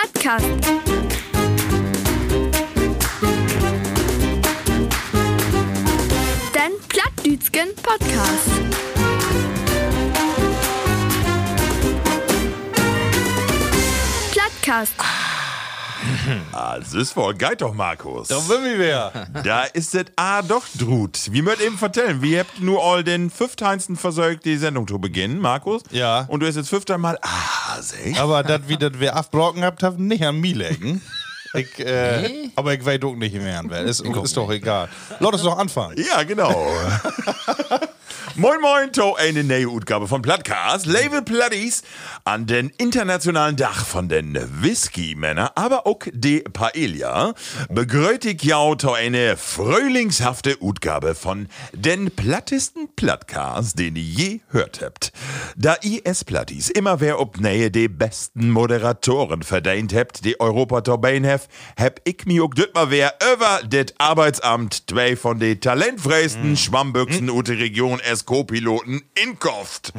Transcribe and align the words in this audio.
Plattkast. 0.00 0.46
Den 6.54 6.72
Plattdütschen 6.88 7.74
Podcast. 7.82 8.48
Plattkast. 14.30 15.27
Ah, 16.52 16.78
das 16.78 16.94
ist 16.94 17.16
wohl 17.16 17.34
geil 17.34 17.56
doch, 17.56 17.74
Markus. 17.74 18.28
Da 18.28 18.38
sind 18.40 18.64
wir 18.64 18.78
wieder. 18.78 19.26
Da 19.44 19.64
ist 19.64 19.94
es 19.94 20.06
A 20.16 20.42
doch 20.42 20.64
drut. 20.78 21.18
Wie 21.30 21.42
möcht 21.42 21.60
eben 21.60 21.78
vertellen, 21.78 22.22
wir 22.22 22.40
habt 22.40 22.60
nur 22.60 22.82
all 22.82 23.04
den 23.04 23.30
fünfteinsten 23.30 23.96
versorgt, 23.96 24.44
die 24.44 24.56
Sendung 24.56 24.86
zu 24.86 24.98
beginnen, 24.98 25.38
Markus. 25.40 25.82
Ja. 25.90 26.26
Und 26.28 26.40
du 26.40 26.46
hast 26.46 26.56
jetzt 26.56 26.68
fünfter 26.68 26.98
Mal 26.98 27.18
Ah, 27.22 27.80
seh. 27.80 28.16
Aber 28.18 28.42
das, 28.42 28.62
wie 28.66 28.76
das 28.76 28.98
wir 28.98 29.16
abgebrochen 29.16 29.62
habt, 29.64 29.82
habt 29.82 29.98
nicht 29.98 30.24
an 30.24 30.36
mir 30.40 30.54
legen. 30.56 31.02
Ich, 31.54 31.78
äh, 31.78 32.50
Aber 32.56 32.74
ich 32.74 32.84
weiß 32.84 33.02
auch 33.04 33.14
nicht 33.14 33.34
mehr 33.34 33.58
an 33.60 33.70
wer. 33.70 33.82
Ist, 33.82 34.00
ist 34.00 34.36
doch 34.36 34.50
egal. 34.50 34.88
Lass 35.18 35.32
uns 35.32 35.42
doch 35.42 35.56
anfangen. 35.58 35.96
Ja, 35.96 36.22
genau. 36.22 36.54
moin 38.36 38.60
moin, 38.60 38.92
to 38.92 39.16
eine 39.16 39.44
neue 39.44 39.68
Utgabe 39.68 40.06
von 40.08 40.22
Plattcast. 40.22 40.86
Label 40.86 41.22
Platties 41.22 41.82
an 42.24 42.46
den 42.46 42.70
internationalen 42.78 43.56
Dach 43.56 43.84
von 43.86 44.08
den 44.08 44.38
Whisky-Männer, 44.62 45.52
aber 45.54 45.86
auch 45.86 46.00
de 46.12 46.42
Paella. 46.42 47.34
Begrötig 47.70 48.44
jau 48.44 48.74
to 48.74 48.92
eine 48.92 49.36
frühlingshafte 49.36 50.62
Utgabe 50.62 51.14
von 51.14 51.48
den 51.72 52.10
plattesten 52.10 52.88
Plattcast, 52.94 53.78
den 53.78 53.96
ihr 53.96 54.02
je 54.02 54.40
hört 54.50 54.80
habt. 54.82 55.12
Da 55.56 55.74
IS 55.74 56.24
Platties 56.24 56.70
immer 56.70 57.00
wer 57.00 57.20
ob 57.20 57.40
Nähe 57.40 57.70
de 57.70 57.88
besten 57.88 58.50
Moderatoren 58.50 59.42
verdient 59.42 59.94
habt, 59.94 60.24
die 60.24 60.40
Europa 60.40 60.80
Torbein 60.82 61.24
hef, 61.24 61.48
hab 61.78 62.00
ich 62.04 62.26
mi 62.26 62.40
auch 62.40 62.54
dit 62.54 62.74
mal 62.74 62.90
wer 62.90 63.14
über 63.34 63.60
det 63.66 63.94
Arbeitsamt 63.98 64.84
zwei 64.88 65.16
von 65.16 65.38
de 65.38 65.56
talentfreisten 65.56 66.56
Schwammbüchsen 66.56 67.30
ute 67.30 67.58
Region 67.58 67.97
SK-Piloten 68.00 69.02
in 69.14 69.38
Kost. 69.38 69.92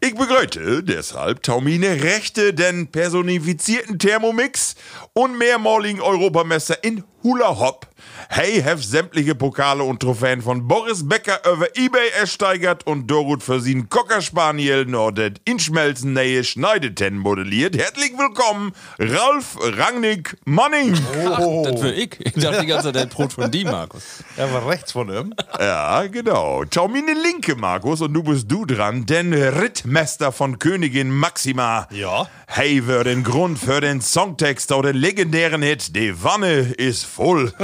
Ich 0.00 0.14
begrüße 0.14 0.84
deshalb 0.84 1.42
Taumine 1.42 2.02
Rechte, 2.02 2.54
den 2.54 2.86
personifizierten 2.86 3.98
Thermomix 3.98 4.76
und 5.18 5.36
mehrmaligen 5.36 6.00
Europameister 6.00 6.84
in 6.84 7.02
Hula 7.24 7.58
Hop. 7.58 7.88
Hey, 8.28 8.62
have 8.62 8.80
sämtliche 8.80 9.34
Pokale 9.34 9.82
und 9.82 10.00
Trophäen 10.00 10.42
von 10.42 10.68
Boris 10.68 11.08
Becker 11.08 11.40
über 11.50 11.76
Ebay 11.76 12.10
ersteigert 12.20 12.86
und 12.86 13.08
Dorut 13.08 13.42
für 13.42 13.60
sie 13.60 13.82
Cocker 13.82 14.20
Spaniel 14.20 14.84
Nordet 14.84 15.40
inschmelzen 15.44 16.12
Nähe 16.12 16.44
Schneideten 16.44 17.18
modelliert. 17.18 17.76
Herzlich 17.76 18.12
willkommen, 18.16 18.72
Ralf 18.98 19.56
Rangnick 19.60 20.36
Manning. 20.44 20.94
Das 21.18 21.82
will 21.82 21.98
ich. 21.98 22.20
Ich 22.20 22.32
dachte 22.34 22.60
die 22.60 22.66
ganze 22.66 22.92
Zeit, 22.92 22.94
der 22.94 23.06
Brot 23.06 23.32
von 23.32 23.50
die, 23.50 23.64
Markus. 23.64 24.22
Er 24.36 24.52
war 24.52 24.68
rechts 24.68 24.92
von 24.92 25.08
ihm. 25.08 25.34
Ja, 25.58 26.06
genau. 26.06 26.62
Schau 26.72 26.88
mir 26.88 27.02
ne 27.02 27.14
Linke, 27.14 27.56
Markus, 27.56 28.00
und 28.00 28.12
du 28.14 28.22
bist 28.22 28.50
du 28.50 28.64
dran, 28.64 29.06
denn 29.06 29.32
Rittmeister 29.32 30.30
von 30.32 30.58
Königin 30.58 31.10
Maxima. 31.10 31.88
Ja. 31.90 32.28
Hey, 32.46 32.82
für 32.82 33.04
den 33.04 33.24
Grund 33.24 33.58
für 33.58 33.80
den 33.80 34.00
Songtext 34.00 34.72
oder 34.72 34.92
den 34.92 35.00
legendären 35.08 35.62
Hit 35.62 35.96
Die 35.96 36.22
Wanne 36.22 36.74
ist 36.76 37.04
voll. 37.06 37.52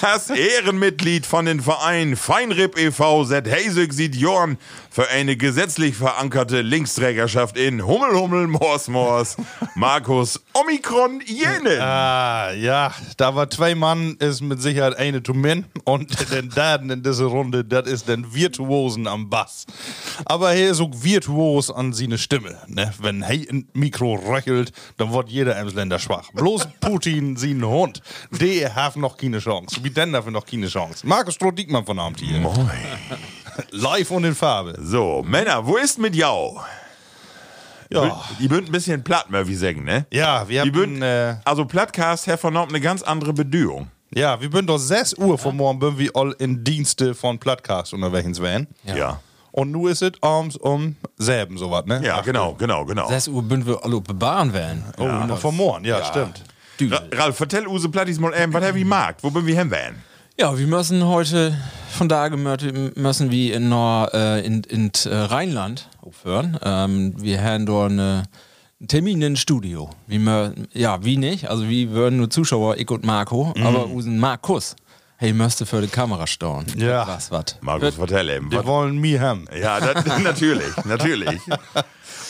Das 0.00 0.30
Ehrenmitglied 0.30 1.26
von 1.26 1.44
den 1.44 1.60
Verein 1.60 2.16
Feinripp 2.16 2.78
e.V. 2.78 3.24
seit 3.24 3.48
Heisig 3.48 3.92
sieht 3.92 4.16
Jorn 4.16 4.58
für 4.90 5.08
eine 5.08 5.36
gesetzlich 5.36 5.96
verankerte 5.96 6.62
Linksträgerschaft 6.62 7.56
in 7.56 7.86
Hummel 7.86 8.14
Hummel 8.14 8.46
Mors 8.48 8.88
Mors 8.88 9.36
Markus 9.74 10.40
Omikron 10.52 11.22
Jene. 11.24 11.80
Ah, 11.80 12.52
ja, 12.52 12.92
da 13.16 13.34
war 13.34 13.48
zwei 13.48 13.74
Mann, 13.74 14.16
ist 14.18 14.40
mit 14.40 14.60
Sicherheit 14.60 14.96
eine 14.96 15.22
zu 15.22 15.32
min. 15.32 15.64
Und 15.84 16.30
den 16.32 16.50
Daden 16.50 16.90
in 16.90 17.02
dieser 17.02 17.26
Runde, 17.26 17.64
das 17.64 17.88
ist 17.88 18.08
den 18.08 18.34
Virtuosen 18.34 19.06
am 19.06 19.30
Bass. 19.30 19.66
Aber 20.24 20.52
er 20.52 20.70
ist 20.70 20.80
auch 20.80 20.90
virtuos 20.92 21.70
an 21.70 21.92
seine 21.92 22.18
Stimme. 22.18 22.58
Ne? 22.66 22.92
Wenn 23.00 23.22
er 23.22 23.28
ein 23.28 23.68
Mikro 23.72 24.14
röchelt, 24.14 24.72
dann 24.96 25.12
wird 25.12 25.28
jeder 25.30 25.56
Emsländer 25.56 25.98
schwach. 25.98 26.30
Bloß 26.32 26.68
Putin, 26.80 27.36
sein 27.36 27.64
Hund, 27.64 28.02
der 28.30 28.74
hat 28.74 28.96
noch 28.96 29.16
keine 29.16 29.38
Chance. 29.38 29.76
Wie 29.82 29.90
denn 29.90 30.12
dafür 30.12 30.32
noch 30.32 30.44
keine 30.44 30.66
Chance? 30.66 31.06
Markus 31.06 31.34
Stroh-Diekmann 31.34 31.86
von 31.86 31.98
Abend 31.98 32.20
hier. 32.20 32.40
Moin. 32.40 32.70
Live 33.70 34.10
und 34.10 34.24
in 34.24 34.34
Farbe. 34.34 34.74
So, 34.80 35.22
Männer, 35.26 35.66
wo 35.66 35.76
ist 35.76 35.98
mit 35.98 36.14
Jau? 36.14 36.60
Ja. 37.92 38.22
Die 38.38 38.46
bünd 38.46 38.68
ein 38.68 38.72
bisschen 38.72 39.02
platt, 39.02 39.26
wie 39.30 39.54
sagen, 39.54 39.82
ne? 39.84 40.06
Ja, 40.12 40.48
wir 40.48 40.62
Die 40.62 40.68
haben, 40.68 40.72
bünd, 40.72 41.02
äh, 41.02 41.34
also 41.44 41.64
Plattcast 41.64 42.28
hat 42.28 42.38
vernommen 42.38 42.68
eine 42.70 42.80
ganz 42.80 43.02
andere 43.02 43.32
Bedeutung. 43.32 43.88
ja, 44.14 44.40
wir 44.40 44.48
sind 44.50 44.68
doch 44.68 44.78
6 44.78 45.14
Uhr 45.18 45.36
von 45.36 45.56
morgen, 45.56 45.80
bin 45.80 45.98
wir 45.98 46.10
all 46.14 46.32
in 46.38 46.62
Dienste 46.62 47.14
von 47.14 47.38
Plattcast 47.38 47.92
unterwegs 47.92 48.40
werden. 48.40 48.68
Ja. 48.84 49.18
Und 49.52 49.72
nu 49.72 49.88
ist 49.88 50.02
es 50.02 50.12
abends 50.22 50.56
um 50.56 50.94
selben 51.16 51.58
sowas, 51.58 51.84
ne? 51.86 52.00
Ja, 52.04 52.20
genau, 52.20 52.54
genau, 52.54 52.84
genau. 52.84 53.08
6 53.08 53.26
Uhr 53.28 53.42
bünden 53.42 53.66
wir 53.66 53.84
alle 53.84 54.00
bebahren 54.00 54.52
werden. 54.52 54.84
Oh, 54.96 55.04
noch 55.04 55.38
von 55.38 55.56
morgen, 55.56 55.84
ja, 55.84 56.04
stimmt. 56.04 56.44
Ra 56.80 57.02
Ralf, 57.12 57.36
vertell 57.36 57.66
Use 57.66 57.88
Plattis 57.88 58.20
mal 58.20 58.32
eben, 58.40 58.54
was 58.54 58.64
hab 58.64 58.76
ich 58.76 58.84
markt? 58.84 59.22
Wo 59.24 59.30
bin 59.30 59.44
wir 59.44 59.58
hin 59.58 59.70
werden? 59.70 60.02
Ja, 60.40 60.56
wir 60.58 60.66
müssen 60.66 61.04
heute 61.06 61.54
von 61.90 62.08
da 62.08 62.30
müssen 62.30 63.30
wir 63.30 63.54
in, 63.54 63.68
Nor, 63.68 64.08
äh, 64.14 64.40
in, 64.46 64.62
in 64.64 64.90
äh, 65.04 65.14
Rheinland 65.14 65.90
aufhören. 66.00 66.58
Ähm, 66.62 67.12
wir 67.18 67.42
haben 67.44 67.66
dort 67.66 67.90
eine, 67.90 68.22
einen 68.80 68.88
Termin 68.88 69.20
im 69.20 69.36
Studio. 69.36 69.90
Wie 70.06 70.18
mö, 70.18 70.52
ja, 70.72 71.04
wie 71.04 71.18
nicht? 71.18 71.50
Also, 71.50 71.68
wir 71.68 71.90
würden 71.90 72.16
nur 72.16 72.30
Zuschauer, 72.30 72.78
ich 72.78 72.90
und 72.90 73.04
Marco, 73.04 73.52
aber 73.62 73.86
unseren 73.88 74.18
Markus. 74.18 74.76
Hey, 75.18 75.34
müsste 75.34 75.66
für 75.66 75.82
die 75.82 75.88
Kamera 75.88 76.26
stauen. 76.26 76.64
Ja. 76.74 77.06
Was, 77.06 77.30
was? 77.30 77.58
Markus, 77.60 77.96
vertell 77.96 78.30
eben. 78.30 78.50
Was- 78.50 78.64
wollen 78.64 78.96
mich 78.96 79.20
haben. 79.20 79.44
Ja, 79.60 79.78
das, 79.78 80.06
natürlich, 80.22 80.74
natürlich. 80.86 81.38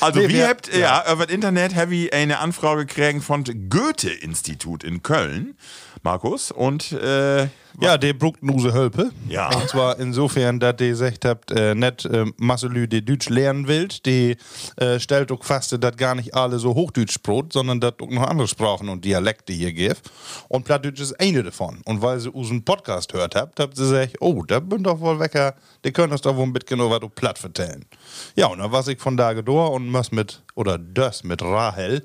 Also, 0.03 0.19
Nee, 0.21 0.29
wir 0.29 0.35
wir- 0.35 0.49
habt, 0.49 0.75
ja, 0.75 1.05
über 1.13 1.27
das 1.27 1.35
Internet 1.35 1.75
habe 1.77 1.95
ich 1.95 2.15
eine 2.15 2.39
Anfrage 2.39 2.87
gekriegt 2.87 3.23
von 3.23 3.45
Goethe-Institut 3.45 4.83
in 4.83 5.03
Köln, 5.03 5.57
Markus, 6.03 6.51
und, 6.51 6.93
äh, 6.93 7.49
Ja, 7.81 7.97
der 7.97 8.15
brugt 8.15 8.43
nuse 8.43 8.73
Hölpe. 8.73 9.11
Ja. 9.29 9.49
Und 9.55 9.69
zwar 9.69 9.99
insofern, 9.99 10.59
dass 10.59 10.77
die 10.77 10.89
gesagt 10.89 11.25
habt, 11.25 11.51
äh, 11.53 11.75
net 11.75 12.05
äh, 12.05 12.27
Masse 12.37 12.67
Lü, 12.67 12.89
die 12.89 13.05
Deutsch 13.05 13.29
lernen 13.29 13.69
will, 13.69 13.89
die 14.05 14.37
äh, 14.77 14.99
stellt 14.99 15.31
auch 15.31 15.45
fast, 15.45 15.73
dass 15.83 15.97
gar 15.97 16.15
nicht 16.15 16.35
alle 16.35 16.59
so 16.59 16.75
Hochdeutsch 16.75 17.13
sprot, 17.13 17.53
sondern 17.53 17.81
dass 17.81 17.95
auch 18.03 18.11
noch 18.11 18.25
andere 18.27 18.49
Sprachen 18.49 18.89
und 18.89 19.05
Dialekte 19.05 19.53
hier 19.53 19.73
gibt. 19.73 20.03
Und 20.49 20.65
Plattdeutsch 20.65 21.01
ist 21.01 21.19
eine 21.21 21.43
davon. 21.45 21.81
Und 21.85 22.03
weil 22.03 22.19
sie 22.19 22.31
unseren 22.31 22.65
Podcast 22.65 23.13
hört 23.13 23.35
habt, 23.37 23.61
habt 23.61 23.77
sie 23.77 23.85
gesagt, 23.85 24.17
oh, 24.21 24.43
da 24.43 24.59
bin 24.59 24.83
doch 24.83 24.99
wohl 25.01 25.21
wecker, 25.21 25.55
die 25.85 25.93
können 25.93 26.13
uns 26.13 26.23
doch 26.23 26.37
wohl 26.37 26.45
ein 26.45 26.53
bisschen 26.53 26.79
genau 26.79 26.91
was 26.91 27.01
platt 27.15 27.39
vertellen. 27.39 27.85
Ja, 28.35 28.47
und 28.47 28.59
dann 28.59 28.73
war 28.73 28.87
ich 28.87 28.99
von 28.99 29.17
da 29.17 29.33
gedor 29.33 29.71
und 29.73 29.89
muss 29.89 30.11
mit, 30.13 30.43
oder 30.55 30.77
das 30.77 31.25
mit 31.25 31.41
Rahel, 31.41 32.05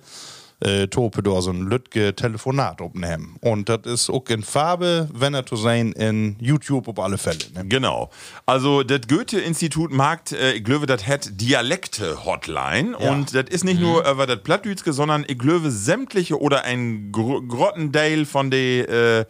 äh, 0.59 0.87
Tope 0.87 1.21
da 1.21 1.41
so 1.41 1.51
ein 1.51 1.61
Lütge 1.61 2.15
Telefonat 2.15 2.81
aufnehmen. 2.81 3.37
Und 3.41 3.69
das 3.69 3.81
ist 3.85 4.09
auch 4.09 4.25
in 4.29 4.43
Farbe, 4.43 5.09
wenn 5.13 5.33
er 5.33 5.45
zu 5.45 5.55
sein, 5.55 5.91
in 5.93 6.37
YouTube 6.39 6.87
auf 6.87 6.99
alle 6.99 7.17
Fälle. 7.17 7.39
Ne? 7.53 7.65
Genau. 7.67 8.09
Also 8.45 8.83
das 8.83 9.01
Goethe-Institut 9.07 9.91
mag, 9.91 10.31
äh, 10.31 10.53
ich 10.53 10.63
glaube, 10.63 10.85
das 10.85 11.05
hat 11.07 11.29
Dialekte-Hotline 11.41 12.97
und 12.97 13.35
das 13.35 13.45
ist 13.49 13.63
nicht 13.63 13.79
nur 13.79 14.09
über 14.09 14.25
das 14.27 14.41
Plattdütske, 14.43 14.93
sondern 14.93 15.25
ich 15.27 15.37
glaube 15.37 15.71
sämtliche 15.71 16.39
oder 16.39 16.63
ein 16.63 17.11
Gro 17.11 17.41
Grottenteil 17.41 18.25
von 18.25 18.49
den 18.49 18.85
äh, 18.85 19.25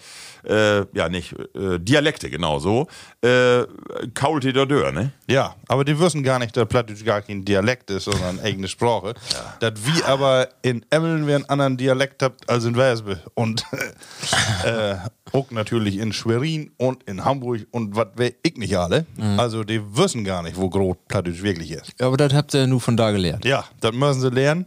äh, 0.47 0.86
ja 0.94 1.09
nicht 1.09 1.34
äh, 1.56 1.80
Dialekte 1.80 2.30
genauso 2.30 2.88
äh, 3.22 3.63
kaut 4.13 4.44
die 4.44 4.53
da 4.53 4.66
Dörr, 4.66 4.92
ne? 4.92 5.12
Ja, 5.28 5.56
aber 5.68 5.84
die 5.84 6.00
wissen 6.00 6.24
gar 6.24 6.40
nicht, 6.40 6.56
dass 6.56 6.68
Plattdeutsch 6.68 7.03
gar 7.03 7.22
kein 7.22 7.44
Dialekt 7.44 7.90
ist, 7.90 8.06
sondern 8.06 8.40
eigene 8.40 8.68
Sprache. 8.68 9.16
Das 9.59 9.74
wie 9.86 10.03
aber 10.03 10.50
in 10.62 10.86
Emmeln 11.15 11.27
wir 11.27 11.35
einen 11.35 11.45
anderen 11.45 11.77
Dialekt 11.77 12.21
habt 12.21 12.50
als 12.50 12.65
in 12.65 12.75
Wespe. 12.75 13.21
Und 13.33 13.65
äh, 14.63 14.95
auch 15.31 15.50
natürlich 15.51 15.97
in 15.97 16.12
Schwerin 16.12 16.71
und 16.77 17.03
in 17.03 17.23
Hamburg 17.23 17.65
und 17.71 17.95
was 17.95 18.07
weiß 18.15 18.33
ich 18.44 18.57
nicht 18.57 18.77
alle. 18.77 19.06
Also 19.38 19.63
die 19.63 19.81
wissen 19.95 20.23
gar 20.23 20.44
nicht, 20.44 20.57
wo 20.57 20.69
groß 20.69 20.97
Plattdeutsch 21.07 21.41
wirklich 21.41 21.71
ist. 21.71 21.94
Ja, 22.00 22.07
aber 22.07 22.17
das 22.17 22.33
habt 22.33 22.53
ihr 22.53 22.67
nur 22.67 22.81
von 22.81 22.97
da 22.97 23.12
gelernt. 23.12 23.45
Ja, 23.45 23.63
das 23.79 23.94
müssen 23.94 24.21
sie 24.21 24.29
lernen. 24.29 24.65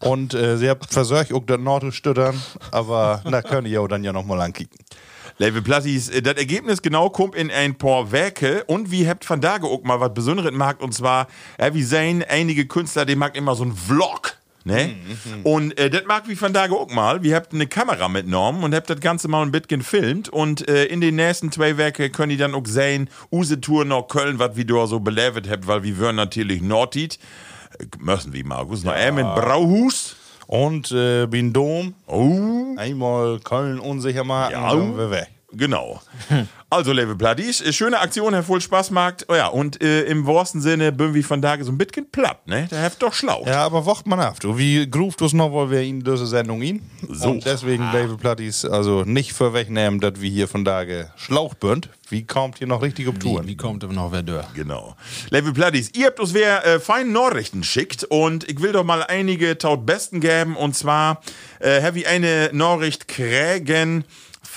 Und 0.00 0.32
äh, 0.32 0.56
sie 0.56 0.70
haben 0.70 0.80
versucht, 0.88 1.32
auch 1.32 1.44
das 1.44 1.58
Nord 1.58 1.82
zu 1.82 1.90
stüttern, 1.90 2.40
aber 2.70 3.20
da 3.30 3.42
können 3.42 3.64
die 3.64 3.72
ja 3.72 3.86
dann 3.88 4.04
ja 4.04 4.12
nochmal 4.12 4.40
ankicken. 4.40 4.78
Liebe 5.38 5.60
Plattis, 5.60 6.08
äh, 6.08 6.22
das 6.22 6.34
Ergebnis 6.34 6.82
genau 6.82 7.10
kommt 7.10 7.34
in 7.34 7.50
ein 7.50 7.76
paar 7.76 8.12
Werke 8.12 8.62
und 8.64 8.92
wie 8.92 9.08
habt 9.08 9.24
von 9.24 9.40
da 9.40 9.56
auch 9.60 9.82
mal 9.82 10.00
was 10.00 10.14
Besonderes 10.14 10.52
mag 10.52 10.80
und 10.80 10.94
zwar, 10.94 11.26
äh, 11.58 11.74
wie 11.74 11.82
sehen 11.82 12.24
einige 12.28 12.66
Künstler, 12.66 13.04
die 13.04 13.16
mag 13.16 13.36
immer 13.36 13.56
so 13.56 13.64
ein 13.64 13.74
Vlog. 13.74 14.37
Ne? 14.64 14.94
Und 15.44 15.78
äh, 15.78 15.88
das 15.88 16.04
mag 16.06 16.28
wie 16.28 16.36
von 16.36 16.52
da 16.52 16.70
auch 16.70 16.90
mal. 16.90 17.22
Wir 17.22 17.36
habt 17.36 17.54
eine 17.54 17.66
Kamera 17.66 18.08
mitgenommen 18.08 18.62
und 18.64 18.74
habt 18.74 18.90
das 18.90 19.00
Ganze 19.00 19.28
mal 19.28 19.42
ein 19.42 19.50
bisschen 19.52 19.78
gefilmt. 19.80 20.28
Und 20.28 20.68
äh, 20.68 20.84
in 20.86 21.00
den 21.00 21.16
nächsten 21.16 21.50
zwei 21.52 21.76
Werke 21.78 22.10
können 22.10 22.30
die 22.30 22.36
dann 22.36 22.54
auch 22.54 22.66
sehen, 22.66 23.08
use 23.32 23.60
Tour 23.60 23.84
nach 23.84 24.08
Köln, 24.08 24.38
was 24.38 24.56
wir 24.56 24.66
da 24.66 24.86
so 24.86 25.00
belevet 25.00 25.48
habt, 25.48 25.66
weil 25.66 25.82
wir 25.84 25.96
würden 25.96 26.16
natürlich 26.16 26.60
Nordit. 26.60 27.18
müssen 27.98 28.32
wir, 28.32 28.44
Markus. 28.44 28.84
Noch 28.84 28.92
einmal 28.92 29.24
in 29.24 29.42
Brauhus. 29.42 30.16
Und 30.46 30.90
äh, 30.92 31.26
bin 31.26 31.52
Dom. 31.52 31.94
Oh. 32.06 32.74
Einmal 32.78 33.38
Köln 33.40 33.78
unsicher 33.78 34.24
machen, 34.24 34.52
Ja. 34.52 34.70
dann 34.70 34.96
wir 34.96 35.10
weg. 35.10 35.28
Genau. 35.52 36.00
Also, 36.70 36.92
Level 36.92 37.16
Plattis, 37.16 37.62
äh, 37.62 37.72
schöne 37.72 37.98
Aktion, 37.98 38.34
Herr 38.34 38.42
voll 38.42 38.60
Spaß 38.60 38.90
macht. 38.90 39.24
Oh 39.30 39.34
ja, 39.34 39.46
und 39.46 39.82
äh, 39.82 40.02
im 40.02 40.26
wahrsten 40.26 40.60
Sinne 40.60 40.92
bin 40.92 41.14
wie 41.14 41.22
von 41.22 41.40
Tage 41.40 41.64
so 41.64 41.72
ein 41.72 41.78
bisschen 41.78 42.10
platt, 42.10 42.46
ne? 42.46 42.68
Der 42.70 42.82
heft 42.82 43.02
doch 43.02 43.14
schlau. 43.14 43.44
Ja, 43.46 43.64
aber 43.64 43.86
wacht 43.86 44.06
man 44.06 44.20
ab. 44.20 44.38
Du, 44.40 44.58
wie 44.58 44.88
gruft 44.88 45.22
uns 45.22 45.32
noch, 45.32 45.50
weil 45.54 45.70
wir 45.70 45.80
in 45.80 46.04
diese 46.04 46.26
Sendung 46.26 46.60
ihn. 46.60 46.82
So. 47.08 47.30
Und 47.30 47.46
deswegen, 47.46 47.90
David 47.92 48.18
Plattis, 48.18 48.66
also 48.66 49.04
nicht 49.04 49.32
vorwegnehmen, 49.32 50.00
dass 50.00 50.20
wir 50.20 50.28
hier 50.28 50.46
von 50.48 50.66
Tage 50.66 51.10
Schlauch 51.16 51.54
bünd. 51.54 51.88
Wie 52.10 52.26
kommt 52.26 52.58
hier 52.58 52.66
noch 52.66 52.82
richtig 52.82 53.08
auf 53.08 53.14
Wie, 53.14 53.18
Touren? 53.18 53.46
wie 53.46 53.56
kommt 53.56 53.82
aber 53.82 53.94
noch 53.94 54.12
wer 54.12 54.22
durch? 54.22 54.52
Genau. 54.52 54.94
Level 55.30 55.54
Plattis, 55.54 55.90
ihr 55.94 56.06
habt 56.06 56.20
uns 56.20 56.34
wer 56.34 56.66
äh, 56.66 56.80
feine 56.80 57.10
Nachrichten 57.10 57.64
schickt 57.64 58.04
und 58.04 58.48
ich 58.48 58.60
will 58.60 58.72
doch 58.72 58.84
mal 58.84 59.02
einige 59.02 59.56
taut 59.56 59.86
besten 59.86 60.20
geben 60.20 60.56
und 60.56 60.74
zwar 60.76 61.22
äh, 61.60 61.82
habe 61.82 61.98
ich 62.00 62.06
eine 62.06 62.50
Nachricht 62.52 63.08
kriegen 63.08 64.04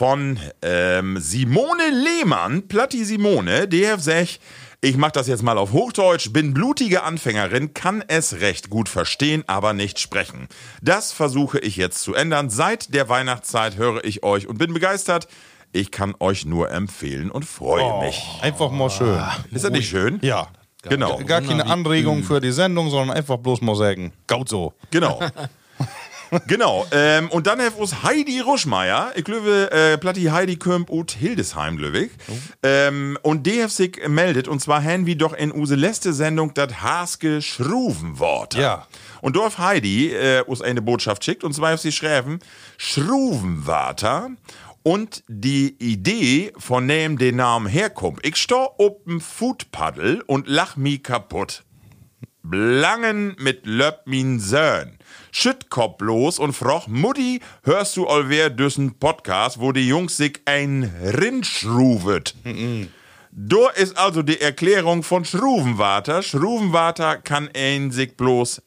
von 0.02 0.40
ähm, 0.64 1.20
Simone 1.20 1.92
Lehmann, 1.92 2.68
Platti 2.68 3.06
Simone, 3.06 3.68
der 3.68 4.00
sagt, 4.00 4.40
ich 4.82 4.98
mach 4.98 5.12
das 5.12 5.28
jetzt 5.28 5.44
mal 5.44 5.60
auf 5.60 5.74
Hochdeutsch, 5.74 6.34
bin 6.34 6.56
blutige 6.56 7.04
Anfängerin, 7.04 7.76
kann 7.76 8.04
es 8.08 8.42
recht 8.42 8.72
gut 8.72 8.90
verstehen, 8.90 9.44
aber 9.46 9.74
nicht 9.74 10.00
sprechen. 10.00 10.48
Das 10.82 11.12
versuche 11.12 11.60
ich 11.60 11.76
jetzt 11.76 12.02
zu 12.02 12.16
ändern. 12.16 12.50
Seit 12.50 12.96
der 12.96 13.10
Weihnachtszeit 13.10 13.78
höre 13.78 14.04
ich 14.04 14.24
euch 14.24 14.48
und 14.48 14.58
bin 14.58 14.74
begeistert. 14.74 15.28
Ich 15.72 15.92
kann 15.92 16.16
euch 16.20 16.48
nur 16.48 16.72
empfehlen 16.72 17.30
und 17.30 17.46
freue 17.46 18.04
mich. 18.04 18.24
Einfach 18.42 18.72
mal 18.72 18.90
schön. 18.90 19.24
Ist 19.52 19.66
das 19.66 19.72
nicht 19.72 19.88
schön? 19.88 20.18
Ja. 20.24 20.48
Genau. 20.82 21.20
Gar 21.28 21.42
keine 21.42 21.68
Anregung 21.68 22.24
für 22.24 22.42
die 22.42 22.52
Sendung, 22.52 22.90
sondern 22.90 23.16
einfach 23.16 23.38
bloß 23.38 23.62
mal 23.62 23.76
sagen, 23.76 24.14
gaut 24.26 24.50
so. 24.50 24.74
Genau. 24.90 25.20
genau. 26.48 26.86
Ähm, 26.92 27.30
und 27.30 27.48
dann 27.48 27.60
hat 27.60 27.76
uns 27.76 28.04
Heidi 28.04 28.40
Ruschmeier, 28.40 29.12
ich 29.16 29.24
glaube, 29.24 29.72
äh, 29.72 29.98
Platti 29.98 30.26
Heidi 30.26 30.58
Kömp 30.58 30.90
und 30.90 31.12
Hildesheim, 31.12 31.78
glaube 31.78 32.00
ich. 32.00 32.12
Ähm, 32.64 33.18
und 33.22 33.46
die 33.46 33.64
hat 33.64 33.72
sich 33.72 34.00
meldet, 34.08 34.48
und 34.48 34.62
zwar 34.62 34.84
haben 34.84 35.06
wir 35.06 35.18
doch 35.18 35.34
in 35.34 35.52
use 35.52 35.76
letzte 35.76 36.14
Sendung 36.14 36.54
das 36.54 36.82
Haske 36.82 37.42
Schruvenwort. 37.42 38.56
Ja. 38.56 38.88
Und 39.22 39.36
dort 39.36 39.58
Heidi 39.58 40.12
äh, 40.14 40.42
uns 40.42 40.62
eine 40.62 40.82
Botschaft 40.82 41.24
schickt, 41.24 41.44
und 41.44 41.54
zwar 41.54 41.74
hat 41.74 41.82
sie 41.82 41.92
schreiben, 41.92 42.40
Schruvenwater. 42.78 44.30
Und 44.84 45.24
die 45.28 45.76
Idee 45.78 46.54
von 46.58 46.88
dem 46.88 47.20
den 47.20 47.36
Namen 47.36 47.68
herkommt. 47.68 48.26
Ich 48.26 48.38
steh 48.38 48.56
op'm 48.56 49.22
Foodpaddel 49.22 50.24
und 50.26 50.48
lach 50.48 50.76
mi 50.76 50.98
kaputt. 50.98 51.64
Blangen 52.42 53.36
mit 53.38 53.68
Löpp 53.68 54.08
min 54.08 54.40
Söhn. 54.40 54.98
Schüttkopf 55.32 56.02
los 56.02 56.40
und 56.40 56.54
froch, 56.54 56.88
Mutti, 56.88 57.40
hörst 57.64 57.96
du 57.98 58.08
allwer 58.08 58.50
düssen 58.50 59.00
Podcast, 59.00 59.60
wo 59.60 59.72
die 59.72 59.88
Jungs 59.88 60.18
sich 60.18 60.40
ein 60.46 60.92
Rind 61.04 61.46
schruvet. 61.46 62.36
Da 63.32 63.70
ist 63.76 63.98
also 63.98 64.22
die 64.24 64.42
Erklärung 64.42 65.04
von 65.04 65.24
Schruvenwater. 65.24 66.22
Schruvenwater 66.22 67.18
kann 67.18 67.50
ein 67.56 67.92
sich 67.92 68.18
bloß 68.18 68.62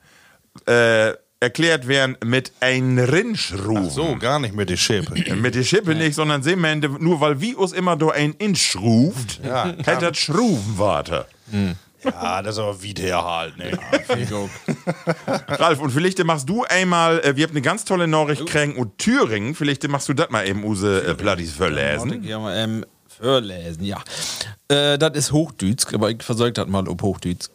äh, 0.66 1.12
erklärt 1.40 1.86
werden 1.86 2.16
mit 2.24 2.52
ein 2.60 2.98
Rinschruven. 2.98 3.90
So, 3.90 4.16
gar 4.16 4.38
nicht 4.38 4.54
mit 4.54 4.70
die 4.70 4.78
Schippe. 4.78 5.34
Mit 5.36 5.54
der 5.54 5.64
Schippe 5.64 5.94
nicht, 5.94 6.14
sondern 6.14 6.42
Seemende, 6.42 6.88
nur 6.88 7.20
weil 7.20 7.42
wie 7.42 7.54
uns 7.54 7.72
immer 7.72 7.96
da 7.96 8.08
ein 8.08 8.32
Inch 8.38 8.74
ruft, 8.76 9.40
Ja. 9.44 9.74
hält 9.84 10.00
das 10.00 10.16
Schruvenwater. 10.16 11.26
Ja, 12.04 12.42
das 12.42 12.56
ist 12.56 12.60
aber 12.60 12.82
wieder 12.82 13.24
halt, 13.24 13.56
ne? 13.56 13.78
Ralf, 15.48 15.80
und 15.80 15.90
vielleicht 15.90 16.22
machst 16.24 16.48
du 16.48 16.64
einmal, 16.64 17.20
äh, 17.20 17.36
wir 17.36 17.44
haben 17.44 17.52
eine 17.52 17.62
ganz 17.62 17.84
tolle 17.84 18.06
Nachricht 18.06 18.46
kriegen 18.46 18.76
und 18.76 18.98
Thüringen, 18.98 19.54
vielleicht 19.54 19.86
machst 19.88 20.08
du 20.08 20.14
das 20.14 20.30
mal 20.30 20.46
eben 20.46 20.64
Use 20.64 21.04
äh, 21.04 21.14
Plattis 21.14 21.52
verlesen. 21.52 22.22
Ja, 22.22 22.38
mal, 22.38 22.56
ähm, 22.56 22.84
verlesen, 23.08 23.84
ja. 23.84 24.02
Äh, 24.68 24.98
das 24.98 25.16
ist 25.16 25.32
Hochdütsk, 25.32 25.94
aber 25.94 26.10
ich 26.10 26.22
versorge 26.22 26.52
das 26.52 26.66
mal 26.66 26.88
ob 26.88 27.02
Hochdütsk. 27.02 27.50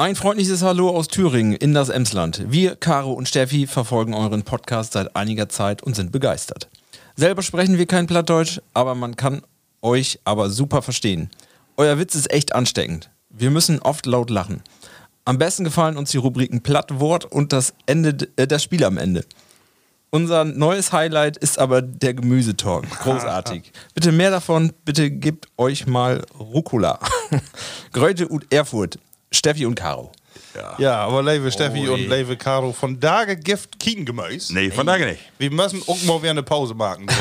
Ein 0.00 0.14
freundliches 0.14 0.62
Hallo 0.62 0.90
aus 0.90 1.08
Thüringen 1.08 1.54
in 1.54 1.74
das 1.74 1.88
Emsland. 1.88 2.44
Wir, 2.48 2.76
Caro 2.76 3.12
und 3.12 3.28
Steffi, 3.28 3.66
verfolgen 3.66 4.14
euren 4.14 4.44
Podcast 4.44 4.92
seit 4.92 5.16
einiger 5.16 5.48
Zeit 5.48 5.82
und 5.82 5.96
sind 5.96 6.12
begeistert. 6.12 6.68
Selber 7.16 7.42
sprechen 7.42 7.78
wir 7.78 7.86
kein 7.86 8.06
Plattdeutsch, 8.06 8.60
aber 8.74 8.94
man 8.94 9.16
kann 9.16 9.42
euch 9.82 10.20
aber 10.22 10.50
super 10.50 10.82
verstehen. 10.82 11.30
Euer 11.76 11.98
Witz 11.98 12.14
ist 12.14 12.30
echt 12.32 12.54
ansteckend. 12.54 13.10
Wir 13.38 13.50
müssen 13.50 13.78
oft 13.80 14.06
laut 14.06 14.30
lachen. 14.30 14.62
Am 15.24 15.38
besten 15.38 15.62
gefallen 15.62 15.96
uns 15.96 16.10
die 16.10 16.16
Rubriken 16.16 16.62
Plattwort 16.62 17.24
und 17.24 17.52
das, 17.52 17.74
Ende, 17.86 18.28
äh, 18.36 18.46
das 18.46 18.62
Spiel 18.62 18.82
am 18.84 18.98
Ende. 18.98 19.24
Unser 20.10 20.44
neues 20.44 20.92
Highlight 20.92 21.36
ist 21.36 21.58
aber 21.58 21.82
der 21.82 22.14
Gemüsetalk. 22.14 22.88
Großartig. 23.02 23.72
bitte 23.94 24.10
mehr 24.10 24.30
davon. 24.30 24.72
Bitte 24.84 25.10
gebt 25.10 25.46
euch 25.56 25.86
mal 25.86 26.24
Rucola. 26.38 26.98
Greute 27.92 28.26
und 28.26 28.52
Erfurt. 28.52 28.98
Steffi 29.30 29.66
und 29.66 29.74
Caro. 29.74 30.12
Ja, 30.78 30.96
aber 31.06 31.22
Lewe 31.22 31.50
Steffi 31.52 31.88
Oh, 31.88 31.94
und. 31.94 32.08
Lewe 32.08 32.36
Caro 32.36 32.72
von 32.72 33.00
Tage 33.00 33.36
Gift 33.36 33.78
kein 33.78 34.04
Gemäus. 34.04 34.50
Nee, 34.50 34.70
von 34.70 34.86
daher 34.86 35.06
nicht. 35.06 35.20
Wir 35.38 35.50
müssen 35.50 35.82
mal 36.06 36.20
wieder 36.20 36.30
eine 36.30 36.42
Pause 36.42 36.74
machen. 36.74 37.06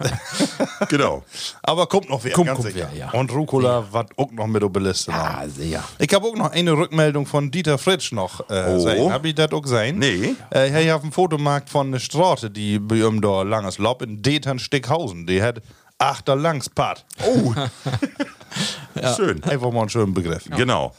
Genau. 0.88 1.22
aber 1.62 1.86
kommt 1.86 2.08
noch 2.10 2.24
wer, 2.24 2.32
Kommt- 2.32 2.46
ganz 2.48 2.60
kommt 2.60 2.72
sicher. 2.72 2.88
wer, 2.92 2.98
ja. 2.98 3.10
Und 3.12 3.30
Rucola 3.32 3.84
wird 3.92 4.10
auch 4.18 4.30
noch 4.32 4.46
mit 4.46 4.62
der 4.62 4.82
Liste. 4.82 5.10
noch. 5.10 5.18
Ah, 5.18 5.44
sehr. 5.46 5.84
Ich 5.98 6.12
habe 6.14 6.26
auch 6.26 6.34
noch 6.36 6.50
eine 6.52 6.72
Rückmeldung 6.72 7.26
von 7.26 7.50
Dieter 7.50 7.78
Fritsch 7.78 8.12
noch 8.12 8.40
äh, 8.50 8.64
Oh. 8.68 8.78
sehen. 8.80 9.12
Hab 9.12 9.24
ich 9.24 9.34
das 9.34 9.52
auch 9.52 9.60
gesehen? 9.62 9.98
Nee. 9.98 10.34
Äh, 10.52 10.82
ich 10.84 10.90
habe 10.90 11.06
ein 11.06 11.12
Fotomarkt 11.12 11.68
von 11.70 11.88
einer 11.88 11.98
Straße, 12.00 12.50
die 12.50 12.78
bei 12.78 12.96
ihm 12.96 13.20
da 13.20 13.42
langes 13.42 13.78
Lob 13.78 14.02
in 14.02 14.22
Detern 14.22 14.58
Stickhausen. 14.58 15.26
Die 15.26 15.42
hat 15.42 15.60
achter 15.98 16.34
Langspart. 16.36 17.04
Oh. 17.26 17.52
Schön. 19.16 19.42
Einfach 19.44 19.70
mal 19.70 19.80
einen 19.82 19.88
schönen 19.90 20.14
Begriff. 20.14 20.44
Genau. 20.56 20.94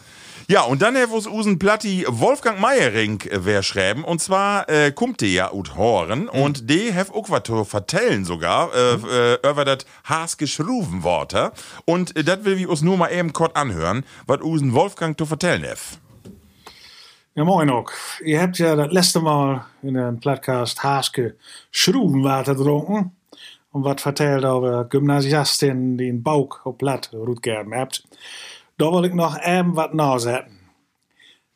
Ja, 0.52 0.64
und 0.64 0.82
dann 0.82 0.98
Herr 0.98 1.10
Usen 1.10 1.60
Platti 1.60 2.04
Wolfgang 2.10 2.60
Meiering 2.60 3.22
äh, 3.22 3.46
wer 3.46 3.64
schreiben. 3.64 4.04
Und 4.04 4.20
zwar 4.22 4.68
äh, 4.68 4.92
kommt 4.92 5.22
der 5.22 5.30
ja 5.30 5.54
ut 5.54 5.78
Horen 5.78 6.28
und 6.28 6.70
die 6.70 6.92
hef 6.92 7.10
auch 7.10 7.30
was 7.30 7.44
zu 7.44 7.64
vertellen 7.64 8.26
sogar 8.26 8.70
äh, 8.76 9.36
äh, 9.36 9.50
über 9.50 9.64
das 9.64 9.86
Haske 10.04 10.48
Schruvenworte. 10.48 11.54
Und 11.86 12.18
äh, 12.18 12.26
das 12.26 12.44
will 12.44 12.58
wir 12.58 12.70
uns 12.70 12.82
nur 12.82 12.98
mal 12.98 13.14
eben 13.14 13.32
kurz 13.32 13.54
anhören, 13.56 14.04
was 14.28 14.42
Usen 14.42 14.74
Wolfgang 14.74 15.18
zu 15.18 15.26
vertellen 15.26 15.64
hef. 15.64 15.98
Ja, 17.34 17.46
moin 17.46 17.70
ook. 17.70 17.94
Je 18.24 18.38
hebt 18.38 18.58
ja 18.58 18.76
dat 18.76 18.92
laatste 18.92 19.20
Mal 19.20 19.62
in 19.82 19.96
een 19.96 20.20
podcast 20.20 20.78
Haaske 20.78 21.36
Schroevenwater 21.70 22.56
dronken. 22.56 23.16
En 23.74 23.82
wat 23.82 24.02
verteld 24.02 24.44
over 24.44 24.86
gymnasiasten 24.90 25.96
die 25.96 26.10
een 26.10 26.22
buik 26.22 26.66
op 26.66 26.78
plat 26.78 27.10
roetgerm 27.12 27.74
hebt. 27.74 28.04
Daar 28.82 28.92
wil 28.92 29.04
ik 29.04 29.14
nog 29.14 29.40
even 29.40 29.74
wat 29.74 29.94
nazetten. 29.94 30.60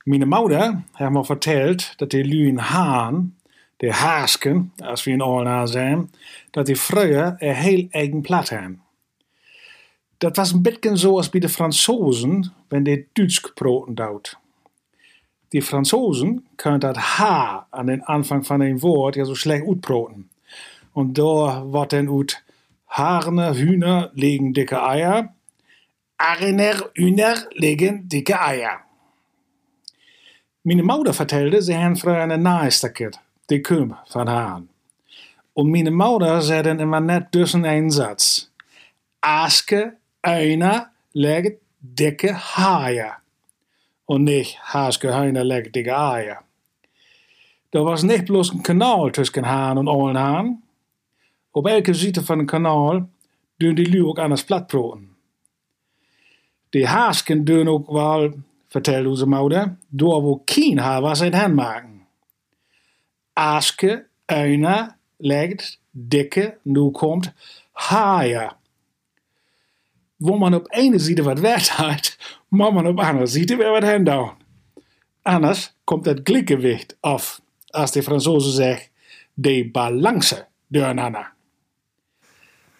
Mijn 0.03 0.27
moeder 0.27 0.83
heeft 0.91 1.11
me 1.11 1.25
verteld 1.25 1.97
dat 1.97 2.09
die 2.09 2.27
lui 2.27 2.47
in 2.47 2.57
Haan, 2.57 3.35
de 3.77 3.93
Haasken, 3.93 4.73
als 4.77 5.03
we 5.03 5.11
in 5.11 5.21
Olna 5.21 5.65
zijn, 5.65 6.11
dat 6.51 6.65
die 6.65 6.75
vroeger 6.75 7.35
een 7.37 7.53
heel 7.53 7.87
eigen 7.89 8.21
plat 8.21 8.49
hebben. 8.49 8.81
Dat 10.17 10.35
was 10.35 10.51
een 10.51 10.61
beetje 10.61 10.95
zoals 10.95 11.29
bij 11.29 11.39
de 11.39 11.49
Fransozen, 11.49 12.53
wenn 12.67 12.83
die 12.83 13.07
Duits 13.13 13.37
geproten 13.37 13.95
dout. 13.95 14.37
Die 15.47 15.61
Franzosen 15.61 16.45
können 16.55 16.79
das 16.79 16.97
H 16.97 17.67
an 17.69 17.85
den 17.85 18.03
Anfang 18.03 18.45
von 18.45 18.61
einem 18.61 18.81
Wort 18.81 19.15
ja 19.15 19.25
so 19.25 19.35
schlecht 19.35 19.67
utbroten. 19.67 20.29
Und 20.93 21.17
da 21.17 21.63
wird 21.71 21.91
dann 21.91 22.07
ut 22.07 22.43
Harne, 22.85 23.53
Hühner 23.53 24.11
legen 24.13 24.53
dicke 24.53 24.83
Eier, 24.83 25.34
Arener, 26.17 26.91
Hühner 26.95 27.35
legen 27.53 28.07
dicke 28.07 28.39
Eier. 28.39 28.79
Meine 30.63 30.83
Mutter 30.83 31.13
vertelde, 31.13 31.61
sie 31.61 31.75
haben 31.75 31.95
früher 31.95 32.21
eine 32.21 32.37
Naaisterkit, 32.37 33.19
die 33.49 33.61
Küm 33.61 33.95
von 34.07 34.29
Hahn. 34.29 34.69
Und 35.53 35.71
meine 35.71 35.91
Mutter 35.91 36.63
dann 36.63 36.79
immer 36.79 36.99
net 36.99 37.31
tussen 37.31 37.65
einen 37.65 37.91
Satz. 37.91 38.49
Aske, 39.21 39.97
einer 40.21 40.91
legt 41.13 41.61
dicke 41.81 42.33
Haie 42.33 43.11
und 44.05 44.23
nicht 44.23 44.59
Haske 44.73 45.13
Heiner 45.13 45.43
legt 45.43 45.75
dicke 45.75 45.97
Eier. 45.97 46.43
Da 47.71 47.83
was 47.83 48.03
nicht 48.03 48.25
bloß 48.25 48.53
ein 48.53 48.63
Kanal 48.63 49.11
zwischen 49.11 49.45
Hahn 49.45 49.77
und 49.77 49.87
Ollenhahn. 49.87 50.63
Op 51.51 51.67
elke 51.67 51.93
Seite 51.93 52.23
van 52.23 52.39
een 52.39 52.45
kanaal 52.45 53.09
doen 53.57 53.75
die 53.75 53.89
lui 53.89 54.03
ook 54.03 54.19
anders 54.19 54.43
platbroten. 54.43 55.14
Die 56.75 56.87
Haasken 56.87 57.45
doen 57.45 57.67
ook 57.67 57.91
wel, 57.91 58.33
vertelde 58.67 59.09
onze 59.09 59.27
moeder, 59.27 59.77
door 59.87 60.21
wo 60.21 60.37
kien 60.37 60.77
haar 60.77 61.01
was 61.01 61.21
in 61.21 61.33
hen 61.33 61.53
maken. 61.53 62.07
Aske, 63.33 64.05
una, 64.31 64.97
legt, 65.17 65.79
dikke, 65.91 66.57
nu 66.61 66.91
komt 66.91 67.33
haaien. 67.71 68.55
Wo 70.15 70.37
man 70.37 70.53
op 70.53 70.73
ene 70.73 70.99
Seite 70.99 71.23
wat 71.23 71.69
hat, 71.69 72.17
moet 72.47 72.73
man 72.73 72.87
op 72.87 72.99
andere 72.99 73.27
Seite 73.27 73.55
weer 73.55 73.71
wat 73.71 73.83
hen 73.83 74.03
doen. 74.03 74.31
Anders 75.21 75.75
kommt 75.83 76.05
het 76.05 76.19
Gleichgewicht 76.23 76.97
auf, 76.99 77.41
als 77.67 77.91
die 77.91 78.03
Franzosen 78.03 78.51
zeggen, 78.51 78.89
de 79.33 79.69
balance 79.71 80.47
durcheinander. 80.67 81.33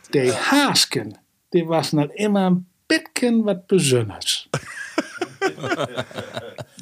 De 0.10 0.34
Haasken, 0.34 1.20
die 1.50 1.66
was 1.66 1.92
net 1.92 2.12
immer 2.14 2.46
ein 2.46 2.75
bisschen 2.88 3.46
was 3.46 3.58
Besonderes. 3.68 4.48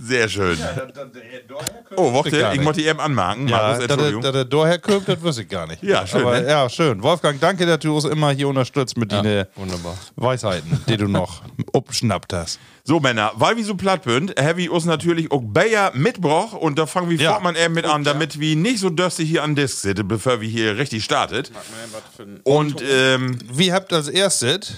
Sehr 0.01 0.27
schön. 0.27 0.57
Oh, 1.95 2.13
warte, 2.13 2.31
gar 2.31 2.51
ich 2.53 2.59
nicht. 2.59 2.65
muss 2.65 2.75
die 2.75 2.85
eben 2.85 2.99
anmerken. 2.99 3.47
Ja, 3.47 3.57
Markus, 3.57 3.87
dass 3.87 3.97
er- 3.97 4.35
er 4.35 4.45
daher 4.45 4.79
kommt, 4.79 5.07
das 5.07 5.21
wusste 5.21 5.43
ich 5.43 5.49
gar 5.49 5.67
nicht. 5.67 5.81
Ja, 5.93 6.05
schön, 6.05 6.21
Aber, 6.21 6.41
ne? 6.41 6.47
Ja, 6.49 6.69
schön. 6.69 7.01
Wolfgang, 7.03 7.39
danke, 7.39 7.65
dass 7.65 7.79
du 7.79 7.95
uns 7.95 8.05
immer 8.05 8.31
hier 8.31 8.47
unterstützt 8.47 8.97
mit 8.97 9.11
deinen 9.11 9.45
wunderbar. 9.55 9.97
Weisheiten, 10.15 10.79
die 10.87 10.97
du 10.97 11.07
noch 11.07 11.41
abschnappt 11.73 12.33
hast. 12.33 12.59
So, 12.83 12.99
Männer, 12.99 13.31
weil 13.35 13.55
wir 13.55 13.63
so 13.63 13.75
platt 13.75 14.03
sind, 14.05 14.33
wir 14.57 14.71
uns 14.73 14.85
natürlich 14.85 15.31
auch 15.31 15.41
Bayer 15.41 15.91
mitgebracht 15.95 16.53
und 16.59 16.77
da 16.77 16.85
fangen 16.85 17.09
wir 17.09 17.17
Ja. 17.17 17.31
fortmann 17.33 17.55
eben 17.55 17.73
mit 17.73 17.85
an, 17.85 18.03
damit 18.03 18.39
wir 18.39 18.55
nicht 18.57 18.79
so 18.79 18.89
durstig 18.89 19.29
hier 19.29 19.43
an 19.43 19.55
Disk 19.55 19.77
sitzen, 19.79 20.07
bevor 20.07 20.41
wir 20.41 20.49
hier 20.49 20.77
richtig 20.77 21.03
startet. 21.05 21.51
Und, 22.43 22.81
ähm, 22.85 23.37
Wir 23.53 23.73
habt 23.73 23.93
als 23.93 24.09
erstes 24.09 24.73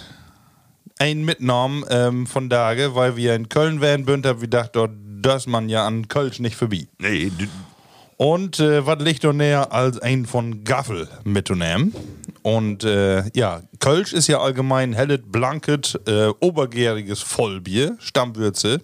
ein 1.00 1.24
mitgenommen 1.24 1.84
ähm, 1.90 2.28
von 2.28 2.50
Tage, 2.50 2.96
weil 2.96 3.16
wir 3.16 3.36
in 3.36 3.50
Köln 3.50 3.82
wären, 3.82 4.06
bünd, 4.06 4.26
hab 4.26 4.38
wir 4.38 4.48
gedacht, 4.48 4.72
dort 4.74 4.92
das 5.22 5.48
man 5.48 5.70
ja 5.70 5.86
an 5.86 6.08
Kölsch 6.08 6.40
nicht 6.40 6.56
vorbei. 6.56 6.88
nee, 7.00 7.32
Und 8.18 8.60
äh, 8.60 8.86
was 8.86 9.00
liegt 9.00 9.24
doch 9.24 9.34
näher 9.34 9.74
als 9.74 10.00
ein 10.00 10.26
von 10.26 10.64
Gaffel 10.64 11.08
mitzunehmen? 11.24 11.94
Und 12.44 12.84
äh, 12.84 13.28
ja, 13.34 13.64
Kölsch 13.80 14.14
ist 14.14 14.28
ja 14.28 14.40
allgemein 14.40 14.94
helles, 14.94 15.22
blankes, 15.26 15.96
äh, 16.06 16.28
obergäriges 16.40 17.22
Vollbier, 17.22 17.98
Stammwürze, 18.00 18.82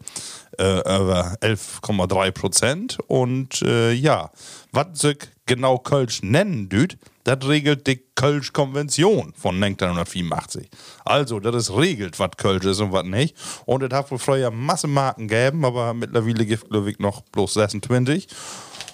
äh, 0.58 0.80
über 0.80 1.38
11,3 1.42 2.32
Prozent. 2.32 2.98
Und 3.06 3.62
äh, 3.62 3.92
ja, 3.92 4.32
was 4.72 5.00
sich 5.00 5.18
genau 5.46 5.78
Kölsch 5.78 6.24
nennen 6.24 6.70
düt, 6.70 6.98
das 7.24 7.48
regelt 7.48 7.88
die 7.88 8.04
Kölsch-Konvention 8.16 9.34
von 9.36 9.56
1984. 9.64 10.70
Also, 11.06 11.40
das 11.40 11.56
ist 11.56 11.76
regelt, 11.76 12.20
was 12.20 12.32
Kölsch 12.38 12.66
ist 12.66 12.80
und 12.80 12.92
was 12.92 13.06
nicht. 13.06 13.36
Und 13.66 13.84
es 13.84 13.92
hat 13.92 14.12
wohl 14.12 14.20
früher 14.20 14.52
Masse 14.52 14.88
Marken 14.88 15.28
gegeben, 15.28 15.66
aber 15.66 15.94
mittlerweile 15.94 16.46
gibt 16.46 16.70
glaube 16.70 16.92
ich 16.92 17.00
noch 17.00 17.22
bloß 17.22 17.54
26. 17.54 18.28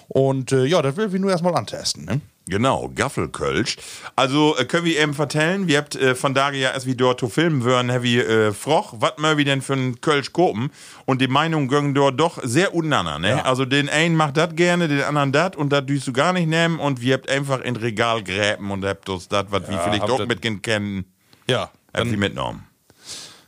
Und 0.08 0.52
äh, 0.52 0.64
ja, 0.64 0.80
das 0.80 0.96
will 0.96 1.12
wir 1.12 1.20
nur 1.20 1.30
erstmal 1.30 1.54
antesten. 1.54 2.04
Ne? 2.04 2.20
Genau, 2.48 2.90
Gaffelkölsch. 2.94 3.76
Also 4.16 4.56
äh, 4.56 4.64
können 4.64 4.86
wir 4.86 4.98
eben 4.98 5.12
vertellen, 5.14 5.68
wir 5.68 5.78
habt 5.78 5.96
äh, 5.96 6.14
von 6.14 6.32
daher 6.34 6.58
ja, 6.58 6.70
als 6.70 6.86
wir 6.86 6.96
dort 6.96 7.20
zu 7.20 7.28
filmen 7.28 7.62
würden, 7.62 7.92
haben 7.92 8.02
wir 8.02 8.28
äh, 8.28 8.52
froch, 8.52 8.94
was 8.98 9.12
wir 9.18 9.36
wir 9.36 9.44
denn 9.44 9.60
für 9.60 9.74
einen 9.74 10.00
Kölsch 10.00 10.32
kopen 10.32 10.70
und 11.04 11.20
die 11.20 11.28
Meinungen 11.28 11.68
gehen 11.68 11.94
dort 11.94 12.18
doch 12.18 12.38
sehr 12.42 12.74
untereinander, 12.74 13.18
ne? 13.18 13.44
Also 13.44 13.64
den 13.66 13.88
einen 13.88 14.16
macht 14.16 14.36
das 14.38 14.54
gerne, 14.56 14.88
den 14.88 15.02
anderen 15.02 15.32
das 15.32 15.56
und 15.56 15.70
das 15.70 15.84
düst 15.86 16.06
du 16.08 16.12
gar 16.12 16.32
nicht 16.32 16.48
nehmen 16.48 16.78
und 16.80 17.00
wir 17.02 17.14
habt 17.14 17.28
einfach 17.28 17.60
in 17.60 17.76
Regal 17.76 18.22
gräben 18.24 18.70
und 18.70 18.84
habt 18.84 19.08
uns 19.08 19.28
das, 19.28 19.44
was 19.50 19.68
wir 19.68 19.78
vielleicht 19.78 20.04
auch 20.04 20.26
mitgehen 20.26 20.62
kennen, 20.62 21.04
Ja, 21.48 21.70
habt 21.94 22.06
ihr 22.06 22.16
mitgenommen. 22.18 22.64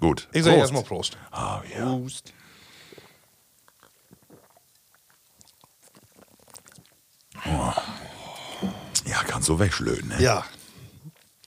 Gut. 0.00 0.28
ich 0.32 0.42
sage 0.44 0.56
Prost. 0.56 0.60
erstmal 0.72 0.82
Prost. 0.84 1.16
Ah, 1.30 1.62
ja. 1.76 2.00
Ja, 9.10 9.22
kannst 9.26 9.48
du 9.48 9.58
wegschlöden, 9.58 10.08
ne? 10.08 10.22
Ja. 10.22 10.44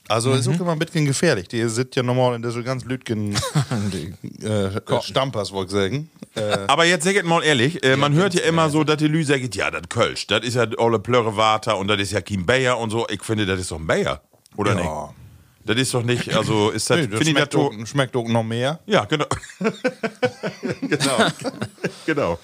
Also 0.06 0.32
ist 0.34 0.46
auch 0.48 0.60
immer 0.60 0.72
ein 0.72 0.78
bisschen 0.78 1.06
gefährlich. 1.06 1.48
Die 1.48 1.66
sind 1.66 1.96
ja 1.96 2.02
normal 2.02 2.34
in 2.34 2.42
der 2.42 2.50
so 2.50 2.62
ganz 2.62 2.84
lütgen 2.84 3.34
äh, 4.42 5.00
Stampers, 5.00 5.50
wollte 5.50 5.68
ich 5.68 5.82
sagen. 5.82 6.10
Äh, 6.34 6.58
Aber 6.66 6.84
jetzt 6.84 7.04
sag 7.04 7.14
ich 7.16 7.22
mal 7.22 7.42
ehrlich, 7.42 7.82
äh, 7.82 7.96
man 7.96 8.12
hört 8.12 8.34
ja 8.34 8.42
immer 8.42 8.68
so, 8.68 8.84
dass 8.84 8.98
die 8.98 9.08
Lü 9.08 9.24
sagt, 9.24 9.54
ja, 9.56 9.70
das 9.70 9.88
Kölsch, 9.88 10.26
das 10.26 10.44
ist 10.44 10.54
ja 10.56 10.66
alle 10.76 10.98
Plörre 10.98 11.38
Water 11.38 11.78
und 11.78 11.88
das 11.88 12.00
ist 12.00 12.12
ja 12.12 12.20
kein 12.20 12.44
Bayer 12.44 12.76
und 12.78 12.90
so. 12.90 13.06
Ich 13.08 13.22
finde, 13.22 13.46
das 13.46 13.58
ist 13.60 13.70
doch 13.70 13.78
ein 13.78 13.86
Bayer, 13.86 14.20
oder 14.56 14.72
Ja. 14.74 14.80
nicht? 14.82 14.90
Das 15.66 15.76
ist 15.78 15.94
doch 15.94 16.02
nicht, 16.02 16.34
also 16.36 16.68
ist 16.74 16.90
das, 16.90 16.98
nee, 16.98 17.06
das 17.06 17.18
finde 17.20 17.40
ich 17.40 17.46
das 17.46 17.54
schmeckt, 17.54 17.80
auch, 17.82 17.86
schmeckt 17.86 18.16
auch 18.16 18.28
noch 18.28 18.42
mehr. 18.44 18.80
ja, 18.84 19.06
genau. 19.06 19.24
genau, 20.82 21.16
genau. 22.04 22.38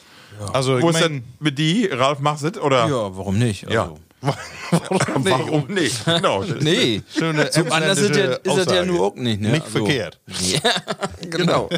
Also 0.54 0.80
Wo 0.80 0.88
ich 0.88 0.94
ist 0.96 1.02
das 1.02 1.10
mein, 1.10 1.24
mit 1.38 1.58
die, 1.58 1.86
Ralf 1.92 2.20
machst 2.20 2.44
du 2.44 2.62
oder? 2.62 2.86
Ja, 2.88 3.14
warum 3.14 3.38
nicht? 3.38 3.64
Also, 3.66 3.74
Ja. 3.74 3.94
Warum 4.20 5.66
nicht? 5.68 6.04
Genau. 6.04 6.44
Nee. 6.60 7.02
schöne 7.16 7.50
So 7.52 7.64
anders 7.70 7.98
ist 7.98 8.14
ja, 8.14 8.24
ist 8.34 8.40
das 8.44 8.66
ja 8.72 8.84
nur 8.84 9.06
auch 9.06 9.14
nicht, 9.14 9.40
ne? 9.40 9.50
Nicht 9.52 9.64
Also- 9.64 9.78
verkehrt. 9.84 10.18
Ja, 10.40 10.60
genau. 11.30 11.68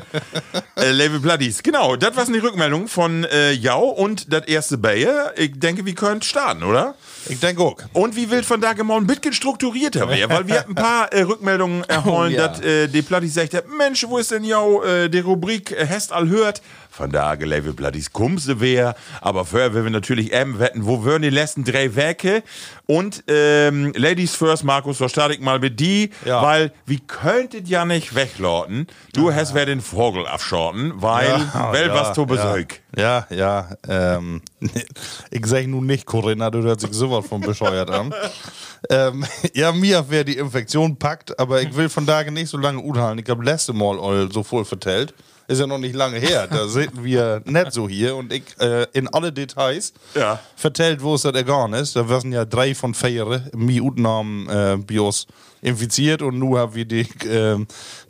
Äh, 0.77 0.91
Label 0.91 1.21
Bloodies. 1.21 1.63
Genau, 1.63 1.97
das 1.97 2.17
war 2.17 2.25
die 2.27 2.39
Rückmeldung 2.39 2.89
von 2.89 3.25
äh, 3.25 3.53
Jau 3.53 3.85
und 3.89 4.33
das 4.33 4.47
erste 4.47 4.79
Bayer. 4.79 5.33
Ich 5.37 5.59
denke, 5.59 5.85
wir 5.87 5.95
können 5.95 6.23
starten, 6.23 6.63
oder? 6.65 6.95
Ich 7.29 7.39
denke 7.39 7.63
auch. 7.63 7.77
Und 7.93 8.17
wie 8.17 8.31
will 8.31 8.43
von 8.43 8.61
da 8.61 8.75
mal 8.83 8.97
ein 8.97 9.07
bisschen 9.07 9.33
strukturierter 9.33 10.09
wäre, 10.09 10.29
weil 10.29 10.49
wir 10.49 10.67
ein 10.67 10.75
paar 10.75 11.13
äh, 11.13 11.23
Rückmeldungen 11.23 11.85
erholen, 11.89 12.33
Oh, 12.35 12.37
ja. 12.37 12.49
dass 12.49 12.61
äh, 12.63 12.89
die 12.89 13.03
Plattis 13.03 13.35
sagt, 13.35 13.55
Mensch, 13.79 14.05
wo 14.09 14.19
ist 14.19 14.33
denn 14.33 14.45
jau 14.45 14.83
äh, 14.83 15.09
die 15.09 15.21
Rubrik 15.21 15.71
äh, 15.71 15.87
Hest 15.87 16.13
all 16.13 16.29
hört? 16.29 16.61
Von 16.93 17.11
da 17.11 17.33
Label 17.33 17.73
Plattis 17.73 18.13
Kumse 18.13 18.61
wär, 18.61 18.95
aber 19.23 19.47
vorher 19.47 19.73
will 19.73 19.85
wir 19.85 19.91
natürlich 19.91 20.31
eben 20.35 20.59
wetten, 20.59 20.85
wo 20.85 21.07
wären 21.07 21.23
die 21.23 21.31
letzten 21.31 21.65
drei 21.65 21.97
Werke? 21.97 22.43
Und 22.85 23.25
ähm, 23.29 23.95
Ladies 23.97 24.35
First, 24.35 24.63
Markus, 24.65 24.99
so 24.99 25.09
starte 25.09 25.33
ich 25.33 25.41
mal 25.41 25.59
mit 25.59 25.81
die, 25.81 26.11
Ja. 26.27 26.43
weil 26.43 26.71
wie 26.85 27.01
könntet 27.01 27.67
ja 27.67 27.87
nicht 27.87 28.15
weglauten, 28.15 28.89
du 29.15 29.33
hast 29.33 29.55
wer 29.55 29.65
den 29.65 29.81
Vogel 29.81 30.27
abschorten, 30.27 30.93
weil, 30.97 31.41
weil 31.55 31.89
was 31.95 32.13
zu 32.13 32.27
besäug. 32.27 32.83
Ja, 32.95 33.27
ja. 33.31 33.71
Ähm, 33.89 34.43
ich 35.31 35.47
sage 35.47 35.69
nun 35.69 35.87
nicht, 35.87 36.05
Corinna, 36.05 36.51
du 36.51 36.61
hört 36.63 36.83
sich 36.83 36.93
sowas 36.93 37.27
von 37.27 37.41
bescheuert 37.41 37.91
an. 37.91 38.15
ähm, 38.91 39.25
ja, 39.55 39.73
mir 39.73 40.05
wer 40.11 40.25
die 40.25 40.37
Infektion 40.37 40.99
packt, 40.99 41.39
aber 41.41 41.63
ich 41.63 41.75
will 41.75 41.89
von 41.89 42.05
daher 42.05 42.31
nicht 42.31 42.51
so 42.51 42.59
lange 42.59 42.81
unhalten. 42.81 43.19
Ich 43.19 43.31
habe 43.31 43.43
letzte 43.43 43.73
Mal 43.73 43.99
all 43.99 44.31
so 44.31 44.43
voll 44.43 44.67
vertellt. 44.67 45.15
Ist 45.49 45.61
ja 45.61 45.67
noch 45.67 45.79
nicht 45.79 45.95
lange 45.95 46.19
her. 46.19 46.47
Da 46.47 46.67
sind 46.69 47.03
wir 47.05 47.43
nicht 47.45 47.73
so 47.73 47.89
hier 47.89 48.17
und 48.17 48.33
ich 48.33 48.45
äh, 48.61 48.87
in 48.93 49.09
alle 49.09 49.33
Details 49.33 49.93
Ja. 50.15 50.39
vertellt, 50.57 51.03
wo 51.03 51.15
es 51.15 51.23
das 51.23 51.35
ergangen 51.35 51.75
ist. 51.75 51.97
Da 51.97 52.09
waren 52.09 52.33
ja 52.33 52.45
drei 52.45 52.75
von 52.75 52.95
vier 52.95 53.43
mi 53.55 53.81
Utnahmen 53.81 54.49
äh, 54.49 54.77
Bios 54.79 55.27
infiziert 55.63 56.21
und 56.23 56.39
nu 56.39 56.59
haben 56.59 56.75
wir 56.75 56.85
die, 56.85 57.07
äh, 57.27 57.57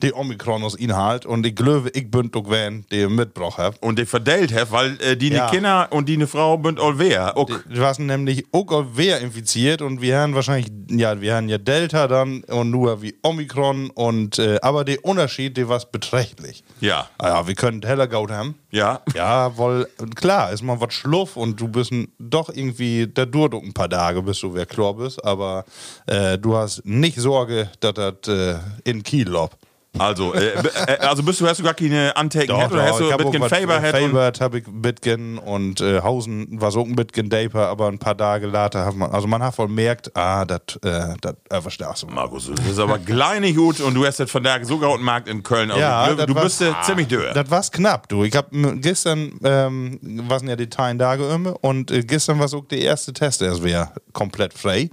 die 0.03 0.13
Omikron 0.13 0.65
aus 0.65 0.75
Inhalt 0.75 1.27
und 1.27 1.47
ich 1.47 1.55
glaube, 1.55 1.91
ich 1.95 2.11
bin 2.11 2.31
doch 2.31 2.49
wen, 2.51 2.85
der 2.91 3.09
mitgebracht 3.09 3.59
hat. 3.59 3.81
Und 3.83 3.99
die 3.99 4.07
verdellt 4.07 4.53
hat, 4.55 4.73
weil 4.73 4.99
äh, 5.03 5.17
die 5.17 5.29
Ja. 5.29 5.49
Kinder 5.51 5.89
und 5.91 6.09
die 6.09 6.17
ne 6.17 6.27
Frau 6.27 6.57
bünd 6.57 6.81
all 6.81 6.99
wer. 6.99 7.35
Die 7.71 7.79
waren 7.79 8.07
nämlich 8.07 8.47
auch 8.53 8.87
wer 8.95 9.21
infiziert 9.21 9.83
und 9.83 10.01
wir 10.01 10.19
haben 10.19 10.35
wahrscheinlich, 10.35 10.73
ja, 10.91 11.21
wir 11.21 11.37
haben 11.37 11.49
ja 11.49 11.59
Delta 11.59 12.09
dann 12.09 12.43
und 12.45 12.71
nur 12.71 13.03
wie 13.03 13.15
Omikron 13.23 13.91
und, 13.91 14.39
äh, 14.39 14.59
aber 14.63 14.85
der 14.85 15.05
Unterschied, 15.05 15.57
der 15.57 15.69
war 15.69 15.81
beträchtlich. 15.93 16.65
Ja. 16.81 17.09
Ah 17.19 17.29
Ja, 17.29 17.47
wir 17.47 17.55
können 17.55 17.83
heller 17.83 18.07
Gaut 18.09 18.31
haben. 18.31 18.55
Ja. 18.73 19.03
Ja, 19.15 19.57
weil, 19.59 19.87
klar, 20.15 20.51
ist 20.51 20.63
mal 20.63 20.81
was 20.81 20.95
schluff 20.95 21.37
und 21.37 21.61
du 21.61 21.69
bist 21.69 21.93
doch 22.19 22.49
irgendwie, 22.49 23.07
da 23.07 23.27
auch 23.55 23.63
ein 23.63 23.75
paar 23.75 23.91
Tage, 23.91 24.23
bis 24.23 24.41
du 24.41 24.55
wer 24.55 24.65
klar 24.65 24.95
bist, 24.95 25.23
aber 25.23 25.65
äh, 26.07 26.39
du 26.39 26.57
hast 26.57 26.85
nicht 26.87 27.19
Sorge, 27.19 27.71
dass 27.81 27.93
das 27.93 28.29
äh, 28.29 28.59
in 28.85 29.03
Kiel 29.03 29.29
lobt. 29.29 29.59
Also, 29.99 30.33
äh, 30.33 30.55
äh, 30.87 30.99
also 31.01 31.23
bist 31.23 31.39
du, 31.43 31.47
hast 31.47 31.61
du 31.61 31.65
gar 31.65 31.75
keine 31.75 32.17
Antecken 32.17 32.49
Doch, 32.49 32.71
oder 32.71 32.85
hast 32.85 32.99
du 33.01 33.15
bisschen 33.15 33.41
was- 33.43 33.51
Faber 33.51 33.83
hat 33.83 33.95
und 34.01 34.13
Faber 34.13 34.33
hab 34.41 34.55
ich 34.55 34.65
Bitgen 34.67 35.37
und 35.37 35.83
äh, 35.83 36.01
Hausen 36.01 36.59
war 36.61 36.71
so 36.71 36.83
ein 36.83 36.97
Bitgen 36.97 37.29
Daper, 37.29 37.69
aber 37.69 37.89
ein 37.89 37.99
paar 37.99 38.17
Tage 38.17 38.47
later 38.47 38.87
hat 38.87 38.95
man, 38.97 39.11
also 39.11 39.29
man 39.29 39.43
hat 39.43 39.55
voll 39.55 39.69
merkt, 39.69 40.17
ah, 40.17 40.47
das 40.47 40.61
äh, 40.83 41.15
das 41.21 41.35
überstärkst 41.55 42.05
du 42.05 42.07
mal. 42.07 42.15
Markus, 42.15 42.51
das 42.55 42.67
ist 42.67 42.79
aber 42.79 42.99
kleine 43.01 43.53
gut 43.53 43.81
und 43.81 43.93
du 43.93 44.07
hast 44.07 44.19
das 44.19 44.31
von 44.31 44.43
da 44.43 44.65
sogar 44.65 44.95
einen 44.95 45.03
Markt 45.05 45.29
in 45.29 45.43
Köln. 45.43 45.71
Also, 45.71 45.83
Ja, 45.83 46.09
du, 46.15 46.27
du 46.27 46.35
war- 46.37 46.45
bist 46.45 46.63
äh, 46.63 46.73
ziemlich 46.85 47.09
dürr. 47.09 47.35
Das 47.35 47.51
war's 47.51 47.71
knapp, 47.71 48.09
du. 48.09 48.25
Ich 48.25 48.35
hab 48.35 48.51
m- 48.51 48.81
gestern, 48.81 49.33
ähm, 49.45 49.99
waren 50.27 50.49
ja 50.49 50.57
die 50.57 50.71
Tage 50.71 51.29
immer 51.29 51.55
und 51.63 51.91
äh, 51.91 52.01
gestern 52.03 52.39
war 52.41 52.49
so 52.49 52.63
der 52.63 52.79
erste 52.81 53.13
Test, 53.13 53.43
erst 53.43 53.63
wäre 53.63 53.91
komplett 54.15 54.55
frei. 54.55 54.89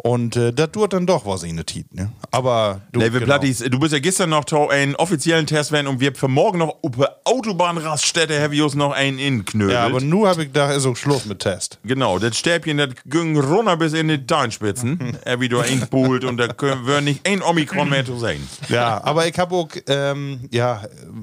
Und 0.00 0.36
äh, 0.36 0.52
das 0.52 0.70
tut 0.70 0.92
dann 0.92 1.06
doch 1.08 1.26
was 1.26 1.42
in 1.42 1.56
der 1.56 1.66
Tit, 1.66 1.92
ne? 1.92 2.12
Aber 2.30 2.82
du, 2.92 3.00
Level 3.00 3.18
genau. 3.18 3.32
Plattis, 3.32 3.58
du 3.58 3.78
bist 3.80 3.92
ja 3.92 3.98
gestern 3.98 4.27
noch 4.28 4.44
to 4.44 4.68
einen 4.68 4.94
offiziellen 4.96 5.46
Test 5.46 5.72
werden 5.72 5.86
und 5.86 6.00
wir 6.00 6.14
für 6.14 6.28
morgen 6.28 6.58
noch 6.58 6.76
auf 6.82 6.92
Autobahnraststätte 7.24 8.40
haben 8.42 8.52
wir 8.52 8.64
uns 8.64 8.74
noch 8.74 8.92
einen 8.92 9.18
inknödelt. 9.18 9.72
Ja, 9.74 9.86
aber 9.86 10.00
nur 10.00 10.28
habe 10.28 10.42
ich 10.42 10.48
gedacht, 10.48 10.74
ist 10.76 10.86
auch 10.86 10.96
Schluss 10.96 11.26
mit 11.26 11.40
Test. 11.40 11.78
Genau, 11.84 12.18
das 12.18 12.36
Stäbchen, 12.38 12.78
das 12.78 12.90
ging 13.06 13.38
runter 13.38 13.76
bis 13.76 13.92
in 13.92 14.08
die 14.08 14.24
Darmspitzen. 14.26 15.16
er 15.24 15.40
wieder 15.40 15.62
einpult 15.62 16.24
und 16.24 16.36
da 16.36 16.48
können 16.48 16.86
wir 16.86 17.00
nicht 17.00 17.26
ein 17.28 17.42
Omikron 17.42 17.88
mehr 17.88 18.04
zu 18.04 18.18
sehen. 18.18 18.46
Ja, 18.68 19.02
aber 19.04 19.26
ich 19.26 19.38
habe 19.38 19.54
auch, 19.54 19.68
ähm, 19.88 20.48
ja, 20.50 20.82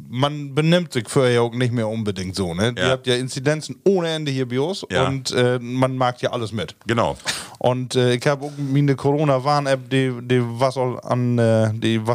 man 0.10 0.54
benimmt 0.56 0.94
sich 0.94 1.10
vorher 1.10 1.42
auch 1.42 1.54
nicht 1.54 1.74
mehr 1.74 1.88
unbedingt 1.88 2.36
so, 2.36 2.54
ne? 2.54 2.74
Ja. 2.78 2.86
Ihr 2.86 2.92
habt 2.92 3.08
ja 3.08 3.16
Inzidenzen 3.16 3.78
ohne 3.86 4.10
Ende 4.10 4.32
hier 4.32 4.48
Bios 4.48 4.86
Ja. 4.92 5.08
und 5.08 5.32
äh, 5.32 5.60
man 5.60 5.98
mag 5.98 6.22
ja 6.22 6.32
alles 6.32 6.52
mit. 6.52 6.76
Genau. 6.88 7.18
Und 7.58 7.96
äh, 7.96 8.16
ich 8.16 8.28
habe 8.28 8.46
auch 8.46 8.52
meine 8.58 8.96
Corona-Warn-App, 8.96 9.90
die, 9.90 10.12
die 10.22 10.42
was 10.44 10.78
an 10.78 11.38
äh, 11.40 11.72
die 11.74 12.06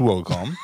Wassertemperatur 0.00 0.24
kommen. 0.24 0.56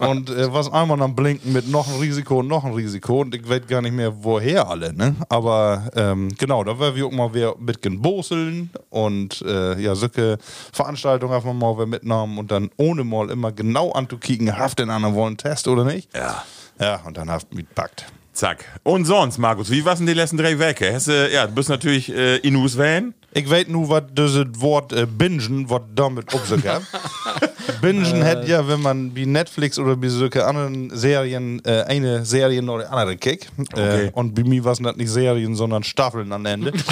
und 0.00 0.30
äh, 0.30 0.52
was 0.52 0.72
einmal 0.72 1.00
am 1.02 1.14
Blinken 1.14 1.52
mit 1.52 1.68
noch 1.68 1.88
ein 1.88 1.98
Risiko 2.00 2.40
und 2.40 2.48
noch 2.48 2.64
ein 2.64 2.72
Risiko. 2.72 3.20
Und 3.20 3.34
ich 3.34 3.48
weiß 3.48 3.66
gar 3.68 3.82
nicht 3.82 3.94
mehr, 3.94 4.12
woher 4.24 4.68
alle, 4.68 4.92
ne? 4.92 5.14
Aber 5.28 5.90
ähm, 5.94 6.28
genau, 6.36 6.64
da 6.64 6.78
werden 6.78 6.96
wir 6.96 7.06
auch 7.06 7.12
mal 7.12 7.32
wieder 7.34 7.54
mit 7.58 7.80
boseln 8.02 8.70
und 8.90 9.42
äh, 9.42 9.80
ja, 9.80 9.94
solche 9.94 10.38
Veranstaltungen 10.72 11.32
haben 11.32 11.44
wir 11.44 11.54
mal 11.54 11.74
wieder 11.76 11.86
mitgenommen 11.86 12.38
und 12.38 12.50
dann 12.50 12.70
ohne 12.76 13.04
mal 13.04 13.30
immer 13.30 13.52
genau 13.52 13.92
anzukicken, 13.92 14.56
haft 14.56 14.78
den 14.78 14.90
anderen 14.90 15.14
wollen 15.14 15.36
Test 15.36 15.68
oder 15.68 15.84
nicht. 15.84 16.14
Ja. 16.14 16.44
Ja, 16.80 17.00
und 17.04 17.16
dann 17.16 17.30
haft 17.30 17.54
mitpackt. 17.54 18.06
Zack. 18.32 18.64
Und 18.82 19.04
sonst, 19.04 19.38
Markus, 19.38 19.70
wie 19.70 19.84
waren 19.84 20.04
die 20.06 20.12
letzten 20.12 20.36
drei 20.36 20.58
Wege? 20.58 20.98
Du, 21.06 21.32
ja, 21.32 21.46
du 21.46 21.54
bist 21.54 21.68
natürlich 21.68 22.12
äh, 22.12 22.38
Inus 22.38 22.76
Van. 22.76 23.14
Ich 23.32 23.48
weiß 23.48 23.68
nur, 23.68 23.88
was 23.88 24.02
das 24.12 24.32
Wort 24.60 24.92
äh, 24.92 25.06
bingen, 25.06 25.70
was 25.70 25.82
damit 25.94 26.34
auf 26.34 26.44
sich 26.46 26.66
hat. 26.66 26.82
bingen 27.80 28.24
hat 28.24 28.46
ja, 28.48 28.66
wenn 28.66 28.80
man 28.80 29.14
wie 29.14 29.26
Netflix 29.26 29.78
oder 29.78 30.00
wie 30.00 30.08
solche 30.08 30.44
anderen 30.46 30.90
Serien 30.90 31.62
äh, 31.64 31.82
eine 31.82 32.24
Serie 32.24 32.62
die 32.62 32.68
andere 32.68 33.16
kick. 33.16 33.48
Okay. 33.58 34.06
Äh, 34.06 34.10
und 34.12 34.34
bei 34.34 34.42
mir 34.44 34.64
waren 34.64 34.82
das 34.82 34.96
nicht 34.96 35.10
Serien, 35.10 35.54
sondern 35.54 35.82
Staffeln 35.82 36.32
am 36.32 36.46
Ende. 36.46 36.72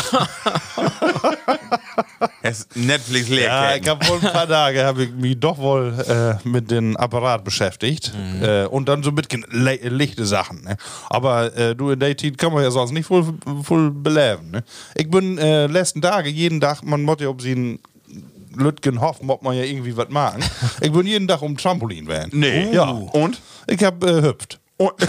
Netflix 2.74 3.28
leer 3.28 3.46
ja, 3.46 3.76
ich 3.76 3.88
habe 3.88 4.06
wohl 4.08 4.16
ein 4.16 4.32
paar 4.32 4.48
Tage 4.48 4.84
habe 4.84 5.04
ich 5.04 5.12
mich 5.12 5.38
doch 5.38 5.58
wohl 5.58 5.94
äh, 6.06 6.48
mit 6.48 6.70
dem 6.70 6.96
Apparat 6.96 7.44
beschäftigt 7.44 8.12
äh, 8.42 8.66
und 8.66 8.88
dann 8.88 9.02
so 9.02 9.12
mit 9.12 9.28
le 9.50 9.76
lichte 9.88 10.26
Sachen. 10.26 10.62
Ne? 10.62 10.76
Aber 11.08 11.56
äh, 11.56 11.74
du 11.74 11.90
in 11.90 12.00
der 12.00 12.16
Zeit 12.16 12.38
kann 12.38 12.52
man 12.52 12.62
ja 12.62 12.70
sonst 12.70 12.92
nicht 12.92 13.06
voll, 13.06 13.34
voll 13.62 13.90
beleben. 13.90 14.50
Ne? 14.50 14.64
Ich 14.94 15.10
bin 15.10 15.38
äh, 15.38 15.66
letzten 15.66 16.02
Tage 16.02 16.28
jeden 16.28 16.60
Tag, 16.60 16.82
man 16.82 17.02
muss 17.02 17.16
ja 17.20 17.28
ob 17.28 17.40
sie 17.40 17.52
einen 17.52 17.78
Lütgen 18.56 19.00
hoffen, 19.00 19.30
ob 19.30 19.42
man 19.42 19.56
ja 19.56 19.64
irgendwie 19.64 19.96
was 19.96 20.08
machen. 20.08 20.44
ich 20.80 20.92
bin 20.92 21.06
jeden 21.06 21.28
Tag 21.28 21.42
um 21.42 21.56
Trampolin 21.56 22.06
werden. 22.06 22.30
Nee. 22.32 22.72
Ja. 22.72 22.90
Und? 22.90 23.40
Ich 23.66 23.82
habe 23.82 24.08
äh, 24.08 24.22
hüpft. 24.22 24.60
Und, 24.76 24.92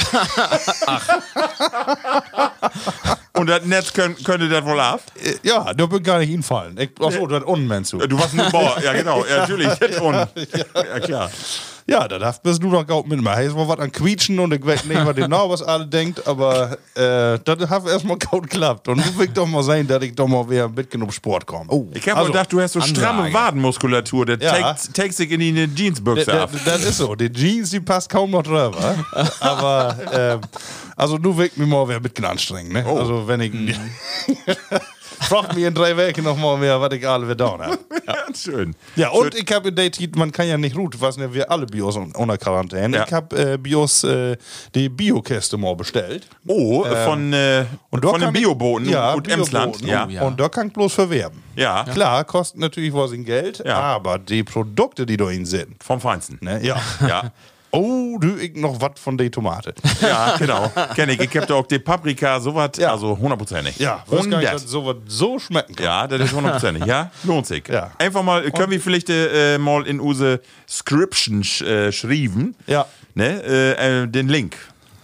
Und 3.36 3.48
das 3.50 3.66
Netz 3.66 3.92
könnt, 3.94 4.24
könnte 4.24 4.48
das 4.48 4.64
wohl 4.64 4.80
ab? 4.80 5.02
Äh, 5.22 5.34
ja, 5.48 5.74
da 5.74 5.86
bin 5.88 6.04
gar 6.04 6.20
nicht 6.20 6.30
hinfallen. 6.30 6.78
Achso, 7.00 7.26
das 7.26 7.44
unten 7.44 7.68
meinst 7.68 7.92
du. 7.92 7.98
Du 7.98 8.18
warst 8.20 8.36
nur 8.36 8.50
Bauer. 8.52 8.78
Ja, 8.84 8.94
genau. 8.94 9.26
Ja, 9.26 9.38
natürlich. 9.40 9.68
Das 9.68 10.00
Und, 10.00 10.16
ja, 10.16 11.00
klar. 11.00 11.32
Ja, 11.86 12.08
da 12.08 12.18
darf 12.18 12.42
bist 12.42 12.64
du 12.64 12.72
doch 12.72 12.86
gaut 12.88 13.08
mit 13.08 13.22
mir. 13.22 13.32
Heißt 13.36 13.56
mal 13.56 13.68
was 13.68 13.80
an 13.80 13.92
quietschen 13.92 14.40
und 14.40 14.54
ich 14.54 14.66
weiß 14.66 14.86
nicht 14.86 15.04
mal 15.04 15.14
genau, 15.14 15.50
was 15.50 15.62
alle 15.62 15.86
denkt, 15.86 16.26
aber 16.28 16.78
äh, 16.96 17.38
das 17.44 17.70
hat 17.70 17.86
erstmal 17.88 18.18
gaut 18.18 18.44
geklappt. 18.50 18.88
Und 18.88 18.98
du 19.06 19.18
willst 19.18 19.36
doch 19.38 19.46
mal 19.48 19.64
sein, 19.64 19.86
dass 19.88 20.02
ich 20.04 20.16
doch 20.16 20.28
mal 20.28 20.50
wieder 20.50 20.70
mit 20.70 20.90
genug 20.90 21.14
Sport 21.14 21.46
komme. 21.46 21.66
Oh, 21.70 21.88
Ich 21.94 22.08
habe 22.10 22.28
gedacht, 22.28 22.52
du 22.54 22.62
hast 22.62 22.74
so 22.74 22.82
stramme 22.82 23.24
Ansage. 23.24 23.34
Wadenmuskulatur. 23.34 24.26
Der 24.26 24.38
Ja. 24.42 24.52
takes, 24.52 24.92
takes 24.94 25.18
sich 25.18 25.30
in 25.32 25.40
die 25.40 25.70
Jeansbüchse 25.76 26.42
ab. 26.42 26.52
das 26.66 26.84
ist 26.84 26.98
so. 26.98 27.16
Die 27.16 27.32
Jeans, 27.32 27.70
die 27.72 27.80
passt 27.82 28.10
kaum 28.10 28.32
noch 28.32 28.44
drüber. 28.44 28.72
Aber, 29.42 29.98
ähm, 30.14 30.42
also 30.96 31.18
du 31.18 31.36
willst 31.36 31.58
mich 31.58 31.68
mal 31.68 31.86
wieder 31.88 31.98
ein 31.98 32.04
bisschen 32.04 32.26
anstrengen. 32.26 32.72
Ne? 32.72 32.86
Also 32.86 33.28
wenn 33.28 33.42
ich. 33.42 33.52
Frag 35.22 35.56
mich 35.56 35.64
in 35.64 35.74
drei 35.74 35.96
Wochen 35.96 36.24
noch 36.24 36.38
mal 36.38 36.58
mehr, 36.58 36.80
was 36.80 36.94
ich 36.94 37.08
alle 37.08 37.30
wieder 37.30 37.52
habe. 37.52 37.78
Ja, 38.06 38.16
schön. 38.36 38.76
Ja, 38.98 39.10
und 39.12 39.34
ich 39.34 39.50
habe 39.54 39.70
in 39.70 39.76
der 39.76 39.90
Zeit, 39.90 40.14
man 40.18 40.30
kann 40.30 40.46
ja 40.46 40.58
nicht 40.58 40.76
ruht, 40.76 41.00
was 41.00 41.18
wir 41.18 41.50
alle 41.50 41.66
Bios 41.66 41.96
unter 41.96 42.38
Quarantäne. 42.38 42.98
Ja. 42.98 43.06
Ich 43.08 43.14
habe 43.14 43.54
äh, 43.54 43.58
Bios, 43.58 44.04
äh, 44.04 44.36
die 44.76 44.90
Biokiste 44.90 45.56
mal 45.58 45.74
bestellt. 45.74 46.28
Oh, 46.46 46.84
von, 46.84 47.32
äh, 47.32 47.64
Und 47.92 48.04
von 48.04 48.20
den 48.20 48.34
Bioboten 48.34 48.90
ja, 48.90 49.14
und 49.14 49.30
Emsland. 49.30 49.78
Bioboten. 49.80 49.88
Ja. 49.88 50.06
Oh, 50.06 50.10
ja. 50.10 50.22
Und 50.24 50.38
da 50.38 50.50
kann 50.50 50.68
ich 50.68 50.74
bloß 50.74 50.94
verwerben. 50.94 51.42
ja, 51.56 51.86
Klar, 51.86 52.26
kostet 52.26 52.60
natürlich 52.60 52.94
was 52.94 53.14
in 53.14 53.24
Geld, 53.24 53.64
Ja. 53.66 53.78
aber 53.80 54.20
die 54.20 54.44
Produkte, 54.44 55.06
die 55.06 55.16
da 55.16 55.24
drin 55.26 55.46
sind, 55.46 55.82
vom 55.82 56.02
Feinsten. 56.02 56.40
ne, 56.42 56.60
ja. 56.62 56.82
Ja. 57.08 57.32
Oh, 57.76 58.20
du, 58.20 58.36
ich 58.38 58.56
noch 58.56 58.80
was 58.80 59.00
von 59.00 59.18
der 59.18 59.32
Tomate. 59.32 59.74
Ja, 60.02 60.36
genau. 60.38 60.72
Kenn 60.96 61.10
ich. 61.10 61.20
Ich 61.20 61.36
hab 61.38 61.48
da 61.48 61.56
auch 61.56 61.66
die 61.66 61.80
Paprika, 61.80 62.40
sowas, 62.40 62.72
Ja. 62.78 62.92
also 62.92 63.18
hundertprozentig. 63.18 63.78
Ja, 63.80 64.04
was 64.06 64.22
kann 64.30 64.42
ich, 64.42 64.48
100. 64.48 64.54
dass 64.54 64.64
sowas 64.70 64.98
so 65.08 65.40
schmecken 65.40 65.76
kann. 65.76 65.86
Ja, 65.86 66.08
das 66.08 66.22
ist 66.22 66.34
hundertprozentig. 66.34 66.86
Ja, 66.86 67.10
lohnt 67.24 67.48
sich. 67.48 67.68
Ja. 67.68 67.92
Einfach 67.98 68.22
mal, 68.22 68.50
können 68.52 68.70
wir 68.72 68.80
vielleicht 68.80 69.10
äh, 69.10 69.58
mal 69.58 69.88
in 69.88 70.00
unsere 70.00 70.42
Scription 70.70 71.42
äh, 71.66 71.92
schreiben. 71.92 72.56
Ja. 72.68 72.86
Ne, 73.16 73.42
äh, 73.44 74.02
äh, 74.04 74.08
den 74.08 74.28
Link. 74.30 74.56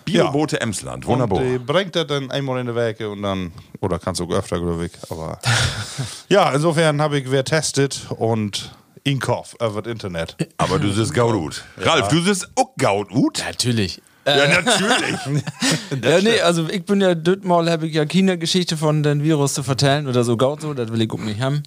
Biobote 0.05 0.59
Emsland. 0.61 1.05
Wunderbar. 1.05 1.39
Und 1.39 1.51
die 1.51 1.57
bringt 1.59 1.95
das 1.95 2.07
dann 2.07 2.29
einmal 2.31 2.59
in 2.59 2.65
der 2.67 2.75
Woche 2.75 3.09
und 3.09 3.21
dann, 3.21 3.51
oder 3.79 3.99
kannst 3.99 4.19
du 4.19 4.25
auch 4.25 4.31
öfter, 4.31 4.59
glaube 4.59 4.87
ich. 4.87 4.91
Aber 5.09 5.39
ja, 6.29 6.51
insofern 6.51 7.01
habe 7.01 7.19
ich 7.19 7.29
wer 7.31 7.43
testet 7.43 8.07
und 8.17 8.71
in 9.03 9.19
Kauf 9.19 9.55
über 9.55 9.81
das 9.81 9.91
Internet. 9.91 10.35
Aber 10.57 10.79
du 10.79 10.91
siehst 10.91 11.13
gaut 11.13 11.63
Ralf, 11.77 12.07
du 12.09 12.21
siehst 12.21 12.49
auch 12.55 12.75
gaut 12.77 13.09
Natürlich. 13.39 14.01
Ja, 14.25 14.61
natürlich. 14.61 15.43
Ja, 16.03 16.21
nee, 16.21 16.39
also 16.41 16.67
ich 16.69 16.85
bin 16.85 17.01
ja, 17.01 17.15
das 17.15 17.37
Mal 17.43 17.69
habe 17.69 17.87
ich 17.87 17.95
ja 17.95 18.05
keine 18.05 18.37
Geschichte 18.37 18.77
von 18.77 19.01
dem 19.01 19.23
Virus 19.23 19.55
zu 19.55 19.63
vertellen 19.63 20.07
oder 20.07 20.23
so 20.23 20.37
gaut 20.37 20.61
so, 20.61 20.73
das 20.73 20.91
will 20.91 21.01
ich 21.01 21.11
auch 21.11 21.17
nicht 21.17 21.41
haben. 21.41 21.63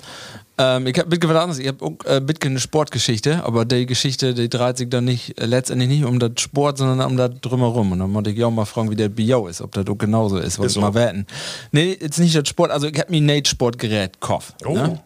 Ähm, 0.58 0.86
ich 0.86 0.98
habe 0.98 1.08
mit 1.08 1.26
was 1.26 1.36
anderes, 1.36 1.58
ich 1.58 1.68
habe 1.68 1.84
auch 1.84 2.04
äh, 2.04 2.20
eine 2.44 2.60
Sportgeschichte, 2.60 3.44
aber 3.44 3.64
die 3.64 3.86
Geschichte, 3.86 4.34
die 4.34 4.48
dreht 4.48 4.78
sich 4.78 4.88
dann 4.88 5.04
nicht, 5.04 5.40
äh, 5.40 5.46
letztendlich 5.46 5.88
nicht 5.88 6.04
um 6.04 6.18
das 6.18 6.32
Sport, 6.38 6.78
sondern 6.78 7.10
um 7.10 7.16
das 7.16 7.30
drumherum. 7.40 7.92
Und 7.92 7.98
dann 7.98 8.14
wollte 8.14 8.30
ich 8.30 8.44
auch 8.44 8.50
mal 8.50 8.64
fragen, 8.64 8.90
wie 8.90 8.96
der 8.96 9.08
Biau 9.08 9.48
ist, 9.48 9.60
ob 9.60 9.72
das 9.72 9.86
auch 9.86 9.98
genauso 9.98 10.38
ist, 10.38 10.58
wollte 10.58 10.72
ich 10.72 10.80
mal 10.80 10.94
wetten. 10.94 11.26
Nee, 11.72 11.96
jetzt 12.00 12.18
nicht 12.18 12.34
das 12.36 12.48
Sport, 12.48 12.70
also 12.70 12.86
ich 12.86 12.98
habe 12.98 13.10
mir 13.10 13.18
ein 13.18 13.26
Nate-Sportgerät 13.26 14.20
gekauft. 14.20 14.54
Oh. 14.64 14.74
Ne? 14.74 15.02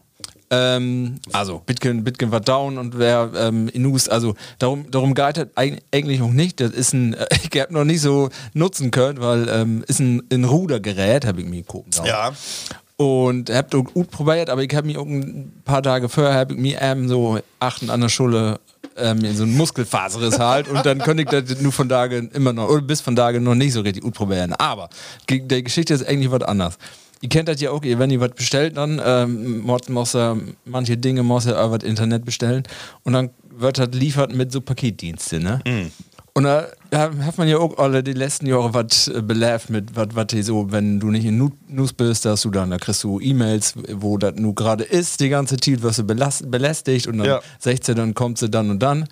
Ähm, 0.50 1.18
also 1.32 1.60
Bitcoin, 1.66 2.04
Bitcoin 2.04 2.30
war 2.30 2.40
down 2.40 2.78
und 2.78 2.98
wer 2.98 3.30
ähm, 3.36 3.68
in 3.68 3.84
US, 3.86 4.08
also 4.08 4.34
darum, 4.58 4.88
darum 4.90 5.14
geht 5.14 5.36
das 5.38 5.46
eig- 5.56 5.80
eigentlich 5.92 6.22
auch 6.22 6.30
nicht. 6.30 6.60
Das 6.60 6.70
ist 6.70 6.92
ein, 6.92 7.14
äh, 7.14 7.26
ich 7.52 7.60
habe 7.60 7.72
noch 7.74 7.84
nicht 7.84 8.00
so 8.00 8.28
nutzen 8.54 8.90
können, 8.90 9.20
weil 9.20 9.48
ähm, 9.48 9.84
ist 9.88 9.98
ein, 10.00 10.22
ein 10.32 10.44
Rudergerät, 10.44 11.24
habe 11.24 11.40
ich 11.40 11.46
mir 11.48 11.62
geguckt. 11.62 12.00
Ja. 12.04 12.32
Und 12.96 13.50
hab 13.50 13.74
auch 13.74 13.82
gut 13.84 14.10
probiert, 14.10 14.48
aber 14.48 14.62
ich 14.62 14.74
habe 14.74 14.86
mich 14.86 14.96
auch 14.96 15.04
ein 15.04 15.52
paar 15.64 15.82
Tage 15.82 16.08
vorher 16.08 16.34
hab 16.34 16.50
ich 16.50 16.56
mir 16.56 16.80
ähm, 16.80 17.08
so 17.08 17.38
achten 17.60 17.90
an 17.90 18.00
der 18.00 18.08
Schule 18.08 18.58
ähm, 18.96 19.20
so 19.34 19.42
ein 19.42 19.54
Muskelfaserriss 19.54 20.38
halt 20.38 20.68
und 20.68 20.86
dann 20.86 21.00
konnte 21.00 21.22
ich 21.22 21.28
das 21.28 21.60
nur 21.60 21.72
von 21.72 21.88
Tagen 21.90 22.30
immer 22.32 22.54
noch, 22.54 22.70
oder 22.70 22.80
bis 22.80 23.02
von 23.02 23.14
Tagen 23.14 23.42
noch 23.44 23.54
nicht 23.54 23.74
so 23.74 23.82
richtig 23.82 24.02
gut 24.02 24.14
probieren. 24.14 24.54
Aber 24.54 24.88
die 25.28 25.46
Geschichte 25.64 25.92
ist 25.92 26.06
eigentlich 26.06 26.30
was 26.30 26.42
anderes. 26.42 26.78
Ihr 27.22 27.28
kennt 27.28 27.48
das 27.48 27.60
ja 27.60 27.70
auch, 27.70 27.82
ihr, 27.82 27.98
wenn 27.98 28.10
ihr 28.10 28.20
was 28.20 28.32
bestellt, 28.32 28.76
dann 28.76 29.00
ähm, 29.04 29.64
muss, 29.88 30.14
er, 30.14 30.36
manche 30.64 30.96
Dinge 30.96 31.22
muss 31.22 31.46
er 31.46 31.64
über 31.64 31.78
das 31.78 31.88
Internet 31.88 32.24
bestellen 32.24 32.64
und 33.04 33.14
dann 33.14 33.30
wird 33.50 33.78
das 33.78 33.88
liefert 33.92 34.34
mit 34.34 34.52
so 34.52 34.60
Paketdienste, 34.60 35.40
ne? 35.40 35.60
Und 36.34 36.44
da 36.44 36.66
hat 36.90 37.38
man 37.38 37.48
ja 37.48 37.56
auch 37.56 37.78
alle 37.78 38.02
die 38.02 38.12
letzten 38.12 38.44
Jahre 38.46 38.74
was 38.74 39.08
äh, 39.08 39.22
belebt 39.22 39.70
mit 39.70 39.96
was 39.96 40.08
was 40.12 40.26
so, 40.44 40.70
wenn 40.70 41.00
du 41.00 41.10
nicht 41.10 41.24
in 41.24 41.50
News 41.68 41.94
bist, 41.94 42.26
dass 42.26 42.42
du 42.42 42.50
dann, 42.50 42.68
da 42.70 42.76
kriegst 42.76 43.02
du 43.04 43.18
E-Mails, 43.18 43.72
wo 43.94 44.18
das 44.18 44.34
nur 44.36 44.54
gerade 44.54 44.84
ist, 44.84 45.20
die 45.20 45.30
ganze 45.30 45.56
Zeit 45.56 45.82
wirst 45.82 46.00
du 46.00 46.04
belästigt 46.04 47.06
und 47.06 47.16
dann 47.16 47.26
Ja. 47.26 47.40
16, 47.60 47.96
dann 47.96 48.12
kommt 48.12 48.36
sie 48.36 48.50
dann 48.50 48.68
und 48.68 48.82
dann. 48.82 49.08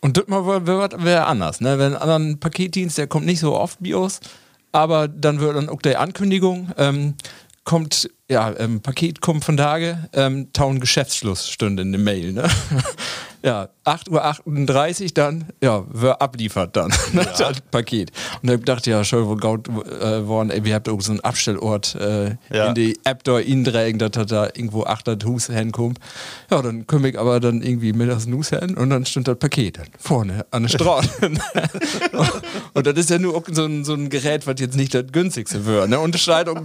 Und 0.00 0.16
das 0.16 0.26
mal 0.26 0.66
wäre 0.66 0.90
wär 1.04 1.28
anders, 1.28 1.60
ne? 1.60 1.78
Wenn 1.78 1.94
ein 1.94 2.02
anderen 2.02 2.40
Paketdienst, 2.40 2.98
der 2.98 3.06
kommt 3.06 3.26
nicht 3.26 3.38
so 3.38 3.54
oft 3.54 3.78
BIOS, 3.80 4.18
aber 4.72 5.08
dann 5.08 5.40
wird 5.40 5.56
dann 5.56 5.68
auch 5.68 5.82
die 5.82 5.96
Ankündigung, 5.96 6.72
ähm, 6.76 7.14
kommt, 7.64 8.08
ja, 8.30 8.54
ähm, 8.58 8.80
Paket 8.80 9.20
kommt 9.20 9.44
von 9.44 9.56
Tage, 9.56 10.08
ähm, 10.12 10.52
Town 10.52 10.80
Geschäftsschluss 10.80 11.48
stünde 11.48 11.82
in 11.82 11.92
der 11.92 12.00
Mail, 12.00 12.32
ne? 12.32 12.48
ja, 13.42 13.68
8.38 13.86 15.02
Uhr 15.02 15.08
dann, 15.14 15.44
ja, 15.62 15.84
wer 15.88 16.20
abliefert 16.20 16.76
dann, 16.76 16.92
ne, 17.12 17.26
das 17.38 17.60
Paket. 17.70 18.10
Und 18.42 18.50
ich 18.50 18.64
dachte, 18.64 18.90
ja, 18.90 19.04
schon 19.04 19.26
wohl 19.26 19.36
gaut 19.36 19.68
äh, 19.68 20.26
worden, 20.26 20.50
ey, 20.50 20.64
wir 20.64 20.74
habt 20.74 20.88
auch 20.88 21.00
so 21.00 21.12
einen 21.12 21.20
Abstellort 21.20 21.94
äh, 21.94 22.36
Ja. 22.50 22.66
in 22.68 22.74
die 22.74 22.98
App 23.04 23.22
da 23.24 23.38
indrängen, 23.38 23.98
dass 23.98 24.10
das 24.12 24.26
da 24.26 24.46
irgendwo 24.46 24.84
800 24.84 25.24
Hus 25.24 25.46
hinkommt. 25.46 25.98
Ja, 26.50 26.62
dann 26.62 26.86
komme 26.86 27.10
ich 27.10 27.18
aber 27.18 27.38
dann 27.38 27.62
irgendwie 27.62 27.92
mit 27.92 28.08
das 28.08 28.26
Nus 28.26 28.50
hin 28.50 28.76
und 28.76 28.90
dann 28.90 29.06
stimmt 29.06 29.28
das 29.28 29.38
Paket 29.38 29.78
dann 29.78 29.86
vorne 29.98 30.44
an 30.50 30.62
der 30.64 30.70
Straße. 30.70 31.08
und 32.74 32.86
das 32.86 32.94
ist 32.98 33.10
ja 33.10 33.18
nur 33.18 33.42
so 33.52 33.64
ein, 33.64 33.84
so 33.84 33.94
ein 33.94 34.08
Gerät, 34.10 34.46
was 34.46 34.56
jetzt 34.58 34.76
nicht 34.76 34.94
das 34.94 35.04
günstigste 35.12 35.64
wäre. 35.66 35.88
Ne? 35.88 35.98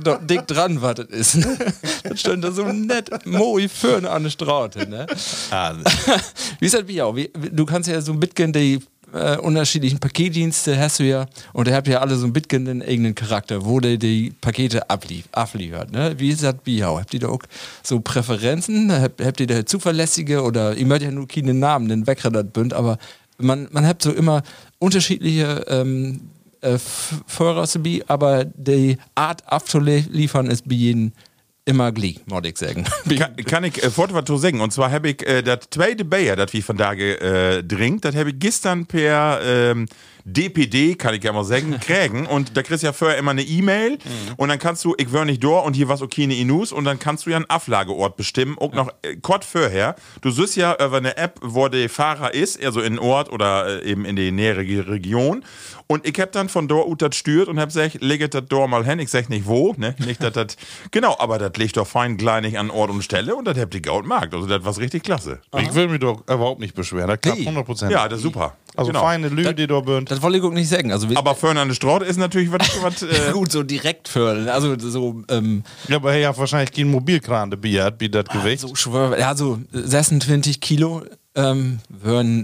Da 0.03 0.17
dick 0.17 0.47
dran, 0.47 0.81
was 0.81 0.95
das 0.95 1.07
ist. 1.07 1.35
Ne? 1.35 1.57
Das 2.03 2.19
stand 2.19 2.43
da 2.43 2.51
so 2.51 2.65
nett, 2.65 3.09
moi, 3.25 3.67
für 3.67 4.09
an 4.09 4.23
der 4.23 4.29
Straße. 4.29 4.79
Ne? 4.89 5.05
Wie 6.59 6.65
ist 6.65 6.73
das 6.73 6.87
wie 6.87 7.01
auch? 7.11 7.15
Wie, 7.15 7.29
du 7.33 7.65
kannst 7.65 7.89
ja 7.89 8.01
so 8.01 8.13
bisschen 8.13 8.53
die 8.53 8.79
äh, 9.13 9.37
unterschiedlichen 9.37 9.99
Paketdienste 9.99 10.77
hast 10.77 10.99
du 10.99 11.03
ja 11.03 11.25
und 11.53 11.67
ihr 11.67 11.75
habt 11.75 11.87
ja 11.87 11.99
alle 11.99 12.15
so 12.15 12.25
ein 12.25 12.33
bisschen 12.33 12.67
einen 12.67 12.81
eigenen 12.81 13.15
Charakter, 13.15 13.65
wo 13.65 13.79
der 13.79 13.97
die 13.97 14.33
Pakete 14.41 14.89
ablief, 14.89 15.25
abliefert. 15.31 15.91
Ne? 15.91 16.15
Wie 16.17 16.29
ist 16.29 16.43
das 16.43 16.55
auch? 16.55 16.99
Habt 16.99 17.13
ihr 17.13 17.19
da 17.19 17.27
auch 17.27 17.41
so 17.83 17.99
Präferenzen? 17.99 18.91
Habt, 18.91 19.23
habt 19.23 19.39
ihr 19.39 19.47
da 19.47 19.65
zuverlässige 19.65 20.43
oder 20.43 20.75
ihr 20.75 20.85
möchtet 20.85 21.09
ja 21.09 21.15
nur 21.15 21.27
keine 21.27 21.53
Namen, 21.53 21.89
den 21.89 22.07
wegreddert 22.07 22.53
bünd, 22.53 22.73
aber 22.73 22.97
man, 23.37 23.67
man 23.71 23.85
hat 23.85 24.01
so 24.01 24.11
immer 24.11 24.43
unterschiedliche 24.79 25.65
ähm, 25.67 26.21
äh, 26.61 26.77
Vorratsgebiet, 27.27 28.05
aber 28.07 28.45
die 28.45 28.97
Art 29.15 29.47
abzuliefern 29.47 30.47
ist 30.47 30.67
bei 30.67 30.75
jedem 30.75 31.11
immer 31.65 31.91
glied, 31.91 32.27
muss 32.27 32.41
ich 32.45 32.57
sagen. 32.57 32.85
Kann, 33.17 33.35
kann 33.37 33.63
ich 33.63 33.83
äh, 33.83 33.91
was 33.95 34.25
zu 34.25 34.37
sagen? 34.37 34.61
Und 34.61 34.73
zwar 34.73 34.91
habe 34.91 35.09
ich 35.09 35.27
äh, 35.27 35.41
das 35.41 35.69
zweite 35.69 36.05
Bayer, 36.05 36.35
das 36.35 36.53
wir 36.53 36.63
von 36.63 36.77
da 36.77 36.93
äh, 36.93 37.63
das 37.63 38.15
habe 38.15 38.29
ich 38.29 38.39
gestern 38.39 38.85
per 38.85 39.39
ähm, 39.43 39.87
DPD, 40.23 40.95
kann 40.95 41.13
ich 41.13 41.23
ja 41.23 41.33
mal 41.33 41.43
sagen, 41.43 41.79
kriegen. 41.81 42.25
Und 42.25 42.57
da 42.57 42.63
kriegst 42.63 42.83
du 42.83 42.87
ja 42.87 42.93
vorher 42.93 43.17
immer 43.17 43.31
eine 43.31 43.43
E-Mail 43.43 43.97
und 44.37 44.49
dann 44.49 44.59
kannst 44.59 44.83
du, 44.85 44.95
ich 44.97 45.11
wär 45.13 45.25
nicht 45.25 45.43
da 45.43 45.59
und 45.59 45.75
hier 45.75 45.87
was 45.87 46.01
okay 46.01 46.27
ne 46.27 46.35
Inus 46.35 46.71
und 46.71 46.85
dann 46.85 46.99
kannst 46.99 47.25
du 47.25 47.29
ja 47.29 47.37
einen 47.37 47.49
Ablageort 47.49 48.17
bestimmen, 48.17 48.57
auch 48.57 48.73
noch 48.73 48.89
äh, 49.01 49.15
kurz 49.17 49.45
vorher. 49.45 49.95
Du 50.21 50.31
siehst 50.31 50.55
ja 50.55 50.73
über 50.83 50.97
eine 50.97 51.17
App, 51.17 51.39
wo 51.41 51.67
der 51.67 51.89
Fahrer 51.89 52.33
ist, 52.33 52.63
also 52.63 52.81
in 52.81 52.99
Ort 52.99 53.31
oder 53.31 53.83
äh, 53.83 53.91
eben 53.91 54.05
in 54.05 54.15
die 54.15 54.31
nähere 54.31 54.87
Region. 54.87 55.43
Und 55.91 56.07
ich 56.07 56.19
hab 56.19 56.31
dann 56.31 56.49
von 56.49 56.67
dort 56.67 56.87
ut 56.87 57.01
das 57.01 57.15
stört 57.15 57.47
und 57.47 57.59
hab 57.59 57.69
gesagt, 57.69 57.97
legt 58.01 58.33
das 58.33 58.43
dort 58.47 58.69
mal 58.69 58.85
hin. 58.85 58.99
Ich 58.99 59.09
sag 59.09 59.29
nicht 59.29 59.45
wo, 59.45 59.73
ne? 59.77 59.95
Nicht, 59.99 60.23
dass 60.23 60.33
das, 60.33 60.55
genau, 60.91 61.15
aber 61.19 61.37
das 61.37 61.51
liegt 61.57 61.77
doch 61.77 61.87
fein 61.87 62.17
kleinig 62.17 62.57
an 62.57 62.69
Ort 62.69 62.89
und 62.89 63.03
Stelle 63.03 63.35
und 63.35 63.45
das 63.45 63.57
habt 63.57 63.73
ihr 63.75 63.81
gaut 63.81 64.05
markt. 64.05 64.33
Also 64.33 64.47
das 64.47 64.63
war 64.63 64.77
richtig 64.77 65.03
klasse. 65.03 65.39
Ich 65.59 65.73
will 65.75 65.87
mich 65.87 65.99
doch 65.99 66.21
überhaupt 66.21 66.59
nicht 66.59 66.73
beschweren. 66.75 67.07
Das 67.09 67.19
klappt 67.21 67.39
100%. 67.41 67.91
Ja, 67.91 68.07
das 68.07 68.17
ist 68.19 68.23
super. 68.23 68.55
also 68.75 68.89
Genau. 68.91 69.01
feine 69.03 69.27
Lü, 69.29 69.53
die 69.53 69.67
da 69.67 69.79
bünd. 69.81 70.09
Das 70.09 70.21
wollte 70.21 70.37
ich 70.37 70.43
auch 70.43 70.51
nicht 70.51 70.69
sagen. 70.69 70.91
Also, 70.91 71.09
wir- 71.09 71.17
Aber 71.17 71.35
für 71.35 71.49
eine 71.49 71.73
Straße 71.75 72.05
ist 72.05 72.17
natürlich 72.17 72.51
was, 72.51 72.81
was 72.81 73.01
äh, 73.03 73.31
gut, 73.33 73.51
so 73.51 73.63
direkt 73.63 74.07
fördern. 74.07 74.47
Also 74.49 74.77
so, 74.79 75.23
ähm, 75.29 75.63
Ja, 75.87 75.97
aber 75.97 76.13
er 76.13 76.29
hat 76.29 76.37
wahrscheinlich 76.37 76.71
keinen 76.71 76.91
Mobilkran 76.91 77.51
dabei, 77.51 77.83
hat, 77.83 77.95
wie 77.99 78.09
das 78.09 78.25
Gewicht. 78.25 78.61
so 78.61 78.73
schwör, 78.75 79.19
ja, 79.19 79.35
so 79.35 79.59
26 79.71 80.61
Kilo 80.61 81.03
ähm, 81.33 81.79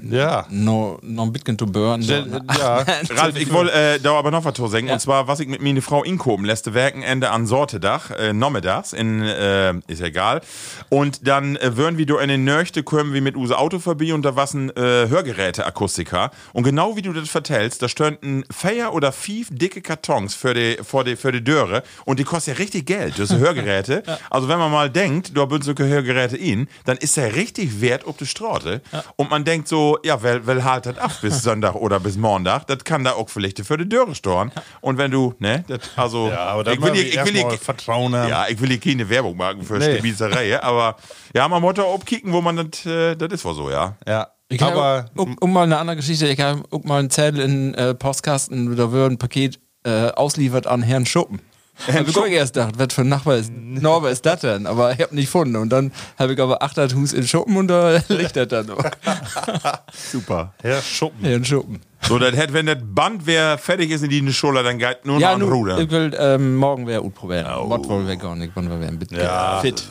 Ja. 0.10 0.46
noch, 0.50 1.00
noch 1.02 1.24
ein 1.24 1.34
bisschen 1.34 1.58
zu 1.58 1.66
burn. 1.66 2.02
So. 2.02 2.14
Ja, 2.14 2.86
Ralf, 3.10 3.36
ich 3.38 3.52
wollte 3.52 3.74
äh, 3.74 4.00
da 4.00 4.14
aber 4.14 4.32
noch 4.32 4.46
was 4.46 4.54
zu 4.54 4.68
sagen. 4.68 4.90
Und 4.90 5.00
zwar, 5.02 5.28
was 5.28 5.40
ich 5.42 5.48
mit 5.48 5.62
meine 5.62 5.82
Frau 5.82 6.04
inkoben 6.04 6.46
letzte 6.46 6.74
Werkenende 6.74 7.30
an 7.32 7.48
Sortedach, 7.48 8.12
äh, 8.12 8.32
Nommedags, 8.34 8.94
in, 8.94 9.22
äh, 9.24 9.74
ist 9.88 10.02
egal. 10.02 10.42
Und 10.90 11.28
dann 11.28 11.58
äh, 11.58 11.76
würden 11.76 11.98
wir 11.98 12.06
da 12.06 12.20
in 12.20 12.30
den 12.30 12.46
Nörchte 12.46 12.84
kommen 12.84 13.14
wie 13.14 13.22
mit 13.22 13.36
use 13.36 13.58
Auto 13.58 13.80
vorbei 13.80 14.14
und 14.14 14.24
da 14.24 14.36
was 14.36 14.54
ein 14.54 14.70
äh, 14.70 15.08
Hörgeräteakustiker. 15.10 16.32
Und 16.54 16.64
genau 16.64 16.96
wie 16.96 17.02
du 17.02 17.14
das 17.14 17.30
vertellst, 17.30 17.82
da 17.82 17.90
standen 17.90 18.44
vier 18.56 18.94
oder 18.94 19.12
fünf 19.12 19.50
dicke 19.52 19.82
Kartons 19.82 20.34
für 20.34 20.54
die, 20.54 20.78
vor 20.82 21.04
die, 21.04 21.16
für 21.16 21.32
die 21.32 21.44
Döre 21.44 21.84
und 22.06 22.20
die 22.20 22.24
kosten 22.24 22.52
ja 22.52 22.56
richtig 22.58 22.86
Geld, 22.86 23.18
diese 23.18 23.38
Hörgeräte. 23.40 24.04
Also 24.30 24.48
wenn 24.48 24.60
man 24.60 24.72
mal 24.72 24.90
denkt, 24.90 25.36
da 25.36 25.46
bünden 25.46 25.64
solche 25.66 25.86
Hörgeräte 25.88 26.38
in, 26.38 26.68
dann 26.86 26.98
ist 26.98 27.18
der 27.18 27.36
richtig 27.36 27.82
wert 27.82 28.06
auf 28.06 28.18
die 28.18 28.26
Straße. 28.26 28.77
Und 29.16 29.30
man 29.30 29.44
denkt 29.44 29.68
so, 29.68 29.98
ja, 30.04 30.22
wer, 30.22 30.46
wer 30.46 30.64
halt 30.64 30.86
das 30.86 30.98
ab 30.98 31.12
bis 31.22 31.42
Sonntag 31.44 31.76
oder 31.76 32.00
bis 32.00 32.18
Montag, 32.18 32.68
das 32.68 32.84
kann 32.84 33.04
da 33.04 33.14
auch 33.14 33.30
vielleicht 33.30 33.60
für 33.66 33.78
die 33.78 33.88
Döre 33.88 34.16
storen. 34.16 34.52
Und 34.82 34.98
wenn 34.98 35.12
du, 35.12 35.34
ne, 35.40 35.64
das, 35.68 35.80
also, 35.96 36.30
Ja, 36.30 36.40
aber 36.48 36.72
ich 36.72 36.82
will 36.82 36.94
hier, 36.94 37.08
ich 37.08 37.26
will 37.26 37.34
hier, 37.34 37.52
Vertrauen 37.58 38.16
haben. 38.16 38.30
ja, 38.30 38.48
ich 38.48 38.60
will 38.62 38.70
hier 38.70 38.80
keine 38.80 39.10
Werbung 39.10 39.38
machen 39.38 39.64
für 39.64 39.78
Nee. 39.78 39.96
Stibizerei, 39.96 40.62
aber 40.62 40.96
ja, 41.36 41.48
man 41.48 41.62
muss 41.62 41.76
da 41.76 41.84
abkicken, 41.84 42.32
wo 42.34 42.42
man 42.42 42.56
das, 42.58 42.86
äh, 42.86 43.16
das 43.16 43.32
ist 43.34 43.46
wohl 43.46 43.56
so, 43.56 43.70
ja. 43.70 43.98
ja. 44.08 44.28
Ich 44.50 44.62
habe 44.62 44.76
aber 44.76 45.06
um, 45.16 45.38
um 45.40 45.52
mal 45.52 45.64
eine 45.64 45.78
andere 45.78 45.98
Geschichte, 45.98 46.28
ich 46.28 46.40
habe 46.40 46.64
auch 46.72 46.84
mal 46.84 47.00
einen 47.00 47.10
Zettel 47.10 47.42
in 47.42 47.74
äh, 47.74 47.94
Postkasten, 47.94 48.76
da 48.78 48.92
wird 48.92 49.12
ein 49.12 49.18
Paket 49.18 49.60
äh, 49.84 50.10
ausliefert 50.12 50.68
an 50.68 50.82
Herrn 50.84 51.06
Schuppen. 51.06 51.42
Habe 51.88 52.10
ich 52.10 52.18
auch 52.18 52.26
erst 52.26 52.54
gedacht, 52.56 52.74
was 52.78 52.94
für 52.94 53.02
ein 53.02 53.10
Nachbar 53.10 53.38
ist, 53.38 53.52
Norber 53.54 54.10
ist 54.10 54.26
das 54.26 54.42
denn? 54.42 54.66
Aber 54.66 54.92
ich 54.94 55.00
habe 55.00 55.14
nicht 55.16 55.26
gefunden. 55.26 55.56
Und 55.58 55.70
dann 55.70 55.92
habe 56.18 56.34
ich 56.34 56.40
aber 56.40 56.62
achtet 56.64 56.96
Hus 56.96 57.14
in 57.14 57.28
Schuppen 57.28 57.56
und 57.58 57.68
da 57.68 58.02
liegt 58.10 58.36
das 58.36 58.48
dann 58.48 58.66
noch. 58.66 58.78
Super. 59.94 60.54
Herr 60.62 60.82
Schuppen. 60.82 61.26
Herrn 61.26 61.46
Schuppen. 61.46 61.80
So, 62.02 62.20
das 62.20 62.36
hätte, 62.36 62.54
wenn 62.54 62.66
das 62.68 62.78
Band 62.82 63.26
wär 63.26 63.58
fertig 63.58 63.92
ist 63.92 64.04
in 64.04 64.10
die 64.10 64.34
Schule, 64.34 64.64
dann 64.64 64.78
geht 64.78 65.06
nur 65.06 65.16
noch 65.16 65.22
Ja, 65.22 65.34
an 65.34 65.40
nu, 65.40 65.48
Ruder. 65.48 65.80
ich 65.80 65.90
will 65.90 66.16
ähm, 66.18 66.56
morgen 66.56 66.88
wieder 66.88 67.02
gut 67.02 67.16
probieren. 67.16 67.46
Was 67.46 67.88
wollen 67.88 68.08
wir 68.08 68.16
gar 68.16 68.36
nicht, 68.36 68.52
wann 68.56 68.70
wir 68.70 68.80
werden. 68.80 69.00
Bitte. 69.00 69.16
Ja. 69.18 69.60
Fit. 69.62 69.84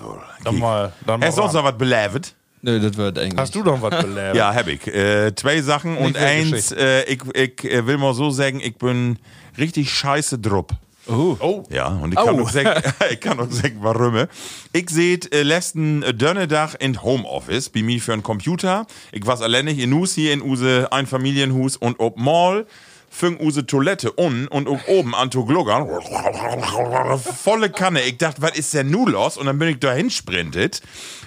Dann 0.45 0.59
mal. 0.59 0.93
Dann 1.07 1.21
mal 1.21 1.27
Hast 1.27 1.37
du 1.39 1.43
sonst 1.43 1.55
noch 1.55 1.65
was 1.65 1.77
belevet? 1.77 2.35
Nö, 2.63 2.81
das 2.81 2.97
wird 2.97 3.19
eigentlich. 3.19 3.39
Hast 3.39 3.55
du 3.55 3.63
noch 3.63 3.81
was 3.83 4.03
belebt? 4.03 4.35
Ja, 4.37 4.55
hab 4.55 4.67
ich. 4.67 4.87
Äh, 4.87 5.35
zwei 5.35 5.61
Sachen 5.61 5.97
und 5.97 6.17
eins, 6.17 6.73
äh, 6.73 7.03
ich, 7.05 7.21
ich 7.35 7.65
äh, 7.65 7.87
will 7.87 7.99
mal 7.99 8.15
so 8.15 8.31
sagen, 8.31 8.61
ich 8.61 8.77
bin 8.77 9.19
richtig 9.59 9.93
scheiße 9.93 10.39
drupp. 10.39 10.73
Oh. 11.09 11.37
Oh. 11.41 11.63
Ja, 11.71 11.89
und 11.89 12.13
ich 12.13 12.19
kann 12.19 12.39
Oh. 12.39 12.43
auch 12.43 12.51
sagen, 12.51 12.83
ich 13.11 13.21
kann 13.21 13.39
auch 13.39 13.51
sagen, 13.51 13.77
warum. 13.81 14.27
Ich 14.73 14.91
seht 14.91 15.33
äh, 15.35 15.43
letzten 15.43 16.03
äh, 16.03 16.13
Dönnedag 16.15 16.75
in 16.81 17.03
Homeoffice, 17.03 17.69
bei 17.69 17.83
mir 17.83 18.01
für 18.01 18.13
einen 18.13 18.23
Computer. 18.23 18.87
Ich 19.13 19.27
was 19.27 19.41
alleinig 19.43 19.79
in 19.79 19.95
Hus 19.95 20.15
hier 20.15 20.33
in 20.33 20.43
use 20.43 20.89
Einfamilienhus 20.93 21.77
und 21.77 22.01
ob 22.01 22.17
mal 22.19 22.67
fing 23.09 23.39
use 23.41 23.65
Toilette 23.65 24.13
un 24.19 24.47
und 24.49 24.69
ob 24.69 24.87
oben 24.89 25.15
an 25.15 25.31
to 25.31 25.45
gluggern. 25.45 25.89
Volle 27.19 27.71
Kanne. 27.71 28.03
Ich 28.03 28.19
dachte, 28.19 28.43
was 28.43 28.59
ist 28.59 28.75
denn 28.75 28.91
nu 28.91 29.07
los? 29.09 29.37
Und 29.39 29.47
dann 29.47 29.59
bin 29.59 29.69
ich 29.69 29.79
dahin 29.79 30.11
sprintet. 30.11 30.83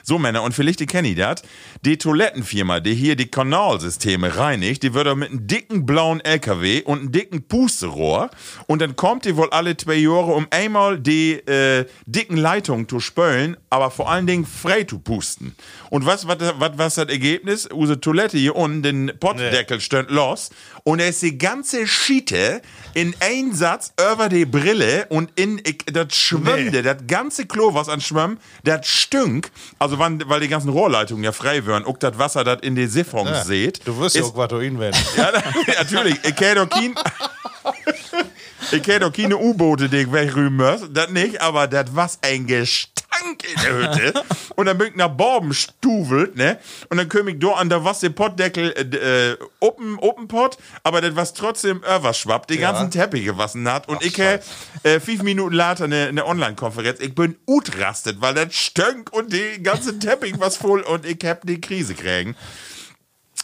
So, 0.10 0.18
Männer, 0.18 0.42
und 0.42 0.56
vielleicht 0.56 0.80
kennt 0.88 1.08
ihr 1.08 1.16
das. 1.16 1.44
Die 1.86 2.00
Toilettenfirma, 2.00 2.80
die 2.80 2.96
hier 2.96 3.16
die 3.16 3.28
Kanalsysteme 3.28 4.36
reinigt, 4.38 4.82
die 4.82 4.96
wird 4.96 5.06
doch 5.06 5.16
mit 5.16 5.30
einem 5.30 5.46
dicken 5.46 5.86
blauen 5.86 6.20
LKW 6.20 6.82
und 6.82 6.98
einem 6.98 7.12
dicken 7.12 7.44
Pusterohr. 7.44 8.32
Und 8.66 8.82
dann 8.82 8.96
kommt 8.96 9.26
die 9.26 9.38
wohl 9.38 9.52
alle 9.52 9.78
zwei 9.78 9.94
Jahre, 9.94 10.34
um 10.34 10.48
einmal 10.50 11.00
die 11.00 11.34
äh, 11.34 11.86
dicken 12.08 12.38
Leitungen 12.38 12.90
zu 12.90 13.00
spölen, 13.00 13.56
aber 13.70 13.92
vor 13.92 14.10
allen 14.10 14.26
Dingen 14.26 14.48
frei 14.48 14.84
zu 14.84 14.98
pusten. 14.98 15.56
Und 15.92 16.08
was 16.08 16.28
was 16.28 16.38
was 16.58 16.72
was 16.78 16.96
das 16.96 17.08
Ergebnis? 17.08 17.68
Unsere 17.68 18.02
Toilette 18.02 18.40
hier 18.40 18.56
unten, 18.56 18.82
den 18.82 19.12
Pottdeckel 19.20 19.80
stönt 19.80 20.10
los 20.10 20.50
und 20.84 21.00
er 21.00 21.10
ist 21.10 21.22
die 21.22 21.38
ganze 21.38 21.86
Schiete 21.86 22.64
in 22.96 23.14
einen 23.20 23.54
Satz 23.54 23.94
über 24.12 24.28
die 24.28 24.46
Brille 24.46 25.06
und 25.10 25.32
in 25.36 25.62
ich, 25.64 25.86
das 25.86 26.16
schwimmte, 26.16 26.82
das 26.82 26.98
ganze 27.06 27.46
Klo, 27.46 27.76
was 27.76 27.90
an 27.90 28.02
Schwamm, 28.02 28.40
das 28.64 28.88
stünk. 28.88 29.52
Also 29.78 29.99
wann, 30.00 30.24
weil 30.28 30.40
die 30.40 30.48
ganzen 30.48 30.70
Rohrleitungen 30.70 31.24
ja 31.24 31.32
frei 31.32 31.66
wären, 31.66 31.86
auch 31.86 31.98
das 31.98 32.18
Wasser, 32.18 32.44
das 32.44 32.62
in 32.62 32.76
die 32.76 32.88
Siphons 32.88 33.46
seht. 33.46 33.86
Du 33.86 33.98
wirst 34.00 34.16
ja 34.16 34.24
auch 34.24 34.36
was 34.36 34.48
du 34.48 34.58
werden. 34.58 34.96
ja, 35.18 35.32
natürlich. 35.78 36.16
Ich 36.24 36.36
kenne 36.36 36.66
doch 36.66 36.70
kein. 36.70 36.96
Ich 38.72 38.84
kenne 38.84 39.00
doch 39.00 39.14
keine 39.14 39.36
U-Boote, 39.36 39.90
die 39.90 40.02
ich 40.02 40.12
wegrühmen 40.12 40.58
muss. 40.58 40.88
Das 40.92 41.10
nicht, 41.10 41.42
aber 41.42 41.66
das 41.66 41.86
was 41.94 42.20
ein 42.22 42.46
Gestank 43.20 43.44
in 43.44 43.62
der 43.62 43.74
Hütte. 43.74 44.24
Und 44.56 44.66
dann 44.66 44.78
bin 44.78 44.88
ich 44.88 44.96
nach 44.96 45.10
Borben 45.10 45.54
stuvelt, 45.54 46.36
ne? 46.36 46.60
Und 46.90 46.98
dann 46.98 47.10
komme 47.10 47.32
ich 47.32 47.40
da 47.40 47.52
an 47.52 47.70
der 47.70 47.84
was 47.84 48.00
den 48.00 48.14
Pottdeckel, 48.14 48.72
äh, 48.72 49.32
äh, 49.32 49.38
open, 49.60 49.98
open 50.00 50.28
Pot, 50.28 50.58
aber 50.84 51.02
das 51.02 51.16
was 51.16 51.34
trotzdem 51.34 51.78
überschwappt, 51.78 52.50
den 52.50 52.62
ganzen 52.62 52.92
Teppich 52.92 53.26
gewassen 53.26 53.70
hat. 53.72 53.88
Und 53.88 54.04
ich 54.04 54.18
äh, 54.20 54.40
äh, 54.84 55.00
fünf 55.00 55.24
Minuten 55.24 55.56
later 55.56 55.86
eine, 55.86 56.08
eine 56.08 56.26
Online-Konferenz. 56.26 57.00
Ich 57.00 57.16
bin 57.16 57.38
utrastet, 57.46 58.22
weil 58.22 58.34
das 58.34 58.54
stönk 58.56 59.12
und 59.14 59.34
die 59.34 59.62
ganze 59.64 60.00
Teppich 60.00 60.40
was 60.40 60.58
voll 60.58 60.82
und 60.82 61.06
ich 61.06 61.20
hab 61.26 61.46
die 61.46 61.62
Krise 61.62 61.96
kriegen. 61.96 62.36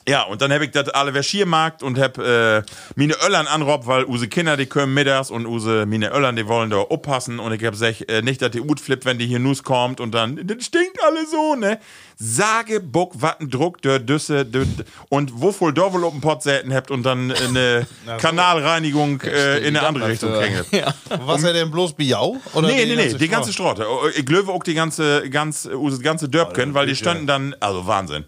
Ja, 0.08 0.22
und 0.24 0.40
dann 0.42 0.52
hab 0.54 0.62
ich 0.62 0.70
das 0.70 0.90
alle 0.90 1.14
Verschiermarkt 1.14 1.82
und 1.82 1.98
hab 1.98 2.20
äh, 2.20 2.62
meine 2.96 3.16
Öllern 3.26 3.48
anrob, 3.48 3.88
weil 3.88 4.06
use 4.06 4.28
Kinder, 4.28 4.56
die 4.56 4.68
können 4.68 4.94
mittags 4.94 5.32
und 5.32 5.48
use 5.48 5.88
meine 5.88 6.14
Öllern, 6.14 6.36
die 6.36 6.48
wollen 6.48 6.70
da 6.70 6.78
aufpassen 6.78 7.40
und 7.40 7.52
ich 7.54 7.64
hab 7.64 7.72
gesagt, 7.72 8.08
äh, 8.12 8.22
nicht, 8.22 8.40
dass 8.44 8.52
die 8.52 8.62
Ut 8.62 8.80
flippt, 8.80 9.06
wenn 9.06 9.18
die 9.18 9.26
hier 9.26 9.40
Nuss 9.40 9.64
kommt 9.64 10.00
und 10.00 10.14
dann, 10.14 10.40
das 10.46 10.66
stinkt 10.66 11.02
alle 11.04 11.26
so, 11.26 11.56
ne? 11.56 11.80
Sage, 12.18 12.80
Buck, 12.82 13.20
Watten, 13.22 13.50
Druck, 13.50 13.82
der 13.82 13.98
Düsse, 13.98 14.46
dö, 14.46 14.66
und 15.10 15.32
wo 15.42 15.52
voll 15.52 15.74
da 15.74 15.92
wohl 15.92 16.04
auf 16.06 16.12
dem 16.12 16.22
Pott 16.22 16.44
säten 16.44 16.72
habt 16.74 16.92
und 16.92 17.04
dann 17.04 17.32
eine 17.32 17.88
Kanalreinigung 18.20 19.22
äh, 19.22 19.58
in 19.60 19.76
eine 19.76 19.88
andere 19.88 20.08
Richtung 20.10 20.32
habt. 20.34 20.72
Ja. 20.72 20.94
Was 21.26 21.44
er 21.44 21.54
denn 21.54 21.72
bloß 21.72 21.94
Biau? 21.94 22.38
Oder 22.54 22.68
Nee, 22.68 22.86
nee, 22.86 22.96
nee, 22.96 23.14
die 23.14 23.28
ganze 23.28 23.52
Straße. 23.52 23.86
Oh, 23.90 24.08
Ich 24.16 24.26
glaube 24.26 24.52
auch 24.52 24.64
die 24.64 24.76
ganze, 24.76 25.30
ganz, 25.30 25.66
use 25.66 26.02
ganze 26.02 26.30
Dörbken, 26.30 26.74
weil 26.74 26.86
die 26.86 26.96
standen 26.96 27.28
dann, 27.28 27.56
also 27.60 27.88
Wahnsinn. 27.88 28.26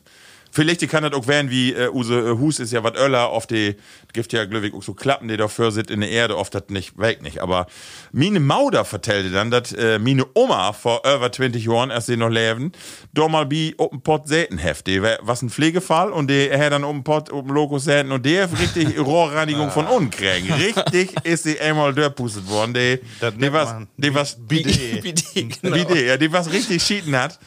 Vielleicht 0.57 0.89
kann 0.89 1.03
das 1.03 1.13
auch 1.13 1.27
werden, 1.27 1.51
wie 1.51 1.71
äh, 1.73 1.87
use 1.89 2.15
äh, 2.19 2.31
Hus 2.39 2.57
ist 2.59 2.71
ja 2.73 2.83
was 2.83 2.95
Öller 2.97 3.29
auf 3.29 3.45
die, 3.45 3.75
gibt 4.11 4.33
ja 4.33 4.43
glaube 4.45 4.65
ich 4.67 4.73
auch 4.73 4.81
so 4.81 4.95
Klappen, 4.95 5.27
die 5.27 5.37
dafür 5.37 5.69
sind 5.71 5.91
in 5.91 5.99
der 6.01 6.09
Erde, 6.09 6.35
oft 6.35 6.55
das 6.55 6.63
nicht, 6.69 6.97
weg 6.97 7.21
nicht. 7.21 7.41
Aber 7.43 7.67
meine 8.11 8.39
Mauder 8.39 8.83
vertellte 8.83 9.29
dann, 9.29 9.51
dass 9.51 9.71
äh, 9.73 9.99
meine 9.99 10.25
Oma 10.33 10.73
vor 10.73 11.01
über 11.05 11.31
20 11.31 11.63
Jahren, 11.63 11.91
als 11.91 12.07
sie 12.07 12.17
noch 12.17 12.29
leben, 12.29 12.71
da 13.13 13.27
mal 13.27 13.45
bei 13.45 13.75
Open 13.77 14.01
Pot 14.01 14.27
säten 14.27 14.57
heft. 14.57 14.87
Die 14.87 15.03
wär- 15.03 15.19
was 15.21 15.43
ein 15.43 15.51
Pflegefall 15.51 16.11
und 16.11 16.27
die 16.31 16.49
hat 16.51 16.71
dann 16.71 16.83
Open 16.83 17.03
Pot, 17.03 17.31
Open 17.31 17.53
Lokus 17.53 17.83
säten 17.83 18.11
und 18.11 18.25
der 18.25 18.45
hat 18.49 18.59
richtig 18.59 18.97
Rohrreinigung 19.05 19.69
von 19.69 19.85
unten 19.85 20.09
kriegen. 20.09 20.51
Richtig 20.53 21.13
ist 21.23 21.43
sie 21.43 21.59
einmal 21.59 21.93
dörpustet 21.93 22.49
worden. 22.49 22.73
Die, 22.73 22.99
Das 23.19 23.35
die 23.35 23.53
was, 23.53 23.69
man 23.73 23.87
die 23.95 24.15
was, 24.15 24.35
Bidet. 24.39 25.03
Bidet, 25.03 25.61
genau. 25.61 25.75
die, 25.77 25.99
ja, 25.99 26.17
die 26.17 26.31
was 26.33 26.51
richtig 26.51 26.81
schieden 26.81 27.15
hat. 27.15 27.37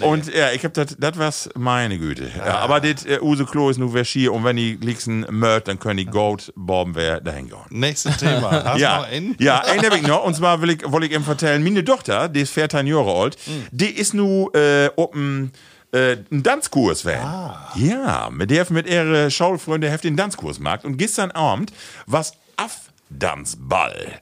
Und 0.00 0.32
ja, 0.34 0.52
ich 0.52 0.64
hab 0.64 0.72
das, 0.72 0.96
das 0.98 1.18
was 1.18 1.50
meine 1.54 1.98
Güte. 1.98 2.30
Ja, 2.38 2.58
aber 2.58 2.80
das 2.80 3.04
äh, 3.04 3.18
Use 3.20 3.44
Klo 3.44 3.70
ist 3.70 3.78
nur 3.78 3.92
wer 3.94 4.04
schier 4.04 4.32
und 4.32 4.44
wenn 4.44 4.56
die 4.56 4.76
liegsen 4.80 5.26
mört, 5.30 5.68
dann 5.68 5.78
können 5.78 5.96
die 5.98 6.06
Goat 6.06 6.52
Bomben 6.56 6.94
wer 6.94 7.20
dahin 7.20 7.48
gehen. 7.48 7.58
Nächstes 7.70 8.16
Thema. 8.18 8.50
Hast 8.64 8.76
du 8.76 8.80
Ja, 8.80 8.98
noch 8.98 9.08
einen? 9.08 9.36
ja, 9.38 9.60
einen 9.60 9.84
hab 9.84 9.94
ich 9.96 10.06
noch. 10.06 10.24
Und 10.24 10.34
zwar 10.34 10.60
will 10.62 10.70
ich, 10.70 10.82
wollte 10.90 11.06
ich 11.06 11.12
ihm 11.12 11.24
vertellen, 11.24 11.62
meine 11.64 11.84
Tochter, 11.84 12.28
die 12.28 12.40
ist 12.40 12.52
14 12.52 12.86
Jahre 12.86 13.12
alt, 13.12 13.36
die 13.70 13.90
ist 13.90 14.14
nu 14.14 14.50
äh, 14.54 14.88
open 14.96 15.52
äh, 15.92 16.16
einen 16.30 16.42
Tanzkurs 16.44 17.04
werden. 17.04 17.28
Ja, 17.76 18.28
mit 18.30 18.50
der 18.50 18.66
mit 18.70 18.86
ihre 18.88 19.30
Schulfreunde 19.30 19.90
heft 19.90 20.04
den 20.04 20.16
Tanzkurs 20.16 20.58
gemacht. 20.58 20.84
Und 20.84 20.96
gestern 20.98 21.30
Abend 21.30 21.72
was 22.06 22.32
Afdanzball. 22.56 24.18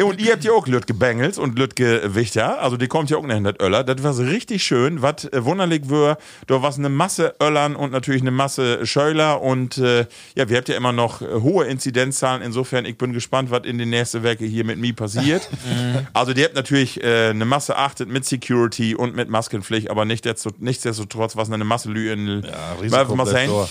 Und 0.00 0.20
ihr 0.20 0.32
habt 0.32 0.44
ja 0.44 0.52
auch 0.52 0.68
Lütke 0.68 0.94
Bengels 0.94 1.38
und 1.38 1.58
Lütke 1.58 2.14
Wichter, 2.14 2.62
also 2.62 2.76
die 2.76 2.86
kommt 2.86 3.10
ja 3.10 3.16
auch 3.16 3.24
in 3.24 3.42
das 3.42 3.54
Öller. 3.60 3.82
Das 3.82 4.00
war 4.04 4.16
richtig 4.16 4.62
schön, 4.62 5.02
was 5.02 5.24
äh, 5.24 5.44
wunderlich 5.44 5.90
war. 5.90 6.18
Da 6.46 6.62
war 6.62 6.72
eine 6.72 6.88
Masse 6.88 7.34
Öllern 7.42 7.74
und 7.74 7.90
natürlich 7.90 8.20
eine 8.20 8.30
Masse 8.30 8.86
Scheuler 8.86 9.42
und 9.42 9.76
äh, 9.78 10.06
ja, 10.36 10.48
wir 10.48 10.56
habt 10.56 10.68
ja 10.68 10.76
immer 10.76 10.92
noch 10.92 11.20
äh, 11.20 11.26
hohe 11.40 11.64
Inzidenzzahlen. 11.64 12.42
Insofern, 12.42 12.84
ich 12.84 12.96
bin 12.96 13.12
gespannt, 13.12 13.50
was 13.50 13.64
in 13.64 13.78
den 13.78 13.90
nächsten 13.90 14.22
Werke 14.22 14.44
hier 14.44 14.64
mit 14.64 14.78
mir 14.78 14.94
passiert. 14.94 15.48
also, 16.12 16.32
die 16.32 16.44
habt 16.44 16.54
natürlich 16.54 17.02
äh, 17.02 17.30
eine 17.30 17.44
Masse 17.44 17.76
achtet 17.76 18.08
mit 18.08 18.24
Security 18.24 18.94
und 18.94 19.16
mit 19.16 19.28
Maskenpflicht, 19.28 19.90
aber 19.90 20.04
nichtsdestotrotz, 20.04 20.60
nichtsdestotrotz 20.60 21.34
was 21.34 21.50
eine 21.50 21.64
Masse 21.64 21.90
Lü 21.90 22.12
in 22.12 22.44
Risiko 22.80 23.16
mal 23.16 23.24
bleibt 23.24 23.30
sein. 23.30 23.48
da. 23.48 23.68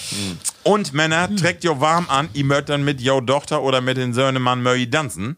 Und 0.64 0.94
Männer, 0.94 1.34
trägt 1.34 1.64
ihr 1.64 1.80
warm 1.80 2.08
an, 2.10 2.28
ihr 2.34 2.44
mögt 2.44 2.68
dann 2.68 2.84
mit 2.84 3.06
your 3.06 3.26
Tochter 3.26 3.62
oder 3.62 3.80
mit 3.80 3.96
den 3.96 4.14
Söhnemann 4.14 4.62
möi 4.62 4.90
tanzen. 4.90 5.38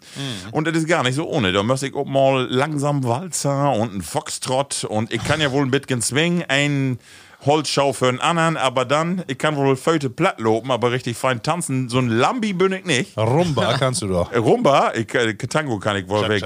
Und 0.51 0.65
das 0.65 0.78
ist 0.79 0.87
gar 0.87 1.03
nicht 1.03 1.15
so 1.15 1.27
ohne. 1.27 1.51
Da 1.51 1.63
muss 1.63 1.83
ich 1.83 1.93
auch 1.95 2.05
mal 2.05 2.47
langsam 2.49 3.03
Walzer 3.03 3.73
und 3.73 3.93
ein 3.93 4.01
Foxtrott 4.01 4.83
und 4.83 5.13
ich 5.13 5.23
kann 5.23 5.41
ja 5.41 5.51
wohl 5.51 5.63
ein 5.63 5.71
bisschen 5.71 6.01
swingen, 6.01 6.43
ein 6.47 6.99
Holzschau 7.45 7.93
für 7.93 8.09
einen 8.09 8.19
anderen, 8.19 8.57
aber 8.57 8.83
dann, 8.85 9.23
ich 9.27 9.37
kann 9.37 9.55
wohl 9.55 9.75
Föte 9.77 10.09
platt 10.09 10.39
loben, 10.39 10.71
aber 10.71 10.91
richtig 10.91 11.17
fein 11.17 11.41
tanzen. 11.41 11.87
So 11.87 11.99
ein 11.99 12.09
Lambi 12.09 12.53
bin 12.53 12.73
ich 12.73 12.85
nicht. 12.85 13.17
Rumba 13.17 13.77
kannst 13.77 14.01
du 14.01 14.07
doch. 14.07 14.35
Rumba, 14.35 14.93
ich, 14.93 15.13
äh, 15.13 15.35
Tango 15.35 15.79
kann 15.79 15.95
ich 15.95 16.07
wohl 16.07 16.27
weg. 16.27 16.43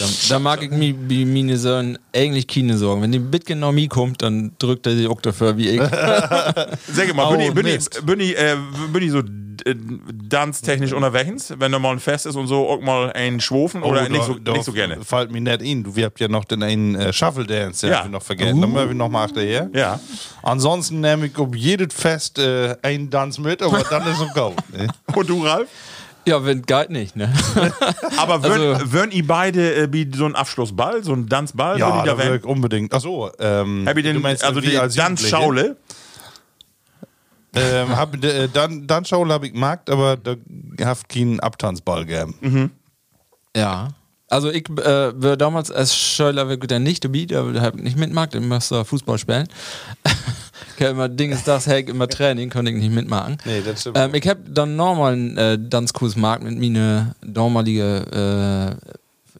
Da, 0.00 0.06
da 0.30 0.38
mag 0.38 0.62
ich 0.62 0.70
mir 0.70 0.94
wie 1.08 1.26
meine 1.26 1.58
Söhne 1.58 1.98
eigentlich 2.16 2.46
keine 2.48 2.78
Sorgen. 2.78 3.02
Wenn 3.02 3.12
die 3.12 3.18
Bitcoin 3.18 3.60
noch 3.60 3.70
mir 3.72 3.86
kommt, 3.88 4.22
dann 4.22 4.52
drückt 4.58 4.86
er 4.86 4.96
sich 4.96 5.06
auch 5.06 5.20
dafür 5.20 5.56
wie 5.58 5.68
ich. 5.68 5.80
Sag 6.92 7.14
mal, 7.14 7.26
Oh, 7.26 7.32
bin 7.32 7.40
ich, 7.40 7.52
bin 7.54 7.66
ich, 7.66 7.88
bin 8.06 8.20
ich, 8.20 8.38
äh, 8.38 8.56
bin 8.92 9.02
ich 9.02 9.10
so 9.10 9.18
äh, 9.18 9.74
tanztechnisch 10.30 10.92
unterwegs, 10.94 11.52
wenn 11.58 11.70
da 11.72 11.78
mal 11.78 11.92
ein 11.92 12.00
Fest 12.00 12.24
ist 12.24 12.36
und 12.36 12.46
so, 12.46 12.66
auch 12.68 12.80
mal 12.80 13.12
ein 13.12 13.40
Schwofen 13.40 13.82
oder 13.82 14.08
nicht, 14.08 14.24
so, 14.24 14.32
nicht 14.34 14.64
so 14.64 14.72
gerne? 14.72 15.04
Fällt 15.04 15.30
mir 15.30 15.40
nicht 15.42 15.60
in. 15.60 15.84
Du, 15.84 15.94
wir 15.94 16.06
habt 16.06 16.18
ja 16.18 16.28
noch 16.28 16.44
den 16.46 16.62
einen 16.62 16.94
äh, 16.94 17.12
Shuffle 17.12 17.44
Dance, 17.44 17.86
den 17.86 17.92
Ja. 17.92 18.04
wir 18.04 18.10
noch 18.10 18.22
vergessen. 18.22 18.60
Dann 18.60 18.72
müssen 18.72 18.88
wir 18.88 18.94
noch 18.94 19.10
mal 19.10 19.26
hinterher. 19.26 19.68
Ja. 19.74 20.00
Ansonsten 20.42 21.00
nehme 21.00 21.26
ich 21.26 21.36
auf 21.38 21.54
jedes 21.54 21.92
Fest 21.92 22.38
äh, 22.38 22.74
einen 22.82 23.10
Tanz 23.10 23.38
mit, 23.38 23.60
aber 23.62 23.82
dann 23.82 24.06
ist 24.06 24.20
es 24.20 24.32
gut. 24.32 24.54
Ne? 24.72 24.88
Und 25.14 25.28
du, 25.28 25.44
Ralf? 25.44 25.68
Ja, 26.26 26.44
wenn 26.44 26.62
geht 26.62 26.90
nicht, 26.90 27.16
ne? 27.16 27.32
Aber 28.18 28.42
würden, 28.42 28.74
Also- 28.74 28.92
würden 28.92 29.10
ihr 29.12 29.26
beide 29.26 29.74
äh, 29.74 29.88
wie 29.92 30.10
so 30.14 30.26
ein 30.26 30.36
Abschlussball, 30.36 31.02
so 31.02 31.12
ein 31.12 31.28
Tanzball, 31.28 31.78
würden 31.78 31.80
Ja, 31.80 32.02
die 32.02 32.08
da 32.08 32.18
da 32.18 32.34
ich 32.36 32.44
unbedingt. 32.44 32.92
Achso, 32.94 33.30
ähm, 33.38 33.84
Hab 33.86 33.96
ich 33.96 34.04
den, 34.04 34.14
du 34.14 34.20
meinst, 34.20 34.44
also 34.44 34.60
die 34.60 34.76
als 34.78 34.96
Jugendliche? 34.96 35.30
Tanzschaule? 35.30 35.76
Ähm, 37.54 37.88
hab, 37.96 38.22
äh, 38.22 38.48
dann, 38.52 38.86
dann 38.86 39.04
Schaule 39.04 39.32
habe 39.34 39.46
ich 39.46 39.52
gemacht, 39.52 39.90
aber 39.90 40.16
da 40.16 40.36
habt 40.84 41.08
keinen 41.08 41.40
Abtanzball 41.40 42.04
gegeben. 42.04 42.34
Mhm. 42.40 42.70
Ja. 43.56 43.88
Also 44.28 44.48
ich 44.50 44.68
äh, 44.70 45.12
war 45.20 45.36
damals 45.36 45.72
als 45.72 45.96
Schüler 45.96 46.48
wirklich 46.48 46.68
der 46.68 46.78
nicht 46.78 47.04
dabei, 47.04 47.24
der 47.24 47.60
hab 47.60 47.74
nicht 47.74 47.96
mitmacht, 47.96 48.32
ich 48.36 48.40
musste 48.40 48.84
Fußball 48.84 49.18
spielen. 49.18 49.48
ich 50.80 50.86
hab 50.86 50.92
immer 50.92 51.08
das, 51.08 51.66
hey, 51.66 51.82
immer 51.82 52.08
Training, 52.08 52.48
konnte 52.50 52.70
ich 52.70 52.78
nicht 52.78 52.92
mitmachen. 52.92 53.36
Nee, 53.44 53.60
das 53.64 53.82
stimmt. 53.82 53.98
Ähm, 53.98 54.14
ich 54.14 54.26
hab 54.26 54.38
dann 54.48 54.76
nochmal 54.76 55.12
einen 55.12 55.36
äh, 55.36 55.58
Tanzkurs 55.68 56.14
gemacht 56.14 56.42
mit 56.42 56.58
meiner 56.58 57.14
damalige, 57.22 58.78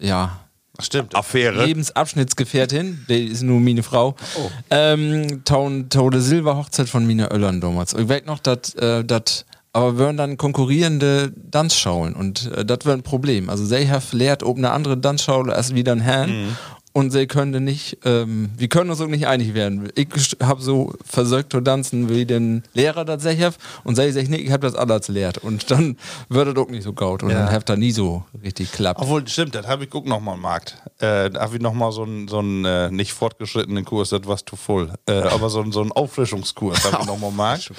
äh, 0.01 0.07
ja, 0.07 0.41
Stimmt. 0.79 1.15
Affäre. 1.15 1.67
Lebensabschnittsgefährtin, 1.67 3.05
die 3.09 3.27
ist 3.27 3.43
nur 3.43 3.61
meine 3.61 3.83
Frau. 3.83 4.17
Oh. 4.39 4.51
Ähm, 4.71 5.45
Taun, 5.45 5.91
Taude 5.91 6.23
Silberhochzeit 6.23 6.89
von 6.89 7.07
Mina 7.07 7.31
Öllern 7.31 7.61
damals. 7.61 7.93
Ich 7.93 8.09
weiß 8.09 8.25
noch, 8.25 8.39
dass 8.39 8.75
äh, 8.77 9.05
dat, 9.05 9.45
aber 9.75 9.99
würden 9.99 10.17
dann 10.17 10.37
konkurrierende 10.39 11.35
Tanzschaulen 11.51 12.15
und 12.15 12.51
äh, 12.53 12.65
das 12.65 12.79
wäre 12.85 12.97
ein 12.97 13.03
Problem. 13.03 13.51
Also 13.51 13.67
sie 13.67 13.91
haben 13.91 14.03
lehrt 14.13 14.43
ob 14.43 14.57
eine 14.57 14.71
andere 14.71 14.99
Tanzschaule 14.99 15.55
als 15.55 15.75
wieder 15.75 15.93
ein 15.93 16.01
Herrn. 16.01 16.31
Mhm. 16.31 16.57
Und 16.93 17.13
sie 17.13 17.29
können 17.29 17.63
nicht, 17.65 17.99
ähm, 18.05 18.51
wir 18.57 18.67
können 18.69 18.91
uns 18.91 19.01
auch 19.01 19.07
nicht 19.07 19.29
einig 19.29 19.55
werden. 19.55 19.91
Ich 19.95 20.09
habe 20.43 20.61
so 20.61 20.93
versucht 21.05 21.53
zu 21.53 21.61
tanzen, 21.61 22.09
wie 22.09 22.25
den 22.27 22.65
Lehrer 22.75 23.07
sagt, 23.21 23.59
und 23.85 23.95
sie 23.95 24.11
sagt, 24.11 24.29
nee, 24.29 24.39
ich 24.39 24.51
habe 24.51 24.67
das 24.67 24.75
alles 24.75 25.07
lehrt. 25.07 25.39
Und 25.39 25.71
dann 25.71 25.97
wird 26.29 26.49
das 26.49 26.57
auch 26.57 26.69
nicht 26.69 26.83
so 26.83 26.93
gaut. 26.93 27.23
Und 27.23 27.31
Ja. 27.31 27.45
dann 27.45 27.53
hat 27.53 27.69
da 27.69 27.77
nie 27.77 27.93
so 27.93 28.25
richtig 28.43 28.73
klappt. 28.73 29.01
Obwohl, 29.01 29.27
stimmt, 29.29 29.55
das 29.55 29.69
habe 29.69 29.85
ich 29.85 29.91
guck 29.91 30.05
noch 30.07 30.19
mal 30.19 30.35
im 30.35 30.41
Markt. 30.41 30.79
Äh, 30.99 31.31
da 31.31 31.43
habe 31.43 31.55
ich 31.57 31.63
noch 31.63 31.75
mal 31.75 31.93
so 31.93 32.03
einen 32.03 32.27
so 32.27 32.41
einen, 32.41 32.65
äh, 32.65 32.91
nicht 32.91 33.13
fortgeschrittenen 33.13 33.85
Kurs, 33.85 34.09
das 34.11 34.27
war 34.27 34.39
zu 34.45 34.57
voll. 34.57 34.91
Äh, 35.07 35.13
aber 35.13 35.49
so, 35.49 35.61
einen- 35.61 35.71
so 35.71 35.83
Auffrischungskurs 35.83 36.85
habe 36.85 36.99
ich 37.03 37.07
noch 37.07 37.19
mal 37.21 37.29
im 37.29 37.37
Markt. 37.37 37.71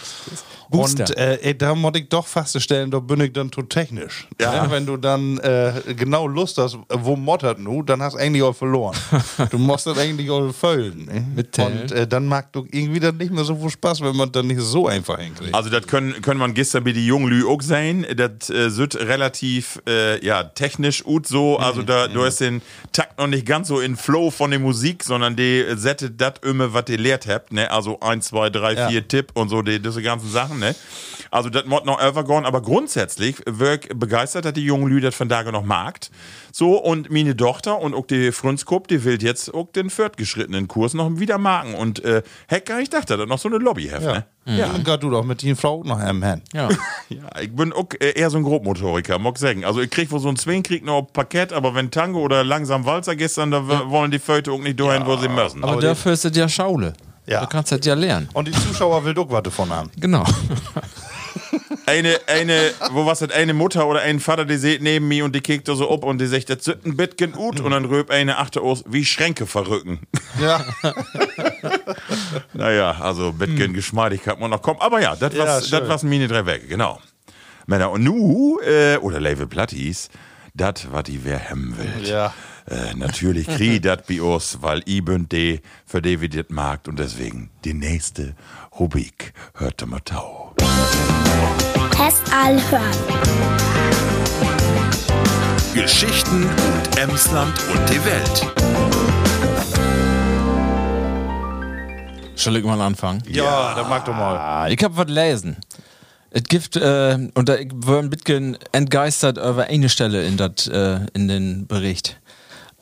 Und 0.69 1.17
äh, 1.17 1.53
da 1.53 1.75
muss 1.75 1.91
ich 1.95 2.07
doch 2.07 2.25
feststellen, 2.25 2.89
da 2.91 2.99
bin 2.99 3.19
ich 3.19 3.33
dann 3.33 3.51
zu 3.51 3.61
technisch. 3.63 4.29
Ja. 4.39 4.63
Ne? 4.63 4.71
Wenn 4.71 4.85
du 4.85 4.95
dann 4.95 5.37
äh, 5.39 5.73
genau 5.97 6.27
Lust 6.27 6.57
hast, 6.59 6.77
wo 6.89 7.17
mottert 7.17 7.59
du, 7.59 7.83
dann 7.83 8.01
hast 8.01 8.13
du 8.13 8.19
eigentlich 8.19 8.41
auch 8.43 8.55
verloren. 8.55 8.95
Du 9.49 9.57
musst 9.57 9.87
das 9.87 9.97
eigentlich 9.97 10.29
auch 10.29 10.51
füllen. 10.53 11.05
Ne? 11.05 11.45
Und 11.63 11.91
äh, 11.91 12.07
dann 12.07 12.25
mag 12.25 12.51
du 12.53 12.65
irgendwie 12.71 12.99
dann 12.99 13.17
nicht 13.17 13.31
mehr 13.31 13.43
so 13.43 13.55
viel 13.55 13.69
Spaß, 13.69 14.01
wenn 14.01 14.15
man 14.15 14.31
dann 14.31 14.47
nicht 14.47 14.61
so 14.61 14.87
einfach 14.87 15.19
hinkriegt. 15.19 15.53
Also 15.53 15.69
das 15.69 15.87
können, 15.87 16.21
können 16.21 16.39
man 16.39 16.53
gestern 16.53 16.83
bei 16.83 16.91
die 16.91 17.05
jungen 17.05 17.27
Lü 17.27 17.45
auch 17.45 17.61
sein. 17.61 18.05
Das 18.15 18.49
äh, 18.49 18.69
sind 18.69 18.95
relativ 18.95 19.81
äh, 19.87 20.23
ja, 20.25 20.43
technisch 20.43 21.03
gut 21.03 21.27
so. 21.27 21.57
Also 21.57 21.83
da 21.83 22.07
du 22.07 22.23
hast 22.23 22.39
den 22.39 22.61
Takt 22.91 23.17
noch 23.19 23.27
nicht 23.27 23.45
ganz 23.45 23.67
so 23.67 23.79
in 23.79 23.95
Flow 23.95 24.31
von 24.31 24.51
der 24.51 24.59
Musik, 24.59 25.03
sondern 25.03 25.35
die 25.35 25.65
settet 25.75 26.19
das 26.19 26.33
immer, 26.43 26.73
was 26.73 26.85
ihr 26.89 26.97
lehrt 26.97 27.27
habt. 27.27 27.51
Ne? 27.51 27.69
Also 27.69 27.99
1, 27.99 28.27
2, 28.27 28.49
3, 28.49 28.73
Ja. 28.73 28.89
4 28.89 29.07
Tipp 29.07 29.31
und 29.33 29.49
so, 29.49 29.61
die, 29.61 29.79
diese 29.81 30.01
ganzen 30.01 30.29
Sachen. 30.29 30.59
Ne? 30.59 30.75
Also 31.29 31.49
das 31.49 31.65
mod 31.65 31.85
noch 31.85 32.01
overgone, 32.01 32.45
aber 32.45 32.61
grundsätzlich 32.61 33.37
wirk 33.45 33.99
begeistert, 33.99 34.45
dass 34.45 34.53
die 34.53 34.65
jungen 34.65 34.87
Lü 34.87 35.01
das 35.01 35.15
von 35.15 35.29
da 35.29 35.43
noch 35.51 35.63
magt. 35.63 36.11
So, 36.51 36.75
und 36.77 37.09
meine 37.09 37.35
Tochter 37.35 37.79
und 37.79 37.93
auch 37.93 38.05
die 38.05 38.31
Frunzkup, 38.31 38.87
will 39.03 39.21
jetzt 39.21 39.53
auch 39.53 39.71
den 39.71 39.89
fortgeschrittenen 39.89 40.67
Kurs 40.67 40.93
noch 40.93 41.09
wieder 41.19 41.37
machen. 41.37 41.73
Und 41.75 42.03
äh, 42.03 42.21
Hecker, 42.47 42.79
ich 42.79 42.89
dachte, 42.89 43.17
das 43.17 43.27
noch 43.27 43.39
so 43.39 43.49
eine 43.49 43.57
Lobby 43.57 43.85
ne? 43.87 44.25
Ja, 44.45 44.67
dann 44.69 44.83
gehst 44.83 45.03
du 45.03 45.09
doch 45.09 45.23
mit 45.23 45.41
die 45.43 45.53
Frau 45.55 45.83
noch 45.83 45.99
am 45.99 46.23
Hand. 46.23 46.43
Ja. 46.53 46.69
Ja, 47.09 47.41
ich 47.41 47.53
bin 47.53 47.73
auch 47.73 47.87
äh, 47.99 48.11
eher 48.19 48.29
so 48.29 48.37
ein 48.37 48.43
Grobmotoriker, 48.43 49.19
mag 49.19 49.37
sagen. 49.37 49.65
Also 49.65 49.81
ich 49.81 49.89
krieg 49.89 50.09
wohl 50.11 50.19
so 50.21 50.29
ein 50.29 50.37
Zwingkrieg 50.37 50.85
noch 50.85 50.93
auf 51.03 51.13
Parkett, 51.13 51.51
aber 51.51 51.75
wenn 51.75 51.91
Tango 51.91 52.19
oder 52.21 52.43
langsam 52.43 52.85
Walzer 52.85 53.15
gestern, 53.17 53.51
da 53.51 53.67
w- 53.67 53.89
wollen 53.89 54.11
die 54.11 54.19
Föte 54.19 54.51
auch 54.51 54.59
nicht 54.59 54.79
dahin, 54.79 55.05
wo 55.05 55.17
sie 55.17 55.27
müssen. 55.27 55.61
Aber, 55.63 55.81
dafür 55.81 56.13
ist 56.13 56.23
es 56.25 56.35
ja 56.37 56.47
Schaule. 56.47 56.93
Ja. 57.27 57.41
Du 57.41 57.47
kannst 57.47 57.71
das 57.71 57.85
ja 57.85 57.93
lernen. 57.93 58.29
Und 58.33 58.47
die 58.47 58.51
Zuschauer 58.53 59.03
will 59.05 59.13
doch 59.13 59.29
was 59.29 59.43
davon 59.43 59.69
haben. 59.71 59.89
Genau. 59.99 60.23
Eine, 61.91 62.19
eine, 62.27 62.71
wo 62.91 63.05
was 63.05 63.19
das, 63.19 63.31
eine 63.31 63.53
Mutter 63.53 63.85
oder 63.87 64.01
ein 64.01 64.19
Vater, 64.19 64.45
die 64.45 64.57
seht 64.57 64.81
neben 64.81 65.07
mir 65.07 65.25
und 65.25 65.35
die 65.35 65.41
kickt 65.41 65.67
da 65.67 65.75
so 65.75 65.89
ob 65.89 66.03
und 66.05 66.19
die 66.19 66.25
sagt, 66.27 66.49
das 66.49 66.63
sind 66.63 66.85
ein 66.85 66.95
bisschen 66.95 67.33
gut 67.33 67.59
und 67.59 67.71
dann 67.71 67.85
röp 67.85 68.09
eine 68.09 68.37
achte 68.37 68.61
aus, 68.61 68.83
wie 68.87 69.03
Schränke 69.05 69.45
verrücken. 69.45 69.99
Ja. 70.39 70.63
Naja, 72.53 72.91
also 72.99 73.29
ein 73.29 73.37
bisschen 73.37 73.73
Geschmeidigkeit 73.73 74.39
muss 74.39 74.49
noch 74.49 74.61
kommen. 74.61 74.79
Aber 74.81 75.01
ja, 75.01 75.15
das 75.15 75.33
Ja, 75.33 75.45
was, 75.45 75.69
schön. 75.69 75.79
das 75.79 75.89
was 75.89 76.03
meine 76.03 76.27
drei 76.27 76.45
Wege, 76.45 76.67
genau. 76.67 76.99
Männer, 77.67 77.91
und 77.91 78.03
nu, 78.03 78.59
äh, 78.61 78.97
oder 78.97 79.19
Level 79.19 79.47
Platties, 79.47 80.09
das, 80.53 80.87
was 80.91 81.03
die 81.03 81.23
wer 81.23 81.39
hemmen 81.39 81.77
will. 81.77 82.07
Ja. 82.07 82.33
Äh, 82.67 82.93
natürlich 82.95 83.47
krieg 83.47 83.81
das 83.83 83.99
bei 84.07 84.21
uns, 84.21 84.57
weil 84.61 84.81
ich 84.85 85.03
bin 85.03 85.27
die, 85.29 85.61
für 85.85 86.01
die 86.01 86.21
wir 86.21 86.29
das 86.29 86.45
und 86.87 86.99
deswegen 86.99 87.49
die 87.63 87.73
nächste 87.73 88.35
Rubrik 88.77 89.33
hört 89.55 89.85
mal 89.87 89.99
tau. 89.99 90.53
All 92.01 92.59
hören. 92.71 92.81
Geschichten 95.75 96.45
und 96.45 96.97
Emsland 96.97 97.53
und 97.71 97.89
die 97.91 98.03
Welt. 98.03 98.47
Soll 102.33 102.57
ich 102.57 102.63
mal 102.63 102.81
anfangen? 102.81 103.21
Ja, 103.29 103.75
dann 103.75 103.87
mag 103.87 104.03
doch 104.05 104.15
mal. 104.15 104.35
Ah, 104.35 104.67
ich 104.67 104.83
hab 104.83 104.97
was 104.97 105.09
lesen. 105.09 105.57
Es 106.31 106.41
gibt, 106.45 106.75
äh, 106.75 107.19
und 107.35 107.47
da 107.47 107.57
ich 107.57 107.69
war 107.71 107.99
ein 107.99 108.09
bisschen 108.09 108.57
entgeistert 108.71 109.37
über 109.37 109.65
eine 109.69 109.87
Stelle 109.87 110.25
in, 110.25 110.37
dat, 110.37 110.65
äh, 110.65 111.05
in 111.13 111.27
den 111.27 111.67
Bericht. 111.67 112.17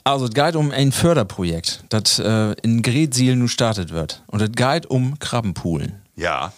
Also, 0.05 0.27
es 0.27 0.31
geht 0.31 0.55
um 0.55 0.71
ein 0.71 0.93
Förderprojekt, 0.93 1.83
das 1.89 2.19
äh, 2.19 2.53
in 2.61 2.81
Gretsiel 2.81 3.35
nun 3.35 3.49
startet 3.49 3.91
wird. 3.91 4.23
Und 4.27 4.41
es 4.41 4.53
geht 4.53 4.85
um 4.85 5.19
Krabbenpoolen. 5.19 6.01
Ja. 6.15 6.53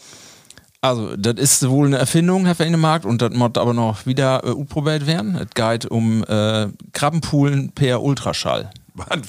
Also, 0.84 1.16
das 1.16 1.36
ist 1.36 1.70
wohl 1.70 1.86
eine 1.86 2.00
Erfindung, 2.00 2.48
Herr 2.48 2.78
Markt, 2.78 3.06
und 3.06 3.22
das 3.22 3.32
muss 3.34 3.52
aber 3.56 3.74
noch 3.74 4.08
wieder 4.08 4.44
äh, 4.44 4.66
probiert 4.66 5.06
werden. 5.06 5.36
Es 5.36 5.50
geht 5.54 5.86
um 5.86 6.24
äh, 6.24 6.68
Krabbenpoolen 6.94 7.72
per 7.72 8.02
Ultraschall. 8.02 8.72
Mann. 8.96 9.22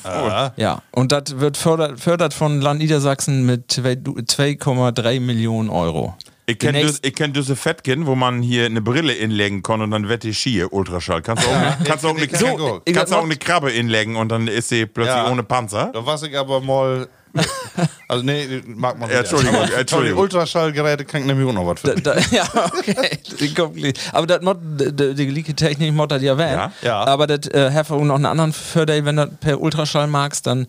Ja, 0.57 0.83
und 0.93 1.12
das 1.12 1.38
wird 1.38 1.57
fördert, 1.59 2.01
fördert 2.01 2.35
von 2.35 2.61
Land 2.61 2.81
Niedersachsen 2.81 3.45
mit 3.47 3.71
2,3 3.71 5.21
Millionen 5.21 5.69
Euro. 5.69 6.15
Ich 6.47 6.59
kenne 6.59 6.91
kenn 7.15 7.33
diese 7.33 7.55
Fettkin, 7.55 8.07
wo 8.07 8.15
man 8.17 8.43
hier 8.43 8.67
eine 8.67 8.81
Brille 8.83 9.12
inlegen 9.12 9.62
kann 9.62 9.81
und 9.81 9.93
dann 9.93 10.09
wird 10.09 10.25
die 10.25 10.35
Ski 10.35 10.65
Ultraschall. 10.65 11.23
Kannst 11.23 11.45
du 11.47 11.51
auch, 11.51 11.85
kannst 11.85 12.03
du 12.05 12.09
auch, 12.09 12.17
eine, 12.17 12.29
so, 12.37 12.83
kannst 12.93 13.12
auch 13.15 13.23
eine 13.25 13.37
Krabbe 13.37 13.71
inlegen 13.71 14.17
und 14.17 14.31
dann 14.31 14.49
ist 14.49 14.69
sie 14.71 14.87
plötzlich 14.87 15.15
Ja. 15.17 15.31
ohne 15.31 15.45
Panzer. 15.45 15.91
Da 15.93 16.05
war 16.05 16.21
ich 16.21 16.37
aber 16.37 16.61
mal 16.61 17.07
Also 18.09 18.25
nee, 18.25 18.61
mag 18.66 18.99
man 18.99 19.11
Ja, 19.11 19.21
Entschuldigung, 19.21 19.57
Aber 19.57 19.75
Entschuldigung. 19.79 20.16
Die 20.18 20.23
Ultraschallgeräte 20.23 21.05
kann 21.07 21.23
ich 21.23 21.27
nämlich 21.27 21.49
auch 21.49 21.53
noch 21.55 21.66
was 21.66 21.81
für. 21.81 21.95
Da, 21.95 22.14
ja, 22.31 22.47
okay. 22.66 23.95
Aber 24.12 24.27
das 24.27 24.42
Mod, 24.42 24.59
die, 24.62 25.27
gleiche 25.27 25.55
Technik 25.55 25.95
Mod 25.95 26.12
hat 26.12 26.21
ja 26.21 26.37
werden. 26.37 26.73
Ja. 26.83 26.88
Ja. 26.88 27.05
Aber 27.07 27.27
das 27.27 27.49
äh, 27.55 27.71
hat 27.73 27.90
auch 27.90 28.05
noch 28.05 28.16
einen 28.16 28.27
anderen 28.27 28.53
Förder, 28.53 29.03
wenn 29.07 29.16
du 29.16 29.27
per 29.29 29.61
Ultraschall 29.61 30.09
magst, 30.09 30.47
dann 30.47 30.66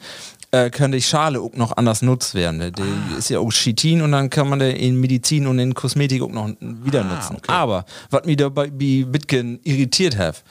äh, 0.52 0.70
kann 0.70 0.94
die 0.94 1.02
Schale 1.02 1.42
auch 1.42 1.52
noch 1.54 1.76
anders 1.76 2.02
nutzt 2.02 2.34
werden. 2.34 2.72
Die 2.74 2.82
Ah. 2.82 3.18
ist 3.18 3.30
ja 3.30 3.40
auch 3.40 3.52
Chitin 3.52 4.02
und 4.02 4.14
dann 4.14 4.30
kann 4.30 4.48
man 4.48 4.60
die 4.60 4.72
in 4.72 5.00
Medizin 5.02 5.48
und 5.48 5.60
in 5.60 5.74
Kosmetik 5.74 6.22
auch 6.22 6.32
noch 6.32 6.50
wieder 6.62 7.02
Ah, 7.02 7.16
nutzen. 7.16 7.38
Aber 7.48 7.86
was 8.10 8.24
mich 8.26 8.38
dabei 8.38 8.68
bei 8.68 9.04
Bitcoin 9.06 9.60
irritiert 9.64 10.18
hat, 10.18 10.44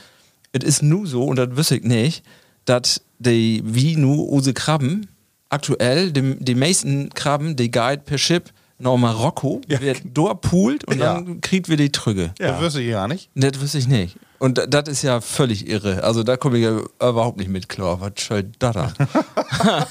es 0.53 0.62
ist 0.64 0.83
nur 0.83 1.07
so, 1.07 1.25
und 1.25 1.37
das 1.37 1.48
wüsste 1.57 1.77
ich 1.77 1.85
nicht, 1.85 2.22
dass 2.66 3.01
die 3.18 3.62
wie 3.64 3.96
nur 3.96 4.29
unsere 4.29 4.53
Krabben 4.53 5.09
aktuell, 5.53 6.11
die, 6.12 6.37
die 6.38 6.55
meisten 6.55 7.11
Krabben, 7.11 7.57
die 7.57 7.71
Guide 7.71 8.03
per 8.05 8.19
Ship 8.19 8.51
nach 8.79 8.97
Marokko, 8.97 9.61
wird 9.69 10.03
dort 10.05 10.41
poolt 10.41 10.85
und 10.85 10.99
Ja. 10.99 11.15
dann 11.15 11.41
kriegt 11.41 11.69
wir 11.69 11.77
die 11.77 11.93
Trüge. 11.93 12.33
Das 12.38 12.61
wüsste 12.61 12.81
ich 12.83 12.91
gar 12.91 13.07
nicht. 13.09 13.31
Das 13.35 13.61
wüsste 13.61 13.79
ich 13.79 13.87
nicht. 13.87 14.17
Und 14.38 14.59
da- 14.59 14.67
das 14.67 14.88
ist 14.88 15.03
ja 15.03 15.21
völlig 15.21 15.69
irre. 15.69 16.03
Also 16.03 16.25
da 16.25 16.37
komme 16.37 16.59
ich 16.59 16.65
ja 16.65 16.81
überhaupt 16.97 17.38
nicht 17.38 17.49
mit 17.49 17.69
klar. 17.69 18.01
Was 18.01 18.12
soll 18.27 18.43
das 18.59 18.75
da? 18.75 18.93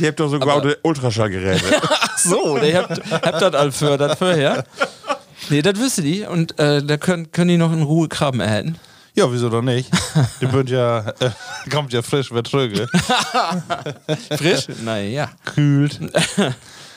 Die 0.00 0.06
habt 0.06 0.18
doch 0.18 0.28
so 0.28 0.40
gute 0.40 0.78
Ultraschallgeräte. 0.82 1.64
Ach 1.82 2.18
so, 2.18 2.58
der 2.58 2.82
habt, 2.82 3.00
habt 3.12 3.42
das 3.42 3.54
all 3.54 3.70
für, 3.70 3.96
das 3.96 4.18
vorher. 4.18 4.64
Nee, 5.50 5.62
das 5.62 5.78
wüsste 5.78 6.02
die. 6.02 6.22
Und 6.24 6.58
äh, 6.58 6.82
da 6.82 6.96
können, 6.96 7.30
können 7.30 7.48
die 7.48 7.56
noch 7.56 7.72
in 7.72 7.82
Ruhe 7.82 8.08
Krabben 8.08 8.40
erhalten. 8.40 8.76
Ja, 9.18 9.32
wieso 9.32 9.48
doch 9.48 9.62
nicht? 9.62 9.90
Die 10.40 10.46
bünd 10.46 10.70
ja, 10.70 11.00
äh, 11.18 11.30
kommt 11.72 11.92
ja 11.92 12.02
frisch, 12.02 12.30
wird 12.30 12.46
tröge. 12.46 12.86
Frisch? 14.36 14.68
naja. 14.84 15.28
Kühlt. 15.44 15.98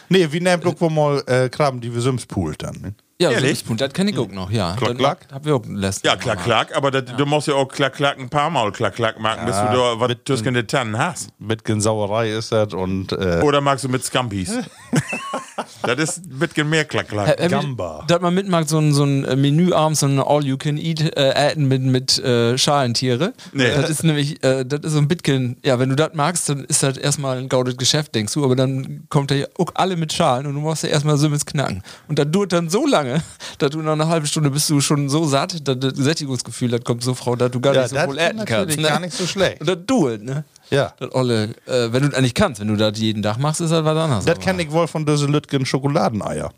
nee, 0.07 0.31
wie 0.31 0.39
nehmt 0.39 0.63
wohl 0.79 0.91
mal 0.91 1.23
äh, 1.25 1.49
Krabben, 1.49 1.81
die 1.81 1.91
wir 1.91 1.99
Sims 1.99 2.27
poolt 2.27 2.61
dann. 2.61 2.75
Ne? 2.79 2.93
Ja, 3.21 3.29
so 3.29 3.35
Ehrlich? 3.35 3.63
Punkt. 3.63 3.81
Das 3.81 3.93
kenne 3.93 4.09
ich 4.09 4.17
auch 4.17 4.27
noch, 4.29 4.49
ja. 4.49 4.75
Klack, 4.75 4.97
klack. 4.97 5.27
Hab 5.31 5.45
wir 5.45 5.55
auch 5.55 5.65
letzten 5.67 6.07
Ja, 6.07 6.15
klack, 6.15 6.43
klack, 6.43 6.75
aber 6.75 6.89
das, 6.89 7.15
du 7.15 7.25
musst 7.25 7.47
ja 7.47 7.53
auch 7.53 7.67
klack, 7.67 7.93
klack 7.93 8.17
ein 8.17 8.29
paar 8.29 8.49
Mal 8.49 8.71
klack, 8.71 8.95
klack 8.95 9.19
machen, 9.19 9.45
bis 9.45 9.55
du 9.55 9.61
da 9.61 9.99
was 9.99 10.15
zwischen 10.25 10.55
den 10.55 10.67
Tannen 10.67 10.97
hast. 10.97 11.29
Mit 11.37 11.61
Sauerei 11.67 12.31
ist 12.31 12.51
das 12.51 12.73
und 12.73 13.11
äh, 13.11 13.41
Oder 13.43 13.61
magst 13.61 13.85
du 13.85 13.89
mit 13.89 14.03
Scampis? 14.03 14.51
das 15.83 15.99
ist 15.99 16.25
ein 16.25 16.39
bisschen 16.39 16.69
mehr 16.69 16.85
klack, 16.85 17.09
klack. 17.09 17.39
Äh, 17.39 17.47
Gamba. 17.47 18.03
Dass 18.07 18.21
man 18.21 18.33
mitmacht, 18.33 18.69
so 18.69 18.79
ein, 18.79 18.93
so 18.93 19.03
ein 19.03 19.25
äh, 19.25 19.35
Menü 19.35 19.73
abends, 19.73 19.99
so 19.99 20.07
ein 20.07 20.19
All-You-Can-Eat-Äten 20.19 21.67
mit, 21.67 21.81
mit 21.81 22.19
äh, 22.19 22.57
Schalentiere. 22.57 23.33
Nee. 23.53 23.69
Das 23.75 23.89
ist 23.89 24.03
nämlich, 24.03 24.43
äh, 24.43 24.65
das 24.65 24.81
ist 24.81 24.93
so 24.93 24.97
ein 24.97 25.07
Bitcoin, 25.07 25.57
ja, 25.63 25.79
wenn 25.79 25.89
du 25.89 25.95
das 25.95 26.13
magst, 26.13 26.49
dann 26.49 26.63
ist 26.65 26.83
das 26.83 26.97
erstmal 26.97 27.37
ein 27.37 27.49
gaudet 27.49 27.77
Geschäft, 27.77 28.15
denkst 28.15 28.33
du, 28.33 28.43
aber 28.43 28.55
dann 28.55 29.05
kommt 29.09 29.31
da 29.31 29.35
ja 29.35 29.45
auch 29.57 29.71
alle 29.75 29.95
mit 29.95 30.11
Schalen 30.13 30.47
und 30.47 30.55
du 30.55 30.61
musst 30.61 30.83
ja 30.83 30.89
erstmal 30.89 31.17
Simmels 31.17 31.45
knacken. 31.45 31.83
Und 32.07 32.19
das 32.19 32.29
dauert 32.31 32.53
dann 32.53 32.69
so 32.69 32.85
lange, 32.85 33.10
dass 33.57 33.69
du 33.71 33.81
nach 33.81 33.93
einer 33.93 34.07
halben 34.07 34.25
Stunde 34.25 34.49
bist 34.51 34.69
du 34.69 34.81
schon 34.81 35.09
so 35.09 35.25
satt, 35.25 35.67
dass 35.67 35.79
das 35.79 35.93
Sättigungsgefühl, 35.95 36.69
das 36.69 36.83
kommt 36.83 37.03
so, 37.03 37.13
Frau, 37.13 37.35
dass 37.35 37.51
du 37.51 37.59
gar 37.61 37.73
Ja, 37.73 37.81
nicht 37.83 37.89
so 37.91 37.95
wohl 37.97 38.15
natürlich 38.15 38.45
kannst. 38.45 38.77
Ne? 38.77 38.83
gar 38.87 38.99
nicht 38.99 39.13
so 39.13 39.25
schlecht. 39.27 39.61
Und 39.61 39.67
das 39.69 39.77
dauert, 39.85 40.21
ne? 40.23 40.43
Ja. 40.69 40.93
Das 40.99 41.13
olle, 41.13 41.49
äh, 41.65 41.91
wenn 41.91 42.03
du 42.03 42.09
das 42.09 42.21
nicht 42.21 42.35
kannst, 42.35 42.61
wenn 42.61 42.67
du 42.69 42.75
das 42.77 42.97
jeden 42.97 43.21
Tag 43.23 43.37
machst, 43.37 43.61
ist 43.61 43.71
das 43.71 43.83
was 43.83 43.97
anderes. 43.97 44.25
Das 44.25 44.35
aber- 44.35 44.43
kenne 44.43 44.63
ich 44.63 44.71
wohl 44.71 44.87
von 44.87 45.05
diese 45.05 45.25
Lütgen 45.25 45.65
Schokoladeneier. 45.65 46.51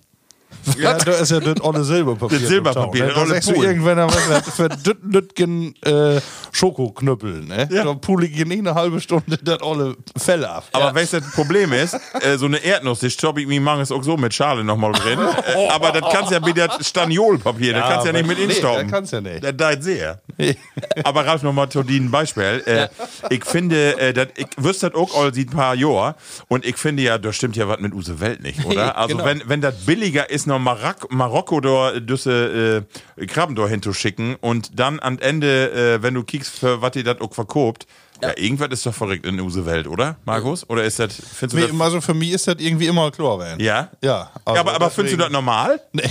Ja, 0.77 0.93
da 0.93 1.11
ist 1.13 1.31
ja 1.31 1.39
das 1.39 1.61
olle 1.61 1.83
Silberpapier. 1.83 2.39
Das 2.39 2.47
Silberpapier, 2.47 3.01
Da 3.07 3.09
das 3.09 3.17
olle 3.17 3.33
sagst 3.33 3.49
du 3.49 3.63
irgendwann 3.63 3.97
was 3.97 4.29
wird 4.29 4.45
für 4.45 4.69
das 4.69 4.79
Lütgen 5.03 5.75
äh, 5.83 6.19
Schokoknüppel, 6.51 7.41
ne? 7.45 7.67
Ja. 7.71 7.83
Da 7.83 7.93
pule 7.93 8.25
ich 8.27 8.39
in 8.39 8.51
eine 8.51 8.73
halbe 8.75 9.01
Stunde 9.01 9.37
das 9.43 9.61
olle 9.61 9.95
Fell 10.17 10.45
ab. 10.45 10.65
Aber 10.71 10.93
weißt 10.95 11.13
du, 11.13 11.19
das 11.21 11.31
Problem 11.31 11.73
ist, 11.73 11.95
äh, 12.21 12.37
so 12.37 12.45
eine 12.45 12.57
Erdnuss, 12.63 12.99
die 12.99 13.09
stopp 13.09 13.37
ich 13.37 13.47
mir 13.47 13.59
manches 13.61 13.91
auch 13.91 14.03
so 14.03 14.17
mit 14.17 14.33
Schale 14.33 14.63
nochmal 14.63 14.91
drin. 14.93 15.19
Äh, 15.19 15.67
aber 15.69 15.91
das 15.91 16.11
kannst 16.11 16.31
ja 16.31 16.39
mit 16.39 16.55
der 16.57 16.69
Staniolpapier, 16.81 17.73
das 17.73 17.81
Ja, 17.81 17.89
kannst 17.89 18.05
ja 18.07 18.13
nicht 18.13 18.27
mit 18.27 18.37
nee, 18.37 18.45
instauben. 18.45 18.83
das 18.83 18.91
kannst 18.91 19.13
ja 19.13 19.21
nicht. 19.21 19.43
Das 19.43 19.53
deit 19.57 19.83
sehr. 19.83 20.21
aber 21.03 21.25
Ralf, 21.25 21.43
nochmal 21.43 21.69
zu 21.69 21.83
dir 21.83 21.99
ein 21.99 22.11
Beispiel. 22.11 22.63
Äh, 22.65 22.87
Ich 23.29 23.45
finde, 23.45 23.97
äh, 23.99 24.13
dat, 24.13 24.29
ich 24.37 24.47
wüsste 24.57 24.89
das 24.89 24.99
auch 24.99 25.15
all 25.19 25.33
sieht 25.33 25.49
ein 25.51 25.55
paar 25.57 25.75
Jahre 25.75 26.15
und 26.47 26.65
ich 26.65 26.77
finde 26.77 27.03
ja, 27.03 27.17
da 27.17 27.31
stimmt 27.33 27.55
ja 27.55 27.67
was 27.67 27.79
mit 27.79 27.93
Use 27.93 28.19
Welt 28.19 28.41
nicht, 28.43 28.63
oder? 28.65 28.95
Also 29.03 29.15
Genau. 29.17 29.25
wenn, 29.25 29.41
wenn 29.47 29.61
das 29.61 29.85
billiger 29.85 30.29
ist, 30.29 30.42
noch 30.47 30.59
Marak 30.59 31.11
Marokko 31.11 31.59
da 31.61 31.99
düsse 31.99 32.85
äh, 33.17 33.25
Krabben 33.25 33.55
da 33.55 33.67
hinzuschicken 33.67 34.35
und 34.41 34.79
dann 34.79 34.99
am 34.99 35.19
Ende, 35.19 35.71
äh, 35.71 36.01
wenn 36.03 36.13
du 36.13 36.23
kiekst, 36.23 36.59
für 36.59 36.81
was 36.81 36.91
die 36.91 37.03
das 37.03 37.19
auch 37.21 37.33
verkobt, 37.33 37.85
ja. 38.21 38.31
irgendwas 38.37 38.69
ist 38.71 38.85
doch 38.85 38.93
verrückt 38.93 39.25
in 39.25 39.39
Use 39.39 39.65
Welt, 39.65 39.87
oder, 39.87 40.15
Markus? 40.25 40.69
Oder 40.69 40.83
ist 40.83 40.99
das, 40.99 41.15
findest 41.15 41.53
du 41.53 41.57
Nee, 41.57 41.67
das 41.71 41.81
also 41.81 42.01
für 42.01 42.13
mich 42.13 42.31
ist 42.31 42.47
das 42.47 42.55
irgendwie 42.59 42.87
immer 42.87 43.11
klar 43.11 43.39
werden. 43.39 43.59
ja? 43.59 43.89
Ja, 44.01 44.09
ja 44.09 44.31
aber, 44.45 44.73
aber 44.75 44.89
findest 44.89 45.13
du 45.15 45.17
das 45.19 45.31
normal? 45.31 45.81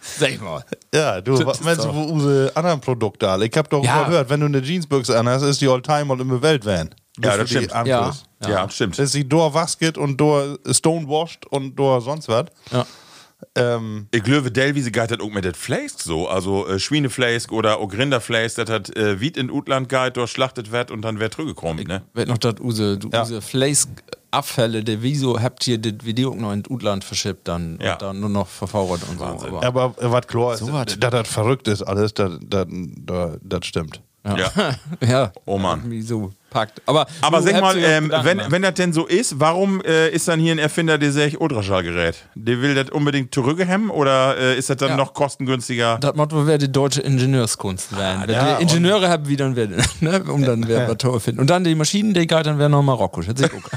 Sag 0.00 0.30
ich 0.30 0.40
mal. 0.40 0.64
Ja, 0.94 1.20
du, 1.20 1.44
was 1.46 1.60
meinst 1.60 1.84
du, 1.84 1.94
wo 1.94 2.02
unsere 2.04 2.50
anderen 2.56 2.80
Produkte 2.80 3.28
alle? 3.28 3.46
Ich 3.46 3.56
hab 3.56 3.68
doch 3.70 3.84
Ja. 3.84 3.96
mal 3.96 4.04
gehört, 4.06 4.30
wenn 4.30 4.40
du 4.40 4.46
eine 4.46 4.60
Jeansbüchse 4.62 5.18
anhast, 5.18 5.44
ist 5.44 5.60
die 5.60 5.68
All-Time 5.68 6.12
im 6.14 6.42
Weltvan. 6.42 6.94
Ja, 7.22 7.36
das 7.36 7.48
stimmt. 7.50 7.70
Ja. 7.86 8.12
Ja, 8.46 8.68
stimmt. 8.70 8.98
Das 8.98 9.06
ist 9.06 9.14
die 9.14 9.28
Door 9.28 9.54
Wasket 9.54 9.96
und 9.96 10.18
Door 10.20 10.58
Stonewashed 10.70 11.46
und 11.46 11.74
Door 11.76 12.00
sonst 12.02 12.28
was. 12.28 12.46
Ja. 12.70 12.86
Ähm, 13.54 14.06
Ich 14.12 14.22
glaube, 14.22 14.50
Delwiese 14.50 14.90
geht 14.90 15.10
das 15.10 15.20
auch 15.20 15.30
mit 15.30 15.44
das 15.44 15.56
Fleisch 15.56 15.92
so. 15.98 16.28
Also 16.28 16.66
äh, 16.66 16.78
Schweinefleisch 16.78 17.48
oder 17.50 17.78
auch 17.78 17.90
das 17.90 18.70
hat 18.70 18.96
äh, 18.96 19.20
Wied 19.20 19.36
in 19.36 19.50
Utland 19.50 19.88
geht, 19.88 20.16
dort 20.16 20.28
schlachtet 20.30 20.72
wird 20.72 20.90
und 20.90 21.02
dann 21.02 21.20
wird 21.20 21.34
zurückgekommen, 21.34 21.86
ne? 21.86 22.02
wird 22.14 22.28
noch 22.28 22.38
das 22.38 22.54
Use, 22.60 22.96
du 22.98 23.10
Ja. 23.12 23.22
Use 23.22 23.40
Fleischabfälle, 23.42 24.82
der 24.84 25.02
wieso 25.02 25.40
habt 25.40 25.66
ihr 25.68 25.78
das 25.78 26.04
Video 26.04 26.34
noch 26.34 26.52
in 26.52 26.62
Utland 26.68 27.04
verschippt 27.04 27.46
dann 27.48 27.78
Ja. 27.82 27.94
und 27.94 28.02
dann 28.02 28.20
nur 28.20 28.30
noch 28.30 28.48
verfauert 28.48 29.02
und 29.08 29.20
Wahnsinn. 29.20 29.50
so. 29.50 29.62
Aber, 29.62 29.82
aber 29.82 30.02
äh, 30.02 30.10
was 30.12 30.26
klar 30.26 30.54
ist, 30.54 30.60
So 30.60 30.72
was. 30.72 30.98
dass 30.98 31.10
das 31.10 31.28
verrückt 31.28 31.68
ist 31.68 31.82
alles, 31.82 32.14
das, 32.14 32.38
das, 32.42 32.66
das, 32.70 33.38
das 33.42 33.66
stimmt. 33.66 34.00
Ja. 34.26 34.50
ja. 35.06 35.32
Oh 35.44 35.58
Mann. 35.58 35.90
Wie 35.90 36.02
so 36.56 36.60
packt. 36.60 36.82
Aber, 36.86 37.06
Aber 37.20 37.38
du 37.38 37.44
sag 37.44 37.60
mal, 37.60 37.78
ja 37.78 37.88
ähm, 37.88 38.12
wenn, 38.22 38.40
wenn 38.50 38.62
das 38.62 38.74
denn 38.74 38.92
so 38.92 39.06
ist, 39.06 39.38
warum 39.40 39.80
äh, 39.82 40.08
ist 40.10 40.28
dann 40.28 40.40
hier 40.40 40.52
ein 40.52 40.58
Erfinder, 40.58 40.98
der 40.98 41.12
sich 41.12 41.40
Ultraschallgerät? 41.40 42.16
Der 42.34 42.60
will 42.62 42.74
das 42.74 42.90
unbedingt 42.90 43.34
zurückhemmen 43.34 43.90
oder 43.90 44.36
äh, 44.38 44.56
ist 44.58 44.70
das 44.70 44.76
dann 44.78 44.90
Ja. 44.90 44.96
noch 44.96 45.14
kostengünstiger? 45.14 45.98
das 46.00 46.14
Motto 46.14 46.46
wäre 46.46 46.58
die 46.58 46.70
deutsche 46.70 47.00
Ingenieurskunst 47.02 47.96
werden. 47.96 48.22
Wenn 48.26 48.34
ja, 48.34 48.56
die 48.56 48.62
Ingenieure 48.62 49.08
haben, 49.08 49.28
wie 49.28 49.36
dann 49.36 49.56
werden, 49.56 49.76
ne? 50.00 50.22
um 50.24 50.42
dann 50.44 50.66
wer 50.68 50.88
was 50.88 50.96
toll 50.98 51.20
finden. 51.20 51.40
Und 51.40 51.50
dann 51.50 51.64
die 51.64 51.74
Maschinen, 51.74 52.14
die 52.14 52.26
geht 52.26 52.46
dann 52.46 52.58
wäre 52.58 52.70
noch 52.70 52.82
Marokko. 52.82 53.20
Das 53.26 53.40
ist 53.40 53.50
auch. 53.52 53.70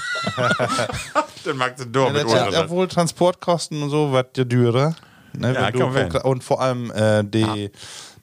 dann 1.45 1.57
mag 1.57 1.75
das 1.77 1.87
doch 1.91 2.11
mit 2.11 2.23
Das 2.23 2.31
ja, 2.31 2.37
Ultraschall. 2.45 2.65
obwohl 2.65 2.87
Transportkosten 2.87 3.81
und 3.83 3.89
so 3.89 4.11
wird 4.11 4.37
ja 4.37 4.45
teurer. 4.45 4.95
Ne, 5.33 5.53
Ja, 5.53 5.71
du, 5.71 6.19
und 6.23 6.43
vor 6.43 6.61
allem 6.61 6.91
äh, 6.91 7.23
die, 7.23 7.71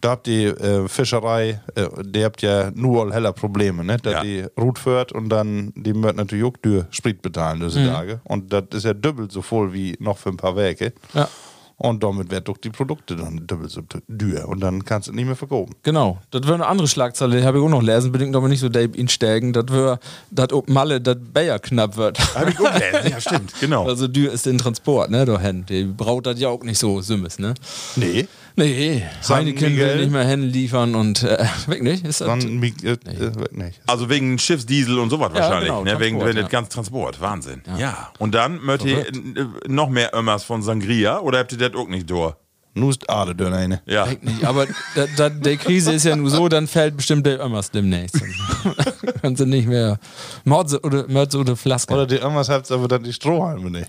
da 0.00 0.10
habt 0.10 0.26
die 0.26 0.44
äh, 0.44 0.88
Fischerei, 0.88 1.60
äh, 1.74 1.86
die 2.04 2.24
habt 2.24 2.42
ja 2.42 2.70
nur 2.74 3.02
all 3.04 3.12
heller 3.12 3.32
Probleme, 3.32 3.84
ne? 3.84 3.96
Dass 3.98 4.12
Ja. 4.14 4.22
die 4.22 4.44
Rut 4.60 4.78
führt 4.78 5.12
und 5.12 5.28
dann 5.28 5.72
die 5.76 5.92
möchten 5.92 6.16
natürlich 6.18 6.44
auch 6.44 6.56
dür 6.56 6.86
Sprit 6.90 7.22
bezahlen 7.22 7.60
diese 7.60 7.80
Mhm. 7.80 7.86
Tage. 7.88 8.20
Und 8.24 8.52
das 8.52 8.64
ist 8.72 8.84
ja 8.84 8.94
doppelt 8.94 9.32
so 9.32 9.42
voll 9.42 9.72
wie 9.72 9.96
noch 10.00 10.18
für 10.18 10.30
ein 10.30 10.36
paar 10.36 10.56
Werke. 10.56 10.92
Ja. 11.14 11.28
Und 11.78 12.02
damit 12.02 12.30
wird 12.30 12.48
doch 12.48 12.56
die 12.56 12.70
Produkte 12.70 13.16
dann 13.16 13.46
doppelt 13.46 13.70
so 13.70 13.82
dür 14.08 14.48
und 14.48 14.60
dann 14.60 14.82
kannst 14.82 15.08
du 15.08 15.12
nicht 15.12 15.26
mehr 15.26 15.36
verkaufen. 15.36 15.74
Genau, 15.82 16.16
das 16.30 16.44
wäre 16.44 16.54
eine 16.54 16.66
andere 16.68 16.88
Schlagzeile, 16.88 17.36
die 17.38 17.44
habe 17.44 17.58
ich 17.58 17.64
auch 17.64 17.68
noch 17.68 17.82
lesen, 17.82 18.12
bedingt 18.12 18.34
aber 18.34 18.48
nicht 18.48 18.60
so 18.60 18.70
Dave 18.70 18.96
ihn 18.96 19.08
stärken, 19.08 19.52
das 19.52 19.66
wäre, 19.70 19.98
dass 20.30 20.54
ob 20.54 20.70
Malle, 20.70 21.02
das 21.02 21.18
Bayer 21.34 21.58
knapp 21.58 21.98
wird. 21.98 22.18
Hab 22.34 22.48
ich 22.48 22.58
auch 22.58 22.72
gelesen. 22.72 23.10
Ja, 23.10 23.20
stimmt, 23.20 23.52
genau. 23.60 23.84
Also 23.86 24.08
dür 24.08 24.32
ist 24.32 24.46
den 24.46 24.56
Transport, 24.56 25.10
ne, 25.10 25.26
dahin. 25.26 25.66
Die 25.66 25.84
braut 25.84 26.24
das 26.24 26.40
ja 26.40 26.48
auch 26.48 26.62
nicht 26.62 26.78
so 26.78 27.02
Sümmes, 27.02 27.38
ne? 27.38 27.52
Nee. 27.96 28.26
Nee, 28.56 29.02
San 29.20 29.38
Heineken 29.38 29.68
Miguel? 29.70 29.86
will 29.88 29.96
nicht 30.00 30.12
mehr 30.12 30.24
hinliefern 30.24 30.94
und 30.94 31.22
äh, 31.22 31.44
weg 31.66 31.82
nicht? 31.82 32.06
Ist 32.06 32.22
das, 32.22 32.28
Dann 32.28 32.40
mi- 32.40 32.74
äh, 32.82 32.92
äh, 32.92 33.32
nicht. 33.50 33.80
Also 33.86 34.08
wegen 34.08 34.38
Schiffsdiesel 34.38 34.98
und 34.98 35.10
sowas 35.10 35.30
wahrscheinlich, 35.34 35.68
genau, 35.68 35.84
ne? 35.84 36.00
wegen, 36.00 36.18
Transport, 36.18 36.26
wegen 36.28 36.36
ja. 36.36 36.42
das 36.42 36.50
ganze 36.50 36.70
Transport. 36.70 37.20
Wahnsinn. 37.20 37.62
Ja. 37.78 38.12
Und 38.18 38.34
dann 38.34 38.58
möchte 38.64 38.88
ihr 38.88 39.06
äh, 39.08 39.12
noch 39.68 39.90
mehr 39.90 40.14
Ömmers 40.14 40.44
von 40.44 40.62
Sangria 40.62 41.18
oder 41.20 41.38
habt 41.38 41.52
ihr 41.52 41.58
das 41.58 41.74
auch 41.74 41.88
nicht 41.88 42.08
durch? 42.08 42.34
Nur 42.76 42.90
ist 42.90 43.08
alle 43.08 43.34
dünn 43.34 43.52
eine. 43.52 43.80
Ja. 43.86 44.06
nicht. 44.06 44.44
Aber 44.44 44.66
da, 44.94 45.06
da, 45.16 45.28
der 45.30 45.56
Krise 45.56 45.92
ist 45.92 46.04
ja 46.04 46.14
nur 46.14 46.30
so, 46.30 46.48
dann 46.48 46.66
fällt 46.66 46.96
bestimmt 46.96 47.24
der 47.26 47.40
Ömmers 47.40 47.70
demnächst. 47.70 48.20
Kannst 49.22 49.40
du 49.40 49.46
nicht 49.46 49.66
mehr 49.66 49.98
Mordse 50.44 50.80
oder, 50.82 51.06
Mörze 51.08 51.38
oder 51.38 51.56
Flaske. 51.56 51.94
Oder 51.94 52.06
die 52.06 52.16
irgendwas 52.16 52.48
habt 52.48 52.70
aber 52.70 52.86
dann 52.88 53.02
die 53.02 53.12
Strohhalme 53.12 53.70
nicht. 53.70 53.88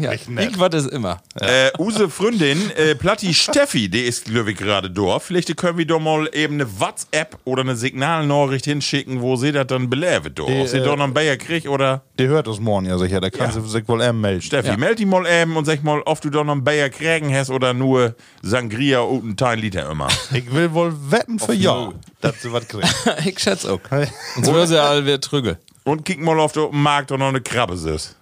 Ja, 0.00 0.10
nicht 0.10 0.28
nett. 0.30 0.50
ich 0.52 0.58
war 0.58 0.70
das 0.70 0.86
immer. 0.86 1.20
Äh, 1.34 1.70
use 1.78 2.08
Freundin, 2.08 2.70
äh, 2.76 2.94
Platti 2.94 3.34
Steffi, 3.34 3.88
die 3.88 4.02
ist, 4.02 4.24
glaube 4.26 4.52
ich, 4.52 4.56
gerade 4.58 4.90
da. 4.90 5.18
Vielleicht 5.18 5.56
können 5.56 5.78
wir 5.78 5.86
doch 5.86 6.00
mal 6.00 6.28
eben 6.32 6.54
eine 6.54 6.80
WhatsApp 6.80 7.38
oder 7.44 7.62
eine 7.62 7.76
Signalnachricht 7.76 8.64
hinschicken, 8.66 9.20
wo 9.20 9.36
sie 9.36 9.52
das 9.52 9.66
dann 9.66 9.90
belebt. 9.90 10.38
Do. 10.38 10.44
Ob 10.46 10.68
sie 10.68 10.78
äh, 10.78 10.84
doch 10.84 10.96
noch 10.96 11.04
einen 11.04 11.14
Bayer 11.14 11.36
kriegt 11.36 11.66
oder. 11.68 12.02
Die 12.18 12.26
hört 12.28 12.46
uns 12.48 12.60
morgen 12.60 12.86
ja 12.86 12.98
sicher, 12.98 13.20
da 13.20 13.30
kannst 13.30 13.56
Ja. 13.56 13.62
du 13.62 13.68
sich 13.68 13.88
wohl 13.88 14.02
eben 14.02 14.20
melden. 14.20 14.42
Steffi, 14.42 14.76
meld 14.76 14.98
die 14.98 15.06
mal 15.06 15.26
eben 15.26 15.56
und 15.56 15.64
sag 15.64 15.82
mal, 15.82 16.00
ob 16.04 16.20
du 16.20 16.30
doch 16.30 16.44
noch 16.44 16.52
einen 16.52 16.64
Bayer 16.64 16.88
kriegen 16.90 17.34
hast 17.34 17.50
oder 17.50 17.72
nur 17.80 18.14
Sangria 18.42 19.00
und 19.00 19.24
einen 19.24 19.36
Teil 19.36 19.58
Liter 19.58 19.90
immer. 19.90 20.06
Ich 20.32 20.52
will 20.54 20.72
wohl 20.72 20.94
wetten 21.10 21.38
für 21.40 21.52
ja, 21.54 21.92
dass 22.20 22.40
du 22.42 22.52
was 22.52 22.68
kriegst. 22.68 22.94
ich 23.26 23.38
schätze 23.40 23.72
auch. 23.72 23.80
Und 24.36 24.46
so 24.46 24.56
ist 24.58 24.70
ja 24.70 24.88
all 24.88 25.04
wer 25.04 25.20
trüge. 25.20 25.58
Und 25.84 26.04
kick 26.04 26.20
mal 26.20 26.38
auf 26.38 26.52
den 26.52 26.68
Markt 26.70 27.10
und 27.10 27.18
noch 27.20 27.28
eine 27.28 27.40
Krabbe 27.40 27.76
sitzt. 27.76 28.14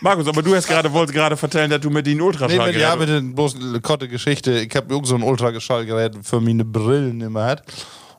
Markus, 0.00 0.26
aber 0.28 0.42
du 0.42 0.54
hast 0.54 0.66
gerade, 0.66 0.92
wolltest 0.92 1.14
gerade 1.14 1.36
vertellen, 1.36 1.70
dass 1.70 1.80
du 1.80 1.90
mit 1.90 2.06
den 2.06 2.16
Nee, 2.18 2.22
Ultraschall 2.22 2.72
mit, 2.72 2.76
ja, 2.80 2.96
mit 2.96 3.08
den 3.08 3.34
bloß 3.34 3.56
eine 3.56 3.80
korte 3.80 4.08
Geschichte. 4.08 4.60
Ich 4.60 4.74
habe 4.76 4.92
irgend 4.92 5.06
so 5.08 5.14
ein 5.16 5.22
Ultraschallgerät 5.22 6.14
für 6.22 6.40
meine 6.40 6.64
Brillen 6.64 7.20
immer 7.20 7.44
hat. 7.44 7.62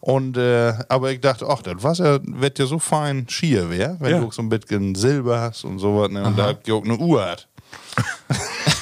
Und, 0.02 0.36
äh, 0.38 0.74
aber 0.90 1.12
ich 1.12 1.22
dachte, 1.22 1.46
ach, 1.50 1.62
das 1.62 1.82
Wasser 1.82 2.20
wird 2.24 2.60
ja 2.60 2.66
so 2.66 2.80
fein 2.80 3.26
schier 3.30 3.70
wär, 3.70 3.96
wenn 4.00 4.12
Ja. 4.12 4.20
du 4.20 4.32
so 4.32 4.42
ein 4.42 4.50
bisschen 4.50 4.96
Silber 4.96 5.40
hast 5.40 5.64
und 5.64 5.80
sowas. 5.80 6.10
Ne? 6.12 6.24
Und 6.24 6.38
da 6.38 6.48
hab 6.48 6.68
ich 6.68 6.74
auch 6.74 6.84
eine 6.84 6.98
Uhr 6.98 7.26
hat. 7.26 7.48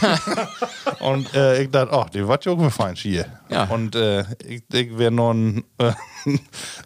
und 1.00 1.34
äh, 1.34 1.64
ich 1.64 1.72
dachte, 1.72 1.94
ach, 1.94 2.10
die 2.10 2.28
wird 2.28 2.46
ja 2.46 2.52
auch 2.52 2.72
fein 2.72 2.96
schier. 2.96 3.26
Ja. 3.50 3.66
Und 3.66 3.96
äh, 3.96 4.24
ich, 4.48 4.64
ich 4.72 4.98
wäre 4.98 5.12
noch 5.12 5.32
ein, 5.32 5.64
äh, 5.78 5.92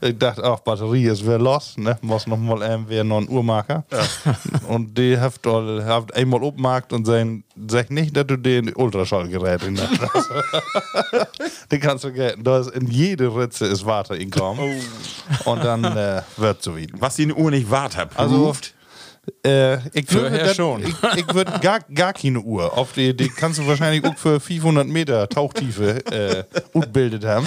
ich 0.01 0.18
dachte, 0.18 0.43
ach, 0.43 0.60
Batterie 0.60 1.06
ist 1.06 1.24
wieder 1.24 1.39
los, 1.39 1.78
ne? 1.78 1.97
Muss 2.01 2.28
noch 2.28 2.38
mal 2.38 2.62
irgendwie 2.62 3.03
noch 3.03 3.18
ein 3.18 3.30
Uhrmarker. 3.30 3.84
Und 4.68 4.97
die 4.97 5.18
habt 5.20 5.45
all, 5.47 5.86
habt 5.86 6.16
einmal 6.16 6.43
aufgemacht 6.43 6.91
und 6.93 7.06
sagen, 7.06 7.43
sag 7.68 7.91
nicht, 7.91 8.16
dass 8.16 8.28
du 8.28 8.38
den 8.38 8.74
Ultraschallgerät 8.74 9.64
in 9.64 9.76
der 9.76 9.89
hast. 9.89 10.30
Den 11.72 11.80
kannst 11.80 12.03
du 12.03 12.10
vergessen. 12.10 12.43
Da 12.43 12.60
ist 12.60 12.72
in 12.72 12.88
jede 12.88 13.36
Ritze 13.36 13.66
ist 13.66 13.86
Water 13.86 14.16
inkommen. 14.16 14.82
Und 15.45 15.64
dann 15.64 15.84
äh, 15.84 16.22
wird 16.38 16.64
so 16.64 16.76
wie. 16.76 16.88
Was 16.97 17.16
die 17.16 17.32
Uhr 17.32 17.51
nicht 17.51 17.70
wart 17.70 17.95
hat. 17.95 18.18
Also, 18.18 18.53
äh, 19.45 19.76
ich 19.97 20.11
würde 20.11 20.38
das- 20.38 20.55
schon. 20.55 20.84
Ich, 20.84 20.95
ich 21.17 21.34
würde 21.34 21.59
gar, 21.59 21.80
gar 21.93 22.13
keine 22.13 22.39
Uhr. 22.39 22.78
Auf 22.78 22.93
die, 22.93 23.15
die 23.15 23.30
kannst 23.30 23.59
du 23.59 23.67
wahrscheinlich 23.67 24.03
auch 24.05 24.17
für 24.17 24.39
500 24.39 24.88
Meter 24.88 25.28
Tauchtiefe 25.30 26.05
äh, 26.11 26.43
utbildet 26.73 27.26
haben. 27.26 27.45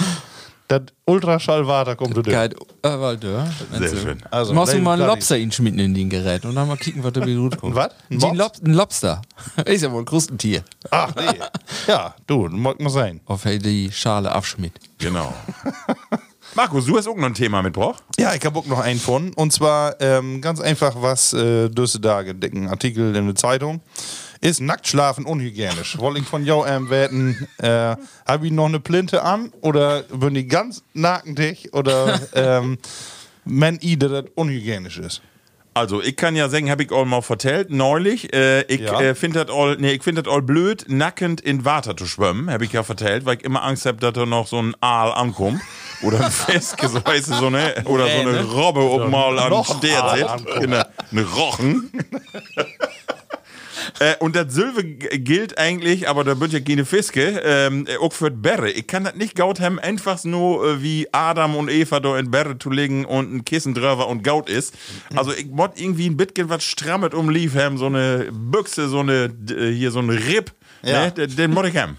Das 0.69 0.83
Ultraschallwater 1.05 1.95
kommt 1.95 2.15
du 2.15 2.21
Geil, 2.21 2.53
äh, 2.83 2.89
weil 2.99 3.17
du, 3.17 3.43
Sehr 3.73 3.89
schön. 3.97 4.21
Also, 4.29 4.53
Machst 4.53 4.73
du 4.73 4.77
mal 4.77 4.99
einen. 4.99 5.07
Lobster 5.07 5.35
inschmieden 5.35 5.79
in 5.79 5.95
den 5.95 6.11
Gerät 6.11 6.45
und 6.45 6.53
dann 6.53 6.67
mal 6.67 6.77
kicken, 6.77 7.03
was 7.03 7.11
da 7.11 7.25
wieder 7.25 7.41
gut 7.41 7.57
kommt. 7.57 7.73
Was? 7.73 7.89
Ein? 8.11 8.35
Lob 8.35 8.51
ein 8.63 8.73
Lobster. 8.73 9.23
Ist 9.65 9.81
ja 9.81 9.91
wohl 9.91 10.03
ein 10.03 10.05
Krustentier. 10.05 10.63
Ach 10.91 11.11
nee. 11.15 11.39
Ja, 11.87 12.13
du, 12.27 12.47
mag 12.49 12.79
mal 12.79 12.91
sein. 12.91 13.19
Auf 13.25 13.45
die 13.45 13.91
Schale 13.91 14.31
abschmidt. 14.31 14.73
Genau. 14.99 15.33
Markus, 16.55 16.85
du 16.85 16.97
hast 16.97 17.07
auch 17.07 17.15
noch 17.15 17.27
ein 17.27 17.33
Thema 17.33 17.61
mitgebracht. 17.61 18.03
Ja, 18.17 18.33
ich 18.33 18.43
habe 18.45 18.59
auch 18.59 18.65
noch 18.65 18.79
einen 18.79 18.99
von. 18.99 19.33
Und 19.33 19.53
zwar 19.53 19.99
ähm, 20.01 20.41
ganz 20.41 20.59
einfach 20.59 20.95
was 21.01 21.31
äh, 21.33 21.69
düsse 21.69 22.01
Tage 22.01 22.35
dicken 22.35 22.67
Artikel 22.67 23.15
in 23.15 23.27
der 23.27 23.35
Zeitung. 23.35 23.81
Ist 24.41 24.61
Nacktschlafen 24.61 25.25
unhygienisch? 25.25 25.97
Wollte 25.99 26.21
ich 26.21 26.25
von 26.27 26.45
jou 26.45 26.65
ähm, 26.65 26.89
wetten, 26.89 27.47
äh, 27.57 27.95
habe 28.25 28.45
ich 28.45 28.51
noch 28.51 28.65
eine 28.67 28.79
Plinte 28.79 29.21
an 29.23 29.51
oder 29.61 30.03
bin 30.03 30.35
ich 30.35 30.47
ganz 30.47 30.81
nakendig 30.93 31.73
oder 31.73 32.19
ähm, 32.33 32.77
men 33.45 33.77
i, 33.81 33.97
dass 33.97 34.11
das 34.11 34.25
unhygienisch 34.35 34.97
ist? 34.97 35.21
Also, 35.75 36.01
ich 36.01 36.15
kann 36.15 36.35
ja 36.35 36.49
sagen, 36.49 36.71
habe 36.71 36.83
ich 36.83 36.91
all 36.91 37.05
mal 37.05 37.21
vertellt, 37.21 37.69
neulich. 37.69 38.33
Äh, 38.33 38.63
ich 38.63 38.81
Ja. 38.81 38.99
äh, 39.01 39.15
finde 39.15 39.45
das 39.45 39.55
all, 39.55 39.77
nee, 39.77 39.91
ich 39.91 40.03
finde 40.03 40.23
das 40.23 40.33
all 40.33 40.41
blöd, 40.41 40.85
nackend 40.87 41.41
in 41.41 41.63
Water 41.63 41.95
zu 41.95 42.05
schwimmen, 42.05 42.49
habe 42.49 42.65
ich 42.65 42.73
ja 42.73 42.83
vertellt, 42.83 43.25
weil 43.25 43.37
ich 43.37 43.43
immer 43.43 43.63
Angst 43.63 43.85
habe, 43.85 43.97
dass 43.99 44.13
da 44.13 44.25
noch 44.25 44.47
so 44.47 44.59
ein 44.61 44.73
Aal 44.81 45.11
ankommt. 45.13 45.61
Oder 46.01 46.25
ein 46.25 46.31
Fisk, 46.31 46.81
so 46.81 47.03
weißt 47.03 47.29
du, 47.29 47.33
so 47.35 47.47
eine, 47.47 47.83
oder 47.85 48.07
so 48.07 48.19
eine 48.29 48.43
Robbe 48.43 48.81
oben 48.81 49.11
mal 49.11 49.37
an 49.37 49.63
sitzt. 49.63 49.81
Genau, 50.61 50.83
eine 51.11 51.23
Rochen. 51.25 51.91
Äh, 53.99 54.15
und 54.19 54.35
das 54.35 54.53
Silve 54.53 54.83
gilt 54.83 55.57
eigentlich, 55.57 56.07
aber 56.07 56.23
da 56.23 56.39
wird 56.39 56.53
ja 56.53 56.59
keine 56.59 56.85
Fiske, 56.85 57.41
ähm, 57.43 57.85
äh, 57.87 57.97
auch 57.97 58.13
für 58.13 58.29
Berre. 58.29 58.69
Ich 58.69 58.87
kann 58.87 59.03
das 59.03 59.15
nicht 59.15 59.35
gaut 59.35 59.59
haben, 59.59 59.79
einfach 59.79 60.23
nur 60.23 60.65
äh, 60.65 60.81
wie 60.83 61.07
Adam 61.11 61.55
und 61.55 61.69
Eva 61.69 61.99
da 61.99 62.17
in 62.17 62.29
Berre 62.29 62.57
zu 62.59 62.69
legen 62.69 63.05
und 63.05 63.33
ein 63.33 63.45
Kissen 63.45 63.73
drüber 63.73 64.07
und 64.07 64.23
gaut 64.23 64.49
ist. 64.49 64.73
Also 65.15 65.33
ich 65.33 65.47
mod 65.47 65.71
irgendwie 65.79 66.07
ein 66.07 66.17
bisschen 66.17 66.49
was 66.49 66.63
strammet 66.63 67.13
um 67.13 67.29
Lief 67.29 67.55
haben, 67.55 67.77
so 67.77 67.87
eine 67.87 68.27
Büchse, 68.31 68.87
so 68.89 68.99
eine, 68.99 69.33
hier 69.47 69.91
so 69.91 69.99
eine 69.99 70.13
Rip, 70.13 70.51
Ja. 70.83 71.05
ne? 71.05 71.11
Den, 71.11 71.35
den 71.35 71.51
mod 71.51 71.65
ich 71.65 71.75
haben. 71.77 71.97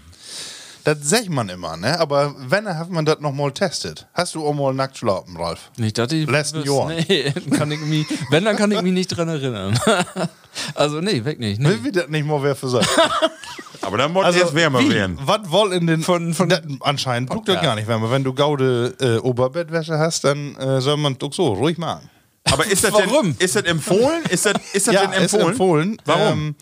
Das 0.83 0.97
sagt 1.01 1.29
man 1.29 1.47
immer, 1.49 1.77
ne? 1.77 1.99
Aber 1.99 2.33
wenn, 2.37 2.67
hat 2.67 2.89
man 2.89 3.05
das 3.05 3.19
noch 3.19 3.31
mal 3.33 3.51
testet. 3.51 4.07
Hast 4.13 4.35
du 4.35 4.45
auch 4.45 4.53
mal 4.53 4.73
nackt 4.73 4.97
schlafen, 4.97 5.37
Ralf? 5.37 5.69
Nicht, 5.77 5.97
dass 5.97 6.11
ich. 6.11 6.27
Letzten 6.29 6.63
Jahr. 6.63 6.87
Nee, 6.89 7.31
kann 7.51 7.71
ich 7.71 7.79
mich, 7.81 8.07
wenn, 8.29 8.45
dann 8.45 8.55
kann 8.55 8.71
ich 8.71 8.81
mich 8.81 8.93
nicht 8.93 9.07
dran 9.07 9.27
erinnern. 9.29 9.79
also, 10.75 10.99
nee, 11.01 11.23
weg 11.23 11.39
nicht. 11.39 11.59
Nee. 11.61 11.67
Will 11.69 11.83
wir 11.83 11.91
das 11.91 12.07
nicht 12.07 12.25
mal 12.25 12.41
wer 12.41 12.55
für 12.55 12.67
sein? 12.69 12.85
Aber 13.83 13.97
dann 13.97 14.13
mod 14.13 14.25
Also, 14.25 14.39
erst 14.39 14.53
wärmer 14.55 14.79
wie? 14.79 14.89
werden. 14.91 15.17
Was 15.23 15.39
woll 15.45 15.73
in 15.73 15.87
den. 15.87 16.01
Von- 16.01 16.33
von- 16.33 16.49
Das- 16.49 16.61
anscheinend 16.81 17.31
tut 17.31 17.47
das 17.47 17.61
gar 17.61 17.75
nicht 17.75 17.87
wärmer. 17.87 18.11
Wenn 18.11 18.23
du 18.23 18.33
gaude 18.33 18.95
äh, 18.99 19.17
Oberbettwäsche 19.17 19.97
hast, 19.97 20.23
dann 20.23 20.55
äh, 20.55 20.81
soll 20.81 20.97
man 20.97 21.17
doch 21.17 21.33
so 21.33 21.53
ruhig 21.53 21.77
machen. 21.77 22.09
Aber 22.51 22.65
ist 22.65 22.83
das 22.83 22.91
Warum? 22.93 23.35
denn, 23.37 23.45
ist 23.45 23.55
das 23.55 23.63
empfohlen? 23.63 24.23
Ist 24.29 24.45
das, 24.47 24.53
ist 24.73 24.87
das 24.87 24.95
denn 24.95 25.11
ist 25.11 25.33
empfohlen? 25.33 25.47
empfohlen. 25.51 26.01
Warum? 26.05 26.31
Ähm, 26.39 26.55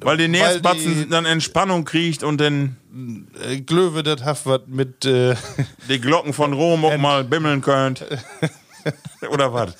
Weil 0.00 0.16
die 0.18 0.28
Nähersbatzen 0.28 1.04
die- 1.04 1.08
dann 1.08 1.24
Entspannung 1.26 1.84
kriegt 1.84 2.22
und 2.22 2.40
dann 2.40 2.76
äh, 3.48 3.60
Glöwe, 3.60 4.02
das 4.02 4.22
hat 4.24 4.44
was 4.44 4.60
mit. 4.66 5.04
Äh, 5.04 5.34
die 5.88 6.00
Glocken 6.00 6.32
von 6.32 6.52
Rom 6.52 6.84
auch 6.84 6.96
mal 6.98 7.24
bimmeln 7.24 7.60
könnt. 7.60 8.04
Oder 9.32 9.52
was? 9.52 9.74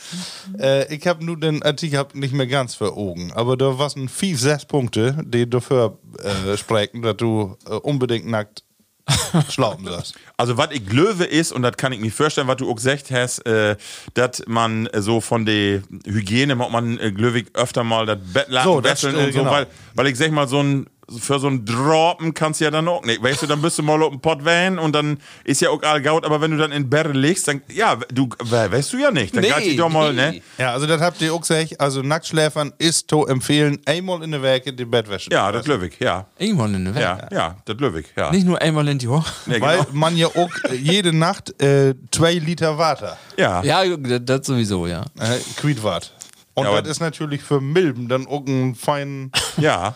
äh, 0.59 0.93
ich 0.93 1.07
habe 1.07 1.25
nur 1.25 1.39
den 1.39 1.63
Artikel 1.63 1.99
hab 1.99 2.15
nicht 2.15 2.35
mehr 2.35 2.47
ganz 2.49 2.75
vor 2.75 2.97
Augen. 2.97 3.31
Aber 3.35 3.57
da 3.57 3.79
waren 3.79 4.09
fünf, 4.09 4.41
sechs 4.41 4.65
Punkte, 4.65 5.17
die 5.25 5.49
dafür 5.49 5.99
äh, 6.19 6.57
sprechen, 6.57 7.03
dass 7.03 7.17
du 7.17 7.57
äh, 7.67 7.75
unbedingt 7.75 8.27
nackt 8.27 8.65
schlafen 9.51 9.85
sollst. 9.85 10.15
Also, 10.37 10.57
was 10.57 10.71
ich 10.73 10.91
Löwe 10.91 11.25
ist, 11.25 11.53
und 11.53 11.63
das 11.63 11.77
kann 11.77 11.93
ich 11.93 12.01
mir 12.01 12.11
vorstellen, 12.11 12.49
was 12.49 12.57
du 12.57 12.71
auch 12.71 12.75
gesagt 12.75 13.11
hast, 13.11 13.41
äh, 13.47 13.77
dass 14.15 14.43
man 14.47 14.89
so 14.95 15.21
von 15.21 15.47
der 15.47 15.83
Hygiene, 16.05 16.55
macht 16.55 16.73
man 16.73 16.99
äh, 16.99 17.13
Glöwig 17.13 17.49
öfter 17.55 17.85
mal 17.85 18.07
das 18.07 18.19
Bettlaken 18.33 18.73
So, 18.73 18.81
das, 18.81 19.05
wechseln 19.05 19.17
und 19.17 19.33
so, 19.33 19.39
genau. 19.41 19.51
weil, 19.51 19.67
weil 19.95 20.07
ich 20.09 20.19
sag 20.19 20.33
mal, 20.33 20.49
so 20.49 20.63
ein 20.63 20.87
für 21.09 21.39
so 21.39 21.47
ein 21.49 21.65
Droppen 21.65 22.35
kannst 22.35 22.61
du 22.61 22.65
ja 22.65 22.71
dann 22.71 22.89
auch 22.89 23.05
nicht. 23.05 23.23
Weißt 23.23 23.43
du, 23.43 23.47
dann 23.47 23.63
bist 23.63 23.79
du 23.79 23.83
mal 23.85 24.03
auf 24.03 24.11
dem 24.11 24.21
Pott 24.21 24.45
van 24.45 24.79
und 24.79 24.93
dann 24.93 25.19
ist 25.45 25.61
ja 25.61 25.71
auch 25.71 25.81
all 25.83 26.03
gaut, 26.03 26.25
aber 26.25 26.41
wenn 26.41 26.51
du 26.51 26.57
dann 26.57 26.73
in 26.73 26.91
Berre 26.91 27.13
legst, 27.13 27.47
dann, 27.47 27.63
ja, 27.73 27.97
du, 28.13 28.29
we- 28.41 28.73
weißt 28.73 28.93
du 28.93 28.99
ja 28.99 29.11
nicht. 29.13 29.35
Dann 29.37 29.43
Nee, 29.43 29.51
kannst 29.51 29.69
du 29.69 29.77
doch 29.77 29.89
mal, 29.89 30.13
nee. 30.13 30.31
ne? 30.33 30.43
Ja, 30.59 30.73
also 30.73 30.87
das 30.87 31.01
habt 31.01 31.21
ihr 31.23 31.33
auch 31.33 31.41
gesagt. 31.41 31.81
Also 31.81 32.03
Nacktschläfern 32.03 32.73
ist 32.79 33.09
zu 33.09 33.25
empfehlen, 33.27 33.79
einmal 33.87 34.23
in 34.25 34.33
der 34.33 34.43
Werke 34.43 34.73
die 34.73 34.85
Bettwäsche. 34.85 35.31
Ja, 35.33 35.53
das 35.53 35.67
Löwig, 35.67 35.97
ja. 36.01 36.27
Irgendwann 36.39 36.75
in 36.75 36.85
der 36.87 36.95
Welt. 36.97 37.05
Ja, 37.05 37.29
ja, 37.31 37.57
das 37.65 37.77
Löwig, 37.79 38.07
ja. 38.17 38.31
Nicht 38.33 38.47
nur 38.47 38.61
einmal 38.61 38.89
in 38.89 38.99
die 38.99 39.09
Woche. 39.09 39.33
Weil 39.47 39.59
genau. 39.79 39.87
man 39.93 40.17
ja 40.17 40.27
auch 40.27 40.51
äh, 40.71 40.75
jede 40.75 41.13
Nacht 41.13 41.61
äh, 41.63 41.95
zwei 42.11 42.35
Liter 42.35 42.79
Wasser 42.79 43.17
ja. 43.37 43.63
Ja, 43.63 43.85
das 43.97 44.47
sowieso, 44.47 44.87
ja. 44.87 45.03
äh, 45.21 45.39
quietwart. 45.57 46.13
Und 46.55 46.65
Ja, 46.65 46.81
das 46.81 46.93
ist 46.93 47.01
natürlich 47.01 47.43
für 47.43 47.61
Milben 47.61 48.09
dann 48.09 48.27
auch 48.27 48.45
ein 48.47 48.75
feinen 48.75 49.31
ja. 49.59 49.95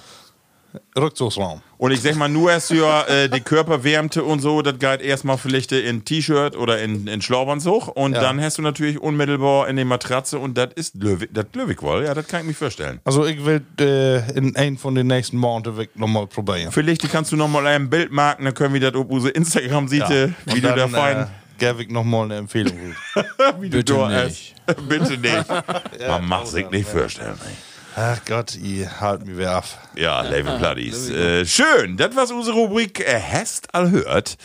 Rückzugsraum. 0.97 1.63
Und 1.79 1.93
ich 1.93 2.01
sag 2.01 2.17
mal, 2.17 2.29
nur 2.29 2.51
erst 2.51 2.71
ja 2.71 3.03
äh, 3.07 3.29
die 3.29 3.41
Körperwärmte 3.41 4.23
und 4.23 4.41
so, 4.41 4.63
das 4.63 4.79
geht 4.79 5.01
erstmal 5.01 5.39
vielleicht 5.39 5.73
in 5.73 6.05
T-Shirt 6.05 6.57
oder 6.57 6.81
in, 6.81 7.07
in 7.07 7.23
Schlaubanzug 7.23 7.89
und 7.97 8.13
Ja. 8.15 8.21
dann 8.21 8.41
hast 8.41 8.59
du 8.59 8.63
natürlich 8.63 9.01
unmittelbar 9.01 9.69
in 9.69 9.77
die 9.77 9.85
Matratze 9.85 10.39
und 10.39 10.57
das 10.59 10.71
ist 10.75 10.95
Löwig, 10.97 11.31
das 11.33 11.47
Löwig 11.55 11.83
wohl, 11.83 12.05
ja, 12.05 12.15
das 12.15 12.27
kann 12.27 12.41
ich 12.43 12.47
mir 12.49 12.55
vorstellen. 12.55 13.01
Also 13.05 13.25
ich 13.27 13.45
will 13.45 13.63
äh, 13.81 14.31
in 14.37 14.55
einem 14.57 14.77
von 14.77 14.95
den 14.95 15.07
nächsten 15.07 15.37
Monaten 15.39 15.77
weg 15.77 15.91
nochmal 15.95 16.27
probieren. 16.27 16.71
Vielleicht 16.73 17.09
kannst 17.11 17.33
du 17.33 17.37
noch 17.37 17.49
mal 17.49 17.67
ein 17.67 17.89
Bild 17.91 18.13
machen, 18.13 18.45
dann 18.45 18.55
können 18.55 18.75
wir 18.75 18.81
das 18.81 18.95
auf 18.95 19.07
unsere 19.09 19.33
Instagram 19.33 19.89
sieht, 19.89 20.09
wie 20.09 20.25
Und 20.53 20.55
du 20.57 20.61
da 20.61 20.77
dann, 20.77 20.91
fein, 20.91 21.17
Äh, 21.23 21.27
gebe 21.59 21.83
ich 21.83 21.89
nochmal 21.91 22.25
eine 22.25 22.37
Empfehlung. 22.37 22.95
wie 23.61 23.71
du 23.71 23.79
bitte 23.79 23.95
da 23.95 24.25
nicht. 24.25 24.55
hast. 24.67 24.89
Bitte 24.89 25.17
nicht. 25.19 25.45
Man 26.09 26.25
macht 26.27 26.47
sich 26.49 26.71
nicht 26.71 26.89
vorstellen. 26.89 27.39
ey. 27.45 27.70
Ach 27.97 28.19
Gott, 28.27 28.57
ihr 28.57 29.01
halt 29.01 29.27
mich 29.27 29.37
wieder 29.37 29.57
ab. 29.57 29.65
Ja, 29.97 30.23
Label 30.23 30.59
Bloodies. 30.59 31.11
Äh, 31.11 31.45
schön, 31.45 31.97
das 31.97 32.15
war 32.15 32.31
unsere 32.31 32.57
Rubrik 32.57 33.01
äh, 33.01 33.21
Hast 33.21 33.75
all 33.75 33.91
hört. 33.91 34.37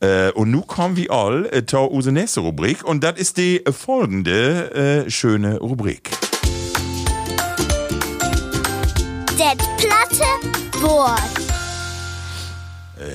Äh, 0.00 0.30
und 0.32 0.50
nun 0.50 0.66
kommen 0.66 0.96
wir 0.96 1.10
all 1.10 1.46
äh, 1.52 1.64
zu 1.64 1.78
unsere 1.78 2.12
nächste 2.12 2.40
Rubrik 2.40 2.84
und 2.84 3.02
das 3.04 3.18
ist 3.18 3.36
die 3.36 3.62
folgende 3.70 5.04
äh, 5.06 5.10
schöne 5.10 5.58
Rubrik. 5.58 6.10
Det 9.38 9.58
platte 9.78 10.26
Wort. 10.80 11.41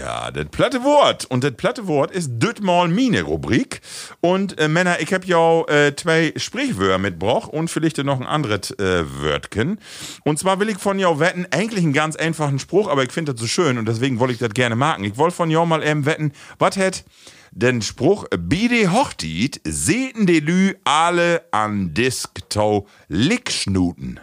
Ja, 0.07 0.31
das 0.31 0.45
platte 0.45 0.85
Wort. 0.85 1.25
Und 1.25 1.43
das 1.43 1.51
platte 1.51 1.85
Wort 1.85 2.11
ist 2.11 2.39
dütmal 2.39 2.87
mine 2.87 3.23
Rubrik. 3.23 3.81
Und 4.21 4.57
äh, 4.57 4.69
Männer, 4.69 5.01
ich 5.01 5.13
hab 5.13 5.25
ja 5.25 5.63
äh, 5.67 5.93
zwei 5.97 6.31
Sprichwörter 6.37 6.97
mitgebracht 6.97 7.51
und 7.51 7.69
vielleicht 7.69 7.97
noch 7.97 8.21
ein 8.21 8.25
anderes 8.25 8.71
äh, 8.79 9.03
Wörtchen. 9.21 9.81
Und 10.23 10.39
zwar 10.39 10.61
will 10.61 10.69
ich 10.69 10.77
von 10.77 10.97
jou 10.97 11.19
wetten, 11.19 11.45
eigentlich 11.51 11.83
einen 11.83 11.91
ganz 11.91 12.15
einfachen 12.15 12.57
Spruch, 12.57 12.87
aber 12.87 13.03
ich 13.03 13.11
finde 13.11 13.33
das 13.33 13.41
so 13.41 13.47
schön 13.47 13.77
und 13.77 13.85
deswegen 13.85 14.17
wollte 14.21 14.31
ich 14.31 14.39
das 14.39 14.51
gerne 14.51 14.77
machen. 14.77 15.03
Ich 15.03 15.17
wollte 15.17 15.35
von 15.35 15.49
jou 15.49 15.65
mal 15.65 15.83
eben 15.83 16.05
wetten, 16.05 16.31
was 16.57 16.77
hätt 16.77 17.03
den 17.51 17.81
Spruch, 17.81 18.23
bide 18.29 18.93
Hochtit, 18.93 19.59
sehten 19.65 20.25
de 20.25 20.39
Lü 20.39 20.75
alle 20.85 21.43
an 21.51 21.93
Disktau 21.93 22.87
Lickschnuten. 23.09 24.21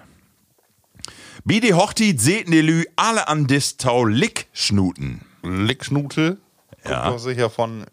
Bide 1.44 1.76
Hochtit, 1.76 2.22
sehten 2.22 2.52
de 2.52 2.62
Lü 2.62 2.84
alle 2.96 3.28
an 3.28 3.46
Disktau 3.46 4.06
Lickschnuten. 4.06 5.33
Lickschnute. 5.44 6.38
Ja. 6.84 7.02
Kommt 7.02 7.14
doch 7.14 7.18
sicher 7.18 7.50
von, 7.50 7.86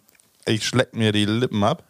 ich 0.45 0.65
schleck 0.65 0.95
mir 0.95 1.11
die 1.11 1.25
Lippen 1.25 1.63
ab. 1.63 1.83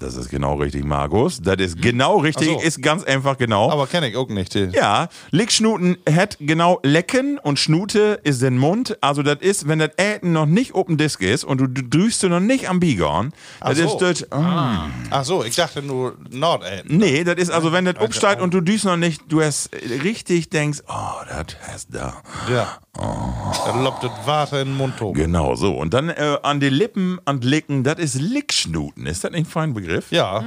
Das 0.00 0.16
ist 0.16 0.30
genau 0.30 0.54
richtig, 0.54 0.84
Markus. 0.84 1.42
Das 1.42 1.56
ist 1.58 1.80
genau 1.80 2.16
richtig, 2.18 2.48
so. 2.48 2.58
ist 2.58 2.82
ganz 2.82 3.04
einfach 3.04 3.36
genau. 3.36 3.70
Aber 3.70 3.86
kenne 3.86 4.08
ich 4.08 4.16
auch 4.16 4.28
nicht. 4.28 4.54
Die. 4.54 4.70
ja, 4.72 5.08
Lickschnuten 5.30 5.98
hat 6.10 6.38
genau 6.40 6.80
lecken 6.82 7.38
und 7.38 7.58
Schnute 7.58 8.18
ist 8.24 8.40
den 8.40 8.56
Mund. 8.56 8.96
Also 9.02 9.22
das 9.22 9.40
ist, 9.40 9.68
wenn 9.68 9.78
das 9.78 9.90
Äten 9.98 10.32
noch 10.32 10.46
nicht 10.46 10.74
open 10.74 10.96
Disk 10.96 11.20
ist 11.20 11.44
und 11.44 11.58
du 11.58 11.68
drüchst 11.68 12.22
du 12.22 12.30
noch 12.30 12.40
nicht 12.40 12.70
am 12.70 12.80
Bigorn, 12.80 13.34
das 13.60 13.76
so. 13.76 13.84
ist 13.84 13.98
das, 13.98 14.20
mm. 14.22 14.90
Ach 15.10 15.24
so, 15.24 15.44
ich 15.44 15.54
dachte 15.54 15.82
nur 15.82 16.16
Nord-Ad. 16.30 16.84
Nee, 16.86 17.22
das 17.22 17.36
ist 17.36 17.50
also, 17.50 17.72
wenn 17.72 17.84
das 17.84 17.96
umsteigt 18.00 18.40
und 18.40 18.54
du 18.54 18.62
düst 18.62 18.86
noch 18.86 18.96
nicht, 18.96 19.22
du 19.28 19.42
hast 19.42 19.68
richtig 20.02 20.48
denkst, 20.48 20.78
oh, 20.88 21.24
das 21.28 21.56
hast 21.68 21.94
da. 21.94 22.22
Ja. 22.50 22.78
Da 22.94 23.82
lobt 23.82 24.02
das 24.02 24.10
Wasser 24.26 24.62
in 24.62 24.68
den 24.68 24.76
Mund 24.76 25.00
hoch. 25.00 25.14
Genau 25.14 25.54
so. 25.54 25.72
Und 25.76 25.94
dann 25.94 26.08
äh, 26.08 26.38
an 26.42 26.60
die 26.60 26.68
Lippen 26.68 27.18
und 27.24 27.44
Licken, 27.44 27.84
das 27.84 27.98
ist 27.98 28.20
Lickschnuten. 28.20 29.06
Ist 29.06 29.24
das 29.24 29.30
nicht 29.30 29.40
ein 29.40 29.46
feiner 29.46 29.72
Begriff? 29.72 29.89
Ja. 30.10 30.44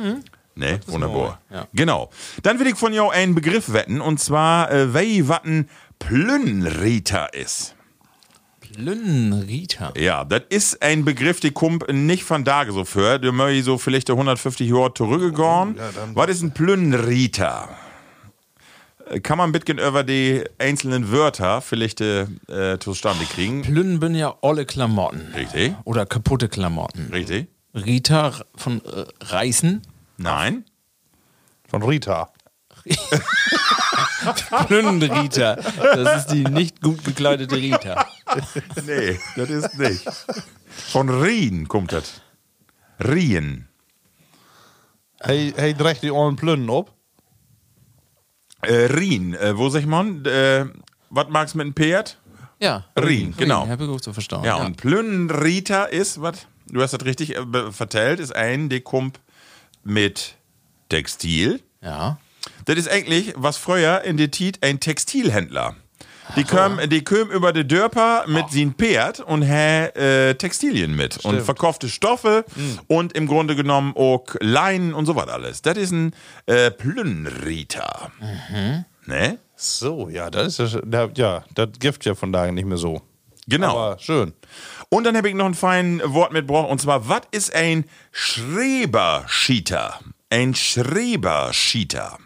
Nee, 0.56 0.80
wunderbar. 0.88 1.42
ja. 1.52 1.68
Genau. 1.74 2.10
Dann 2.44 2.60
will 2.60 2.68
ich 2.68 2.76
von 2.76 2.94
jou 2.94 3.10
einen 3.10 3.34
Begriff 3.36 3.74
wetten, 3.74 4.02
und 4.02 4.20
zwar, 4.20 4.72
äh, 4.72 4.94
wei 4.94 5.28
watten 5.28 5.68
Plünnriter 6.00 7.34
ist. 7.34 7.76
Plünnriter. 8.60 9.94
Ja, 9.98 10.24
das 10.26 10.44
ist 10.50 10.82
ein 10.82 11.06
Begriff, 11.06 11.40
der 11.40 11.52
kommt 11.52 11.92
nicht 11.92 12.24
von 12.24 12.44
da 12.44 12.66
so 12.72 12.86
für. 12.86 13.20
Der 13.20 13.32
möchte 13.32 13.64
so 13.64 13.78
vielleicht 13.78 14.10
150 14.10 14.70
Jahre 14.70 14.94
zurückgegangen. 14.94 15.76
Was 16.14 16.30
ist 16.30 16.42
ein 16.42 16.54
Plünnriter? 16.54 17.70
Äh, 19.10 19.20
Kann 19.20 19.38
man 19.38 19.50
ein 19.50 19.52
bisschen 19.52 19.78
über 19.80 20.04
die 20.04 20.44
einzelnen 20.58 21.12
Wörter 21.12 21.62
vielleicht 21.62 22.02
äh, 22.02 22.24
äh, 22.48 22.80
zustande 22.80 23.26
kriegen? 23.26 23.62
Plünnen 23.62 24.00
bin 24.00 24.16
ja 24.16 24.36
olle 24.42 24.66
Klamotten. 24.66 25.34
Richtig. 25.36 25.74
Oder 25.84 26.06
kaputte 26.06 26.50
Klamotten. 26.50 27.10
Richtig? 27.12 27.48
Rita 27.74 28.34
von 28.56 28.84
äh, 28.86 29.06
Reißen. 29.22 29.82
Nein? 30.18 30.66
Von 31.68 31.84
Rita. 31.84 32.32
Plünnenrita. 34.68 35.56
Das 35.56 36.22
ist 36.24 36.28
die 36.34 36.44
nicht 36.44 36.82
gut 36.82 37.04
gekleidete 37.04 37.56
Rita. 37.56 38.06
Nee, 38.88 39.20
das 39.36 39.50
ist 39.52 39.78
nicht. 39.78 40.10
Von 40.68 41.08
Rien 41.10 41.68
kommt 41.68 41.92
das. 41.92 42.22
Rien. 43.00 43.68
Hey, 45.20 45.54
hey, 45.56 45.76
dreht 45.76 46.02
die 46.02 46.10
Ohren 46.10 46.36
Plünnen 46.36 46.68
ab. 46.72 46.92
Äh, 48.64 48.86
Rien, 48.88 49.36
äh, 49.36 49.56
wo 49.56 49.70
sag 49.70 49.86
man? 49.86 50.26
Äh, 50.26 50.66
was 51.12 51.28
magst 51.30 51.54
mit 51.54 51.68
dem 51.68 51.76
Pferd? 51.76 52.18
Ja. 52.60 52.86
Rien, 52.98 53.36
genau. 53.38 53.68
Habe 53.68 53.84
ich 53.84 53.90
gut 53.90 54.04
so 54.04 54.14
verstanden. 54.14 54.48
Ja, 54.48 54.56
und 54.56 54.78
Plünnrita 54.78 55.84
ist, 55.84 56.20
was? 56.22 56.48
Du 56.68 56.82
hast 56.82 56.92
das 56.92 57.06
richtig 57.06 57.36
äh, 57.36 57.72
vertellt, 57.72 58.20
ist 58.20 58.36
ein, 58.36 58.70
der 58.70 58.82
kommt 58.82 59.20
mit 59.84 60.36
Textil. 60.90 61.62
ja. 61.82 62.18
Das 62.66 62.78
ist 62.78 62.90
eigentlich, 62.90 63.34
was 63.38 63.56
früher 63.56 64.02
in 64.02 64.18
der 64.18 64.30
Tit 64.30 64.64
ein 64.64 64.82
Textilhändler. 64.82 65.76
Die 66.36 66.44
kommen, 66.44 66.90
die 66.90 67.04
kommen 67.04 67.32
über 67.32 67.54
die 67.54 67.66
Dörper 67.66 68.26
mit 68.28 68.50
sin 68.50 68.74
Pferd 68.74 69.20
und 69.22 69.44
hä 69.44 69.86
äh, 69.88 70.36
Textilien 70.36 70.94
mit 70.96 71.24
und 71.26 71.42
verkaufte 71.42 71.88
Stoffe 71.90 72.44
und 72.88 73.14
im 73.14 73.28
Grunde 73.28 73.56
genommen 73.56 73.94
auch 73.96 74.26
Leinen 74.42 74.94
und 74.94 75.06
so 75.06 75.16
was 75.16 75.28
alles. 75.28 75.62
Das 75.62 75.78
ist 75.78 75.92
ein 75.92 76.14
äh, 76.46 76.72
Plünnriter. 76.72 78.12
Ne? 79.06 79.38
So, 79.56 80.10
ja, 80.10 80.30
das 80.30 80.60
ist 80.60 80.80
ja, 80.92 81.10
ja, 81.16 81.44
das 81.54 81.70
gibt 81.80 82.04
ja 82.06 82.16
von 82.16 82.32
daher 82.34 82.52
nicht 82.52 82.66
mehr 82.66 82.78
so. 82.78 83.02
Genau. 83.48 83.78
Aber 83.78 84.00
schön. 84.00 84.34
Und 84.90 85.06
dann 85.06 85.18
habe 85.18 85.30
ich 85.30 85.36
noch 85.36 85.46
ein 85.46 85.54
feines 85.54 86.02
Wort 86.14 86.32
mitgebracht 86.34 86.70
und 86.70 86.80
zwar, 86.80 87.08
was 87.10 87.22
ist 87.32 87.54
ein 87.56 87.86
Schreberschieter? 88.12 90.00
Ein 90.30 90.56
Schreberschieter. 90.56 92.18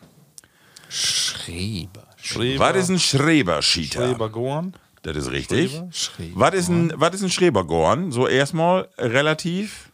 Schreber. 0.89 2.07
Schreber, 2.21 2.65
Was 2.65 2.75
ist 2.75 2.89
ein 2.89 2.99
Schreberschieter? 2.99 4.07
Schrebergorn. 4.07 4.73
Das 5.03 5.15
ist 5.15 5.31
richtig. 5.31 5.81
Schreber. 5.91 6.39
Was 6.39 6.53
ist 6.53 6.69
ein, 6.69 6.91
was 6.95 7.15
ist 7.15 7.23
ein 7.23 7.29
Schrebergorn? 7.29 8.11
So 8.11 8.27
erstmal 8.27 8.89
relativ. 8.97 9.91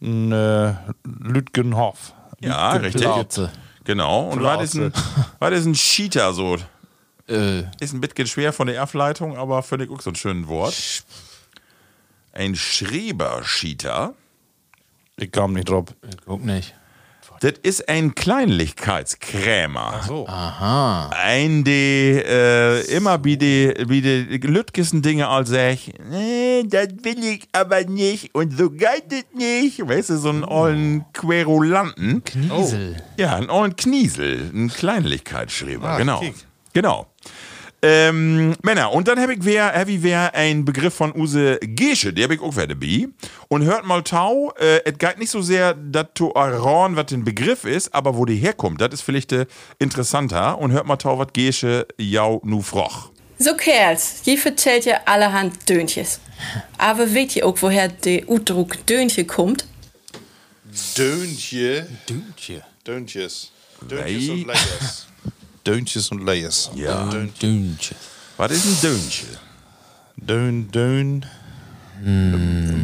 Ein 0.00 0.30
äh, 0.30 0.74
Lütgenhoff. 1.04 2.12
Ja, 2.40 2.72
richtig. 2.72 3.04
Genau. 3.84 4.28
Und 4.28 4.42
was 4.42 4.62
ist 4.62 4.76
ein, 4.76 4.92
was 5.40 5.52
ist 5.52 5.66
ein 5.66 5.72
Cheater 5.72 6.32
so? 6.32 6.56
Äh, 7.28 7.60
Ist 7.80 7.92
ein 7.92 8.00
bisschen 8.00 8.26
schwer 8.26 8.52
von 8.52 8.66
der 8.68 8.80
Ableitung, 8.82 9.36
aber 9.36 9.62
ich 9.84 9.90
auch 9.90 10.00
so 10.00 10.10
ein 10.10 10.16
schönes 10.16 10.48
Wort. 10.48 10.74
Ein 12.32 12.54
Schreberschieter. 12.56 14.14
Ich 15.16 15.30
kam 15.32 15.52
nicht 15.54 15.68
drauf. 15.68 15.86
guck 16.26 16.44
nicht. 16.44 16.74
Das 17.40 17.52
ist 17.62 17.88
ein 17.88 18.16
Kleinlichkeitskrämer. 18.16 20.02
So. 20.06 20.26
Ein, 20.26 21.62
der 21.62 22.24
äh, 22.26 22.80
immer 22.96 23.22
wie 23.24 23.36
die, 23.36 23.74
wie 23.86 24.00
die 24.00 24.38
Lütgessen 24.38 25.02
Dinge 25.02 25.28
als 25.28 25.50
sagt, 25.50 25.92
nee, 26.10 26.64
das 26.66 26.88
will 27.02 27.22
ich 27.22 27.46
aber 27.52 27.84
nicht 27.84 28.34
und 28.34 28.56
so 28.58 28.70
geht 28.70 29.04
das 29.10 29.24
nicht. 29.34 29.86
Weißt 29.86 30.10
du, 30.10 30.18
so 30.18 30.30
einen 30.30 30.42
ollen 30.44 31.04
Querulanten. 31.12 32.24
Kniesel. 32.24 32.96
Ja, 33.16 33.36
einen 33.36 33.50
ollen 33.50 33.76
Kniesel, 33.76 34.50
ein 34.52 34.68
Kleinlichkeitsschreiber, 34.68 35.90
Ah, 35.90 35.98
genau. 35.98 36.18
kick. 36.20 36.34
Genau. 36.78 37.08
Ähm, 37.82 38.54
Männer, 38.62 38.92
und 38.92 39.08
dann 39.08 39.18
habe 39.18 39.34
ich 39.34 39.40
wer, 39.42 39.74
hab 39.74 39.88
ich 39.88 40.00
wer 40.00 40.32
ein 40.32 40.64
Begriff 40.64 40.94
von 40.94 41.12
Use 41.12 41.58
Gesche, 41.60 42.12
der 42.12 42.24
habe 42.24 42.34
ich 42.34 42.40
auch 42.40 42.54
wer 42.54 42.68
dabei. 42.68 43.08
Und 43.48 43.64
hört 43.64 43.84
mal 43.84 44.04
Tau, 44.04 44.52
äh, 44.60 44.84
es 44.84 44.96
geht 44.96 45.18
nicht 45.18 45.30
so 45.30 45.42
sehr 45.42 45.74
dazu 45.74 46.30
erraten, 46.36 46.94
was 46.94 47.06
den 47.06 47.24
Begriff 47.24 47.64
ist, 47.64 47.92
aber 47.92 48.16
wo 48.16 48.24
die 48.24 48.36
herkommt, 48.36 48.80
das 48.80 48.94
ist 48.94 49.00
vielleicht 49.00 49.32
äh, 49.32 49.46
interessanter. 49.80 50.56
Und 50.58 50.70
hört 50.70 50.86
mal 50.86 50.98
Tau, 50.98 51.18
was 51.18 51.32
Gesche 51.32 51.88
jau 51.98 52.40
nu 52.44 52.62
froch. 52.62 53.10
So 53.40 53.56
Kerls, 53.56 54.20
je 54.22 54.36
vertellt 54.36 54.84
ja 54.84 55.00
allerhand 55.04 55.68
Döntjes. 55.68 56.20
Aber 56.78 57.12
weet 57.12 57.34
je 57.34 57.42
auch, 57.42 57.60
woher 57.60 57.88
der 57.88 58.28
Udruck 58.28 58.86
Döntje 58.86 59.24
kommt? 59.24 59.66
Döntje. 60.96 61.88
Dünntje. 62.08 62.62
Döntjes. 62.86 63.50
Döntjes 63.80 64.28
und 64.28 64.46
Layers. 64.46 65.07
Döntjes 65.68 66.10
und 66.10 66.24
Layers. 66.24 66.70
Ja. 66.74 67.04
Dünntje. 67.42 67.94
Was 68.36 68.52
ist 68.52 68.64
ein 68.66 68.80
Dönche? 68.90 69.26
Dön, 70.16 70.70
Dön. 70.70 71.26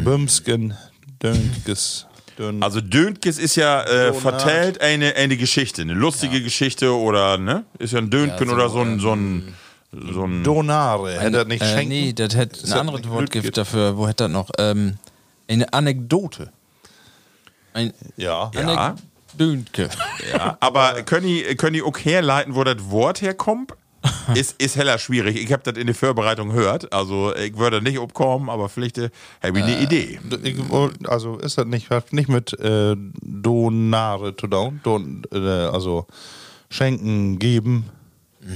Bümsken. 0.03 0.73
Döntges. 1.21 2.05
Dön. 2.37 2.61
Also 2.61 2.81
Döntges 2.81 3.37
ist 3.39 3.55
ja 3.55 3.81
äh, 3.83 4.13
So 4.13 4.19
vertellt 4.19 4.81
eine, 4.81 5.15
eine 5.15 5.37
Geschichte, 5.37 5.81
eine 5.81 5.93
lustige 5.93 6.41
Geschichte 6.43 6.93
oder, 6.93 7.37
ne? 7.37 7.63
Ist 7.79 7.93
ja 7.93 7.99
ein 7.99 8.09
Döntgen 8.09 8.49
Ja, 8.49 8.55
so, 8.55 8.55
oder 8.55 8.69
so 8.69 8.81
ein, 8.81 8.99
so 8.99 9.13
ein, 9.13 9.55
so 9.91 10.25
ein 10.25 10.43
Donare. 10.43 11.19
Hätte 11.19 11.37
er 11.37 11.45
nicht 11.45 11.61
Äh, 11.61 11.73
schenken? 11.73 11.89
nee, 11.89 12.13
das 12.13 12.35
hätte 12.35 12.59
ein 12.67 12.71
hat 12.71 12.79
anderes 12.79 12.99
nicht 13.01 13.09
Wort 13.09 13.21
Lüt 13.21 13.31
gibt 13.31 13.43
gibt. 13.45 13.57
dafür. 13.57 13.95
Wo 13.97 14.07
hätte 14.07 14.25
das 14.25 14.31
noch? 14.31 14.49
Ähm, 14.57 14.97
eine 15.47 15.71
Anekdote. 15.73 16.51
Ein 17.73 17.93
Ja. 18.17 18.51
Ja. 18.53 18.95
Anekdöntke. 19.39 19.89
Ja, 20.31 20.57
aber 20.59 21.03
können 21.03 21.27
die, 21.27 21.43
können 21.55 21.73
die 21.73 21.81
auch 21.83 21.97
herleiten, 21.97 22.55
wo 22.55 22.63
das 22.63 22.89
Wort 22.89 23.21
herkommt? 23.21 23.73
Ist, 24.35 24.61
ist 24.61 24.75
heller 24.75 24.99
schwierig. 24.99 25.35
Ich 25.35 25.51
habe 25.51 25.63
das 25.63 25.81
in 25.81 25.87
der 25.87 25.95
Vorbereitung 25.95 26.49
gehört. 26.49 26.93
Also, 26.93 27.35
ich 27.35 27.57
würde 27.57 27.81
nicht 27.81 27.97
umkommen, 27.97 28.51
aber 28.51 28.69
vielleicht 28.69 28.99
äh, 28.99 29.09
habe 29.41 29.57
ich 29.57 29.63
eine 29.65 29.79
Idee. 29.81 30.19
Ich, 30.43 30.69
wollt- 30.69 31.09
also 31.09 31.37
ist 31.37 31.57
das 31.57 31.65
nicht, 31.65 31.89
nicht 32.11 32.29
mit 32.29 32.53
äh, 32.59 32.95
Donare 33.21 34.35
zu 34.35 34.45
tun? 34.45 34.79
Don, 34.83 35.23
äh, 35.33 35.37
also 35.39 36.05
schenken, 36.69 37.39
geben, 37.39 37.85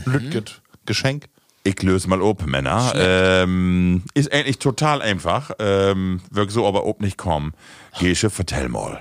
Lütget, 0.05 0.61
Geschenk. 0.85 1.25
Ich 1.63 1.81
löse 1.81 2.07
mal 2.09 2.21
ob, 2.21 2.45
Männer. 2.45 2.93
Ähm, 2.95 4.03
ist 4.13 4.31
eigentlich 4.31 4.59
total 4.59 5.01
einfach. 5.01 5.49
Ähm, 5.57 6.21
wirkt 6.29 6.51
so, 6.51 6.67
aber 6.67 6.85
ob 6.85 7.01
nicht 7.01 7.17
kommen. 7.17 7.53
Gesche, 7.99 8.29
vertell 8.29 8.69
mal. 8.69 8.99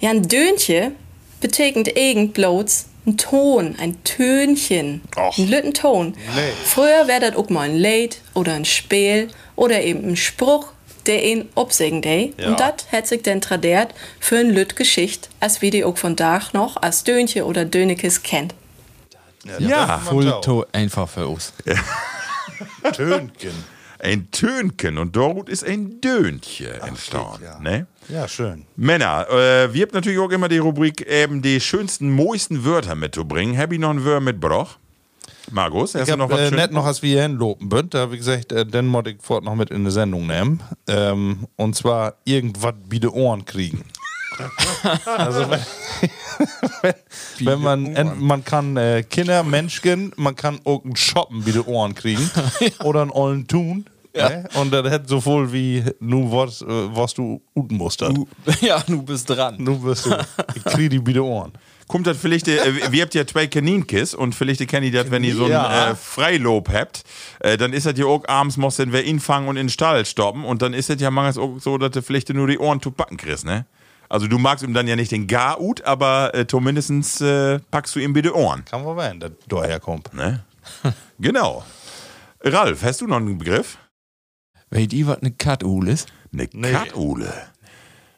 Ja, 0.00 0.10
ein 0.10 0.28
Döntje 0.28 0.92
betekent 1.40 1.96
irgend 1.96 2.34
bloß 2.34 2.86
ein 3.06 3.16
Ton, 3.16 3.76
ein 3.78 4.02
Tönchen, 4.04 5.02
Och. 5.16 5.38
ein 5.38 5.48
lütten 5.48 5.74
Ton. 5.74 6.14
Nee. 6.34 6.52
Früher 6.64 7.06
wäre 7.06 7.20
das 7.20 7.36
auch 7.36 7.48
mal 7.50 7.68
ein 7.68 7.76
Lied 7.76 8.18
oder 8.34 8.54
ein 8.54 8.64
Spiel 8.64 9.28
oder 9.54 9.82
eben 9.82 10.08
ein 10.08 10.16
Spruch, 10.16 10.72
der 11.06 11.24
ihn 11.24 11.48
obsegen 11.54 12.02
day. 12.02 12.34
Ja. 12.36 12.48
Und 12.48 12.60
das 12.60 12.74
hat 12.90 13.06
sich 13.06 13.22
dann 13.22 13.40
tradiert 13.40 13.94
für 14.18 14.38
ein 14.38 14.50
Lütt 14.50 14.74
Geschicht, 14.74 15.28
als 15.38 15.62
wie 15.62 15.70
die 15.70 15.84
auch 15.84 15.96
von 15.96 16.16
Dach 16.16 16.52
noch 16.52 16.76
als 16.76 17.04
Döntje 17.04 17.44
oder 17.44 17.64
Dönekes 17.64 18.22
kennt. 18.22 18.54
Ja, 19.60 20.00
Voll 20.00 20.40
to 20.40 20.64
einfach 20.72 21.08
für 21.08 21.28
uns. 21.28 21.52
Tönken. 22.92 23.75
Ein 24.06 24.30
Tönken 24.30 24.98
und 24.98 25.14
dort 25.16 25.48
ist 25.48 25.64
ein 25.64 26.00
Döntje 26.00 26.70
entstanden. 26.82 27.42
ja. 27.44 27.58
Ne? 27.60 27.86
Ja, 28.08 28.28
schön. 28.28 28.64
Männer, 28.76 29.26
äh, 29.28 29.74
wir 29.74 29.82
habt 29.82 29.92
natürlich 29.94 30.18
auch 30.20 30.30
immer 30.30 30.48
die 30.48 30.58
Rubrik 30.58 31.02
eben 31.06 31.42
die 31.42 31.60
schönsten, 31.60 32.10
mooisten 32.10 32.64
Wörter 32.64 32.94
mitzubringen. 32.94 33.58
Hab 33.58 33.72
ich 33.72 33.78
noch 33.80 33.90
ein 33.90 34.04
Wörter 34.04 34.20
mitgebracht? 34.20 34.78
Markus, 35.50 35.94
hast 35.94 36.02
Ich 36.02 36.06
du 36.06 36.12
hab 36.12 36.18
noch 36.18 36.30
was 36.30 36.40
äh, 36.40 36.48
schön- 36.48 36.58
nicht 36.58 36.72
noch, 36.72 36.86
als 36.86 37.02
wir 37.02 37.22
hinlopen 37.22 37.68
bünd, 37.68 37.94
da 37.94 37.98
habe 38.00 38.14
ich 38.14 38.20
gesagt, 38.20 38.52
äh, 38.52 38.64
den 38.64 38.86
muss 38.86 39.04
ich 39.06 39.16
fort 39.20 39.44
noch 39.44 39.54
mit 39.54 39.70
in 39.70 39.84
die 39.84 39.90
Sendung 39.90 40.26
nehmen. 40.26 40.60
Ähm, 40.88 41.46
und 41.56 41.74
zwar 41.76 42.14
irgendwas 42.24 42.74
wie 42.88 43.00
die 43.00 43.08
Ohren 43.08 43.44
kriegen. 43.44 43.84
Also 45.06 45.50
wenn, 45.50 45.60
wenn, 46.82 46.94
wenn 47.46 47.60
man, 47.60 47.86
en- 47.96 48.20
man 48.22 48.44
kann 48.44 48.76
äh, 48.76 49.02
Kinder, 49.02 49.42
Menschen, 49.42 50.12
man 50.16 50.36
kann 50.36 50.60
auch 50.64 50.84
einen 50.84 50.94
Shoppen 50.96 51.46
wie 51.46 51.52
die 51.52 51.60
Ohren 51.60 51.94
kriegen 51.94 52.30
oder 52.84 53.02
einen 53.02 53.10
ollen 53.10 53.46
Tun. 53.46 53.86
Ne? 54.16 54.48
Und 54.54 54.72
das 54.72 54.90
hätte 54.90 55.08
so 55.08 55.20
voll 55.20 55.52
wie, 55.52 55.84
nu 56.00 56.30
was, 56.32 56.62
äh, 56.62 56.66
was 56.68 57.14
du 57.14 57.40
uten 57.54 57.76
musst. 57.76 58.02
dann. 58.02 58.26
ja, 58.60 58.82
du 58.86 59.02
bist 59.02 59.28
dran. 59.30 59.56
Nu 59.58 59.82
wirst 59.82 60.06
du, 60.06 60.16
ich 60.54 60.64
krieg 60.64 60.90
die 60.90 61.06
wie 61.06 61.12
die 61.12 61.20
Ohren. 61.20 61.52
Kommt 61.88 62.08
das 62.08 62.16
vielleicht, 62.18 62.48
äh, 62.48 62.90
wir 62.90 63.02
habt 63.02 63.14
ja 63.14 63.24
zwei 63.26 63.46
Kaninkis 63.46 64.12
und 64.14 64.34
vielleicht 64.34 64.66
kennt 64.66 64.84
ihr 64.86 64.90
das, 64.92 65.10
wenn 65.12 65.22
ihr 65.22 65.36
so 65.36 65.44
ein 65.44 65.50
Ja. 65.52 65.90
äh, 65.90 65.94
Freilob 65.94 66.68
habt, 66.72 67.04
äh, 67.38 67.56
dann 67.56 67.72
ist 67.72 67.86
das 67.86 67.96
ja 67.96 68.06
auch 68.06 68.26
abends, 68.26 68.56
muss 68.56 68.76
dann 68.76 68.90
wer 68.92 69.04
ihn 69.04 69.20
fangen 69.20 69.46
und 69.46 69.56
in 69.56 69.66
den 69.66 69.70
Stall 69.70 70.04
stoppen 70.04 70.44
und 70.44 70.62
dann 70.62 70.74
ist 70.74 70.90
das 70.90 71.00
ja 71.00 71.12
manchmal 71.12 71.44
auch 71.44 71.60
so, 71.60 71.78
dass 71.78 71.92
du 71.92 72.02
vielleicht 72.02 72.28
nur 72.34 72.48
die 72.48 72.58
Ohren 72.58 72.82
zu 72.82 72.90
backen 72.90 73.16
kriegst, 73.16 73.44
ne? 73.44 73.66
Also 74.08 74.26
du 74.28 74.38
magst 74.38 74.64
ihm 74.64 74.72
dann 74.74 74.86
ja 74.88 74.94
nicht 74.96 75.10
den 75.12 75.26
Gar 75.28 75.60
ut, 75.60 75.82
aber 75.82 76.32
äh, 76.34 76.46
zumindest 76.46 77.20
äh, 77.20 77.58
packst 77.70 77.94
du 77.96 78.00
ihm 78.00 78.12
bitte 78.12 78.36
Ohren, 78.36 78.64
Kann 78.64 78.84
man 78.84 78.96
werden, 78.96 79.20
dass 79.20 79.30
daher 79.48 79.78
kommt. 79.80 80.12
ne? 80.14 80.44
genau. 81.20 81.64
Ralf, 82.42 82.82
hast 82.84 83.00
du 83.00 83.06
noch 83.06 83.16
einen 83.16 83.38
Begriff? 83.38 83.78
Weet 84.70 84.92
ihr, 84.92 85.06
was 85.06 85.18
eine 85.18 85.30
Cut-Ul 85.30 85.88
ist? 85.88 86.08
Eine 86.32 86.48
Katule. 86.48 87.32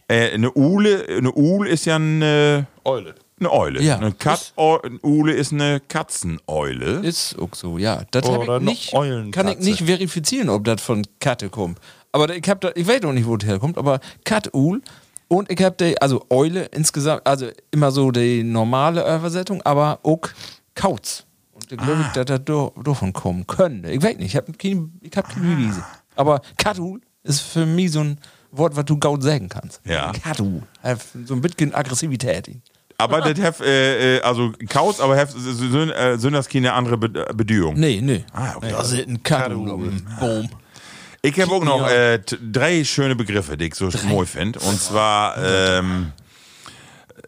Äh, 0.08 0.32
eine 0.32 0.50
Ule, 0.54 1.04
eine 1.06 1.32
Ule 1.32 1.68
ist 1.68 1.84
ja 1.84 1.96
eine, 1.96 2.66
Eule. 2.84 3.14
eine 3.38 3.52
Eule. 3.52 3.82
Ja. 3.82 3.98
Eine 3.98 4.12
Kat-Ule 4.12 5.34
ist 5.34 5.52
eine 5.52 5.80
Katzeneule. 5.80 7.00
Ist 7.00 7.38
auch 7.38 7.54
so, 7.54 7.76
ja. 7.76 8.02
Das 8.10 8.24
Oder 8.24 8.40
ich 8.40 8.92
noch 8.92 9.04
nicht, 9.04 9.32
kann 9.32 9.48
ich 9.48 9.58
nicht 9.58 9.82
verifizieren, 9.82 10.48
ob 10.48 10.64
das 10.64 10.80
von 10.80 11.06
Katte 11.20 11.50
kommt. 11.50 11.78
Aber 12.10 12.34
ich 12.34 12.48
hab 12.48 12.62
da, 12.62 12.70
ich 12.74 12.88
weiß 12.88 13.04
auch 13.04 13.12
nicht, 13.12 13.26
wo 13.26 13.36
das 13.36 13.46
herkommt, 13.46 13.76
aber 13.76 14.00
Kat-Ul 14.24 14.80
und 15.28 15.52
ich 15.52 15.62
hab 15.62 15.76
die, 15.76 16.00
also 16.00 16.24
Eule 16.30 16.64
insgesamt, 16.66 17.26
also 17.26 17.48
immer 17.70 17.90
so 17.90 18.10
die 18.10 18.42
normale 18.42 19.02
Übersetzung, 19.02 19.60
aber 19.62 20.00
auch 20.02 20.22
Kauz. 20.74 21.26
Und 21.52 21.70
ich 21.70 21.76
glaube, 21.76 22.10
dass 22.14 22.24
das 22.24 22.72
davon 22.82 23.12
kommen 23.12 23.46
könnte. 23.46 23.90
Ich 23.90 24.02
weiß 24.02 24.16
nicht, 24.16 24.28
ich 24.28 24.36
habe 24.36 24.52
keine, 24.52 24.88
ich 25.02 25.14
hab 25.14 25.28
keine 25.28 25.54
Beweise. 25.54 25.84
Aber 26.18 26.40
Kat-Ul 26.56 27.00
ist 27.22 27.40
für 27.40 27.64
mich 27.64 27.92
so 27.92 28.00
ein 28.00 28.18
Wort, 28.50 28.74
was 28.76 28.84
du 28.84 28.98
gaut 28.98 29.22
sagen 29.22 29.48
kannst. 29.48 29.80
Ja. 29.84 30.12
Kat-Ul. 30.12 30.62
Hat 30.82 31.00
So 31.24 31.34
ein 31.34 31.40
bisschen 31.40 31.74
Aggressivität. 31.74 32.50
Aber 32.98 33.20
das 33.20 33.38
hef, 33.38 33.60
äh, 33.60 34.16
äh, 34.16 34.20
also 34.22 34.52
Kauz, 34.68 34.98
aber 34.98 35.16
hef, 35.16 35.30
sind, 35.30 35.90
äh, 35.90 36.18
sind 36.18 36.32
das 36.32 36.48
keine 36.48 36.72
andere 36.72 36.96
Be 36.98 37.08
Bedeutung? 37.32 37.74
Nee, 37.78 38.00
nee. 38.02 38.24
Ah, 38.32 38.56
okay. 38.56 38.70
Das 38.72 38.90
ist 38.90 39.06
ein 39.06 39.22
Kat-Ul. 39.22 39.92
Boom. 40.18 40.48
Ich 41.22 41.40
habe 41.40 41.52
auch 41.52 41.64
noch 41.64 41.88
äh, 41.88 42.18
drei 42.18 42.82
schöne 42.82 43.14
Begriffe, 43.14 43.56
die 43.56 43.66
ich 43.66 43.74
so 43.76 43.88
mooi 44.04 44.26
finde. 44.26 44.58
Und 44.60 44.80
zwar, 44.80 45.36
ähm, 45.38 46.12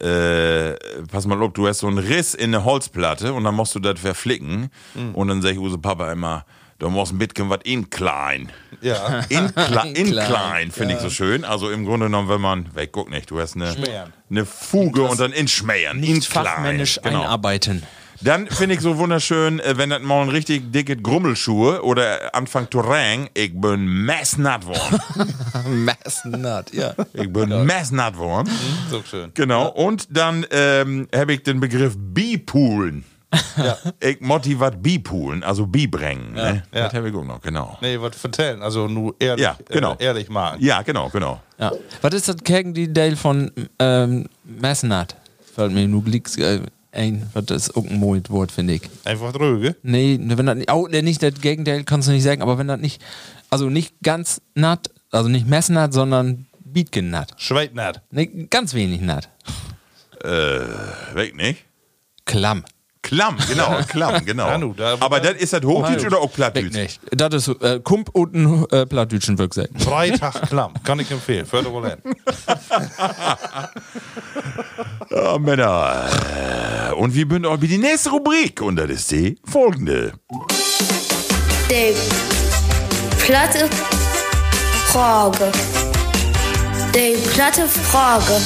äh, 0.01 0.73
pass 1.07 1.27
mal 1.27 1.41
auf, 1.41 1.53
du 1.53 1.69
hast 1.69 1.81
so 1.81 1.87
einen 1.87 1.99
Riss 1.99 2.35
in 2.35 2.55
eine 2.55 2.65
Holzplatte 2.65 3.33
und 3.33 3.45
dann 3.45 3.55
musst 3.55 3.75
du 3.75 3.79
das 3.79 4.01
verflicken. 4.01 4.71
Und 5.13 5.29
dann 5.29 5.43
sag 5.43 5.53
ich 5.53 5.59
Use 5.59 5.79
Papa 5.79 6.11
immer, 6.11 6.45
du 6.81 6.91
musst 6.91 7.13
ein 7.13 7.19
bisschen 7.19 7.49
was 7.49 7.61
in 7.63 7.89
klein. 7.91 8.51
Ja. 8.81 9.21
In, 9.29 9.55
kle 9.55 9.93
in 9.95 10.07
Klein. 10.11 10.27
klein, 10.27 10.71
finde 10.73 10.95
ich 10.95 11.01
so 11.01 11.11
schön. 11.11 11.45
Also 11.45 11.71
im 11.71 11.85
Grunde 11.85 12.07
genommen, 12.07 12.29
wenn 12.29 12.41
man, 12.41 12.75
weg, 12.75 12.91
guck 12.93 13.11
nicht, 13.11 13.31
du 13.31 13.39
hast 13.41 13.55
eine, 13.55 13.73
Schmähern. 13.73 14.13
eine 14.31 14.45
Fuge 14.47 15.03
und 15.03 15.21
dann 15.21 15.33
in 15.33 15.47
Schmähern. 15.49 16.03
in 16.03 16.15
Nicht 16.15 16.27
fachmännisch 16.27 16.99
Genau. 17.03 17.21
einarbeiten. 17.23 17.83
Dann 18.23 18.49
finde 18.49 18.75
ich 18.75 18.83
so 18.83 18.99
wunderschön, 18.99 19.61
äh, 19.61 19.79
wenn 19.79 19.89
das 19.89 20.03
mal 20.03 20.21
ein 20.23 20.29
richtig 20.29 20.73
dicke 20.73 20.95
Grummelschuhe 20.97 21.83
oder 21.83 22.35
Anfang 22.35 22.69
Terrain, 22.69 23.31
ich 23.33 23.59
bin 23.59 23.87
messnatt 23.87 24.67
worden. 24.67 25.01
Messnut, 25.85 26.73
ja. 26.75 26.95
Ich 27.15 27.33
bin 27.33 27.65
messnatt 27.65 28.19
worden. 28.19 28.51
So 28.91 29.03
schön. 29.09 29.31
Genau. 29.35 29.69
Und 29.69 30.09
dann 30.15 30.45
ähm, 30.51 31.09
habe 31.15 31.33
ich 31.35 31.43
den 31.45 31.61
Begriff 31.61 31.95
Bipoolen. 31.97 33.05
Ich 34.01 34.21
motti 34.21 34.59
wat 34.59 34.83
Bipoolen, 34.83 35.43
also 35.45 35.67
Bibrengen. 35.67 36.33
Ne? 36.33 36.63
Ja. 36.75 36.85
Das 36.85 36.95
habe 36.95 37.11
ich 37.11 37.15
auch 37.15 37.25
noch, 37.25 37.41
genau. 37.41 37.79
Nee, 37.81 38.01
was 38.01 38.17
vertellen. 38.17 38.63
Also 38.63 38.89
nur 38.89 39.15
ehrlich, 39.19 39.45
Ja, 39.45 39.57
genau. 39.69 39.95
äh, 39.95 40.05
ehrlich 40.05 40.29
machen. 40.29 40.59
Ja, 40.61 40.83
genau, 40.83 41.09
genau. 41.11 41.41
ja. 41.59 41.73
Was 42.03 42.15
ist 42.15 42.29
das 42.29 42.37
gegen 42.43 42.75
die 42.75 42.93
Dale 42.93 43.17
von 43.17 43.51
ähm, 43.79 44.27
Messnut? 44.45 45.15
Fällt 45.55 45.73
mir 45.73 45.87
nur 45.87 46.03
glicks 46.03 46.37
äh, 46.39 46.61
ein, 46.93 47.29
was 47.33 47.45
das 47.47 47.69
ist 47.69 47.77
auch 47.77 47.85
ein 47.87 47.99
mooies 48.01 48.31
Wort, 48.31 48.51
finde 48.51 48.75
ich. 48.75 48.83
Einfach 49.05 49.33
drüge. 49.33 49.77
Nee, 49.83 50.19
wenn 50.21 50.47
das 50.47 50.57
nicht, 50.57 50.69
auch 50.71 50.89
nicht 50.89 51.23
das 51.23 51.35
Gegenteil 51.41 51.85
kannst 51.85 52.09
du 52.09 52.13
nicht 52.13 52.25
sagen, 52.25 52.43
aber 52.43 52.59
wenn 52.59 52.67
das 52.69 52.81
nicht, 52.81 53.01
also 53.49 53.69
nicht 53.71 53.95
ganz 54.03 54.41
natt, 54.55 54.91
also 55.13 55.29
nicht 55.29 55.47
Messnut, 55.47 55.93
sondern 55.93 56.47
Beatgen-Nut. 56.65 57.29
Schweitnat. 57.37 58.03
Nee, 58.11 58.47
ganz 58.51 58.75
wenig 58.75 59.01
Nut. 59.03 59.29
Weg 61.15 61.37
nicht? 61.37 61.65
Klamm. 62.27 62.65
Klamm, 63.11 63.37
genau, 63.49 63.77
Klamm, 63.89 64.25
genau. 64.25 64.47
Ja, 64.49 64.57
nu, 64.57 64.73
da- 64.73 64.97
Aber 65.01 65.19
das 65.21 65.35
ist 65.35 65.53
das 65.53 65.63
Hochdeutsch 65.65 66.07
oder 66.07 66.19
auch 66.19 66.33
Plattdeutsch? 66.33 66.73
nicht. 66.73 67.01
Das 67.11 67.35
ist 67.35 67.49
äh, 67.61 67.81
Kump 67.83 68.09
und 68.13 68.35
ein 68.35 68.67
äh, 68.71 68.87
Plattdütschen 68.87 69.37
Wirksek. 69.37 69.69
Freitag 69.79 70.43
klamm. 70.49 70.75
Kann 70.85 71.01
ich 71.01 71.11
empfehlen. 71.11 71.45
Förder 71.45 71.73
wohl 71.73 71.89
hin. 71.91 71.99
Ja, 75.11 75.39
Männer. 75.39 76.95
Und 76.97 77.15
wie 77.15 77.25
bünd 77.25 77.45
auch 77.45 77.61
wie 77.61 77.67
die 77.67 77.79
nächste 77.79 78.11
Rubrik? 78.11 78.63
Und 78.63 78.77
das 78.77 78.91
ist 78.91 79.11
die 79.11 79.37
folgende. 79.45 80.13
Die 81.69 81.95
platte 83.19 83.69
Frage. 84.87 85.51
Die 86.95 87.17
platte 87.35 87.67
Frage. 87.67 88.41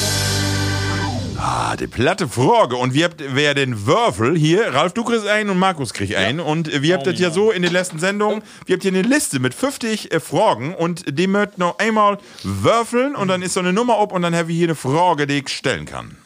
Ah, 1.46 1.76
die 1.76 1.88
platte 1.88 2.26
Frage. 2.26 2.76
Und 2.76 2.94
wir 2.94 3.04
habt, 3.04 3.22
wer 3.34 3.52
den 3.52 3.84
Würfel 3.84 4.34
hier, 4.34 4.72
Ralf, 4.72 4.94
du 4.94 5.04
kriegst 5.04 5.26
einen 5.26 5.50
und 5.50 5.58
Markus 5.58 5.92
kriegt 5.92 6.14
einen. 6.14 6.40
Und 6.40 6.72
äh, 6.72 6.80
wir 6.80 6.94
habt 6.94 7.06
das 7.06 7.20
ja 7.20 7.30
so 7.30 7.50
in 7.50 7.60
den 7.60 7.70
letzten 7.70 7.98
Sendungen, 7.98 8.42
wir 8.64 8.74
habt 8.76 8.82
hier 8.82 8.92
eine 8.92 9.02
Liste 9.02 9.40
mit 9.40 9.52
50 9.52 10.10
äh, 10.10 10.20
Fragen 10.20 10.74
und 10.74 11.18
die 11.18 11.26
möchten 11.26 11.60
noch 11.60 11.78
einmal 11.78 12.16
würfeln 12.44 13.14
und 13.14 13.28
dann 13.28 13.42
ist 13.42 13.52
so 13.52 13.60
eine 13.60 13.74
Nummer 13.74 13.98
ob 13.98 14.12
und 14.12 14.22
dann 14.22 14.34
haben 14.34 14.48
wir 14.48 14.54
hier 14.56 14.68
eine 14.68 14.74
Frage, 14.74 15.26
die 15.26 15.40
ich 15.40 15.50
stellen 15.50 15.84
kann. 15.84 16.16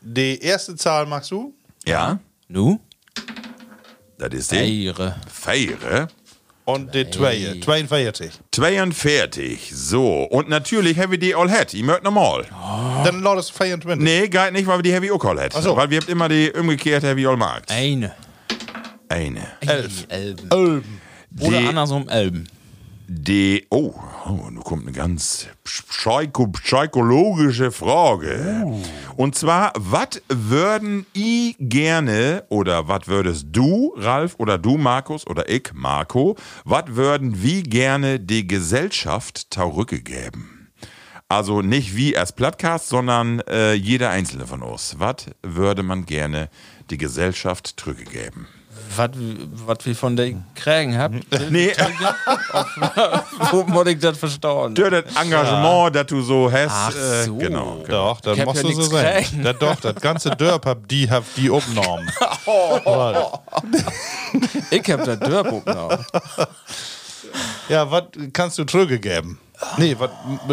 Die 0.00 0.40
erste 0.40 0.74
Zahl 0.74 1.06
magst 1.06 1.30
du? 1.30 1.54
Ja, 1.86 2.18
Nu? 2.48 2.80
das 4.18 4.34
ist 4.34 4.50
die 4.50 4.86
Ehre. 4.86 5.20
Feiere. 5.32 6.08
Und 6.64 6.94
die 6.94 7.10
Zweie. 7.10 7.58
42. 7.60 8.30
42. 8.52 9.72
So, 9.74 10.22
und 10.24 10.48
natürlich 10.48 10.96
haben 10.98 11.10
wir 11.10 11.18
die 11.18 11.34
all 11.34 11.50
hat. 11.50 11.74
Ihr 11.74 11.84
mögt 11.84 12.04
normal. 12.04 12.46
Dann 13.04 13.20
laut 13.20 13.38
es 13.38 13.50
24. 13.50 14.02
Nee, 14.02 14.28
geht 14.28 14.52
nicht, 14.52 14.66
weil 14.66 14.78
wir 14.78 14.82
die 14.82 14.92
Heavy 14.92 15.10
auch 15.10 15.24
all 15.24 15.40
hat. 15.40 15.52
So. 15.54 15.76
Weil 15.76 15.90
wir 15.90 15.98
habt 15.98 16.08
immer 16.08 16.28
die 16.28 16.52
umgekehrt 16.52 17.02
Heavy 17.02 17.26
all 17.26 17.36
markt. 17.36 17.70
Eine. 17.70 18.14
Eine. 19.08 19.46
Elf. 19.60 20.06
Elben. 20.08 20.50
Elben. 20.50 21.00
Oder 21.40 21.58
andersrum 21.58 22.08
Elben. 22.08 22.48
Die, 23.14 23.66
oh, 23.68 23.92
oh, 24.24 24.48
nun 24.50 24.64
kommt 24.64 24.86
eine 24.86 24.96
ganz 24.96 25.46
psycho 25.64 26.46
psychologische 26.46 27.70
Frage. 27.70 28.66
Und 29.16 29.34
zwar, 29.34 29.74
was 29.76 30.22
würden 30.28 31.04
I 31.14 31.54
gerne 31.58 32.44
oder 32.48 32.88
was 32.88 33.08
würdest 33.08 33.48
du, 33.52 33.92
Ralf, 33.98 34.36
oder 34.38 34.56
du, 34.56 34.78
Markus, 34.78 35.26
oder 35.26 35.50
ich, 35.50 35.74
Marco, 35.74 36.36
was 36.64 36.84
würden 36.88 37.42
wie 37.42 37.62
gerne 37.62 38.18
die 38.18 38.46
Gesellschaft 38.46 39.48
zurückgegeben? 39.50 40.72
Also 41.28 41.60
nicht 41.60 41.94
wie 41.94 42.16
als 42.16 42.32
Plattcast, 42.32 42.88
sondern 42.88 43.40
äh, 43.40 43.74
jeder 43.74 44.08
einzelne 44.08 44.46
von 44.46 44.62
uns. 44.62 44.96
Was 44.98 45.26
würde 45.42 45.82
man 45.82 46.06
gerne 46.06 46.48
die 46.88 46.96
Gesellschaft 46.96 47.74
zurückgeben? 47.76 48.48
Was 48.96 49.86
wir 49.86 49.96
von 49.96 50.16
der 50.16 50.34
Krägen 50.54 50.98
habt. 50.98 51.14
Nee, 51.50 51.72
Wo 53.50 53.64
muss 53.64 53.86
ich 53.86 53.98
das 53.98 54.18
verstauen? 54.18 54.74
durch 54.74 54.90
das 54.90 55.16
Engagement, 55.16 55.94
das 55.94 56.06
du 56.06 56.20
so 56.20 56.50
hast. 56.50 56.70
Ach 56.70 56.94
äh, 56.94 57.24
so. 57.24 57.36
Genau. 57.36 57.82
genau. 57.84 58.18
Doch, 58.22 58.38
hab 58.38 58.46
musst 58.46 58.62
ja 58.62 58.68
du 58.68 58.74
so 58.74 58.82
sein. 58.82 59.24
kriegen. 59.24 59.44
Da, 59.44 59.52
doch, 59.52 59.76
das 59.80 59.94
ganze 59.96 60.30
Dörp 60.30 60.66
hab 60.66 60.88
die, 60.88 61.10
hab 61.10 61.24
die 61.34 61.50
aufgenommen. 61.50 62.10
Ich 64.70 64.90
hab 64.90 65.04
das 65.04 65.18
Dörrbuch 65.18 65.64
noch. 65.66 65.98
ja, 67.68 67.90
was 67.90 68.04
kannst 68.32 68.58
du 68.58 68.64
zurückgeben? 68.64 69.38
Nee, 69.78 69.96
was 69.98 70.10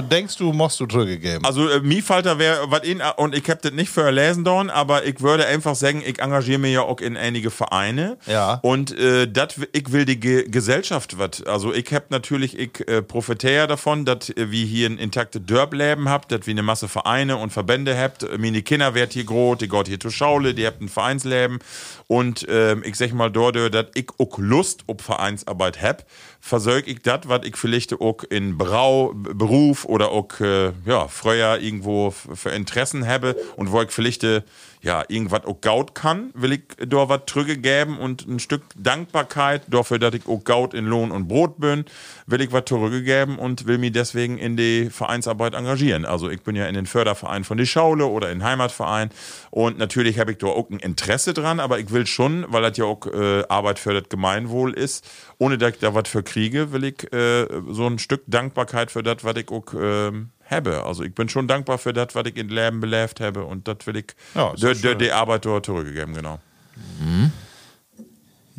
denkst 0.09 0.37
du, 0.37 0.53
musst 0.53 0.79
du 0.79 0.85
zurückgeben? 0.85 1.43
Also 1.45 1.67
äh, 1.67 1.79
Miefalter 1.81 2.39
wäre 2.39 2.71
was 2.71 2.81
in 2.81 3.01
und 3.17 3.35
ich 3.35 3.49
hab 3.49 3.61
das 3.61 3.71
nicht 3.71 3.89
für 3.89 4.09
lesen 4.11 4.43
dorn, 4.43 4.69
aber 4.69 5.05
ich 5.05 5.21
würde 5.21 5.45
einfach 5.45 5.75
sagen, 5.75 6.01
ich 6.05 6.19
engagiere 6.19 6.59
mich 6.59 6.73
ja 6.73 6.81
auch 6.81 6.99
in 6.99 7.17
einige 7.17 7.51
Vereine. 7.51 8.17
Ja. 8.25 8.59
Und 8.61 8.97
äh, 8.97 9.27
dat, 9.27 9.55
ich 9.73 9.91
will 9.91 10.05
die 10.05 10.19
Ge 10.19 10.49
Gesellschaft 10.49 11.17
was. 11.17 11.43
Also 11.45 11.73
ich 11.73 11.91
hab 11.93 12.11
natürlich, 12.11 12.57
ich 12.57 12.87
äh, 12.87 13.01
profitiere 13.01 13.67
davon, 13.67 14.05
dass 14.05 14.29
äh, 14.29 14.51
wir 14.51 14.65
hier 14.65 14.89
ein 14.89 14.97
intaktes 14.97 15.41
Dörbleben 15.45 16.09
habt, 16.09 16.31
dass 16.31 16.45
wir 16.45 16.51
eine 16.51 16.63
Masse 16.63 16.87
Vereine 16.87 17.37
und 17.37 17.51
Verbände 17.51 17.97
habt. 17.97 18.23
Äh, 18.23 18.37
Meine 18.37 18.61
Kinder 18.61 18.93
wird 18.95 19.13
hier 19.13 19.25
groß, 19.25 19.57
die 19.59 19.67
geht 19.67 19.87
hier 19.87 19.99
zur 19.99 20.11
Schaule, 20.11 20.53
die 20.53 20.65
habt 20.65 20.81
ein 20.81 20.89
Vereinsleben. 20.89 21.59
Und 22.07 22.45
ähm, 22.49 22.83
ich 22.85 22.95
sag 22.95 23.13
mal 23.13 23.29
dort, 23.29 23.55
dass 23.55 23.85
ich 23.95 24.07
auch 24.17 24.37
Lust 24.37 24.83
auf 24.87 25.01
Vereinsarbeit 25.01 25.81
hab, 25.81 26.05
versorg 26.39 26.87
ich 26.87 27.01
das, 27.01 27.21
was 27.25 27.45
ich 27.45 27.57
vielleicht 27.57 27.99
auch 27.99 28.23
in 28.29 28.57
Brau 28.57 29.13
Beruf 29.13 29.85
oder 29.85 30.11
auch 30.11 30.39
äh, 30.39 30.71
ja, 30.85 31.07
früher 31.07 31.59
irgendwo 31.59 32.11
für 32.11 32.49
Interessen 32.49 33.07
habe 33.07 33.35
und 33.55 33.71
wo 33.71 33.81
ich 33.81 33.91
vielleicht 33.91 34.23
äh, 34.23 34.41
ja, 34.81 35.03
irgendwas 35.09 35.45
auch 35.45 35.59
gaut 35.59 35.93
kann, 35.93 36.31
will 36.33 36.53
ich 36.53 36.61
da 36.77 37.09
was 37.09 37.21
zurückgeben 37.25 37.97
und 37.97 38.27
ein 38.27 38.39
Stück 38.39 38.63
Dankbarkeit 38.77 39.63
dafür, 39.67 39.99
dass 39.99 40.13
ich 40.13 40.27
auch 40.27 40.43
gaut 40.43 40.73
in 40.73 40.85
Lohn 40.85 41.11
und 41.11 41.27
Brot 41.27 41.59
bin, 41.59 41.85
will 42.31 42.41
ich 42.41 42.51
was 42.51 42.65
zurückgeben 42.65 43.37
und 43.39 43.65
will 43.65 43.77
mich 43.77 43.91
deswegen 43.91 44.37
in 44.37 44.57
die 44.57 44.89
Vereinsarbeit 44.89 45.53
engagieren. 45.53 46.05
Also 46.05 46.29
ich 46.29 46.41
bin 46.41 46.55
ja 46.55 46.65
in 46.67 46.75
den 46.75 46.85
Förderverein 46.85 47.43
von 47.43 47.57
die 47.57 47.65
Schaule 47.65 48.05
oder 48.05 48.31
in 48.31 48.39
den 48.39 48.47
Heimatverein 48.47 49.09
und 49.51 49.77
natürlich 49.77 50.19
habe 50.19 50.31
ich 50.31 50.37
da 50.37 50.47
auch 50.47 50.69
ein 50.69 50.79
Interesse 50.79 51.33
dran, 51.33 51.59
aber 51.59 51.79
ich 51.79 51.91
will 51.91 52.05
schon, 52.05 52.45
weil 52.49 52.61
das 52.61 52.77
ja 52.77 52.85
auch 52.85 53.05
äh, 53.05 53.43
Arbeit 53.49 53.79
für 53.79 53.93
das 53.93 54.09
Gemeinwohl 54.09 54.73
ist, 54.73 55.07
ohne 55.37 55.57
dass 55.57 55.73
ich 55.73 55.79
da 55.79 55.93
was 55.93 56.07
für 56.07 56.23
kriege, 56.23 56.71
will 56.71 56.83
ich 56.83 57.11
äh, 57.13 57.47
so 57.69 57.87
ein 57.87 57.99
Stück 57.99 58.23
Dankbarkeit 58.27 58.91
für 58.91 59.03
das, 59.03 59.23
was 59.23 59.35
ich 59.37 59.49
auch 59.49 59.73
ähm, 59.73 60.29
habe. 60.49 60.83
Also 60.83 61.03
ich 61.03 61.13
bin 61.13 61.29
schon 61.29 61.47
dankbar 61.47 61.77
für 61.77 61.93
das, 61.93 62.15
was 62.15 62.25
ich 62.25 62.37
in 62.37 62.49
Leben 62.49 62.79
belebt 62.79 63.19
habe 63.19 63.43
und 63.43 63.67
das 63.67 63.77
will 63.85 63.97
ich 63.97 64.07
Ja, 64.35 64.53
der, 64.53 64.95
der, 64.95 65.15
Arbeit 65.15 65.45
dort 65.45 65.65
zurückgegeben, 65.65 66.13
genau. 66.13 66.39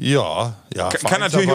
Ja, 0.03 0.55
ja. 0.75 0.89
Kann, 0.89 1.11
kann 1.11 1.21
natürlich 1.21 1.51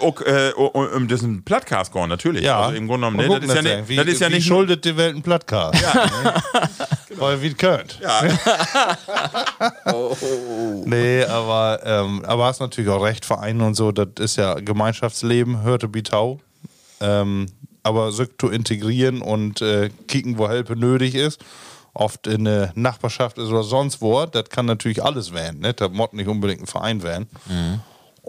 auch, 0.00 0.20
äh, 0.22 0.52
auch 0.56 0.74
äh, 0.74 0.96
um 0.96 1.06
diesen 1.06 1.44
Podcast 1.44 1.92
gehen, 1.92 2.08
natürlich. 2.08 2.42
Ja, 2.42 2.60
Also 2.60 2.76
im 2.76 2.88
Grunde 2.88 3.08
genommen, 3.08 3.28
ne, 3.28 3.40
das 3.40 3.50
ist 3.50 3.54
ja 3.54 3.76
nicht, 3.76 3.88
wie, 3.88 3.96
das 3.96 4.06
ist 4.06 4.20
ja 4.20 4.28
wie 4.30 4.34
nicht 4.34 4.46
schuldet 4.46 4.86
die 4.86 4.96
Welt 4.96 5.16
ein 5.16 5.22
Plattcast. 5.22 5.82
Ja. 5.82 6.10
Weil 7.16 7.42
wie 7.42 7.48
es 7.48 7.56
könnt. 7.58 8.00
Ja. 8.00 8.22
Nee, 10.86 11.24
aber, 11.24 11.80
ähm, 11.84 12.24
aber 12.24 12.46
hast 12.46 12.60
natürlich 12.60 12.90
auch 12.90 13.02
recht, 13.02 13.24
Vereine 13.24 13.64
und 13.66 13.74
so, 13.74 13.92
das 13.92 14.08
ist 14.18 14.36
ja 14.36 14.54
Gemeinschaftsleben, 14.54 15.62
hörte 15.62 15.88
Bitau. 15.88 16.40
Ähm, 17.00 17.46
aber 17.82 18.12
so 18.12 18.24
zu 18.38 18.48
integrieren 18.48 19.20
und 19.20 19.60
äh, 19.60 19.90
kicken, 20.08 20.38
wo 20.38 20.48
Hilfe 20.48 20.74
nötig 20.74 21.14
ist, 21.14 21.40
oft 21.92 22.26
in 22.26 22.44
der 22.44 22.72
Nachbarschaft 22.74 23.38
ist 23.38 23.48
oder 23.48 23.62
sonst 23.62 24.00
wo, 24.00 24.24
das 24.26 24.48
kann 24.48 24.66
natürlich 24.66 25.02
alles 25.02 25.32
werden. 25.32 25.60
Ne? 25.60 25.74
Das 25.74 25.90
muss 25.90 26.12
nicht 26.12 26.28
unbedingt 26.28 26.62
ein 26.62 26.66
Verein 26.66 27.02
werden. 27.02 27.28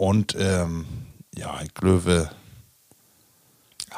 Und 0.02 0.36
ähm, 0.40 0.86
ja, 1.38 1.60
ich 1.64 1.76
glaube, 1.76 2.32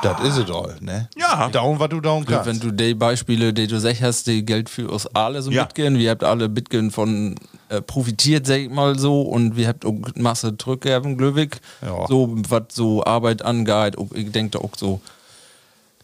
das 0.01 0.20
ist 0.20 0.36
es 0.38 0.51
all. 0.51 0.76
Ne? 0.82 1.08
Ja. 1.18 1.47
Daumen, 1.47 1.80
was 1.80 1.88
du 1.88 2.01
Ja, 2.04 2.24
kannst. 2.26 2.45
wenn 2.45 2.60
du 2.60 2.72
die 2.72 2.93
Beispiele, 2.93 3.54
die 3.54 3.68
du 3.68 3.80
sagst, 3.80 4.01
hast, 4.01 4.28
die 4.28 4.43
Geld 4.43 4.68
für 4.70 4.89
uns 4.89 5.08
alle 5.16 5.41
so 5.41 5.49
Ja. 5.49 5.62
mitgehen. 5.64 5.97
Wir 5.97 6.10
habt 6.10 6.26
alle 6.26 6.49
mitgehen 6.49 6.91
von 6.91 7.36
äh, 7.70 7.80
profitiert, 7.82 8.45
sag 8.45 8.58
ich 8.58 8.70
mal 8.70 8.99
so, 8.99 9.22
und 9.22 9.56
wir 9.56 9.70
habt 9.70 9.86
auch 9.86 9.95
Masse 10.16 10.58
zurückgegeben, 10.58 11.18
Glöwig. 11.18 11.62
Ja. 11.82 12.06
So, 12.10 12.34
was 12.49 12.64
so 12.74 13.06
Arbeit 13.06 13.41
angeht, 13.41 13.97
auch, 13.97 14.12
ich 14.14 14.30
denke 14.30 14.58
da 14.58 14.66
auch 14.66 14.76
so. 14.76 14.99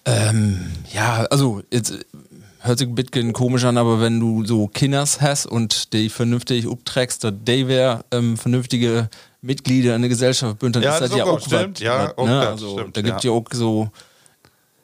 Ähm, 0.06 0.72
ja, 0.94 1.26
also, 1.30 1.62
jetzt 1.72 1.92
äh, 1.92 2.00
hört 2.62 2.80
sich 2.80 2.88
ein 2.88 2.96
bisschen 2.96 3.34
komisch 3.34 3.66
an, 3.66 3.78
aber 3.78 4.00
wenn 4.00 4.18
du 4.22 4.46
so 4.46 4.68
Kinders 4.68 5.20
hast 5.20 5.46
und 5.46 5.92
die 5.92 6.08
vernünftig 6.08 6.68
upträgst, 6.68 7.26
dass 7.26 7.34
die 7.46 7.68
wär, 7.68 8.06
ähm, 8.12 8.38
vernünftige 8.38 9.10
Mitglieder 9.42 9.96
in 9.96 10.02
der 10.02 10.10
Gesellschaft 10.10 10.60
bünd, 10.60 10.76
dann 10.76 10.84
Ja, 10.84 10.96
ist 10.96 11.02
das 11.02 11.10
das 11.10 11.20
ja 11.20 11.26
auch 11.26 11.34
auch 11.34 11.40
stimmt, 11.40 11.78
was, 11.78 11.84
ja, 11.84 12.08
was, 12.08 12.18
auch 12.18 12.26
ne? 12.26 12.48
also, 12.48 12.78
stimmt, 12.78 12.98
da 12.98 13.02
gibt 13.02 13.24
ja. 13.24 13.32
ja 13.32 13.38
auch 13.38 13.46
so 13.52 13.90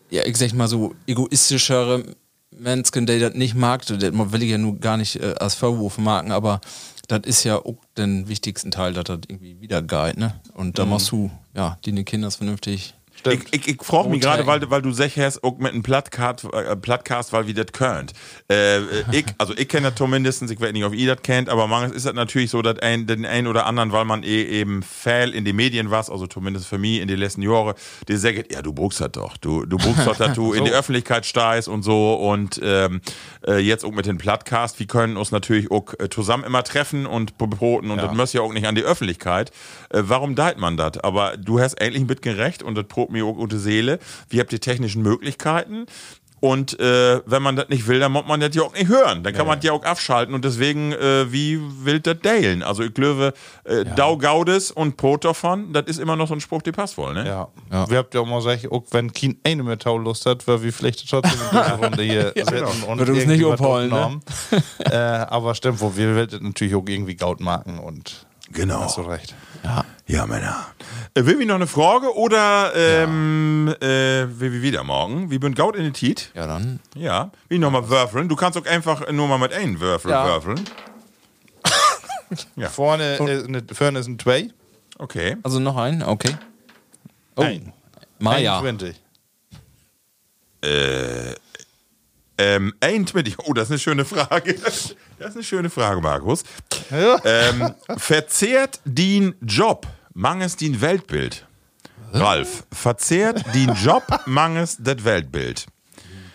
ja, 0.10 0.26
ich 0.26 0.38
sag 0.38 0.53
mal 0.53 0.68
so 0.68 0.95
egoistischere 1.08 2.03
Menschen, 2.51 3.06
die 3.06 3.20
das 3.20 3.34
nicht 3.34 3.56
mag, 3.56 3.86
das 3.86 3.99
will 4.01 4.43
ich 4.43 4.49
ja 4.49 4.58
nur 4.58 4.78
gar 4.80 4.97
nicht 4.97 5.18
äh, 5.18 5.36
als 5.39 5.56
Vorwurf 5.56 5.97
machen, 5.97 6.32
aber 6.32 6.62
das 7.08 7.22
ist 7.26 7.43
ja 7.43 7.58
auch 7.58 7.78
den 7.97 8.28
wichtigsten 8.28 8.72
Teil, 8.72 8.93
dass 8.93 9.03
das 9.06 9.20
irgendwie 9.28 9.60
wieder 9.60 9.82
geht, 9.82 10.18
ne? 10.18 10.39
Und 10.53 10.80
da 10.80 10.86
musst 10.86 11.12
du, 11.12 11.30
ja, 11.53 11.78
die 11.86 12.03
Kinder 12.03 12.32
vernünftig. 12.32 12.95
Ich, 13.34 13.41
ich, 13.51 13.67
ich 13.67 13.82
frage 13.82 14.09
mich 14.09 14.21
gerade, 14.21 14.45
weil, 14.45 14.69
weil 14.69 14.82
du 14.82 14.91
sagst, 14.91 15.43
auch 15.43 15.57
mit 15.57 15.73
einem 15.73 15.84
Plattcast, 15.84 16.45
äh, 16.53 16.76
Plattcast 16.76 17.34
weil 17.34 17.47
wir 17.47 17.53
das 17.53 17.67
könnt. 17.71 18.13
Äh, 18.49 18.78
äh, 18.78 18.82
ich, 19.11 19.26
also 19.38 19.53
ich 19.57 19.67
kenne 19.67 19.89
das 19.89 19.95
zumindest, 19.95 20.43
ich 20.43 20.59
weiß 20.59 20.73
nicht, 20.73 20.84
ob 20.84 20.93
ihr 20.93 21.13
das 21.13 21.23
kennt, 21.23 21.49
aber 21.49 21.67
manchmal 21.67 21.95
ist 21.95 22.05
das 22.05 22.13
natürlich 22.13 22.51
so, 22.51 22.61
dass 22.61 22.80
ein, 22.80 23.07
den 23.07 23.26
einen 23.26 23.47
oder 23.47 23.65
anderen, 23.65 23.91
weil 23.91 24.05
man 24.05 24.23
eh 24.23 24.43
eben 24.43 24.84
Fail 24.84 25.34
in 25.34 25.45
den 25.45 25.55
Medien 25.55 25.91
was, 25.91 26.09
also 26.09 26.28
zumindest 26.28 26.67
für 26.67 26.78
mich 26.78 27.01
in 27.01 27.07
den 27.07 27.17
letzten 27.17 27.41
Jahren, 27.41 27.73
die 28.07 28.17
sagen, 28.17 28.43
ja, 28.51 28.61
du 28.61 28.73
buchst 28.73 29.01
das 29.01 29.11
doch, 29.11 29.38
du, 29.38 29.65
du 29.65 29.78
buchst 29.78 30.05
doch, 30.05 30.15
dass 30.15 30.34
du 30.34 30.53
in 30.53 30.65
die 30.65 30.71
Öffentlichkeit 30.71 31.26
steigst 31.26 31.67
und 31.67 31.84
so 31.84 32.15
und 32.15 32.59
ähm, 32.63 33.01
äh, 33.47 33.57
jetzt 33.57 33.86
auch 33.86 33.91
mit 33.91 34.05
dem 34.05 34.17
Plattcast, 34.17 34.80
wir 34.80 34.88
können 34.88 35.17
uns 35.17 35.32
natürlich 35.32 35.71
auch 35.71 35.93
äh, 35.99 36.09
zusammen 36.09 36.43
immer 36.43 36.63
treffen 36.63 37.05
und 37.05 37.38
broten 37.38 37.91
und 37.91 37.97
das 37.97 38.13
muss 38.13 38.34
ja 38.34 38.41
auch 38.41 38.53
nicht 38.53 38.67
an 38.67 38.76
die 38.76 38.84
Öffentlichkeit. 38.84 39.51
Äh, 39.89 40.01
warum 40.03 40.36
deit 40.36 40.57
man 40.57 40.78
das? 40.78 40.97
Aber 40.99 41.38
du 41.38 41.59
hast 41.59 41.82
eigentlich 41.82 42.03
ein 42.03 42.07
bisschen 42.07 42.36
recht 42.36 42.63
und 42.63 42.76
das 42.76 42.86
probt 42.86 43.14
mir 43.16 43.26
auch 43.26 43.34
gute 43.34 43.59
Seele. 43.59 43.99
Wir 44.30 44.41
habt 44.41 44.51
die 44.51 44.59
technischen 44.59 45.01
Möglichkeiten. 45.01 45.86
Und 46.41 46.80
äh, 46.80 47.22
wenn 47.26 47.41
man 47.41 47.55
das 47.55 47.70
nicht 47.70 47.88
will, 47.88 47.99
dann 47.99 48.11
muss 48.11 48.28
man 48.28 48.39
das 48.39 48.53
ja 48.53 48.61
auch 48.61 48.74
nicht 48.74 48.88
hören. 48.88 49.24
Dann 49.24 49.34
kann 49.34 49.47
man 49.47 49.57
das 49.57 49.66
ja 49.66 49.72
auch 49.72 49.84
abschalten. 49.84 50.36
Und 50.36 50.45
deswegen, 50.45 50.91
äh, 50.91 51.32
wie 51.32 51.59
will 51.84 51.99
das 52.01 52.20
deilen? 52.22 52.61
Also 52.61 52.84
ich 52.84 52.93
glaube, 52.93 53.34
äh, 53.63 53.84
Dau 53.95 54.18
Gaudes 54.18 54.70
und 54.70 55.01
davon, 55.24 55.74
das 55.74 55.86
ist 55.88 55.99
immer 55.99 56.16
noch 56.16 56.28
so 56.28 56.36
ein 56.36 56.41
Spruch, 56.41 56.61
der 56.61 56.74
passt 56.74 56.99
wohl, 56.99 57.16
ne? 57.16 57.26
Ja. 57.26 57.88
Wir 57.89 57.97
habt 57.97 58.13
ja 58.13 58.22
auch 58.22 58.28
mal 58.28 58.38
gesagt, 58.38 58.72
auch 58.72 58.84
wenn 58.91 59.11
kein 59.11 59.38
eine 59.43 59.63
mehr 59.63 59.80
Tau 59.80 59.97
Lust 59.97 60.28
hat, 60.28 60.47
weil 60.47 60.61
wir 60.61 60.72
vielleicht 60.72 61.09
trotzdem 61.09 61.32
in 61.32 61.49
dieser 61.49 61.76
Runde 61.82 62.03
hier 62.03 62.34
sitzen 62.36 62.84
und 62.84 62.99
Würde 62.99 63.13
uns 63.13 63.26
nicht 63.26 63.43
was 63.43 63.53
abholen, 63.53 63.89
ne? 63.89 64.22
äh, 64.80 64.95
aber 64.95 65.55
stimmt, 65.55 65.82
wo 65.82 65.95
wir 65.95 66.16
werden 66.16 66.43
natürlich 66.43 66.76
auch 66.76 66.84
irgendwie 66.86 67.16
Gaut 67.16 67.39
machen 67.39 67.80
und 67.80 68.28
Genau. 68.52 68.82
hast 68.82 68.98
du 68.98 69.02
recht. 69.02 69.34
Ja, 70.08 70.26
Männer. 70.28 70.68
Äh, 71.16 71.26
will 71.26 71.39
wir 71.39 71.46
noch 71.48 71.56
eine 71.56 71.66
Frage 71.68 72.16
oder 72.16 72.74
ähm, 72.76 73.74
äh, 73.82 73.86
will 74.39 74.52
wir 74.52 74.62
wieder 74.62 74.84
morgen? 74.84 75.32
Wir 75.32 75.39
sind 75.41 75.56
Gaut 75.56 75.76
in 75.76 75.84
den 75.84 75.93
Tiet. 75.93 76.30
Ja, 76.36 76.46
dann. 76.46 76.80
Ja. 76.96 77.32
Wie 77.50 77.58
nochmal 77.58 77.89
würfeln? 77.89 78.30
Du 78.30 78.36
kannst 78.36 78.58
auch 78.60 78.66
einfach 78.68 79.12
nur 79.12 79.28
mal 79.28 79.39
mit 79.39 79.52
einem 79.52 79.80
Würfel 79.80 80.12
Ja. 80.12 80.26
würfeln. 80.26 80.60
Ja. 82.56 82.70
Vorne, 82.70 83.16
ist 83.18 83.48
eine, 83.48 83.64
vorne 83.72 84.00
ist 84.00 84.08
ein 84.08 84.18
Tway. 84.18 84.52
Okay. 84.98 85.38
Also 85.43 85.60
noch 85.60 85.78
ein, 85.78 86.02
okay. 86.04 86.36
Oh, 87.36 87.43
Ein. 87.43 87.72
Maya. 88.18 88.60
21. 88.60 88.96
Ähm, 92.38 92.74
21. 92.82 93.38
Oh, 93.46 93.54
das 93.54 93.66
ist 93.66 93.72
eine 93.72 93.80
schöne 93.80 94.06
Frage. 94.06 94.56
Das 95.18 95.30
ist 95.30 95.36
eine 95.36 95.44
schöne 95.46 95.70
Frage, 95.70 96.02
Markus. 96.02 96.44
Ja. 96.92 97.18
Ähm, 97.24 97.74
verzehrt 97.98 98.82
den 98.84 99.34
Job 99.42 99.88
mangels 100.14 100.58
den 100.58 100.82
Weltbild? 100.82 101.48
Ralf, 102.12 102.64
verzehrt 102.74 103.42
den 103.56 103.74
Job 103.76 104.04
mangels 104.26 104.76
das 104.80 105.06
Weltbild? 105.06 105.68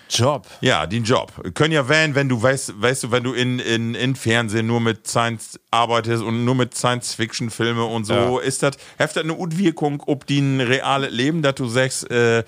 Job. 0.08 0.46
Ja, 0.62 0.86
den 0.86 1.04
Job. 1.04 1.32
Können 1.54 1.72
ja 1.72 1.88
wählen, 1.88 2.14
wenn 2.14 2.28
du 2.30 2.42
weißt, 2.42 2.80
weißt 2.80 3.04
du, 3.04 3.10
wenn 3.12 3.22
du 3.22 3.32
in, 3.34 3.58
in, 3.60 3.94
in 3.94 4.16
Fernsehen 4.16 4.66
nur 4.66 4.80
mit 4.80 5.06
Science 5.06 5.60
arbeitest 5.70 6.22
und 6.22 6.44
nur 6.46 6.54
mit 6.54 6.74
Science-Fiction-Filme 6.74 7.84
und 7.84 8.04
so, 8.06 8.14
Ja. 8.14 8.40
ist 8.40 8.62
das, 8.62 8.76
hat 8.98 9.14
das 9.14 9.18
eine 9.18 9.34
Utwirkung, 9.36 10.02
ob 10.06 10.26
die 10.26 10.40
ein 10.40 10.60
reales 10.60 11.12
Leben, 11.12 11.42
dass 11.42 11.54
du 11.56 11.68
sagst, 11.68 12.10
äh, 12.10 12.44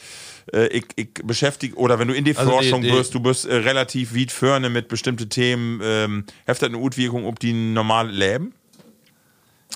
äh, 0.53 0.66
ich, 0.68 0.84
ich 0.97 1.09
beschäftige, 1.24 1.76
oder 1.76 1.99
wenn 1.99 2.09
du 2.09 2.14
in 2.14 2.24
die 2.24 2.36
Also 2.36 2.51
Forschung 2.51 2.82
die- 2.82 2.90
bist, 2.90 3.14
du 3.14 3.20
bist 3.20 3.45
äh, 3.47 3.55
relativ 3.57 4.14
weit 4.16 4.32
vorne 4.32 4.70
mit 4.70 4.88
bestimmten 4.88 5.28
Themen, 5.28 5.80
ähm, 5.82 6.24
das 6.47 6.62
eine 6.62 6.78
Utwirkung, 6.78 7.26
ob 7.26 7.38
die 7.40 7.53
ein 7.53 7.72
normales 7.74 8.14
Leben? 8.16 8.53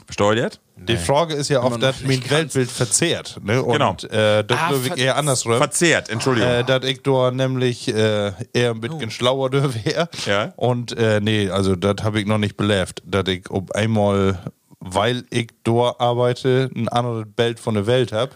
Versteuert? 0.05 0.61
Die 0.77 0.99
Frage 0.99 1.33
ist 1.35 1.49
ja, 1.49 1.63
ob 1.65 1.71
noch 1.73 1.79
das 1.79 2.03
nicht 2.03 2.29
mein 2.31 2.31
Weltbild 2.31 2.71
verzehrt. 2.71 3.41
Ne? 3.43 3.63
Und 3.63 3.73
Genau. 3.73 3.93
äh, 4.11 4.45
das 4.45 4.59
Ah, 4.61 4.73
ich 4.85 4.99
eher 4.99 5.17
andersrum. 5.17 5.57
Verzehrt, 5.57 6.11
Entschuldigung. 6.11 6.51
Äh, 6.51 6.65
dass 6.65 6.85
ich 6.85 7.03
da 7.03 7.31
nämlich 7.31 7.89
äh, 7.89 8.33
eher 8.53 8.73
ein 8.73 8.81
bisschen 8.81 9.11
schlauer 9.11 9.49
da 9.49 9.75
wäre. 9.85 10.09
Ja. 10.27 10.53
Und 10.57 10.97
äh, 10.99 11.21
nee, 11.23 11.49
also 11.49 11.77
das 11.77 12.05
habe 12.05 12.21
ich 12.21 12.27
noch 12.27 12.37
nicht 12.37 12.59
belebt, 12.59 13.03
dass 13.07 13.27
ich 13.27 13.51
ob 13.51 13.73
einmal, 13.73 14.39
weil 14.79 15.25
ich 15.31 15.49
da 15.65 15.95
arbeite, 15.99 16.71
ein 16.77 16.89
anderes 16.89 17.25
Bild 17.35 17.59
von 17.59 17.73
der 17.75 17.87
Welt 17.87 18.13
habe, 18.13 18.33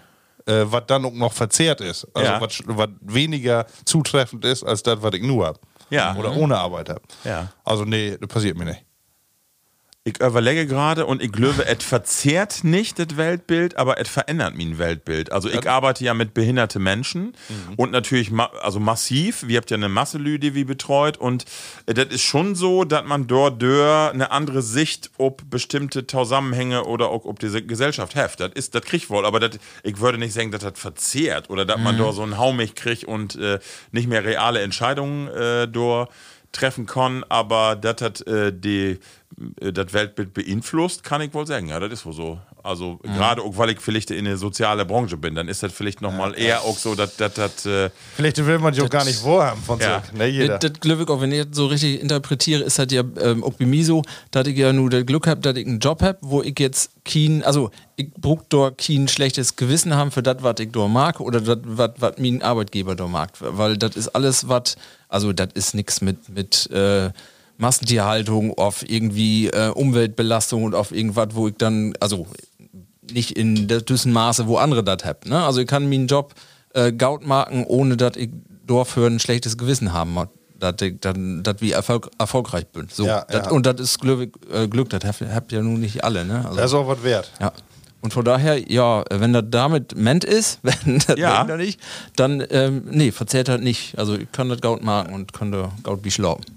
äh, 0.50 0.70
was 0.72 0.82
dann 0.86 1.04
auch 1.04 1.12
noch 1.12 1.32
verzehrt 1.32 1.80
ist. 1.80 2.06
Also 2.14 2.30
Ja. 2.32 2.40
was, 2.40 2.62
weniger 3.00 3.66
zutreffend 3.84 4.44
ist, 4.44 4.64
als 4.64 4.82
das, 4.82 5.00
was 5.02 5.14
ich 5.14 5.22
nur 5.22 5.46
habe. 5.46 5.58
Ja. 5.90 6.14
Oder 6.16 6.34
ohne 6.36 6.56
Arbeit 6.58 6.88
habe. 6.88 7.02
Ja. 7.24 7.48
Also 7.64 7.84
nee, 7.84 8.16
das 8.20 8.28
passiert 8.28 8.56
mir 8.58 8.64
nicht. 8.66 8.84
Ich 10.02 10.18
überlege 10.18 10.66
gerade 10.66 11.04
und 11.04 11.22
ich 11.22 11.30
glaube, 11.30 11.66
es 11.66 11.84
verzehrt 11.84 12.64
nicht 12.64 12.98
das 12.98 13.18
Weltbild, 13.18 13.76
aber 13.76 14.00
es 14.00 14.08
verändert 14.08 14.54
mein 14.56 14.78
Weltbild. 14.78 15.30
Also 15.30 15.50
ich 15.50 15.68
arbeite 15.68 16.02
ja 16.02 16.14
mit 16.14 16.32
behinderten 16.32 16.82
Menschen 16.82 17.34
und 17.76 17.92
natürlich 17.92 18.30
ma 18.30 18.46
also 18.62 18.80
massiv. 18.80 19.46
Wir 19.46 19.58
habt 19.58 19.70
ja 19.70 19.76
eine 19.76 19.90
Masse 19.90 20.16
Lü, 20.16 20.38
die 20.38 20.54
wir 20.54 20.64
betreut 20.64 21.18
und 21.18 21.44
äh, 21.84 21.92
das 21.92 22.06
ist 22.06 22.22
schon 22.22 22.54
so, 22.54 22.84
dass 22.84 23.04
man 23.04 23.26
dort 23.26 23.60
dör 23.60 24.10
eine 24.10 24.30
andere 24.30 24.62
Sicht 24.62 25.10
ob 25.18 25.50
bestimmte 25.50 26.06
Zusammenhänge 26.06 26.84
oder 26.84 27.10
auch 27.10 27.26
ob 27.26 27.38
diese 27.38 27.60
Gesellschaft 27.60 28.14
heft. 28.14 28.40
Das 28.40 28.52
ist, 28.54 28.74
das 28.74 28.80
kriegt 28.80 29.10
wohl, 29.10 29.26
aber 29.26 29.38
das, 29.38 29.58
ich 29.82 30.00
würde 30.00 30.16
nicht 30.16 30.32
sagen, 30.32 30.50
dass 30.50 30.62
das 30.62 30.80
verzehrt 30.80 31.50
oder 31.50 31.66
dass 31.66 31.78
man 31.78 31.98
dort 31.98 32.14
so 32.14 32.22
einen 32.22 32.38
Haumig 32.38 32.74
kriegt 32.74 33.04
und 33.04 33.36
äh, 33.36 33.58
nicht 33.92 34.08
mehr 34.08 34.24
reale 34.24 34.62
Entscheidungen 34.62 35.28
äh, 35.28 35.68
dort 35.68 36.10
treffen 36.52 36.86
kann, 36.86 37.24
aber 37.28 37.76
das 37.76 38.02
hat 38.02 38.26
äh, 38.26 38.52
die 38.52 38.98
das 39.58 39.92
Weltbild 39.92 40.34
beeinflusst, 40.34 41.02
kann 41.02 41.22
ich 41.22 41.32
wohl 41.32 41.46
sagen. 41.46 41.68
Ja, 41.68 41.80
das 41.80 41.92
ist 41.92 42.06
wohl 42.06 42.12
so. 42.12 42.38
Also 42.62 42.98
gerade 43.02 43.40
auch, 43.40 43.56
weil 43.56 43.70
ich 43.70 43.80
vielleicht 43.80 44.10
in 44.10 44.26
der 44.26 44.36
sozialen 44.36 44.86
Branche 44.86 45.16
bin, 45.16 45.34
dann 45.34 45.48
ist 45.48 45.62
das 45.62 45.72
vielleicht 45.72 46.02
nochmal 46.02 46.38
eher 46.38 46.62
auch 46.62 46.76
so, 46.76 46.94
dass 46.94 47.16
das, 47.16 47.32
das 47.32 47.64
äh, 47.64 47.88
Vielleicht 48.16 48.44
will 48.44 48.58
man 48.58 48.74
die 48.74 48.82
auch 48.82 48.90
gar 48.90 49.04
nicht 49.06 49.18
vorhaben 49.18 49.62
von 49.62 49.80
Ja. 49.80 50.02
so. 50.10 50.18
Ne, 50.18 50.26
jeder. 50.26 50.58
Das, 50.58 50.70
das 50.72 50.80
Glück, 50.80 51.10
auch 51.10 51.22
wenn 51.22 51.32
ich 51.32 51.46
das 51.46 51.56
so 51.56 51.66
richtig 51.66 52.02
interpretiere, 52.02 52.62
ist 52.62 52.78
halt 52.78 52.92
ja 52.92 53.02
ähm, 53.18 53.42
auch 53.42 53.54
bei 53.54 53.64
mir 53.64 53.82
so, 53.84 54.02
dass 54.30 54.46
ich 54.46 54.58
ja 54.58 54.74
nur 54.74 54.90
das 54.90 55.06
Glück 55.06 55.26
habe, 55.26 55.40
dass 55.40 55.56
ich 55.56 55.66
einen 55.66 55.78
Job 55.78 56.02
habe, 56.02 56.18
wo 56.20 56.42
ich 56.42 56.58
jetzt 56.58 56.90
kein, 57.06 57.42
also 57.44 57.70
ich 57.96 58.10
brauch 58.12 58.42
dort 58.50 58.76
kein 58.76 59.08
schlechtes 59.08 59.56
Gewissen 59.56 59.94
haben 59.94 60.10
für 60.10 60.22
das, 60.22 60.36
was 60.42 60.56
ich 60.60 60.70
dort 60.70 60.90
mag 60.90 61.18
oder 61.20 61.40
das, 61.40 61.58
was 61.64 61.92
was 61.96 62.12
mein 62.18 62.42
Arbeitgeber 62.42 62.94
dort 62.94 63.10
mag. 63.10 63.30
Weil 63.40 63.78
das 63.78 63.96
ist 63.96 64.08
alles, 64.08 64.48
was, 64.48 64.76
also 65.08 65.32
das 65.32 65.48
ist 65.54 65.74
nichts 65.74 66.02
mit, 66.02 66.28
mit 66.28 66.70
äh, 66.70 67.10
Massentierhaltung, 67.60 68.56
auf 68.58 68.88
irgendwie 68.88 69.48
äh, 69.48 69.68
Umweltbelastung 69.68 70.64
und 70.64 70.74
auf 70.74 70.92
irgendwas, 70.92 71.28
wo 71.32 71.48
ich 71.48 71.54
dann, 71.56 71.92
also 72.00 72.26
nicht 73.12 73.32
in 73.36 73.68
der 73.68 73.80
düssen 73.82 74.12
Maße, 74.12 74.46
wo 74.46 74.56
andere 74.56 74.82
das 74.82 75.04
haben. 75.04 75.28
Ne? 75.28 75.44
Also 75.44 75.60
ich 75.60 75.66
kann 75.66 75.88
meinen 75.88 76.06
Job 76.06 76.34
äh, 76.74 76.92
Gaut 76.92 77.26
machen, 77.26 77.64
ohne 77.66 77.96
dass 77.96 78.16
ich 78.16 78.30
dafür 78.66 79.08
ein 79.08 79.18
schlechtes 79.20 79.58
Gewissen 79.58 79.92
haben 79.92 80.12
muss. 80.14 80.28
Dass 80.58 80.74
ich 80.82 81.00
dann, 81.00 81.42
dass 81.42 81.56
wir 81.60 81.74
Erfolg, 81.74 82.10
erfolgreich 82.18 82.66
bin. 82.68 82.88
So, 82.92 83.06
Ja, 83.06 83.24
dat, 83.28 83.46
ja. 83.46 83.52
Und 83.52 83.64
das 83.64 83.80
ist 83.80 83.98
Glück, 83.98 84.38
äh, 84.52 84.68
Glück 84.68 84.90
das 84.90 85.04
habt 85.04 85.22
habt 85.22 85.52
ja 85.52 85.62
nun 85.62 85.80
nicht 85.80 86.04
alle, 86.04 86.24
ne? 86.24 86.44
Also, 86.44 86.56
das 86.56 86.66
ist 86.66 86.74
auch 86.74 86.86
was 86.86 87.02
wert. 87.02 87.32
ja. 87.40 87.52
Und 88.02 88.12
von 88.12 88.24
daher, 88.24 88.70
ja, 88.70 89.04
wenn 89.10 89.32
das 89.32 89.44
damit 89.48 89.96
ment 89.96 90.24
ist, 90.24 90.60
wenn 90.62 90.98
das 91.06 91.18
Ja. 91.18 91.46
ja. 91.46 91.56
nicht, 91.56 91.80
dann, 92.16 92.42
ähm, 92.50 92.84
nee, 92.90 93.10
verzehrt 93.12 93.48
halt 93.48 93.62
nicht. 93.62 93.98
Also 93.98 94.16
ich 94.16 94.30
kann 94.32 94.48
das 94.48 94.60
Gaut 94.60 94.82
machen 94.82 95.12
und 95.12 95.32
kann 95.32 95.50
da 95.52 95.72
Gaut 95.82 96.04
wie. 96.04 96.10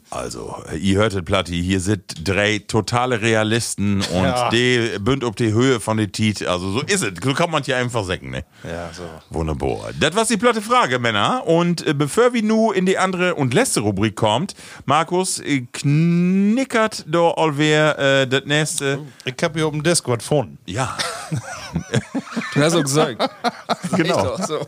Also, 0.09 0.55
ihr 0.79 0.97
hörtet 0.99 1.25
Platti, 1.25 1.61
hier 1.63 1.79
sind 1.79 2.27
drei 2.27 2.59
totale 2.59 3.21
Realisten 3.21 4.01
und 4.01 4.23
Ja. 4.23 4.49
die 4.49 4.97
bünd 4.99 5.23
auf 5.23 5.35
die 5.35 5.53
Höhe 5.53 5.79
von 5.79 5.97
der 5.97 6.11
Tiet. 6.11 6.45
Also 6.45 6.71
so 6.71 6.81
ist 6.81 7.03
es. 7.03 7.13
So 7.23 7.33
kann 7.33 7.49
man 7.49 7.63
hier 7.63 7.77
einfach 7.77 8.03
sagen, 8.03 8.29
ne? 8.29 8.43
Ja, 8.63 8.91
so. 8.93 9.03
Wunderbar. 9.31 9.89
Das 9.99 10.15
war 10.15 10.25
die 10.25 10.37
platte 10.37 10.61
Frage, 10.61 10.99
Männer. 10.99 11.43
Und 11.47 11.85
äh, 11.87 11.93
bevor 11.93 12.33
wir 12.33 12.43
nu 12.43 12.71
in 12.71 12.85
die 12.85 12.97
andere 12.97 13.33
und 13.35 13.53
letzte 13.53 13.79
Rubrik 13.79 14.15
kommt, 14.15 14.53
Markus, 14.85 15.39
äh, 15.39 15.65
knickert 15.71 17.05
da 17.07 17.31
allwer 17.31 17.97
äh, 17.97 18.27
das 18.27 18.45
nächste. 18.45 18.99
Ich 19.25 19.35
hab 19.43 19.55
hier 19.55 19.65
auf 19.65 19.71
dem 19.73 19.81
Disc 19.83 20.07
was 20.07 20.19
gefunden. 20.19 20.57
Ja, 20.65 20.95
Du 22.53 22.61
hast 22.61 22.75
auch 22.75 22.83
gesagt. 22.83 23.29
Genau. 23.95 24.17
Auch 24.17 24.43
so. 24.43 24.59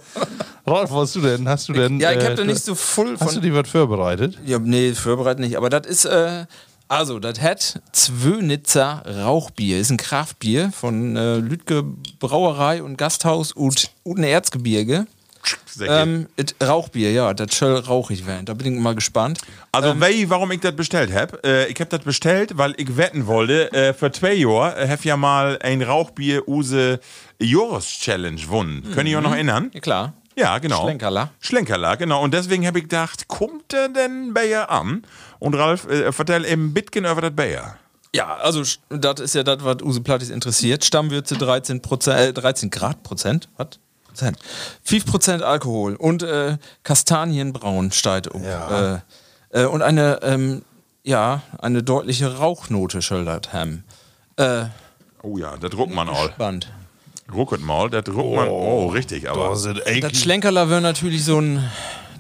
Rolf, 0.68 0.92
was 0.92 0.92
hast 0.92 1.16
du 1.16 1.22
denn? 1.22 1.48
Hast 1.50 1.70
du 1.70 1.74
denn? 1.74 2.00
Ja, 2.00 2.12
ich 2.12 2.20
äh, 2.20 2.28
hab 2.28 2.36
da 2.36 2.44
nicht 2.44 2.64
so 2.64 2.76
voll 2.76 3.14
Hast 3.20 3.32
du 3.32 3.34
von. 3.36 3.42
dir 3.42 3.56
was 3.56 3.68
vorbereitet? 3.70 4.38
Ja, 4.46 4.60
nee, 4.60 4.94
vorbereitet 4.94 5.40
nicht. 5.40 5.58
Aber 5.58 5.70
das 5.70 5.88
ist, 5.88 6.06
äh, 6.06 6.46
also, 6.88 7.18
das 7.20 7.42
hat 7.42 7.82
Zwönitzer 7.92 9.04
Rauchbier. 9.24 9.80
Ist 9.80 9.90
ein 9.90 9.98
Kraftbier 9.98 10.72
von 10.72 11.16
äh, 11.16 11.38
Lütke 11.38 11.84
Brauerei 12.20 12.84
und 12.84 12.98
Gasthaus 12.98 13.52
und 13.52 13.90
Uten 14.04 14.24
Erzgebirge. 14.24 15.08
Ähm, 15.82 15.88
Ähm, 15.90 16.28
it 16.38 16.56
Rauchbier, 16.62 17.12
ja, 17.12 17.34
das 17.34 17.58
soll 17.58 17.78
rauchig 17.80 18.26
werden. 18.26 18.46
Da 18.46 18.54
bin 18.54 18.74
ich 18.74 18.80
mal 18.80 18.96
gespannt. 18.96 19.40
Also, 19.72 20.00
wei, 20.00 20.26
warum 20.28 20.52
ich 20.52 20.62
das 20.62 20.76
bestellt 20.76 21.14
hab? 21.14 21.46
Äh, 21.46 21.68
ich 21.68 21.80
hab 21.80 21.90
das 21.90 22.02
bestellt, 22.02 22.58
weil 22.58 22.74
ich 22.78 22.96
wetten 22.98 23.28
wollte, 23.28 23.72
äh, 23.74 23.94
für 23.94 24.12
zwei 24.12 24.34
Jahre 24.34 24.78
äh, 24.78 24.88
hab 24.88 25.04
ja 25.04 25.18
mal 25.18 25.60
ein 25.62 25.82
Rauchbier 25.82 26.48
Use 26.48 27.00
Joris 27.40 27.88
Challenge 27.88 28.40
gewonnen. 28.40 28.84
Könnt 28.94 29.10
ihr 29.10 29.18
euch 29.18 29.24
noch 29.24 29.34
erinnern? 29.34 29.72
Ja, 29.74 29.80
klar. 29.80 30.14
Ja, 30.38 30.58
genau. 30.60 30.84
Schlenkerler. 30.84 31.30
Schlenkerler, 31.40 31.96
genau. 31.98 32.22
Und 32.22 32.34
deswegen 32.34 32.68
habe 32.68 32.80
ich 32.80 32.86
gedacht, 32.86 33.28
kommt 33.28 33.72
der 33.72 33.88
denn 33.90 34.34
Bayer 34.34 34.70
an? 34.70 35.04
Und 35.40 35.56
Ralf, 35.56 35.88
äh, 35.88 36.12
vertell 36.12 36.46
eben 36.46 36.74
Bitcoin 36.74 37.06
über 37.06 37.22
das 37.22 37.36
Bayer. 37.36 37.78
Ja, 38.14 38.36
also 38.36 38.64
das 38.90 39.20
ist 39.20 39.36
ja 39.36 39.44
das, 39.44 39.64
was 39.64 39.82
Use 39.82 40.02
Plattis 40.02 40.30
interessiert. 40.30 40.86
Stammwürze 40.86 41.36
13, 41.36 41.82
Prozent, 41.82 42.20
äh, 42.20 42.34
13 42.34 42.70
Grad 42.70 43.04
Prozent. 43.04 43.50
Was? 43.58 43.80
Prozent. 44.16 44.38
5 44.84 45.06
Prozent 45.06 45.44
Alkohol 45.44 45.96
und 45.96 46.24
äh, 46.24 46.58
Kastanienbraun 46.84 47.92
steigt 47.92 48.28
um. 48.28 48.44
Ja. 48.44 48.96
Äh, 49.52 49.62
äh, 49.62 49.66
und 49.66 49.82
eine, 49.82 50.20
ähm, 50.24 50.64
ja, 51.04 51.42
eine 51.60 51.84
deutliche 51.84 52.38
Rauchnote 52.38 53.02
schildert 53.02 53.54
Ham. 53.54 53.84
Äh, 54.38 54.66
Oh 55.22 55.38
ja, 55.40 55.58
das 55.58 55.72
druckt 55.72 55.94
man 55.94 56.08
all. 56.08 56.30
spannend. 56.30 56.72
Rucket 57.34 57.60
mal, 57.62 57.90
das 57.90 58.04
druckt 58.04 58.36
man. 58.36 58.48
Oh, 58.48 58.88
richtig, 58.88 59.28
aber. 59.28 59.56
Sind 59.56 59.82
Das 60.02 60.18
Schlenkerler 60.20 60.70
wäre 60.70 60.82
natürlich 60.82 61.24
so 61.26 61.40
ein. 61.40 61.68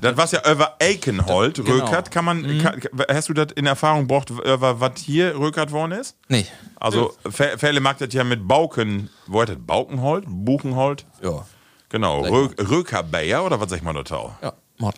Das 0.01 0.17
was 0.17 0.31
ja 0.31 0.41
über 0.51 0.75
Eikenhold, 0.81 1.55
Genau. 1.63 1.85
Rökert, 1.85 2.09
kann 2.11 2.25
man, 2.25 2.57
kann, 2.61 2.81
hast 3.09 3.29
du 3.29 3.33
das 3.33 3.47
in 3.55 3.65
Erfahrung 3.65 4.07
gebracht, 4.07 4.29
über 4.29 4.79
was 4.81 4.91
hier 4.99 5.37
Rökert 5.37 5.71
worden 5.71 5.93
ist? 5.93 6.15
Nee. 6.27 6.45
Also, 6.77 7.13
Fä- 7.25 7.57
Fälle 7.57 7.79
mag 7.79 7.97
das 7.99 8.13
ja 8.13 8.23
mit 8.23 8.47
Bauken, 8.47 9.09
wo 9.27 9.39
heißt 9.39 9.49
das? 9.51 9.57
Baukenhold? 9.59 10.25
Buchenhold? 10.27 11.05
Ja. 11.23 11.45
Genau, 11.89 12.21
Rö 12.21 12.49
Rökerbayer 12.59 13.45
oder 13.45 13.59
was 13.59 13.69
sag 13.69 13.77
ich 13.77 13.83
mal 13.83 13.93
da 13.93 14.03
tau? 14.03 14.35
Ja, 14.41 14.53
Mod. 14.77 14.95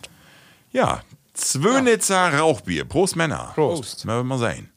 Ja, 0.72 1.02
Zwönitzer 1.34 2.38
Rauchbier. 2.38 2.84
Prost, 2.84 3.14
Männer. 3.16 3.52
Prost. 3.54 4.04
Mal, 4.04 4.24
mal 4.24 4.38
sehen. 4.38 4.70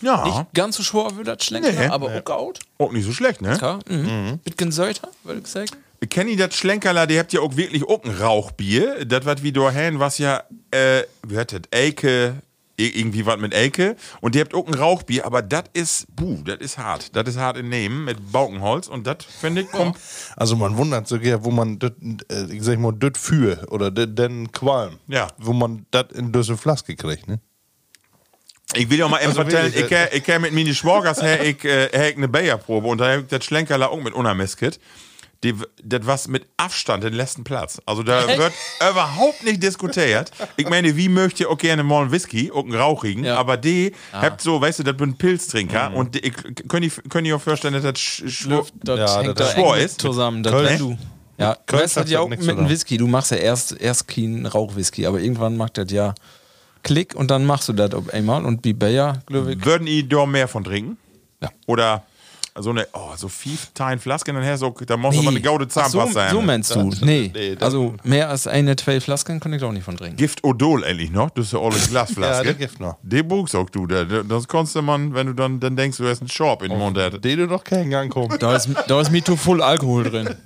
Ja, 0.00 0.24
Nicht 0.24 0.54
ganz 0.54 0.76
so 0.76 0.82
schwer 0.82 1.10
wie 1.18 1.24
das 1.24 1.44
Schlenkerler, 1.44 1.80
Nee. 1.80 1.86
aber 1.88 2.06
auch 2.06 2.24
gut. 2.24 2.60
auch 2.78 2.92
nicht 2.92 3.04
so 3.04 3.12
schlecht, 3.12 3.42
ne? 3.42 3.58
Ja, 3.60 3.80
mhm. 3.88 4.38
Bisschen 4.44 4.70
Säuter, 4.70 5.08
würde 5.24 5.40
ich 5.40 5.48
sagen. 5.48 5.70
Kenny, 6.08 6.36
das 6.36 6.54
Schlenkerler, 6.54 7.08
die 7.08 7.18
habt 7.18 7.32
ja 7.32 7.40
auch 7.40 7.56
wirklich 7.56 7.82
auch 7.82 8.04
ein 8.04 8.12
Rauchbier. 8.12 9.04
Das, 9.04 9.24
was 9.24 9.42
wie 9.42 9.50
dahin, 9.50 9.98
was 9.98 10.18
ja, 10.18 10.44
äh, 10.70 11.02
wie 11.26 11.36
hat 11.36 11.52
das, 11.52 11.62
Elke, 11.72 12.36
irgendwie 12.78 13.26
was 13.26 13.38
mit 13.38 13.54
Elke. 13.54 13.96
Und 14.20 14.34
die 14.34 14.40
habt 14.40 14.54
auch 14.54 14.66
ein 14.66 14.74
Rauchbier, 14.74 15.26
aber 15.26 15.42
das 15.42 15.64
ist, 15.72 16.06
buh, 16.14 16.38
das 16.44 16.58
ist 16.58 16.78
hart. 16.78 17.14
Das 17.14 17.28
ist 17.28 17.36
hart 17.36 17.56
in 17.56 17.68
Nehmen 17.68 18.04
mit 18.04 18.32
Baukenholz. 18.32 18.88
Und 18.88 19.06
das, 19.06 19.18
finde 19.24 19.62
ich, 19.62 19.70
kommt, 19.70 19.96
Also 20.36 20.56
man 20.56 20.76
wundert 20.76 21.08
sich 21.08 21.22
ja, 21.22 21.44
wo 21.44 21.50
man 21.50 21.78
das, 21.78 21.92
äh, 22.30 22.52
ich 22.52 22.62
sag 22.62 22.78
mal, 22.78 22.92
das 22.92 23.12
für 23.16 23.66
oder 23.70 23.90
den 23.90 24.52
Qualm. 24.52 24.98
Ja. 25.08 25.28
Wo 25.38 25.52
man 25.52 25.86
das 25.90 26.06
in 26.14 26.32
diese 26.32 26.56
Flaske 26.56 26.96
kriegt, 26.96 27.28
ne? 27.28 27.40
Ich 28.74 28.90
will 28.90 28.98
ja 28.98 29.08
mal 29.08 29.18
eben 29.18 29.28
Also 29.28 29.46
wirklich, 29.46 29.76
ich, 29.76 29.90
äh, 29.90 30.14
ich 30.14 30.22
kenn 30.22 30.42
mit 30.42 30.52
meine 30.52 30.74
Schwagers 30.74 31.22
her, 31.22 31.42
ich, 31.42 31.64
äh, 31.64 31.88
her 31.88 32.10
ich 32.10 32.16
eine 32.16 32.28
Bayerprobe 32.28 32.86
und 32.86 32.98
da 32.98 33.12
hab 33.12 33.20
ich 33.20 33.26
das 33.28 33.44
Schlenkerler 33.44 33.90
auch 33.90 34.00
mit 34.00 34.12
unermisket. 34.12 34.78
Die, 35.44 35.54
das 35.84 36.00
was 36.04 36.26
mit 36.26 36.46
Abstand 36.56 37.04
den 37.04 37.12
letzten 37.12 37.44
Platz. 37.44 37.80
Also 37.86 38.02
da 38.02 38.26
wird 38.26 38.52
überhaupt 38.90 39.44
nicht 39.44 39.62
diskutiert. 39.62 40.32
Ich 40.56 40.68
meine, 40.68 40.96
wie 40.96 41.08
möchte 41.08 41.44
ihr 41.44 41.50
auch 41.50 41.58
gerne 41.58 41.84
mal 41.84 42.02
einen 42.02 42.10
Whisky, 42.10 42.50
auch 42.50 42.64
einen 42.64 42.74
rauchigen, 42.74 43.22
Ja. 43.24 43.36
aber 43.36 43.56
die 43.56 43.92
habt 44.12 44.40
so, 44.40 44.60
weißt 44.60 44.80
du, 44.80 44.82
das 44.82 44.96
bin 44.96 45.16
Pilztrinker 45.16 45.92
und 45.94 46.16
die, 46.16 46.18
ich, 46.26 46.34
könnt 46.66 46.84
ihr, 46.84 46.90
könnt 47.08 47.26
ihr 47.28 47.36
euch 47.36 47.42
vorstellen, 47.42 47.74
dass 47.74 47.84
das 47.84 48.00
sch, 48.00 48.24
sch, 48.26 48.48
Das 48.82 48.98
Ja, 48.98 49.32
da 49.32 49.74
ist. 49.76 50.00
zusammen. 50.00 50.42
Das 50.42 50.52
wenn 50.54 50.78
du. 50.78 50.98
Ja, 51.38 51.50
weißt 51.68 51.82
das 51.84 51.96
hat 51.98 52.08
ja 52.08 52.18
auch 52.18 52.28
mit 52.28 52.40
einem. 52.48 52.68
Whisky. 52.68 52.96
Du 52.96 53.06
machst 53.06 53.30
ja 53.30 53.36
erst, 53.36 53.80
erst 53.80 54.08
keinen 54.08 54.44
Rauchwhisky, 54.44 55.06
aber 55.06 55.20
irgendwann 55.20 55.56
macht 55.56 55.78
das 55.78 55.92
ja 55.92 56.14
Klick 56.82 57.14
und 57.14 57.30
dann 57.30 57.46
machst 57.46 57.68
du 57.68 57.72
das 57.74 57.94
auf 57.94 58.12
einmal 58.12 58.44
und 58.44 58.64
wie 58.64 58.72
Bayer, 58.72 59.22
glaube 59.26 59.52
ich. 59.52 59.64
würden 59.64 59.86
ihr 59.86 60.02
da 60.08 60.26
mehr 60.26 60.48
von 60.48 60.64
trinken? 60.64 60.96
Ja. 61.40 61.50
Oder 61.68 62.02
so 62.60 62.70
eine, 62.70 62.86
oh, 62.92 63.10
so 63.16 63.28
fief 63.28 63.68
Tein 63.74 63.98
Flasken 63.98 64.36
und 64.36 64.42
her, 64.42 64.56
so, 64.58 64.74
da 64.86 64.96
muss 64.96 65.16
aber 65.18 65.28
eine 65.28 65.40
gaude 65.40 65.66
Ach 65.68 65.70
so, 65.88 65.98
Zahnpasta 65.98 66.30
so 66.30 66.36
sein. 66.38 66.46
meinst 66.46 66.74
du? 66.74 66.90
Nee. 67.02 67.30
nee, 67.34 67.54
das- 67.54 67.62
also 67.62 67.94
mehr 68.04 68.28
als 68.28 68.46
eine, 68.46 68.76
zwei 68.76 69.00
Flasken 69.00 69.40
kann 69.40 69.52
ich 69.52 69.60
doch 69.60 69.72
nicht 69.72 69.84
von 69.84 69.96
trinken. 69.96 70.16
Gift 70.16 70.44
Odol 70.44 70.84
endlich 70.84 71.10
noch, 71.10 71.30
das 71.30 71.46
ist 71.46 71.52
ja 71.52 71.60
alles 71.60 71.88
Glasflaske. 71.90 72.28
Ja, 72.38 72.42
der 72.44 72.54
Gift 72.54 72.80
noch. 72.80 72.96
Den 73.02 73.26
buchst 73.28 73.54
auch 73.56 73.70
du, 73.70 73.86
der, 73.86 74.04
der- 74.04 74.24
das 74.24 74.46
kannst 74.48 74.74
du 74.74 74.82
man, 74.82 75.14
wenn 75.14 75.26
du 75.28 75.32
dann, 75.34 75.60
dann 75.60 75.76
denkst, 75.76 75.98
du 75.98 76.08
hast 76.08 76.20
einen 76.20 76.28
Shop 76.28 76.62
in 76.62 76.70
den 76.70 76.78
Mund. 76.78 76.96
hat. 76.98 77.24
Den 77.24 77.38
du 77.38 77.46
noch 77.46 77.64
keinen 77.64 77.90
Gang 77.90 78.12
kommst. 78.12 78.42
Da 78.42 78.54
ist, 78.56 78.68
da 78.86 79.00
ist 79.00 79.10
Mito 79.10 79.36
voll 79.36 79.62
Alkohol 79.62 80.04
drin. 80.04 80.28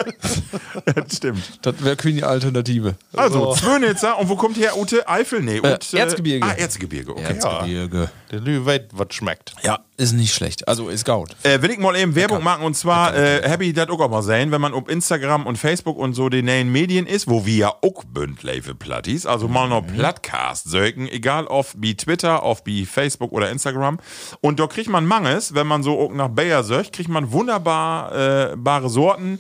Das 0.94 1.16
stimmt. 1.16 1.42
Das 1.62 1.82
wäre 1.84 1.96
keine 1.96 2.26
Alternative. 2.26 2.96
Also, 3.14 3.54
Zwönitzer, 3.54 4.18
und 4.18 4.28
wo 4.28 4.36
kommt 4.36 4.56
her 4.58 4.76
Ute? 4.76 5.06
Eifel? 5.08 5.40
Nee, 5.42 5.58
Äh, 5.58 5.74
und, 5.74 5.94
Erzgebirge. 5.94 6.46
Ah, 6.46 6.52
Erzgebirge, 6.52 7.12
okay. 7.12 7.22
Erzgebirge. 7.22 8.10
Der 8.30 8.40
Lü 8.40 8.64
weiß, 8.64 8.80
was 8.92 9.08
schmeckt. 9.14 9.52
Ja, 9.62 9.80
ist 10.02 10.12
nicht 10.12 10.34
schlecht. 10.34 10.68
Also 10.68 10.88
ist 10.88 11.04
gaut. 11.04 11.36
Äh, 11.44 11.62
will 11.62 11.70
ich 11.70 11.78
mal 11.78 11.96
eben 11.96 12.14
Werbung 12.14 12.42
machen 12.42 12.64
und 12.64 12.74
zwar 12.76 13.16
äh, 13.16 13.48
habe 13.48 13.64
ich 13.64 13.72
das 13.72 13.88
auch 13.88 14.10
mal 14.10 14.22
sehen, 14.22 14.50
wenn 14.50 14.60
man 14.60 14.74
auf 14.74 14.88
Instagram 14.88 15.46
und 15.46 15.56
Facebook 15.56 15.96
und 15.96 16.14
so 16.14 16.28
den 16.28 16.46
neuen 16.46 16.70
Medien 16.70 17.06
ist, 17.06 17.28
wo 17.28 17.46
wir 17.46 17.54
ja 17.56 17.68
auch 17.80 18.04
bünd 18.04 18.40
Plattis, 18.78 19.24
also 19.26 19.48
mal 19.48 19.68
noch 19.68 19.86
Plattcast 19.86 20.68
söken, 20.68 21.08
egal 21.08 21.46
auf 21.48 21.74
wie 21.78 21.96
Twitter, 21.96 22.42
auf 22.42 22.62
wie 22.64 22.84
Facebook 22.84 23.32
oder 23.32 23.50
Instagram. 23.50 23.98
Und 24.40 24.58
da 24.60 24.66
kriegt 24.66 24.90
man 24.90 25.06
Manges, 25.06 25.54
wenn 25.54 25.66
man 25.66 25.82
so 25.82 25.98
auch 25.98 26.12
nach 26.12 26.28
Bayer 26.28 26.64
söcht, 26.64 26.92
kriegt 26.92 27.08
man 27.08 27.32
wunderbar 27.32 28.52
äh, 28.52 28.56
bare 28.56 28.88
Sorten. 28.88 29.38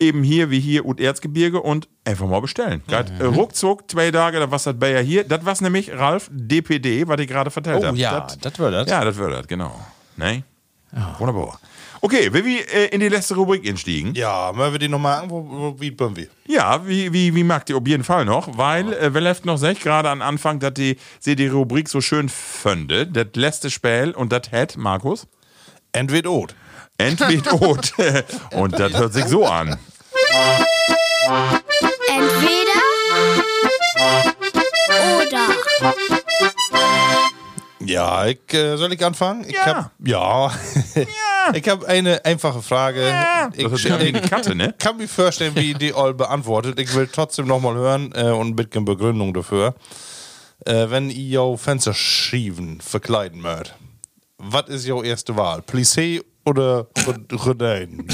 Eben 0.00 0.24
hier 0.24 0.50
wie 0.50 0.58
hier 0.58 0.84
und 0.84 1.00
Erzgebirge 1.00 1.60
und 1.62 1.88
einfach 2.04 2.26
mal 2.26 2.40
bestellen. 2.40 2.82
Geht, 2.88 3.12
äh, 3.20 3.24
ruckzuck, 3.24 3.88
zwei 3.88 4.10
Tage, 4.10 4.40
dann 4.40 4.50
was 4.50 4.64
das 4.64 4.76
Bayer 4.76 5.00
hier. 5.00 5.22
Das 5.22 5.44
was 5.44 5.60
nämlich, 5.60 5.92
Ralf, 5.92 6.28
DPD, 6.32 7.06
was 7.06 7.20
ich 7.20 7.28
gerade 7.28 7.50
vertellt 7.52 7.82
Oh 7.82 7.86
habe. 7.86 7.96
ja, 7.96 8.26
das 8.40 8.58
war 8.58 8.72
das. 8.72 8.90
Ja, 8.90 9.04
das 9.04 9.16
wird 9.16 9.32
das, 9.32 9.46
genau. 9.46 9.72
Nee? 10.16 10.42
Wunderbar. 11.18 11.58
Okay, 12.00 12.32
wir 12.32 12.44
wie 12.44 12.58
äh, 12.60 12.86
in 12.88 13.00
die 13.00 13.08
letzte 13.08 13.34
Rubrik 13.34 13.66
einstiegen. 13.68 14.14
Ja, 14.14 14.54
wollen 14.56 14.72
wir 14.72 14.78
die 14.78 14.88
nochmal 14.88 15.22
an? 15.22 15.30
Wo, 15.30 15.74
wie 15.78 15.98
wollen 15.98 16.14
wir? 16.14 16.28
Ja, 16.46 16.86
wie, 16.86 17.12
wie, 17.12 17.34
wie 17.34 17.42
mag 17.42 17.64
die 17.66 17.74
auf 17.74 17.86
jeden 17.86 18.04
Fall 18.04 18.24
noch, 18.24 18.56
weil 18.58 18.92
äh, 18.92 19.12
wir 19.14 19.20
left 19.20 19.44
noch 19.44 19.56
sech 19.56 19.80
gerade 19.80 20.10
an 20.10 20.22
Anfang, 20.22 20.60
dass 20.60 20.74
die, 20.74 20.98
sie 21.18 21.34
die 21.34 21.46
Rubrik 21.48 21.88
so 21.88 22.00
schön 22.00 22.28
fände. 22.28 23.06
Das 23.06 23.28
letzte 23.34 23.70
Spiel 23.70 24.12
und 24.16 24.32
das 24.32 24.52
hat, 24.52 24.76
Markus, 24.76 25.26
Entweder 25.92 26.30
Ot. 26.30 26.54
entweder 26.98 27.60
Ot. 27.62 27.92
und 28.52 28.78
das 28.78 28.92
hört 28.92 29.12
sich 29.14 29.24
so 29.24 29.46
an. 29.46 29.78
Entweder 32.08 32.80
oder. 35.20 36.23
Ja, 37.86 38.26
ich, 38.26 38.52
äh, 38.52 38.76
soll 38.76 38.92
ich 38.92 39.04
anfangen? 39.04 39.44
Ich 39.46 39.54
Ja. 39.54 39.66
Hab, 39.66 39.92
ja. 40.04 40.52
ich 41.54 41.68
habe 41.68 41.86
eine 41.86 42.24
einfache 42.24 42.62
Frage. 42.62 43.12
Ich, 43.54 43.62
Das 43.64 43.72
ist 43.72 43.84
ja 43.84 44.00
wie 44.00 44.08
eine 44.08 44.20
Katte, 44.20 44.54
ne? 44.54 44.74
kann 44.78 44.96
mir 44.96 45.08
vorstellen, 45.08 45.54
wie 45.56 45.74
die 45.74 45.92
all 45.92 46.14
beantwortet. 46.14 46.78
Ich 46.78 46.94
will 46.94 47.08
trotzdem 47.10 47.46
nochmal 47.46 47.74
hören 47.74 48.12
äh, 48.14 48.30
und 48.30 48.48
ein 48.48 48.56
bisschen 48.56 48.84
Begründung 48.84 49.34
dafür. 49.34 49.74
Äh, 50.66 50.90
wenn 50.90 51.10
ihr 51.10 51.28
jau 51.28 51.56
Fenster 51.56 51.94
schieben, 51.94 52.80
verkleiden 52.80 53.40
mögt, 53.40 53.74
was 54.38 54.68
ist 54.68 54.88
your 54.88 55.04
erste 55.04 55.36
Wahl? 55.36 55.60
Plissé 55.60 56.22
oder 56.44 56.86
Gordijn? 57.28 58.06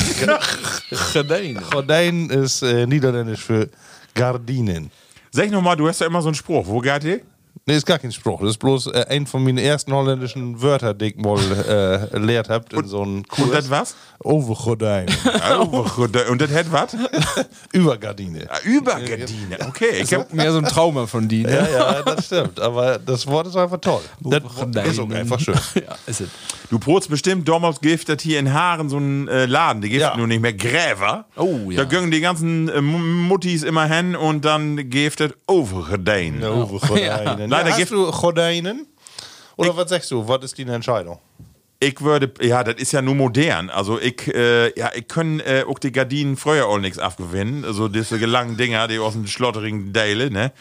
Gedeen. 1.13 1.61
Gordijn 1.71 2.31
ist 2.31 2.63
äh, 2.63 2.87
niederländisch 2.87 3.45
für 3.45 3.69
Gardinen. 4.15 4.91
Sag 5.33 5.51
nochmal, 5.51 5.77
du 5.77 5.89
hast 5.89 6.01
ja 6.01 6.07
immer 6.07 6.23
so 6.23 6.29
einen 6.29 6.35
Spruch. 6.35 6.67
Wo 6.67 6.81
geht 6.81 7.03
die? 7.03 7.21
Nee, 7.67 7.77
ist 7.77 7.87
gar 7.87 7.99
kein 7.99 8.11
Spruch. 8.11 8.41
Das 8.41 8.51
ist 8.51 8.59
bloß 8.59 8.87
äh, 8.89 9.07
ein 9.11 9.27
von 9.27 9.45
meinen 9.45 9.59
ersten 9.59 9.93
holländischen 9.93 10.61
Wörtern, 10.63 10.97
die 10.99 11.07
ich 11.07 11.17
mal 11.17 11.39
äh, 11.69 12.19
lehrt 12.19 12.49
habt 12.49 12.73
in 12.73 12.87
so 12.87 13.03
einem 13.03 13.23
Kurs. 13.29 13.49
Und 13.49 13.55
das 13.55 13.71
was? 13.71 13.95
Overgordijn. 14.19 15.07
Gut. 15.97 16.17
Und 16.29 16.41
das 16.41 16.51
hat 16.53 16.73
was? 16.73 16.97
Übergardine. 17.73 18.47
Ah, 18.51 18.59
Übergardine. 18.65 19.59
Okay, 19.69 20.01
ich 20.03 20.13
hab, 20.15 20.33
Mehr 20.33 20.53
so 20.53 20.59
ein 20.59 20.65
Trauma 20.65 21.07
von 21.07 21.29
die, 21.29 21.43
ne? 21.43 21.69
Ja, 21.73 21.93
ja, 21.97 22.03
das 22.03 22.27
stimmt. 22.27 22.59
Aber 22.61 22.99
das 22.99 23.27
Wort 23.27 23.47
ist 23.47 23.57
einfach 23.57 23.79
toll. 23.81 24.01
Das 24.21 24.43
ist 24.87 24.99
auch 24.99 25.11
einfach 25.11 25.39
schön. 25.41 25.55
ja, 25.75 25.95
ist 26.07 26.21
es. 26.23 26.29
du 26.71 26.79
brotst 26.79 27.11
bestimmt 27.11 27.49
damals 27.49 27.81
giftet 27.81 28.21
hier 28.23 28.39
in 28.39 28.53
Haaren 28.53 28.89
so 28.89 28.97
einen 28.97 29.29
äh, 29.29 29.47
Laden. 29.47 29.83
Die 29.83 29.89
gibt 29.91 30.01
Ja. 30.03 30.17
nur 30.17 30.27
nicht 30.27 30.41
mehr 30.41 30.53
Gräver. 30.55 31.27
Oh, 31.37 31.71
ja. 31.71 31.79
Da 31.79 31.85
gingen 31.85 32.11
die 32.11 32.21
ganzen 32.21 32.69
äh, 32.69 32.81
Muttis 32.81 33.63
immer 33.63 33.87
hin 33.87 34.17
und 34.17 34.45
dann 34.45 34.89
giftet 34.91 35.35
Overgardine. 35.47 36.51
Overgordijnen. 36.53 37.11
Leider 37.25 37.40
Ja, 37.40 37.40
hast 37.49 37.77
gibt- 37.79 37.91
du 37.91 38.11
Gordijnen? 38.11 38.87
Oder 39.57 39.77
was 39.77 39.91
sagst 39.91 40.11
du? 40.11 40.27
Was 40.27 40.45
ist 40.45 40.57
die 40.59 40.63
Entscheidung? 40.63 41.19
Ich 41.83 42.01
würde, 42.03 42.31
ja, 42.43 42.63
das 42.63 42.75
ist 42.77 42.93
ja 42.93 43.01
nur 43.01 43.15
modern. 43.15 43.71
Also 43.71 43.99
ich, 43.99 44.27
äh, 44.35 44.79
ja, 44.79 44.91
ich 44.95 45.09
kann 45.09 45.41
äh, 45.41 45.65
auch 45.67 45.79
die 45.79 45.93
Gardinen 45.93 46.37
früher 46.37 46.67
auch 46.67 46.79
nichts 46.79 46.99
abgewinnen. 46.99 47.65
Also 47.65 47.89
diese 47.89 48.17
langen 48.17 48.57
Dinger, 48.59 48.87
die 48.87 48.99
aus 48.99 49.15
dem 49.15 49.27
schlotterigen 49.27 49.93
Dale, 49.93 50.31
ne? 50.31 50.53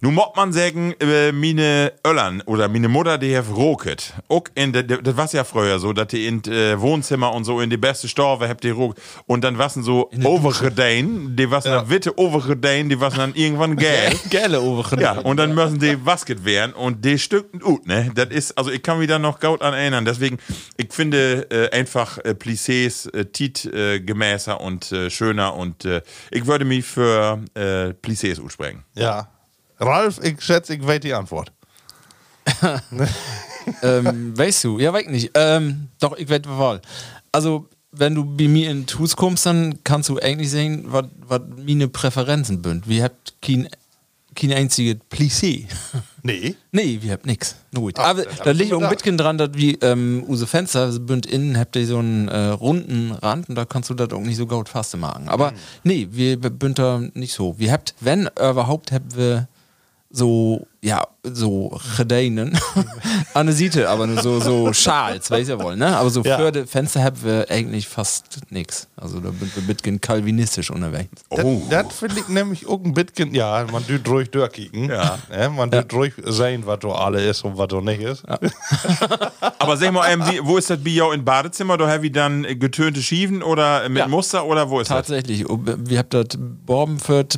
Nun 0.00 0.14
muss 0.14 0.28
man 0.34 0.52
sagen, 0.52 0.94
äh, 1.00 1.32
meine 1.32 1.92
Öllern 2.06 2.42
oder 2.46 2.68
meine 2.68 2.88
Mutter, 2.88 3.18
die 3.18 3.36
hat 3.36 3.46
roket. 3.54 4.14
Auch 4.28 4.44
in 4.54 4.72
de, 4.72 4.82
de, 4.82 5.02
das 5.02 5.16
war 5.16 5.32
ja 5.32 5.44
früher 5.44 5.78
so, 5.78 5.92
dass 5.92 6.08
die 6.08 6.26
in 6.26 6.42
äh, 6.44 6.80
Wohnzimmer 6.80 7.32
und 7.32 7.44
so 7.44 7.60
in 7.60 7.70
die 7.70 7.76
beste 7.76 8.08
Storve 8.08 8.48
habt 8.48 8.64
die 8.64 8.70
roket. 8.70 9.02
Und 9.26 9.44
dann 9.44 9.58
waren 9.58 9.82
so 9.82 10.10
overgedein, 10.24 11.36
die 11.36 11.50
waren 11.50 11.62
dann 11.64 11.88
witte 11.88 12.18
overgedein, 12.18 12.88
die 12.88 13.00
waren 13.00 13.16
dann 13.16 13.34
irgendwann 13.34 13.76
gel. 13.76 14.12
Geile 14.30 14.60
Oberchen. 14.60 15.00
Ja, 15.00 15.12
und 15.18 15.36
dann 15.36 15.54
müssen 15.54 15.78
die 15.78 16.04
wasket 16.04 16.44
werden 16.44 16.72
und 16.72 17.04
die 17.04 17.18
stücken 17.18 17.60
gut, 17.60 17.86
ne? 17.86 18.10
Das 18.14 18.28
ist, 18.28 18.56
also 18.58 18.70
ich 18.70 18.82
kann 18.82 18.98
mich 18.98 19.08
da 19.08 19.18
noch 19.18 19.40
gut 19.40 19.62
an 19.62 19.74
erinnern. 19.74 20.04
Deswegen, 20.04 20.38
ich 20.76 20.92
finde 20.92 21.46
äh, 21.50 21.70
einfach 21.70 22.18
äh, 22.18 22.30
Plissés 22.30 23.12
äh, 23.14 23.24
Tit 23.26 23.64
äh, 23.66 24.00
gemäßer 24.00 24.60
und 24.60 24.92
äh, 24.92 25.10
schöner 25.10 25.54
und 25.54 25.84
äh, 25.84 26.02
ich 26.30 26.46
würde 26.46 26.64
mich 26.64 26.84
für 26.84 27.40
äh, 27.54 27.92
Plissés 28.02 28.40
ursprechen. 28.40 28.84
Ja. 28.94 29.31
Ralf, 29.82 30.18
ich 30.22 30.40
schätze, 30.40 30.74
ich 30.74 30.86
weiß 30.86 31.00
die 31.00 31.12
Antwort. 31.14 31.52
ähm, 33.82 34.36
weißt 34.36 34.64
du, 34.64 34.78
ja, 34.78 34.92
weiß 34.92 35.02
ich 35.02 35.08
nicht. 35.10 35.30
Ähm, 35.34 35.88
doch, 36.00 36.16
ich 36.16 36.28
werde 36.28 36.48
Wahl. 36.58 36.80
Also, 37.30 37.68
wenn 37.92 38.14
du 38.14 38.24
bei 38.24 38.48
mir 38.48 38.70
in 38.70 38.86
Hus 38.98 39.16
kommst, 39.16 39.46
dann 39.46 39.78
kannst 39.84 40.08
du 40.08 40.18
eigentlich 40.18 40.50
sehen, 40.50 40.84
was 40.88 41.06
meine 41.64 41.88
Präferenzen 41.88 42.62
sind. 42.64 42.88
Wir 42.88 43.04
habt 43.04 43.34
kein, 43.42 43.68
kein 44.34 44.52
einziges 44.52 44.96
Plissé. 45.10 45.66
Nee. 46.24 46.54
nee, 46.70 46.98
wir 47.02 47.14
habt 47.14 47.26
nix. 47.26 47.56
Ach, 47.96 48.04
Aber 48.04 48.22
da 48.22 48.52
liegt 48.52 48.72
auch 48.72 48.80
ein 48.80 48.88
bisschen 48.94 49.18
dran, 49.18 49.38
dass 49.38 49.50
wir 49.54 49.82
ähm, 49.82 50.22
use 50.28 50.46
Fenster 50.46 50.86
bünd 51.00 51.26
innen 51.26 51.58
habt 51.58 51.74
ihr 51.74 51.84
so 51.84 51.98
einen 51.98 52.28
äh, 52.28 52.46
runden 52.50 53.10
Rand 53.10 53.48
und 53.48 53.56
da 53.56 53.64
kannst 53.64 53.90
du 53.90 53.94
das 53.94 54.12
auch 54.12 54.20
nicht 54.20 54.36
so 54.36 54.46
gut 54.46 54.68
fast 54.68 54.96
machen. 54.96 55.28
Aber 55.28 55.48
Hm. 55.50 55.56
nee, 55.82 56.06
wir 56.12 56.36
bünd 56.38 56.78
da 56.78 57.00
nicht 57.14 57.34
so. 57.34 57.58
Wir 57.58 57.72
habt, 57.72 57.96
wenn 57.98 58.28
überhaupt, 58.38 58.92
habt 58.92 59.16
wir 59.16 59.48
so, 60.12 60.66
ja, 60.84 61.06
so 61.22 61.78
Gedeinen 61.96 62.58
an 63.34 63.46
der 63.46 63.54
Seite, 63.54 63.88
aber 63.88 64.08
nur 64.08 64.20
so, 64.20 64.40
so 64.40 64.72
Schals, 64.72 65.30
weiß 65.30 65.48
ihr 65.50 65.60
wohl, 65.62 65.76
ne? 65.76 65.96
Aber 65.96 66.10
so 66.10 66.22
Ja. 66.24 66.36
für 66.38 66.50
die 66.50 66.66
Fenster 66.66 67.04
habt 67.04 67.24
wir 67.24 67.46
eigentlich 67.48 67.86
fast 67.86 68.40
nix. 68.50 68.88
Also 68.96 69.20
da 69.20 69.28
sind 69.30 69.54
wir 69.54 69.62
ein 69.62 69.66
bisschen 69.68 70.00
kalvinistisch 70.00 70.70
unterwegs. 70.72 71.22
Oh. 71.30 71.62
Das, 71.70 71.86
das 71.86 71.98
finde 72.00 72.18
ich 72.18 72.28
nämlich 72.28 72.66
auch 72.66 72.80
ein 72.84 72.94
bisschen, 72.94 73.32
ja, 73.32 73.64
man 73.70 73.86
tut 73.86 74.08
ruhig 74.08 74.30
durchkicken. 74.32 74.90
Ja. 74.90 75.18
man 75.50 75.70
tut 75.70 75.92
ruhig 75.94 76.14
sehen, 76.24 76.62
was 76.66 76.80
da 76.80 76.88
alle 76.88 77.24
ist 77.24 77.44
und 77.44 77.56
was 77.56 77.68
da 77.68 77.80
nicht 77.80 78.00
ist. 78.02 78.24
Aber 79.58 79.76
sag 79.76 79.92
mal, 79.92 80.10
ähm, 80.10 80.22
wie, 80.28 80.40
wo 80.44 80.56
ist 80.58 80.68
das 80.70 80.82
Bio 80.82 81.12
in 81.12 81.24
Badezimmer? 81.24 81.76
Da 81.78 81.86
have 81.88 82.04
ich 82.04 82.10
dann 82.12 82.42
getönte 82.58 83.00
Schiefen 83.02 83.42
oder 83.44 83.88
mit 83.88 83.98
Ja. 83.98 84.08
Muster 84.08 84.44
oder 84.44 84.68
wo 84.68 84.80
ist 84.80 84.90
das? 84.90 84.96
Tatsächlich. 85.06 85.44
Wir 85.48 85.98
haben 85.98 86.08
das 86.10 86.26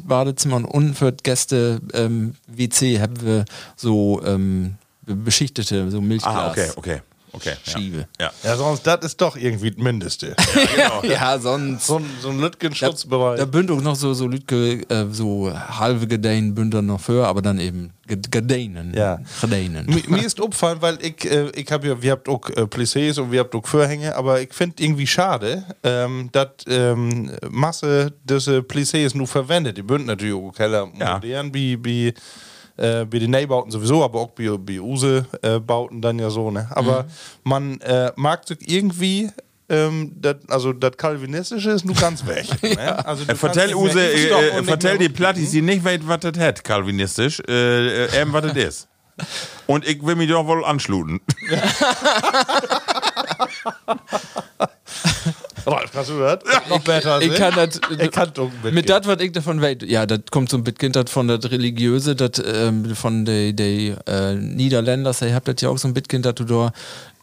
Badezimmer 0.03 0.57
und 0.57 0.65
unten 0.65 0.95
für 0.95 1.13
das 1.13 1.23
Gäste 1.23 1.81
ähm, 1.93 2.35
WC 2.47 3.01
haben 3.01 3.21
wir 3.21 3.34
so 3.77 4.21
ähm, 4.25 4.75
beschichtete, 5.07 5.91
so 5.91 6.01
Milchglas. 6.01 6.35
Ah, 6.35 6.51
okay, 6.51 6.69
okay, 6.77 7.01
okay. 7.33 7.53
Schiebe. 7.67 8.07
Ja. 8.21 8.31
Ja, 8.43 8.57
sonst, 8.57 8.87
das 8.87 9.05
ist 9.05 9.21
doch 9.21 9.37
irgendwie 9.37 9.71
das 9.71 9.83
Mindeste. 9.83 10.35
ja. 10.79 11.01
Genau. 11.01 11.03
Ja, 11.15 11.39
sonst. 11.39 11.87
so 11.87 11.97
ein, 11.99 12.07
so 12.23 12.29
ein 12.31 12.41
Lütgen-Schutzbereich. 12.41 13.39
Da 13.39 13.45
bünd 13.45 13.71
auch 13.71 13.81
noch 13.83 13.97
so, 13.97 14.15
so 14.15 14.27
Lütke, 14.27 14.81
äh, 14.89 15.07
so 15.11 15.53
halbe 15.53 16.07
Gedeinen 16.07 16.55
bünd 16.55 16.73
dann 16.75 16.87
noch 16.87 17.01
für, 17.01 17.27
aber 17.27 17.43
dann 17.43 17.59
eben 17.59 17.91
Ge- 18.07 18.19
Gedeinen. 18.31 18.93
Ja. 18.95 19.19
Gedeinen. 19.41 19.87
Mi- 19.87 20.09
mir 20.11 20.25
ist 20.25 20.41
aufgefallen, 20.41 20.79
weil 20.81 20.99
ich, 21.03 21.25
äh, 21.31 21.51
ich 21.55 21.71
habe 21.73 21.89
ja, 21.89 22.01
wir 22.03 22.13
habt 22.13 22.29
auch 22.29 22.49
äh, 22.51 22.63
Plissés 22.63 23.19
und 23.21 23.31
wir 23.33 23.41
habt 23.41 23.55
auch 23.55 23.67
Vorhänge, 23.67 24.15
aber 24.17 24.41
ich 24.41 24.53
finde 24.55 24.83
irgendwie 24.83 25.07
schade, 25.07 25.65
ähm, 25.83 26.29
dass 26.33 26.49
ähm, 26.69 27.31
Masse 27.51 28.13
diese 28.25 28.59
Plissés 28.61 29.15
nur 29.17 29.27
verwendet. 29.27 29.77
Die 29.79 29.83
bünden 29.83 30.07
natürlich 30.07 30.35
auch 30.35 30.59
heller 30.59 30.89
Ja. 30.99 31.15
modern, 31.15 31.53
wie, 31.55 31.83
wie 31.85 32.15
äh, 32.77 33.05
Neubauten 33.05 33.71
sowieso, 33.71 34.05
aber 34.05 34.21
auch 34.21 34.31
bei, 34.31 34.49
bei 34.59 34.81
Use-Bauten 34.81 36.01
dann 36.01 36.19
ja 36.19 36.31
so, 36.31 36.51
ne? 36.51 36.69
Aber 36.71 37.07
man 37.43 37.81
äh, 37.81 38.13
mag 38.17 38.43
irgendwie. 38.67 39.31
Ähm, 39.67 40.13
dat, 40.21 40.41
also 40.51 40.75
das 40.75 40.95
Calvinistische 40.99 41.71
ist 41.71 41.87
nur 41.87 41.95
ganz 41.95 42.27
weg. 42.27 42.47
ne? 42.63 43.07
also, 43.07 43.25
du 43.25 43.33
Äh, 43.33 43.35
vertell 43.35 43.75
Use, 43.75 43.99
äh, 43.99 44.29
äh, 44.29 44.63
vertell 44.63 44.99
die 44.99 45.09
Plattis, 45.09 45.53
die 45.53 45.63
nicht 45.63 45.83
weiß, 45.83 46.01
was 46.05 46.21
das 46.21 46.39
hat, 46.39 46.63
kalvinistisch, 46.63 47.41
äh, 47.49 48.05
äh, 48.05 48.21
eben 48.21 48.35
was 48.35 48.43
das 48.43 48.57
ist. 48.57 48.89
Und 49.67 49.89
ich 49.89 50.05
will 50.05 50.17
mich 50.17 50.29
doch 50.29 50.47
wohl 50.47 50.67
anschluten. 50.67 51.21
Ralf, 55.67 55.91
hast 55.95 56.11
du 56.11 56.19
das? 56.19 56.41
Noch 56.69 56.81
besser. 56.81 57.21
Ich 57.23 57.31
ne? 57.31 57.37
kann 57.37 57.55
das. 57.55 57.81
Ich 57.99 58.11
kann. 58.11 58.33
Mit 58.73 58.89
das, 58.89 59.07
was 59.07 59.21
ich 59.21 59.33
davon 59.33 59.61
weiß, 59.61 59.79
ja, 59.87 60.07
das 60.07 60.21
kommt 60.31 60.51
so 60.51 60.57
ein 60.57 60.65
bisschen 60.65 60.93
dat 60.93 61.11
von 61.11 61.29
das 61.29 61.51
Religiöse, 61.51 62.15
das 62.15 62.43
ähm, 62.45 62.95
von 62.95 63.25
den 63.25 63.57
äh, 63.59 64.35
Niederländern, 64.35 65.15
ihr 65.23 65.35
habt 65.35 65.49
das 65.49 65.61
ja 65.61 65.69
auch 65.69 65.79
so 65.79 65.89
ein 65.89 65.95
bisschen, 65.95 66.23
dass 66.23 66.35
du 66.35 66.45
da 66.45 66.73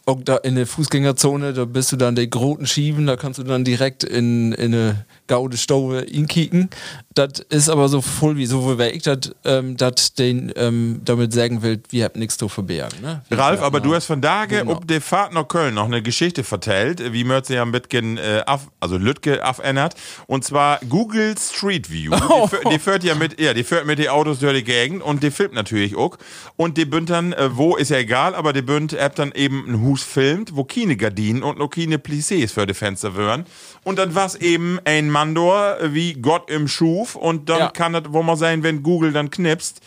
auch 0.04 0.18
da 0.24 0.36
in 0.38 0.56
der 0.56 0.66
Fußgängerzone, 0.66 1.52
da 1.52 1.64
bist 1.64 1.92
du 1.92 1.96
dann 1.96 2.16
die 2.16 2.28
Groten 2.28 2.66
schieben, 2.66 3.06
da 3.06 3.16
kannst 3.16 3.38
du 3.38 3.44
dann 3.44 3.64
direkt 3.64 4.02
in, 4.02 4.52
in 4.52 4.74
eine 4.74 5.04
gaude 5.26 5.56
Stove 5.56 6.00
inkicken. 6.00 6.68
Das 7.14 7.40
ist 7.50 7.68
aber 7.68 7.88
so 7.88 8.00
voll 8.00 8.36
wie 8.36 8.46
so, 8.46 8.78
wie 8.78 8.82
ich 8.84 9.02
das 9.02 9.32
ähm, 9.44 9.76
dat 9.76 10.18
den 10.18 10.50
ähm, 10.56 11.00
damit 11.04 11.32
sagen 11.32 11.62
will, 11.62 11.82
wir 11.90 12.04
habt 12.04 12.16
nichts 12.16 12.36
zu 12.38 12.48
verbergen. 12.48 13.00
Ne? 13.02 13.22
Ralf, 13.30 13.58
haben 13.60 13.66
aber 13.66 13.80
du 13.80 13.94
hast 13.94 14.06
von 14.06 14.20
Tage 14.22 14.58
Genau. 14.60 14.72
ob 14.72 14.86
der 14.88 15.00
Fahrt 15.00 15.32
nach 15.34 15.46
Köln 15.46 15.74
noch 15.74 15.84
eine 15.86 16.02
Geschichte 16.02 16.42
vertellt, 16.44 17.12
wie 17.12 17.24
Mörze 17.24 17.54
ja 17.54 17.64
bisschen, 17.64 18.16
äh, 18.18 18.42
af, 18.46 18.68
also 18.80 18.96
Lütke 18.96 19.44
abändert. 19.44 19.94
Und 20.26 20.44
zwar 20.44 20.80
Google 20.88 21.34
Street 21.38 21.90
View. 21.90 22.12
Die, 22.14 22.48
fährt- 22.48 22.72
die 22.72 22.78
fährt 22.78 23.04
ja 23.04 23.14
mit, 23.14 23.38
ja, 23.40 23.52
die 23.54 23.64
fährt 23.64 23.86
mit 23.86 23.98
den 23.98 24.08
Autos 24.08 24.38
durch 24.38 24.56
die 24.56 24.64
Gegend 24.64 25.02
und 25.02 25.22
die 25.22 25.30
filmt 25.30 25.54
natürlich 25.54 25.96
auch. 25.96 26.16
Und 26.56 26.76
die 26.78 26.84
bünd 26.86 27.10
dann, 27.10 27.32
äh, 27.34 27.50
wo 27.56 27.76
ist 27.76 27.90
ja 27.90 27.98
egal, 27.98 28.34
aber 28.34 28.52
die 28.52 28.62
bünd 28.62 28.92
App 28.94 29.14
dann 29.16 29.32
eben 29.32 29.64
ein 29.68 29.80
Hus 29.82 30.02
filmt, 30.02 30.56
wo 30.56 30.64
keine 30.64 30.96
Gardinen 30.96 31.42
und 31.42 31.58
noch 31.58 31.68
keine 31.68 31.96
Plissés 31.98 32.52
für 32.52 32.66
die 32.66 32.74
Fenster 32.74 33.16
wären. 33.16 33.44
Und 33.84 33.98
dann 33.98 34.14
war's 34.14 34.34
eben 34.36 34.78
ein 34.84 35.10
Mandor, 35.10 35.76
wie 35.82 36.14
Gott 36.14 36.50
im 36.50 36.68
Schuf. 36.68 37.16
Und 37.16 37.48
dann 37.48 37.58
Ja. 37.58 37.68
kann 37.70 37.92
das, 37.92 38.04
wo 38.08 38.22
man 38.22 38.36
sein, 38.36 38.62
wenn 38.62 38.82
Google 38.82 39.12
dann 39.12 39.30
knipst, 39.30 39.80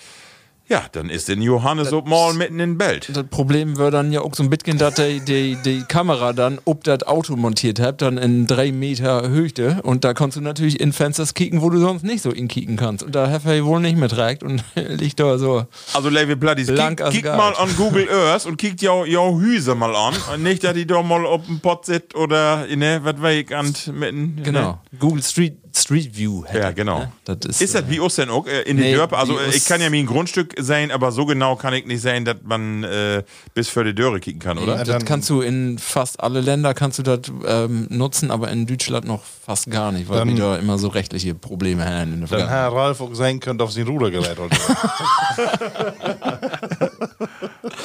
Ja, 0.68 0.86
dann 0.92 1.10
ist 1.10 1.28
den 1.28 1.42
Johannes 1.42 1.94
auch 1.94 2.06
mal 2.06 2.34
mitten 2.34 2.60
in 2.60 2.78
Belt. 2.78 3.10
Das 3.14 3.26
Problem 3.28 3.78
wäre 3.78 3.92
dann 3.92 4.12
ja 4.12 4.22
auch 4.22 4.34
so 4.34 4.42
ein 4.42 4.50
bisschen, 4.50 4.80
dass 4.80 4.96
die, 4.96 5.20
die, 5.20 5.58
die 5.64 5.84
Kamera 5.84 6.34
dann 6.34 6.60
ob 6.66 6.84
das 6.84 7.04
Auto 7.04 7.36
montiert 7.36 7.80
hat, 7.80 8.02
dann 8.02 8.18
in 8.18 8.48
drei 8.48 8.72
Meter 8.72 9.30
Höhe 9.30 9.46
und 9.84 10.04
da 10.04 10.14
kannst 10.14 10.38
du 10.38 10.42
natürlich 10.42 10.80
in 10.80 10.92
Fenster 10.92 11.26
kicken, 11.34 11.62
wo 11.62 11.70
du 11.70 11.78
sonst 11.80 12.04
nicht 12.04 12.22
so 12.22 12.32
in 12.32 12.48
kicken 12.48 12.78
kannst. 12.78 13.04
Und 13.04 13.14
da 13.14 13.30
hat 13.30 13.46
er 13.46 13.64
wohl 13.64 13.80
nicht 13.80 13.98
mehr 13.98 14.10
trägt 14.10 14.42
und 14.42 14.64
liegt 14.76 15.20
da 15.20 15.38
so. 15.38 15.66
Also 15.94 16.10
Platties, 16.10 16.68
Blank 16.68 17.04
kick, 17.12 17.24
kick 17.24 17.26
mal 17.26 17.54
an 17.56 17.70
Google 17.78 18.08
Earth 18.10 18.46
und 18.46 18.58
kickt 18.58 18.82
ja 18.82 19.06
jau 19.06 19.40
Hüse 19.40 19.76
mal 19.76 19.96
an. 19.96 20.16
Und 20.34 20.44
nicht, 20.44 20.64
dass 20.64 20.74
die 20.74 20.88
da 20.88 21.02
mal 21.04 21.26
auf 21.26 21.46
dem 21.46 21.60
Pott 21.60 21.86
sitzt 21.86 22.16
oder, 22.16 22.66
ne, 22.76 23.00
was 23.04 23.22
weiß 23.22 23.44
ich, 23.44 23.56
an 23.56 23.74
mitten. 23.94 24.42
Genau. 24.44 24.80
Google 25.00 25.22
Street, 25.22 25.58
Street 25.76 26.16
View. 26.18 26.44
hätte, 26.46 26.60
Ja, 26.60 26.72
genau. 26.72 27.00
Ne? 27.00 27.12
Das 27.26 27.38
ist, 27.48 27.62
Ist 27.62 27.76
das 27.76 27.82
äh, 27.84 27.90
wie 27.90 28.00
uns 28.00 28.16
denn 28.16 28.30
auch 28.30 28.48
äh, 28.48 28.62
in 28.62 28.78
den 28.78 28.86
Nee, 28.88 28.94
Dörpen? 28.96 29.18
Also 29.18 29.34
wie 29.34 29.44
äh, 29.44 29.48
us- 29.48 29.56
ich 29.56 29.66
kann 29.66 29.82
ja 29.82 29.90
mir 29.90 29.98
ein 30.00 30.06
Grundstück 30.06 30.54
sein, 30.60 30.92
aber 30.92 31.12
so 31.12 31.26
genau 31.26 31.56
kann 31.56 31.74
ich 31.74 31.86
nicht 31.86 32.02
sein, 32.02 32.24
dass 32.26 32.38
man 32.44 32.84
äh, 32.84 33.24
bis 33.54 33.70
für 33.70 33.84
die 33.84 33.94
Dörre 33.94 34.20
kicken 34.20 34.40
kann, 34.40 34.58
oder? 34.58 34.84
das 34.84 35.04
kannst 35.06 35.30
du 35.30 35.42
in 35.42 35.78
fast 35.78 36.20
alle 36.20 36.42
Länder 36.42 36.74
kannst 36.74 37.00
du 37.00 37.04
das 37.04 37.20
ähm, 37.46 37.88
nutzen, 37.90 38.32
aber 38.32 38.50
in 38.52 38.66
Deutschland 38.66 39.06
noch 39.06 39.22
fast 39.46 39.70
gar 39.70 39.92
nicht, 39.92 40.08
weil 40.10 40.20
Dann- 40.20 40.30
wir 40.30 40.36
da 40.36 40.56
immer 40.58 40.78
so 40.78 40.88
rechtliche 40.88 41.36
Probleme 41.36 41.86
haben 41.86 42.14
in 42.14 42.20
der 42.26 42.30
Dann. 42.40 42.48
Herr 42.50 42.72
Ralf 42.74 43.02
auch 43.02 43.14
sein 43.14 43.40
könnte 43.40 43.64
auf 43.64 43.72
sein 43.72 43.88
Rudergerät. 43.88 44.38
Oder 44.40 44.56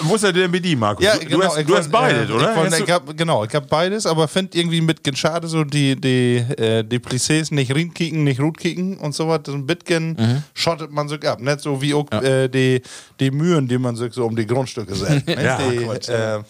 Wo 0.02 0.14
ist 0.14 0.22
er 0.24 0.32
denn 0.32 0.50
mit 0.50 0.64
die, 0.64 0.76
Markus? 0.76 1.04
du, 1.18 1.26
du 1.26 1.42
hast, 1.42 1.58
ich 1.58 1.66
du 1.66 1.76
hast 1.76 1.90
beides, 1.90 2.28
äh, 2.28 2.32
oder? 2.32 2.50
Ich, 2.52 2.56
wollt, 2.56 2.72
Hast 2.72 2.80
ich 2.80 2.90
hab, 2.90 3.16
genau, 3.16 3.44
ich 3.44 3.54
habe 3.54 3.66
beides, 3.66 4.06
aber 4.06 4.28
finde 4.28 4.56
irgendwie 4.58 4.80
mit 4.80 5.00
schade 5.18 5.48
so 5.48 5.64
die, 5.64 5.96
die, 6.00 6.36
äh, 6.56 6.82
die 6.84 6.98
Plissés 6.98 7.52
nicht 7.52 7.74
reinkicken, 7.80 8.24
nicht 8.24 8.40
rot 8.40 8.58
kicken 8.58 8.98
und 8.98 9.14
so 9.14 9.28
was. 9.28 9.40
Ein 9.48 9.66
bisschen 9.66 10.12
Mhm. 10.18 10.42
schottet 10.54 10.90
man 10.90 11.08
sich 11.08 11.26
ab. 11.26 11.40
Nicht 11.40 11.60
so 11.60 11.80
wie 11.82 11.94
auch 11.94 12.10
äh, 12.12 12.48
die, 12.48 12.82
die 13.18 13.30
Mühen, 13.30 13.66
die 13.68 13.78
man 13.78 13.96
sich 13.96 14.12
so 14.12 14.24
um 14.26 14.36
die 14.36 14.46
Grundstücke 14.46 14.94
setzt. 14.94 15.28
Ja, 15.40 15.58
die, 15.58 15.76
Quatsch, 15.78 16.08
äh, 16.08 16.40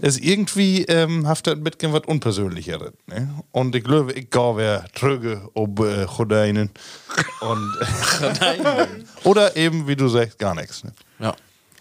ist 0.00 0.20
irgendwie 0.20 0.84
ähm, 0.84 1.26
haftet 1.26 1.58
ein 1.58 1.64
bisschen 1.64 1.92
was 1.92 2.02
Unpersönlicheres. 2.06 2.92
Ne? 3.06 3.28
Und 3.52 3.74
ich 3.74 3.84
glaube, 3.84 4.12
ich 4.12 4.30
gehe 4.30 4.56
wer 4.56 4.84
tröge 4.94 5.42
ob 5.54 5.80
äh, 5.80 6.06
Gordijnen. 6.06 6.70
Und 7.40 7.74
Oder 9.24 9.56
eben, 9.56 9.86
wie 9.88 9.96
du 9.96 10.08
sagst, 10.08 10.38
gar 10.38 10.54
nichts. 10.54 10.84
Ne? 10.84 10.92
Ja. 11.18 11.34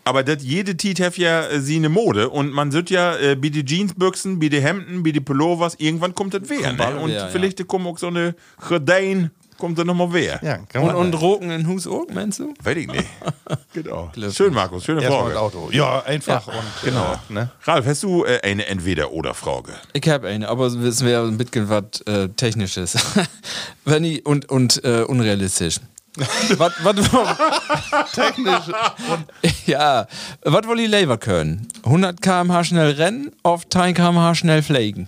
Aber 0.07 0.23
das, 0.23 0.41
jede 0.41 0.77
Tiet 0.77 1.01
hat 1.01 1.17
ja 1.17 1.45
äh, 1.47 1.59
sie 1.59 1.75
eine 1.75 1.89
Mode 1.89 2.29
und 2.29 2.53
man 2.53 2.71
sieht 2.71 2.89
ja, 2.89 3.17
äh, 3.17 3.35
wie 3.41 3.51
die 3.51 3.65
Jeansbüchsen, 3.65 4.39
wie 4.39 4.49
die 4.49 4.61
Hemden, 4.61 5.03
wie 5.03 5.11
die 5.11 5.19
Pullovers, 5.19 5.75
irgendwann 5.79 6.15
kommt 6.15 6.33
das 6.33 6.43
wer. 6.45 6.71
Ne? 6.71 6.95
Und 6.97 7.09
wer, 7.09 7.23
ja. 7.23 7.27
vielleicht 7.27 7.67
kommt 7.67 7.85
auch 7.85 7.97
so 7.97 8.07
eine 8.07 8.33
Gordijn, 8.69 9.31
kommt 9.57 9.77
dann 9.77 9.87
nochmal 9.87 10.07
wer. 10.13 10.39
Ja, 10.41 10.59
kann 10.59 10.83
Und, 10.83 10.87
man 10.87 10.95
und 10.95 11.13
Roken 11.13 11.51
in 11.51 11.67
Hus 11.67 11.87
auch, 11.87 12.05
meinst 12.13 12.39
du? 12.39 12.53
Weiß 12.63 12.77
ich 12.77 12.87
nicht. 12.87 13.03
genau. 13.73 14.09
Schön, 14.31 14.53
Markus, 14.53 14.85
schöne 14.85 15.01
Erstmal 15.01 15.23
Frage. 15.23 15.39
Auto. 15.41 15.69
Ja, 15.73 16.01
einfach. 16.03 16.47
Und, 16.47 16.55
Genau. 16.85 17.19
Äh, 17.29 17.33
ne? 17.33 17.51
Ralf, 17.63 17.85
hast 17.85 18.03
du 18.03 18.23
äh, 18.23 18.39
eine 18.43 18.65
Entweder-Oder-Frage? 18.65 19.73
Ich 19.91 20.07
habe 20.07 20.29
eine, 20.29 20.47
aber 20.47 20.67
es 20.67 21.03
wäre 21.03 21.27
ein 21.27 21.37
bisschen 21.37 21.67
was 21.67 21.99
äh, 22.05 22.29
Technisches. 22.29 22.95
Wenn 23.83 24.05
ich, 24.05 24.25
und 24.25 24.49
und 24.49 24.81
äh, 24.85 25.01
unrealistisch. 25.01 25.81
was, 26.57 26.73
was, 26.83 28.11
Technisch. 28.11 28.71
ja, 29.65 30.07
was 30.41 30.67
wollt 30.67 30.79
ihr 30.79 30.87
lieber 30.87 31.17
können? 31.17 31.67
100 31.83 32.21
km/h 32.21 32.63
schnell 32.63 32.91
rennen, 32.91 33.31
auf 33.43 33.67
10 33.69 33.93
km/h 33.93 34.35
schnell 34.35 34.63
pflegen? 34.63 35.07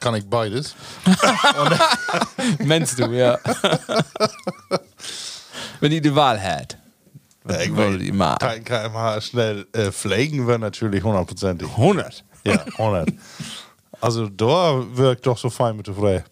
Kann 0.00 0.14
ich 0.16 0.28
beides. 0.28 0.74
Meinst 2.64 2.98
du, 2.98 3.06
ja. 3.06 3.38
Wenn 5.80 5.92
ihr 5.92 6.02
die 6.02 6.14
Wahl 6.14 6.38
hättet. 6.38 6.78
Was 7.44 7.64
ich 7.64 7.76
wollt 7.76 8.02
ihr 8.02 8.14
machen? 8.14 8.38
Kein 8.38 8.64
kmh 8.64 9.20
schnell 9.20 9.66
äh, 9.72 9.90
pflegen 9.92 10.48
wir 10.48 10.58
natürlich 10.58 11.02
hundertprozentig. 11.02 11.68
100. 11.68 12.24
Ja, 12.44 12.64
100. 12.78 13.10
Also 14.00 14.28
da 14.28 14.82
wirkt 14.94 15.26
doch 15.26 15.38
so 15.38 15.50
fein 15.50 15.76
mit 15.76 15.86
der 15.86 15.94
Frei. 15.94 16.24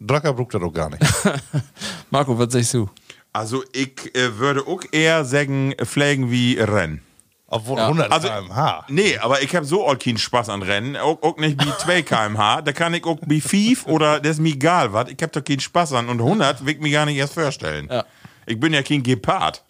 Dracker 0.00 0.32
braucht 0.32 0.54
das 0.54 0.60
doch 0.60 0.72
gar 0.72 0.90
nicht. 0.90 1.02
Marco, 2.10 2.38
was 2.38 2.52
sagst 2.52 2.74
du? 2.74 2.88
Also 3.32 3.62
ich 3.72 4.14
äh, 4.14 4.38
würde 4.38 4.66
auch 4.66 4.80
eher 4.92 5.24
sagen, 5.24 5.74
pflegen 5.84 6.30
wie 6.30 6.58
Rennen. 6.58 7.02
Obwohl 7.48 7.78
Ja. 7.78 7.84
100 7.86 8.10
Also, 8.12 8.28
kmh. 8.28 8.84
nee, 8.88 9.16
aber 9.18 9.40
ich 9.42 9.54
habe 9.54 9.64
so 9.64 9.86
auch 9.86 9.96
keinen 9.98 10.18
Spaß 10.18 10.48
an 10.48 10.62
Rennen. 10.62 10.96
Auch, 10.96 11.22
auch 11.22 11.36
nicht 11.36 11.62
wie 11.64 11.70
2 11.78 12.02
kmh. 12.02 12.62
Da 12.64 12.72
kann 12.72 12.92
ich 12.94 13.04
auch 13.04 13.18
wie 13.26 13.40
5 13.40 13.86
oder 13.86 14.18
das 14.20 14.32
ist 14.32 14.40
mir 14.40 14.52
egal 14.54 14.92
was. 14.92 15.08
Ich 15.10 15.22
habe 15.22 15.32
doch 15.32 15.44
keinen 15.44 15.60
Spaß 15.60 15.92
an. 15.92 16.08
Und 16.08 16.20
100 16.20 16.64
will 16.66 16.74
ich 16.74 16.80
mir 16.80 16.90
gar 16.90 17.06
nicht 17.06 17.16
erst 17.18 17.34
vorstellen. 17.34 17.88
Ja. 17.90 18.04
Ich 18.46 18.58
bin 18.58 18.72
ja 18.72 18.82
kein 18.82 19.02
Gepard. 19.02 19.62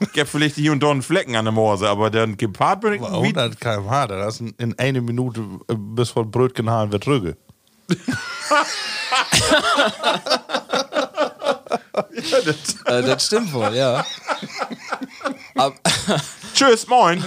Ich 0.00 0.08
habe 0.18 0.26
vielleicht 0.26 0.54
hier 0.54 0.70
und 0.72 0.80
da 0.82 0.90
einen 0.92 1.02
Flecken 1.02 1.34
an 1.34 1.44
der 1.44 1.52
Morse, 1.52 1.88
aber 1.88 2.08
der 2.08 2.26
Gepard 2.28 2.80
bin 2.80 2.92
ich 2.94 3.00
wie 3.00 3.06
100 3.06 3.60
kmh, 3.60 4.06
das 4.06 4.34
ist 4.34 4.40
in- 4.40 4.54
in 4.58 4.78
eine 4.78 5.00
Minute 5.00 5.40
äh, 5.68 5.74
bis 5.74 6.10
von 6.10 6.30
Brötchen 6.30 6.70
halen 6.70 6.92
wird 6.92 7.04
Rüge. 7.08 7.36
Äh, 12.84 13.02
das 13.02 13.26
stimmt 13.26 13.52
wohl, 13.52 13.74
ja. 13.74 14.04
Tschüss, 16.54 16.86
moin. 16.86 17.22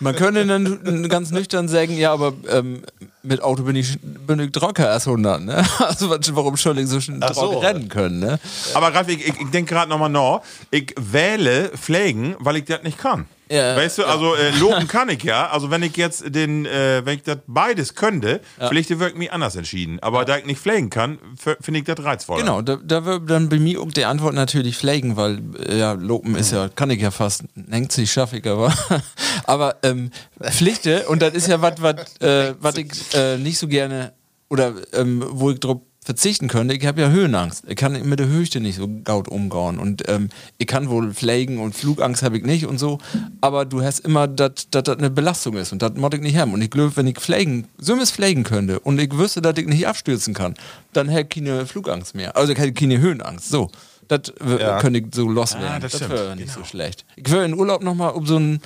man 0.00 0.14
könnte 0.14 0.46
dann 0.46 1.08
ganz 1.08 1.30
nüchtern 1.30 1.68
sagen, 1.68 1.96
ja, 1.96 2.12
aber 2.12 2.34
ähm, 2.48 2.82
mit 3.22 3.42
Auto 3.42 3.62
bin 3.62 3.76
ich, 3.76 3.98
bin 4.00 4.40
ich 4.40 4.52
trocker 4.52 4.86
erst 4.86 5.06
100, 5.06 5.42
ne? 5.42 5.66
Also 5.78 6.10
warum 6.10 6.54
ich 6.54 6.60
so 6.60 7.00
schnell 7.00 7.20
so. 7.32 7.58
rennen 7.58 7.88
können, 7.88 8.20
ne? 8.20 8.38
Aber 8.74 8.94
Ralf, 8.94 9.08
ich, 9.08 9.26
ich, 9.26 9.40
ich 9.40 9.50
denke 9.50 9.74
gerade 9.74 9.90
nochmal 9.90 10.10
nach. 10.10 10.40
Ich 10.70 10.94
wähle 10.96 11.70
Pflegen, 11.70 12.36
weil 12.38 12.56
ich 12.56 12.64
das 12.64 12.82
nicht 12.82 12.98
kann. 12.98 13.26
Ja, 13.50 13.76
weißt 13.76 13.98
du, 13.98 14.02
ja. 14.02 14.08
also 14.08 14.34
äh, 14.34 14.50
loben 14.58 14.86
kann 14.88 15.08
ich 15.08 15.22
ja. 15.22 15.48
Also 15.48 15.70
wenn 15.70 15.82
ich 15.82 15.96
jetzt 15.96 16.34
den, 16.34 16.66
äh, 16.66 17.04
wenn 17.04 17.16
ich 17.16 17.22
das 17.22 17.38
beides 17.46 17.94
könnte, 17.94 18.40
vielleicht 18.68 18.90
würde 18.90 19.10
ich 19.10 19.16
mich 19.16 19.32
anders 19.32 19.56
entschieden. 19.56 19.98
Aber 20.00 20.24
da 20.24 20.36
ich 20.38 20.44
nicht 20.44 20.60
pflegen 20.60 20.90
kann, 20.90 21.18
finde 21.36 21.80
ich 21.80 21.84
das 21.84 22.04
reizvoll. 22.04 22.40
Genau, 22.40 22.62
da, 22.62 22.76
da 22.76 23.04
wird 23.04 23.30
dann 23.30 23.48
bei 23.48 23.58
mir 23.58 23.80
auch 23.80 23.90
die 23.90 24.04
Antwort 24.04 24.34
natürlich 24.34 24.76
pflegen, 24.76 25.16
weil 25.16 25.40
äh, 25.66 25.78
ja, 25.78 25.92
Lopen 25.92 26.36
ist 26.36 26.52
ja, 26.52 26.68
kann 26.68 26.90
ich 26.90 27.00
ja 27.00 27.10
fast, 27.10 27.44
nennt 27.54 27.92
sich 27.92 28.12
schaffe 28.12 28.38
ich 28.38 28.46
aber. 28.46 28.72
aber 29.44 29.76
ähm, 29.82 30.10
Pflichte, 30.42 31.08
und 31.08 31.22
das 31.22 31.34
ist 31.34 31.48
ja 31.48 31.60
was, 31.62 31.80
was 31.80 31.96
äh, 32.20 32.80
ich 32.80 33.14
äh, 33.14 33.38
nicht 33.38 33.58
so 33.58 33.68
gerne 33.68 34.12
oder 34.48 34.74
ähm, 34.92 35.24
wo 35.28 35.50
ich 35.50 35.60
drauf 35.60 35.78
verzichten 36.08 36.48
könnte. 36.48 36.74
Ich 36.74 36.86
habe 36.86 37.02
ja 37.02 37.10
Höhenangst. 37.10 37.64
Ich 37.68 37.76
kann 37.76 37.92
mit 38.08 38.18
der 38.18 38.28
Höchste 38.28 38.60
nicht 38.60 38.76
so 38.76 38.88
gaut 39.04 39.28
umgauen. 39.28 39.78
Und 39.78 40.08
ähm, 40.08 40.30
ich 40.56 40.66
kann 40.66 40.88
wohl 40.88 41.12
pflegen 41.12 41.58
und 41.58 41.74
Flugangst 41.76 42.22
habe 42.22 42.38
ich 42.38 42.44
nicht 42.44 42.64
und 42.64 42.78
so. 42.78 42.96
Aber 43.42 43.66
du 43.66 43.82
hast 43.82 43.98
immer, 44.00 44.26
dass 44.26 44.70
das 44.70 44.88
eine 44.88 45.10
Belastung 45.10 45.58
ist. 45.58 45.70
Und 45.70 45.82
das 45.82 45.92
mod 45.96 46.14
ich 46.14 46.22
nicht 46.22 46.38
haben. 46.38 46.54
Und 46.54 46.62
ich 46.62 46.70
glaube, 46.70 46.96
wenn 46.96 47.06
ich 47.06 47.18
pflegen, 47.18 47.66
so 47.76 47.94
es 47.96 48.10
pflegen 48.10 48.42
könnte 48.42 48.80
und 48.80 48.98
ich 48.98 49.12
wüsste, 49.18 49.42
dass 49.42 49.58
ich 49.58 49.66
nicht 49.66 49.86
abstürzen 49.86 50.32
kann, 50.32 50.54
dann 50.94 51.10
hätte 51.10 51.38
ich 51.38 51.44
keine 51.44 51.66
Flugangst 51.66 52.14
mehr. 52.14 52.34
Also 52.38 52.54
ich 52.54 52.58
hätte 52.58 52.72
keine 52.72 52.98
Höhenangst. 52.98 53.50
So. 53.50 53.70
Das 54.08 54.32
Ja. 54.58 54.78
könnte 54.80 55.00
ich 55.00 55.06
so 55.14 55.28
loswerden. 55.28 55.68
Ah, 55.68 55.78
das 55.78 55.92
das 55.92 56.08
wäre 56.08 56.34
nicht 56.34 56.50
so 56.50 56.64
schlecht. 56.64 57.04
Ich 57.16 57.30
wäre 57.30 57.44
in 57.44 57.52
Urlaub 57.52 57.82
nochmal 57.84 58.12
um 58.12 58.24
so 58.24 58.38
ein 58.38 58.62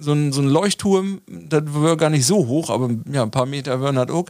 so 0.00 0.12
ein, 0.12 0.32
so 0.32 0.40
ein 0.40 0.48
Leuchtturm, 0.48 1.20
das 1.26 1.62
wäre 1.66 1.96
gar 1.96 2.10
nicht 2.10 2.26
so 2.26 2.46
hoch, 2.46 2.70
aber 2.70 2.90
ja, 3.10 3.22
ein 3.22 3.30
paar 3.30 3.46
Meter 3.46 3.80
wären 3.80 3.96
das 3.96 4.10
auch. 4.10 4.26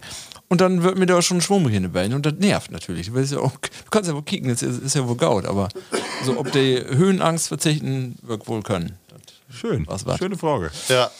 Und 0.48 0.60
dann 0.60 0.82
wird 0.82 0.98
mir 0.98 1.06
da 1.06 1.20
schon 1.20 1.40
schwummrig 1.40 1.74
in 1.74 1.82
den 1.82 1.92
Beinen 1.92 2.14
und 2.14 2.24
das 2.24 2.34
nervt 2.38 2.70
natürlich. 2.70 3.10
Du, 3.10 3.18
ja 3.18 3.38
auch, 3.38 3.52
du 3.52 3.90
kannst 3.90 4.08
ja 4.08 4.14
wohl 4.14 4.22
kicken, 4.22 4.48
das 4.48 4.62
ist, 4.62 4.82
ist 4.82 4.94
ja 4.94 5.06
wohl 5.06 5.16
gaut, 5.16 5.44
aber 5.44 5.68
so 6.24 6.38
ob 6.38 6.50
die 6.52 6.82
Höhenangst 6.88 7.48
verzichten, 7.48 8.16
wird 8.22 8.48
wohl 8.48 8.62
können. 8.62 8.96
Schön. 9.50 9.86
Was 9.86 10.06
war's? 10.06 10.18
Schöne 10.18 10.36
Frage. 10.36 10.70
Ja. 10.88 11.10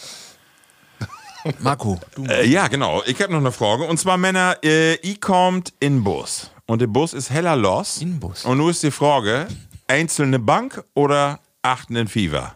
Marco, 1.61 1.99
du 2.15 2.25
Äh, 2.25 2.47
ja, 2.47 2.69
genau. 2.69 3.03
Ich 3.07 3.21
habe 3.23 3.33
noch 3.33 3.41
eine 3.41 3.53
Frage. 3.53 3.85
Und 3.85 3.99
zwar, 3.99 4.19
Männer, 4.19 4.57
äh, 4.63 4.95
ihr 4.97 5.19
kommt 5.21 5.73
in 5.81 6.05
Bus. 6.05 6.51
Und 6.67 6.81
der 6.81 6.89
Bus 6.89 7.15
ist 7.15 7.31
heller 7.31 7.57
los. 7.57 8.03
In 8.03 8.21
Bus. 8.21 8.45
Und 8.45 8.59
nun 8.59 8.71
ist 8.71 8.83
die 8.83 8.91
Frage, 8.91 9.49
einzelne 9.87 10.39
Bank 10.39 10.85
oder 10.95 11.41
achtenden 11.63 12.09
Fieber? 12.09 12.55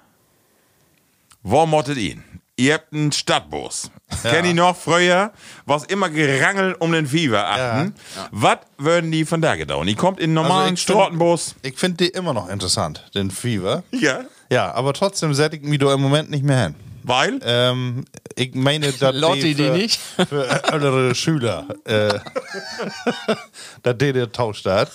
Wo 1.43 1.67
mottet 1.67 1.99
ihn? 1.99 2.23
Ihr 2.57 2.75
habt 2.75 2.93
einen 2.93 3.11
Stadtbus. 3.11 3.91
Kenn 4.23 4.45
ich 4.45 4.55
noch 4.55 4.77
früher, 4.77 5.33
was 5.65 5.85
immer 5.85 6.11
gerangelt 6.11 6.77
um 6.81 6.93
den 6.93 7.07
Fieber 7.07 7.49
achten. 7.49 7.95
Was 8.31 8.59
würden 8.79 9.11
die 9.11 9.25
von 9.25 9.41
da 9.41 9.57
gedauern? 9.57 9.87
Die 9.87 9.95
kommt 9.95 10.21
in 10.21 10.25
einen 10.27 10.35
normalen 10.35 10.61
Also 10.61 10.75
ich 10.75 10.81
find- 10.85 10.99
Strottenbus. 10.99 11.55
Ich 11.63 11.79
finde 11.79 12.05
die 12.05 12.09
immer 12.11 12.35
noch 12.35 12.49
interessant, 12.49 13.11
den 13.15 13.31
Fever. 13.31 13.83
Ja. 13.91 14.21
Ja, 14.51 14.73
aber 14.75 14.93
trotzdem 14.93 15.33
setze 15.35 15.57
ich 15.57 15.63
mich 15.63 15.79
da 15.79 15.93
im 15.95 16.01
Moment 16.03 16.31
nicht 16.31 16.45
mehr 16.45 16.65
hin. 16.65 16.75
Weil? 17.05 17.41
Ähm, 17.43 18.05
ich 18.37 18.55
meine, 18.55 18.93
dass 19.01 19.15
Lotti 19.17 19.55
die 19.55 19.65
für, 19.65 19.71
nicht? 19.73 19.99
für 20.29 20.47
ältere 20.73 21.15
Schüler, 21.15 21.67
äh, 21.85 22.19
dass 23.83 23.99
die 23.99 24.13
der 24.13 24.31
tauscht 24.31 24.67
hat. 24.67 24.91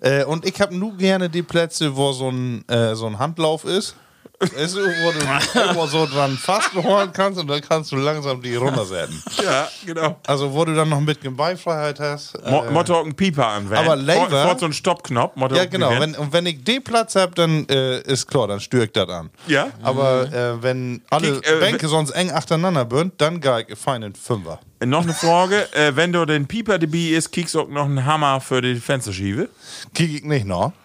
Äh, 0.00 0.24
und 0.24 0.46
ich 0.46 0.60
habe 0.60 0.74
nur 0.74 0.96
gerne 0.96 1.28
die 1.28 1.42
Plätze, 1.42 1.96
wo 1.96 2.12
so 2.12 2.30
ein, 2.30 2.66
äh, 2.68 2.94
so 2.94 3.06
ein 3.06 3.18
Handlauf 3.18 3.64
ist. 3.64 3.96
Weißt 4.42 4.74
du, 4.76 4.80
wo 4.80 5.12
du 5.12 5.70
immer 5.70 5.86
so 5.86 6.06
dran 6.06 6.36
festholen 6.36 7.12
kannst 7.12 7.38
und 7.40 7.46
dann 7.46 7.60
kannst 7.60 7.92
du 7.92 7.96
langsam 7.96 8.42
die 8.42 8.56
runtersetzen. 8.56 9.22
Ja, 9.42 9.68
genau. 9.86 10.18
Also, 10.26 10.52
wo 10.52 10.64
du 10.64 10.74
dann 10.74 10.88
noch 10.88 10.98
ein 10.98 11.06
bisschen 11.06 11.36
Beifreiheit 11.36 12.00
hast. 12.00 12.34
Mo 12.44 12.64
Motto 12.70 12.96
auch 12.96 13.04
einen 13.04 13.14
Pieper 13.14 13.46
anwenden. 13.46 13.76
aber 13.76 13.96
Lever- 13.96 14.42
Fort 14.44 14.60
so 14.60 14.66
einen 14.66 14.72
Stoppknopf. 14.72 15.36
Motto 15.36 15.54
Ja, 15.54 15.64
genau. 15.66 15.90
Wenn, 15.98 16.14
und 16.16 16.32
wenn 16.32 16.46
ich 16.46 16.64
den 16.64 16.82
Platz 16.82 17.14
habe, 17.14 17.34
dann 17.34 17.68
äh, 17.68 18.00
ist 18.00 18.26
klar, 18.26 18.48
dann 18.48 18.58
stürkt 18.60 18.96
das 18.96 19.08
an. 19.08 19.30
Ja? 19.46 19.68
Aber 19.82 20.32
äh, 20.32 20.62
wenn 20.62 21.02
alle 21.10 21.34
Kiek, 21.40 21.48
äh, 21.50 21.60
Bänke 21.60 21.88
sonst 21.88 22.10
eng 22.10 22.30
aneinander 22.30 22.84
bünd, 22.84 23.14
dann 23.18 23.40
gehe 23.40 23.64
ich 23.68 23.78
fein 23.78 24.02
in 24.02 24.14
Fünfer. 24.14 24.58
Noch 24.84 25.02
eine 25.02 25.14
Frage. 25.14 25.72
äh, 25.74 25.94
wenn 25.94 26.12
du 26.12 26.24
den 26.24 26.46
Pieper 26.46 26.78
dabei 26.78 26.98
ist, 26.98 27.30
kriegst 27.30 27.54
du 27.54 27.60
auch 27.60 27.68
noch 27.68 27.84
einen 27.84 28.04
Hammer 28.04 28.40
für 28.40 28.60
die 28.60 28.74
Fensterschiebe. 28.76 29.48
Kiek 29.94 30.16
ich 30.16 30.24
nicht 30.24 30.46
noch. 30.46 30.72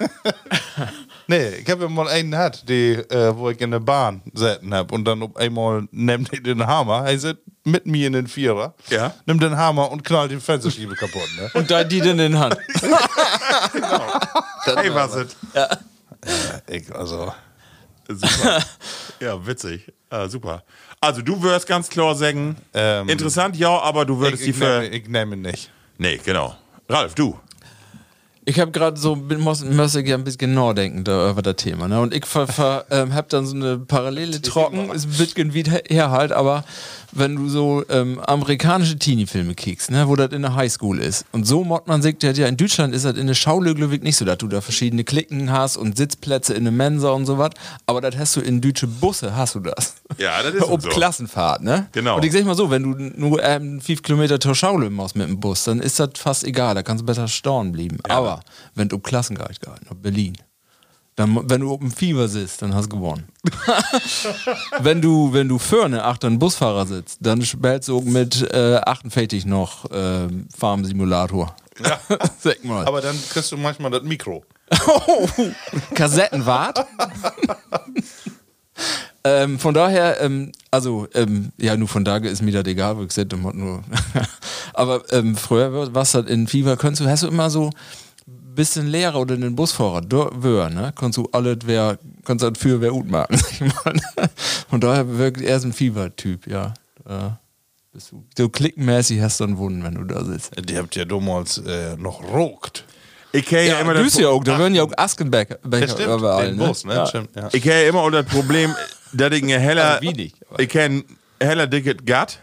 nee, 1.30 1.48
ich 1.62 1.70
habe 1.70 1.84
ja 1.84 1.88
mal 1.88 2.08
einen 2.08 2.30
gehabt, 2.32 2.68
die, 2.68 2.92
äh, 2.94 3.34
wo 3.36 3.48
ich 3.50 3.60
in 3.60 3.70
der 3.70 3.80
Bahn 3.80 4.20
setzen 4.34 4.74
habe 4.74 4.94
und 4.94 5.04
dann 5.04 5.22
auf 5.22 5.36
einmal 5.36 5.86
nimmt 5.92 6.32
er 6.32 6.40
den 6.40 6.66
Hammer, 6.66 7.06
er 7.06 7.18
sitzt 7.18 7.42
mit 7.64 7.86
mir 7.86 8.06
in 8.08 8.12
den 8.14 8.26
Vierer, 8.26 8.74
Ja. 8.88 9.14
nimmt 9.26 9.42
den 9.42 9.56
Hammer 9.56 9.90
und 9.90 10.02
knallt 10.04 10.30
die 10.32 10.40
Fensterschiebe 10.40 10.94
kaputt. 10.94 11.28
Ne? 11.38 11.50
Und 11.54 11.70
da 11.70 11.84
die 11.84 12.00
denn 12.00 12.18
in 12.18 12.38
Hand. 12.38 12.56
Hey, 14.64 14.94
was 14.94 15.14
ist? 15.14 15.36
ich, 16.68 16.94
also, 16.94 17.32
Super. 18.08 18.60
ja, 19.20 19.46
witzig. 19.46 19.92
Ah, 20.10 20.28
super. 20.28 20.62
Also, 21.00 21.22
du 21.22 21.40
würdest 21.42 21.66
ganz 21.66 21.88
klar 21.88 22.14
sagen, 22.14 22.56
Ähm, 22.74 23.08
interessant, 23.08 23.56
ja, 23.56 23.70
aber 23.80 24.04
du 24.04 24.18
würdest 24.18 24.42
ich, 24.42 24.46
die 24.46 24.50
ich, 24.50 24.56
für. 24.56 24.80
nehme, 24.80 24.94
ich 24.96 25.08
nehme 25.08 25.36
ihn 25.36 25.42
nicht. 25.42 25.70
Nee, 25.98 26.18
genau. 26.24 26.56
Ralf, 26.88 27.14
du. 27.14 27.38
Ich 28.50 28.58
habe 28.58 28.72
gerade 28.72 28.98
so, 28.98 29.14
muss, 29.14 29.62
muss 29.62 29.94
ich 29.94 30.08
ja 30.08 30.16
ein 30.16 30.24
bisschen 30.24 30.54
nachdenken 30.54 31.04
da, 31.04 31.30
über 31.30 31.40
das 31.40 31.54
Thema. 31.54 31.86
Ne? 31.86 32.00
Und 32.00 32.12
ich 32.12 32.24
ähm, 32.90 33.14
habe 33.14 33.28
dann 33.28 33.46
so 33.46 33.54
eine 33.54 33.78
Parallele 33.78 34.42
trocken, 34.42 34.90
ist 34.90 35.06
ein 35.06 35.16
bisschen 35.16 35.54
wie 35.54 35.62
her 35.62 36.10
halt, 36.10 36.32
aber 36.32 36.64
wenn 37.12 37.36
du 37.36 37.48
so 37.48 37.84
ähm, 37.88 38.20
amerikanische 38.20 38.98
Teenie-Filme 38.98 39.54
kickst, 39.54 39.90
ne, 39.90 40.08
wo 40.08 40.16
das 40.16 40.32
in 40.32 40.42
der 40.42 40.54
Highschool 40.54 40.98
ist. 40.98 41.24
Und 41.32 41.46
so 41.46 41.64
mod 41.64 41.86
man 41.86 42.02
sich, 42.02 42.16
ja 42.22 42.46
in 42.46 42.56
Deutschland 42.56 42.94
ist 42.94 43.04
das 43.04 43.16
in 43.16 43.26
der 43.26 43.34
Schaulöglewig 43.34 44.02
nicht 44.02 44.16
so, 44.16 44.24
dass 44.24 44.38
du 44.38 44.48
da 44.48 44.60
verschiedene 44.60 45.04
Klicken 45.04 45.50
hast 45.50 45.76
und 45.76 45.96
Sitzplätze 45.96 46.54
in 46.54 46.64
der 46.64 46.72
Mensa 46.72 47.10
und 47.10 47.26
so 47.26 47.38
was. 47.38 47.50
Aber 47.86 48.00
das 48.00 48.16
hast 48.16 48.36
du 48.36 48.40
in 48.40 48.60
deutsche 48.60 48.86
Busse, 48.86 49.36
hast 49.36 49.54
du 49.54 49.60
das. 49.60 49.96
Ja, 50.18 50.42
das 50.42 50.54
ist 50.54 50.62
Ob 50.68 50.82
so. 50.82 50.88
Klassenfahrt, 50.88 51.62
ne? 51.62 51.88
Genau. 51.92 52.16
Und 52.16 52.24
ich 52.24 52.32
sag 52.32 52.44
mal 52.44 52.54
so, 52.54 52.70
wenn 52.70 52.82
du 52.82 53.20
nur 53.20 53.42
ähm, 53.42 53.80
fünf 53.80 54.02
Kilometer 54.02 54.38
zur 54.40 54.54
Schaule 54.54 54.90
machst 54.90 55.16
mit 55.16 55.28
dem 55.28 55.40
Bus, 55.40 55.64
dann 55.64 55.80
ist 55.80 55.98
das 55.98 56.10
fast 56.16 56.44
egal, 56.44 56.74
da 56.74 56.82
kannst 56.82 57.02
du 57.02 57.06
besser 57.06 57.28
staunen 57.28 57.72
bleiben. 57.72 57.98
Aber 58.08 58.40
wenn 58.74 58.88
du 58.88 58.98
Klassengeist 58.98 59.60
gehalten 59.60 59.86
hast, 59.88 60.02
Berlin, 60.02 60.36
dann, 61.20 61.50
wenn 61.50 61.60
du 61.60 61.70
auf 61.70 61.80
dem 61.80 61.90
Fieber 61.90 62.28
sitzt, 62.28 62.62
dann 62.62 62.74
hast 62.74 62.86
du 62.86 62.96
gewonnen. 62.96 63.28
wenn 64.80 65.02
du, 65.02 65.32
wenn 65.32 65.48
du 65.48 65.58
vorne 65.58 66.02
achter 66.04 66.28
einen 66.28 66.38
Busfahrer 66.38 66.86
sitzt, 66.86 67.18
dann 67.20 67.42
spielst 67.42 67.88
du 67.88 68.00
mit 68.00 68.42
äh, 68.54 68.76
48 68.76 69.44
noch 69.44 69.90
äh, 69.90 70.28
Farm-Simulator. 70.56 71.54
Ja. 71.84 72.00
Sag 72.38 72.64
mal. 72.64 72.86
Aber 72.86 73.02
dann 73.02 73.18
kriegst 73.30 73.52
du 73.52 73.58
manchmal 73.58 73.90
das 73.90 74.02
Mikro. 74.02 74.44
Oh, 74.86 75.28
Kassettenwart. 75.94 76.86
ähm, 79.24 79.58
von 79.58 79.74
daher, 79.74 80.22
ähm, 80.22 80.52
also, 80.70 81.06
ähm, 81.14 81.52
ja, 81.58 81.76
nur 81.76 81.88
von 81.88 82.04
daher 82.04 82.30
ist 82.30 82.40
mir 82.40 82.52
das 82.52 82.66
egal, 82.66 82.96
sitze 83.10 83.36
und 83.36 83.56
nur. 83.56 83.84
Aber 84.72 85.02
ähm, 85.12 85.36
früher 85.36 85.92
war 85.94 86.02
es 86.02 86.14
halt 86.14 86.30
in 86.30 86.46
Fieber, 86.46 86.78
könntest 86.78 87.02
du, 87.02 87.10
hast 87.10 87.24
du 87.24 87.28
immer 87.28 87.50
so 87.50 87.70
ein 88.60 88.62
bisschen 88.62 88.86
Lehrer 88.88 89.18
oder 89.18 89.36
den 89.36 89.56
Busfahrer, 89.56 90.02
wör, 90.10 90.68
ne? 90.70 90.92
Kannst 90.94 91.16
du 91.16 91.28
alles 91.32 91.58
wer, 91.64 91.98
kannst 92.24 92.44
du 92.44 92.52
für 92.54 92.80
wer 92.80 92.90
gut 92.90 93.10
machen, 93.10 93.36
sag 93.36 93.52
ich 93.52 93.60
mal. 93.60 93.94
Von 94.68 94.80
daher 94.80 95.18
wirkt 95.18 95.40
er 95.40 95.58
so 95.60 95.68
ein 95.68 95.72
Fieber-Typ, 95.72 96.46
ja. 96.46 96.74
Äh, 97.08 97.30
bist 97.92 98.12
du, 98.12 98.24
so 98.36 98.48
klickenmäßig 98.48 99.20
hast 99.20 99.40
du 99.40 99.44
einen 99.44 99.58
Wunden, 99.58 99.82
wenn 99.82 99.94
du 99.94 100.04
da 100.04 100.24
sitzt. 100.24 100.52
Die 100.68 100.76
habt 100.76 100.94
ja 100.94 101.04
damals 101.06 101.58
äh, 101.58 101.96
noch 101.96 102.22
rogt. 102.32 102.84
Ich 103.32 103.46
kenne 103.46 103.68
ja, 103.68 103.80
immer 103.80 103.94
du 103.94 104.04
das 104.04 104.18
ja 104.18 104.28
auch, 104.28 104.44
da 104.44 104.58
werden 104.58 104.74
ja 104.74 104.82
auch 104.82 104.92
Askenbecher 104.96 105.58
Das 105.64 105.92
stimmt, 105.92 106.08
überall, 106.18 106.48
den 106.48 106.56
ne? 106.56 106.66
Bus, 106.66 106.84
ne? 106.84 106.94
Ja. 106.94 107.06
Stimmt, 107.06 107.34
ja. 107.34 107.48
Ich 107.52 107.62
kenne 107.62 107.84
immer 107.84 108.00
auch 108.00 108.10
das 108.10 108.26
Problem, 108.26 108.74
dass 109.12 109.32
ich 109.32 109.42
ein 109.42 109.48
heller. 109.48 109.84
Also 109.92 110.02
wie 110.02 110.12
nicht, 110.12 110.36
aber- 110.50 110.60
ich 110.60 110.68
kenne 110.68 111.04
heller 111.40 111.66
dicket 111.66 112.04
Gatt. 112.04 112.40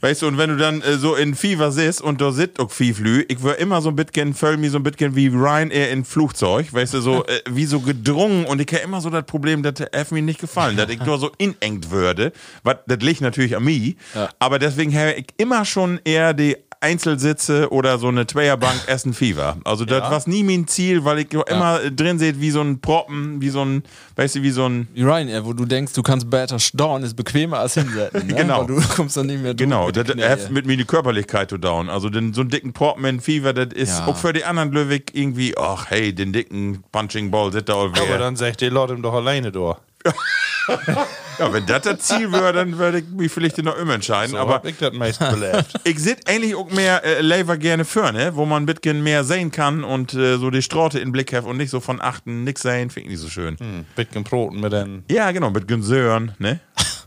Weißt 0.00 0.22
du, 0.22 0.26
und 0.26 0.38
wenn 0.38 0.50
du 0.50 0.56
dann 0.56 0.82
äh, 0.82 0.96
so 0.96 1.14
in 1.14 1.34
Fieber 1.34 1.72
sitzt 1.72 2.02
und 2.02 2.20
da 2.20 2.32
sitzt 2.32 2.60
auch 2.60 2.70
viel 2.70 2.94
Flü, 2.94 3.24
ich 3.28 3.42
würde 3.42 3.58
immer 3.58 3.80
so 3.80 3.88
ein 3.88 3.96
bisschen, 3.96 4.34
fühl 4.34 4.56
mich 4.56 4.70
so 4.70 4.78
ein 4.78 4.82
bisschen 4.82 5.16
wie 5.16 5.28
Ryanair 5.28 5.90
in 5.90 6.04
Flugzeug, 6.04 6.72
weißt 6.72 6.94
du, 6.94 7.00
so 7.00 7.24
äh, 7.26 7.40
wie 7.50 7.66
so 7.66 7.80
gedrungen 7.80 8.44
und 8.46 8.60
ich 8.60 8.66
kenne 8.66 8.82
immer 8.82 9.00
so 9.00 9.10
das 9.10 9.24
Problem, 9.24 9.62
dass 9.62 9.74
es 9.92 10.10
mir 10.10 10.22
nicht 10.22 10.40
gefallen, 10.40 10.76
dass 10.76 10.90
ich 10.90 11.00
nur 11.00 11.18
so 11.18 11.30
inengt 11.38 11.90
würde, 11.90 12.32
was, 12.62 12.76
das 12.86 12.98
liegt 12.98 13.20
natürlich 13.20 13.56
an 13.56 13.64
mir, 13.64 13.94
aber 14.38 14.58
deswegen 14.58 14.94
habe 14.94 15.12
ich 15.12 15.26
immer 15.36 15.64
schon 15.64 16.00
eher 16.04 16.34
die 16.34 16.56
Einzelsitze 16.80 17.70
oder 17.70 17.98
so 17.98 18.08
eine 18.08 18.26
Zweierbank 18.26 18.80
Essen 18.86 19.14
Fieber. 19.14 19.56
Also 19.64 19.84
das 19.84 20.02
war 20.10 20.22
nie 20.26 20.42
mein 20.42 20.66
Ziel, 20.66 21.04
weil 21.04 21.20
ich 21.20 21.32
immer 21.32 21.82
äh, 21.82 21.92
drin 21.92 22.18
sehe 22.18 22.40
wie 22.40 22.50
so 22.50 22.60
ein 22.60 22.80
Proppen, 22.80 23.40
wie 23.40 23.48
so 23.50 23.64
ein, 23.64 23.82
weißt 24.16 24.36
du, 24.36 24.42
wie 24.42 24.50
so 24.50 24.66
ein 24.68 24.88
Wie 24.94 25.02
Ryanair, 25.02 25.44
wo 25.44 25.52
du 25.52 25.64
denkst, 25.64 25.92
du 25.92 26.02
kannst 26.02 26.28
besser 26.30 26.58
stauen, 26.58 27.02
ist 27.02 27.14
bequemer 27.14 27.58
als 27.60 27.74
hinsetzen. 27.74 28.26
Ne? 28.26 28.34
Genau. 28.36 28.60
Weil 28.60 28.66
du 28.76 28.80
kommst 28.96 29.16
dann 29.16 29.26
nicht 29.26 29.42
mehr 29.42 29.54
durch 29.54 29.66
Genau, 29.68 29.86
mit 29.86 29.96
den 29.96 30.18
das 30.18 30.28
hat 30.44 30.50
mit 30.50 30.66
mir 30.66 30.76
die 30.76 30.84
Körperlichkeit 30.84 31.50
zu 31.50 31.58
down. 31.58 31.88
Also 31.88 32.08
den, 32.10 32.34
so 32.34 32.40
einen 32.42 32.50
dicken 32.50 32.72
Portman 32.72 33.20
Fever, 33.20 33.52
das 33.52 33.72
ist 33.74 33.98
Ja. 33.98 34.06
auch 34.06 34.16
für 34.16 34.32
die 34.32 34.44
anderen 34.44 34.72
Löwig 34.72 35.10
irgendwie, 35.14 35.54
ach 35.56 35.86
hey, 35.90 36.12
den 36.14 36.32
dicken 36.32 36.82
Punching 36.92 37.30
Ball 37.30 37.52
sitzt 37.52 37.68
da 37.68 37.74
all 37.74 37.90
Aber 38.00 38.18
dann 38.18 38.36
sagt 38.36 38.60
die 38.60 38.68
Leute 38.68 38.94
ihm 38.94 39.02
doch 39.02 39.14
alleine 39.14 39.50
da. 39.52 39.78
Ja, 41.38 41.52
wenn 41.52 41.66
das 41.66 41.82
das 41.82 41.98
Ziel 42.00 42.32
wäre, 42.32 42.52
dann 42.52 42.78
würde 42.78 43.00
ich 43.00 43.08
mich 43.08 43.30
vielleicht 43.30 43.62
noch 43.62 43.76
immer 43.76 43.94
entscheiden. 43.94 44.32
So 44.32 44.38
aber 44.38 44.64
ich 44.64 44.78
das 44.78 44.92
meist 44.94 45.18
belebt. 45.18 45.74
ich 45.84 45.98
sit 45.98 46.26
eigentlich 46.28 46.54
auch 46.54 46.70
mehr 46.70 47.04
äh, 47.04 47.20
Lever 47.20 47.58
gerne 47.58 47.84
vorne, 47.84 48.34
wo 48.36 48.46
man 48.46 48.62
ein 48.62 48.66
bisschen 48.66 49.02
mehr 49.02 49.22
sehen 49.22 49.50
kann 49.50 49.84
und 49.84 50.14
äh, 50.14 50.38
so 50.38 50.50
die 50.50 50.62
Straße 50.62 50.98
in 50.98 51.12
Blick 51.12 51.32
hat 51.34 51.44
und 51.44 51.58
nicht 51.58 51.70
so 51.70 51.80
von 51.80 52.00
achten, 52.00 52.44
nix 52.44 52.62
sehen, 52.62 52.90
finde 52.90 53.08
ich 53.08 53.16
nicht 53.16 53.20
so 53.20 53.28
schön. 53.28 53.58
Hm, 53.58 53.84
bisschen 53.94 54.24
Broten 54.24 54.60
mit 54.60 54.72
den. 54.72 55.04
Ja, 55.10 55.30
genau, 55.30 55.50
mit 55.50 55.68
Günsören, 55.68 56.32
ne? 56.38 56.60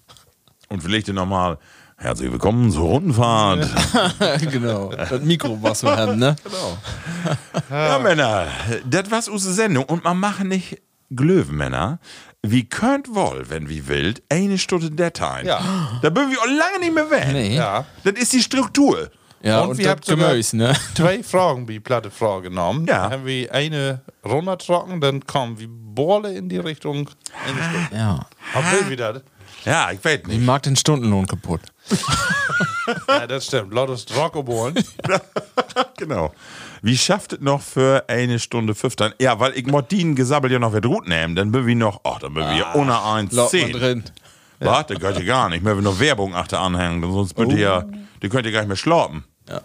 und 0.70 0.84
vielleicht 0.84 1.08
nochmal, 1.08 1.58
herzlich 1.98 2.32
willkommen 2.32 2.72
zur 2.72 2.86
Rundenfahrt. 2.86 3.68
genau. 4.52 4.92
Das 4.92 5.22
Mikro, 5.22 5.58
was 5.62 5.82
wir 5.84 5.98
haben, 5.98 6.20
ne? 6.20 6.36
Ja, 7.72 7.98
Männer, 7.98 8.48
das 8.86 9.10
war's 9.10 9.28
unsere 9.28 9.54
Sendung. 9.56 9.86
Und 9.86 10.04
man 10.04 10.20
machen 10.20 10.50
nicht 10.50 10.78
Glöwen, 11.12 11.58
Männer. 11.58 12.00
Wie 12.42 12.68
könnt 12.70 13.14
wohl, 13.14 13.50
wenn 13.50 13.68
wie 13.70 13.88
wild, 13.88 14.24
eine 14.30 14.58
Stunde 14.58 14.92
Dateien. 14.92 15.46
Ja. 15.46 16.00
Da 16.02 16.10
bin 16.10 16.32
wir 16.32 16.40
auch 16.40 16.46
lange 16.46 16.80
nicht 16.80 16.94
mehr 16.94 17.10
weg. 17.12 17.28
Nee. 17.34 17.56
Ja. 17.58 17.86
Das 18.04 18.14
ist 18.14 18.32
die 18.34 18.42
Struktur. 18.42 19.10
Ja, 19.42 19.62
Und 19.62 19.72
und, 19.72 19.78
wir 19.78 19.96
sogar- 20.02 20.30
Gemüse, 20.32 20.58
ne? 20.58 20.74
Zwei 20.96 21.22
Fragen 21.24 21.68
wie 21.68 21.80
platte 21.80 22.10
Frage 22.12 22.50
genommen. 22.50 22.86
Ja. 22.88 23.04
Dann 23.04 23.12
haben 23.12 23.26
wir 23.26 23.54
eine 23.54 24.02
runtertrocken, 24.26 25.00
dann 25.02 25.26
kommen 25.26 25.60
wir 25.60 25.68
Bohle 25.70 26.34
in 26.34 26.48
die 26.50 26.58
Richtung. 26.58 27.10
Eine 27.46 27.64
Stunde. 27.64 27.90
Ja. 27.96 28.26
Aber 28.54 28.72
will 28.72 28.90
wieder. 28.90 29.22
Ja, 29.66 29.92
ich 29.92 30.04
weiß 30.04 30.20
Ich 30.22 30.28
nicht. 30.28 30.46
mag 30.46 30.64
den 30.64 30.76
Stundenlohn 30.76 31.28
kaputt. 31.28 31.62
Ja, 33.08 33.28
das 33.28 33.46
stimmt. 33.46 33.72
Lautes 33.72 34.08
Rockobohlen. 34.16 34.74
genau. 35.98 36.34
Wie 36.82 36.98
schafft 36.98 37.34
es 37.34 37.42
noch 37.42 37.62
für 37.62 38.06
eine 38.08 38.40
Stunde 38.40 38.76
15? 38.76 39.14
Ja, 39.20 39.40
weil 39.40 39.58
ich 39.58 39.66
Martin 39.68 40.16
Gesabbel 40.16 40.52
ja 40.52 40.60
noch 40.60 40.74
wieder 40.74 40.88
gut 40.88 41.08
nehmen, 41.08 41.36
dann 41.36 41.52
bin 41.52 41.66
wir 41.66 41.76
noch, 41.76 42.02
ach, 42.04 42.20
dann 42.20 42.34
bin 42.34 42.44
wir 42.46 42.56
ja 42.56 42.74
ohne 42.76 43.02
eins 43.04 43.36
zehn. 43.50 43.72
drin. 43.72 44.04
Was? 44.60 44.88
Das 44.88 45.00
könnt 45.00 45.20
ihr 45.20 45.26
gar 45.26 45.50
nicht. 45.50 45.64
Mehr 45.64 45.76
wir 45.76 45.82
noch 45.82 46.00
Werbung 46.00 46.36
achter 46.36 46.60
anhängen, 46.60 47.02
denn 47.02 47.12
sonst 47.12 47.36
könnt 47.36 47.54
ihr 47.54 47.60
ja, 47.60 47.86
die 48.22 48.30
könnt 48.30 48.46
ihr 48.46 48.52
gar 48.52 48.60
nicht 48.60 48.68
mehr 48.68 48.78
schlafen. 48.78 49.24
Ja. 49.48 49.62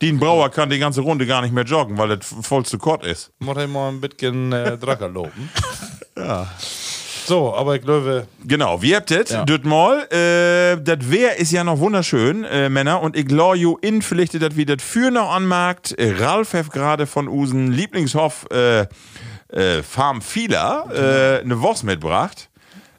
Dean 0.00 0.18
Brauer 0.18 0.48
kann 0.48 0.70
die 0.70 0.78
ganze 0.78 1.02
Runde 1.02 1.26
gar 1.26 1.42
nicht 1.42 1.52
mehr 1.52 1.64
joggen, 1.64 1.98
weil 1.98 2.16
das 2.16 2.34
voll 2.42 2.64
zu 2.64 2.78
kurz 2.78 3.04
ist. 3.04 3.32
Muss 3.38 3.58
ich 3.58 3.68
mal 3.68 3.88
ein 3.88 4.00
bisschen 4.00 4.52
äh, 4.52 4.78
Dracker 4.78 5.08
loben. 5.08 5.50
ja. 6.16 6.46
So, 7.30 7.54
aber 7.54 7.76
ich 7.76 7.82
glaube, 7.82 8.26
Genau, 8.44 8.82
wie 8.82 8.96
habt 8.96 9.12
das? 9.12 9.30
Ja. 9.30 9.44
Das 9.44 9.62
mal. 9.62 10.02
Äh, 10.10 10.82
das 10.82 11.12
Wehr 11.12 11.38
ist 11.38 11.52
ja 11.52 11.62
noch 11.62 11.78
wunderschön, 11.78 12.42
äh, 12.42 12.68
Männer. 12.68 13.00
Und 13.00 13.16
ich 13.16 13.24
glaube, 13.24 13.56
you 13.56 13.78
in 13.82 14.02
vielleicht, 14.02 14.34
dass 14.42 14.56
wir 14.56 14.66
das 14.66 14.82
für 14.82 15.12
noch 15.12 15.32
anmarkt. 15.32 15.92
Äh, 15.92 16.16
Ralf 16.18 16.54
hat 16.54 16.72
gerade 16.72 17.06
von 17.06 17.28
usen 17.28 17.70
Lieblingshof 17.70 18.48
äh, 18.50 18.80
äh, 18.80 19.80
Farm 19.84 20.22
Fieler 20.22 20.86
äh, 20.92 21.44
eine 21.44 21.60
Wurst 21.62 21.84
mitgebracht. 21.84 22.48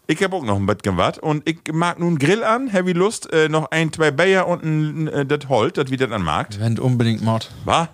Ich 0.07 0.23
habe 0.23 0.37
auch 0.37 0.43
noch 0.43 0.55
ein 0.55 0.65
bisschen 0.65 0.95
was. 0.95 1.17
Und 1.19 1.45
ich 1.49 1.59
mag 1.73 1.99
nun 1.99 2.17
Grill 2.17 2.45
an, 2.45 2.69
Heavy 2.69 2.93
Lust, 2.93 3.33
äh, 3.33 3.49
noch 3.49 3.69
ein, 3.71 3.91
zwei 3.91 4.11
Bayer 4.11 4.47
und 4.47 4.63
ein, 4.63 5.07
äh, 5.09 5.25
das 5.25 5.49
Holt, 5.49 5.75
das 5.75 5.91
wie 5.91 5.97
das 5.97 6.09
an 6.09 6.23
Markt. 6.23 6.57
Wenn 6.57 6.79
unbedingt 6.79 7.21
Mord. 7.21 7.51
War? 7.65 7.89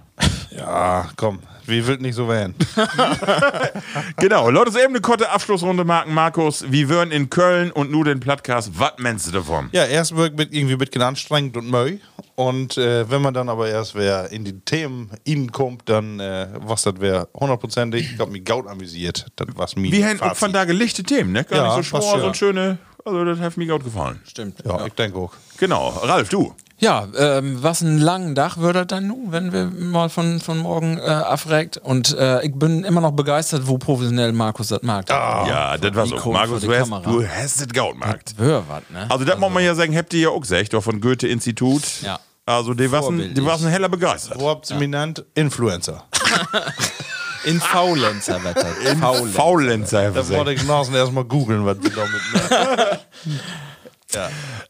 ja, 0.56 1.10
komm, 1.16 1.40
wie 1.68 1.86
wild 1.86 2.02
nicht 2.02 2.16
so 2.16 2.28
werden. 2.28 2.56
Genau, 4.18 4.50
Leute, 4.50 4.72
so 4.72 4.80
eben 4.80 4.90
eine 4.90 5.02
kurze 5.02 5.30
Abschlussrunde, 5.30 5.84
Marken 5.84 6.14
Markus. 6.14 6.66
Wir 6.70 6.90
wären 6.90 7.12
in 7.12 7.30
Köln 7.30 7.72
und 7.72 7.92
nur 7.92 8.06
den 8.06 8.20
Podcast. 8.20 8.72
Was 8.76 8.94
meinst 8.98 9.28
du 9.28 9.32
davon? 9.32 9.70
Ja, 9.72 9.86
erst 9.86 10.16
wird 10.16 10.38
mit 10.38 10.54
irgendwie 10.54 10.74
ein 10.74 10.80
bisschen 10.80 11.02
anstrengend 11.02 11.56
und 11.58 11.70
Möi. 11.70 12.00
Und 12.36 12.78
äh, 12.78 13.10
wenn 13.10 13.22
man 13.22 13.34
dann 13.34 13.50
aber 13.50 13.70
erst 13.70 13.96
wer 13.96 14.32
in 14.32 14.44
die 14.46 14.60
Themen 14.62 15.12
hinkommt, 15.26 15.84
dann 15.86 16.20
äh, 16.20 16.48
was 16.60 16.84
das 16.84 17.00
wäre 17.00 17.28
hundertprozentig. 17.34 18.14
Ich 18.14 18.20
hab 18.20 18.30
mich 18.30 18.46
gaut 18.46 18.68
amüsiert. 18.68 19.26
Das 19.36 19.48
war's 19.56 19.76
mir. 19.76 19.92
Wie 19.92 20.06
haben 20.06 20.20
von 20.36 20.52
da 20.54 20.66
gelichte 20.66 21.04
Themen, 21.04 21.32
ne? 21.32 21.44
Gar 21.44 21.58
Ja, 21.66 21.78
nicht 21.78 21.90
so 21.90 21.98
ja. 22.00 22.20
so 22.20 22.34
schöne. 22.34 22.78
Also, 23.06 23.24
das 23.24 23.40
hat 23.40 23.56
mir 23.56 23.68
gut 23.68 23.84
gefallen. 23.86 24.20
Stimmt. 24.26 24.58
Ja, 24.66 24.86
ich 24.86 24.94
denke 24.94 25.18
auch. 25.18 25.34
Genau. 25.58 25.90
Ralf, 25.90 26.30
du. 26.30 26.54
Ja, 26.80 27.08
ähm, 27.18 27.58
was 27.64 27.82
ein 27.82 27.98
langen 27.98 28.36
Tag 28.36 28.58
wird 28.58 28.76
das 28.76 28.86
dann 28.88 29.08
nun, 29.08 29.32
wenn 29.32 29.52
wir 29.52 29.66
mal 29.66 30.10
von, 30.10 30.40
von 30.40 30.60
morgen 30.60 31.00
äh, 31.00 31.02
afregt. 31.02 31.78
Und 31.78 32.16
äh, 32.16 32.46
ich 32.46 32.54
bin 32.54 32.84
immer 32.84 33.02
noch 33.02 33.14
begeistert, 33.14 33.64
wo 33.66 33.80
professionell 33.80 34.32
Markus 34.32 34.68
das 34.68 34.84
mag. 34.84 35.10
Ah, 35.10 35.46
ja, 35.48 35.78
das 35.78 35.96
war 35.96 36.06
so. 36.06 36.32
Markus, 36.32 36.62
du 36.62 36.72
hast, 36.72 36.92
du 37.06 37.28
hast 37.28 37.62
es 37.62 37.68
gaut 37.70 37.94
gemacht. 37.94 38.36
Hör 38.38 38.64
was, 38.68 38.84
ne? 38.92 39.08
Also, 39.10 39.26
das 39.26 39.40
muss 39.40 39.52
man 39.52 39.64
ja 39.64 39.74
sagen, 39.74 39.98
habt 39.98 40.14
ihr 40.14 40.22
ja 40.22 40.30
auch 40.30 40.40
gesagt, 40.40 40.72
doch 40.72 40.84
von 40.84 41.02
Goethe-Institut. 41.02 41.82
Ja. 42.04 42.20
Also, 42.46 42.76
die 42.76 42.92
waren 42.92 43.34
die 43.34 43.44
waren 43.44 43.68
heller 43.68 43.90
begeistert. 43.90 44.40
Wo 44.40 44.48
habt 44.50 44.70
ihr 44.70 44.76
mich 44.76 44.86
genannt? 44.86 45.26
Influencer. 45.34 46.04
In 47.46 47.60
Faulenzer 47.60 48.44
wird 48.44 48.58
das. 48.58 48.78
In 48.92 49.00
Faulenzer. 49.00 49.34
Faulenzer. 49.34 50.12
Da 50.12 50.30
wollte 50.30 50.54
ich 50.54 50.64
nasen 50.66 50.94
erstmal 50.94 51.24
googeln, 51.24 51.66
was 51.66 51.78
wir 51.82 51.92
damit 51.92 53.00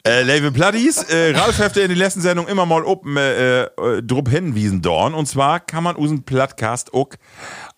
Äh, 0.04 0.22
Level 0.22 0.50
Platties, 0.50 1.02
äh, 1.04 1.36
Ralf 1.36 1.58
hefte 1.58 1.80
in 1.80 1.88
der 1.88 1.96
letzten 1.96 2.20
Sendung 2.20 2.48
immer 2.48 2.66
mal 2.66 2.82
oben 2.82 3.16
äh, 3.16 3.62
äh, 3.62 4.02
drup 4.02 4.28
hinwiesen 4.28 4.82
dorn. 4.82 5.14
Und 5.14 5.26
zwar 5.26 5.60
kann 5.60 5.84
man 5.84 5.96
unseren 5.96 6.24
Plattcast 6.24 6.92
auch 6.92 7.10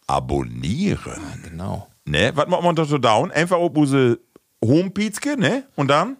abonnieren. 0.07 1.21
Genau. 1.49 1.87
Ne? 2.05 2.33
Was 2.35 2.49
macht 2.49 2.63
man 2.63 2.75
da 2.75 2.85
so 2.85 2.99
down? 2.99 3.31
Einfach 3.31 3.57
auf 3.57 3.77
unsere 3.77 4.19
Homepizke, 4.65 5.39
ne? 5.39 5.65
Und 5.77 5.89
dann? 5.89 6.17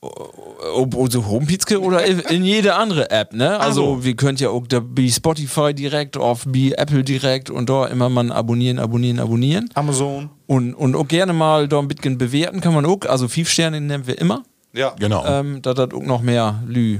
Ob 0.00 0.94
unsere 0.94 1.26
Homepizke 1.26 1.78
oder 1.78 2.02
in 2.04 2.42
jede 2.42 2.74
andere 2.74 3.10
App, 3.10 3.34
ne? 3.34 3.60
Also, 3.60 3.96
so. 3.96 4.04
wir 4.04 4.16
könnt 4.16 4.40
ja 4.40 4.48
auch 4.48 4.66
da 4.66 4.80
bei 4.80 5.08
Spotify 5.08 5.74
direkt, 5.74 6.16
auf 6.16 6.44
bei 6.46 6.72
Apple 6.74 7.04
direkt 7.04 7.50
und 7.50 7.68
da 7.68 7.86
immer 7.86 8.08
mal 8.08 8.32
abonnieren, 8.32 8.78
abonnieren, 8.78 9.18
abonnieren. 9.18 9.68
Amazon. 9.74 10.30
Und, 10.46 10.72
und 10.72 10.96
auch 10.96 11.06
gerne 11.06 11.34
mal 11.34 11.68
da 11.68 11.78
ein 11.78 11.88
bisschen 11.88 12.16
bewerten 12.16 12.62
kann 12.62 12.72
man 12.72 12.86
auch. 12.86 13.00
Also, 13.06 13.28
fünf 13.28 13.50
Sterne 13.50 13.80
nehmen 13.80 14.06
wir 14.06 14.18
immer. 14.18 14.42
Ja. 14.72 14.94
Genau. 14.98 15.24
Ähm, 15.26 15.62
da 15.62 15.74
das 15.74 15.92
auch 15.92 16.02
noch 16.02 16.22
mehr 16.22 16.62
Lü 16.66 16.98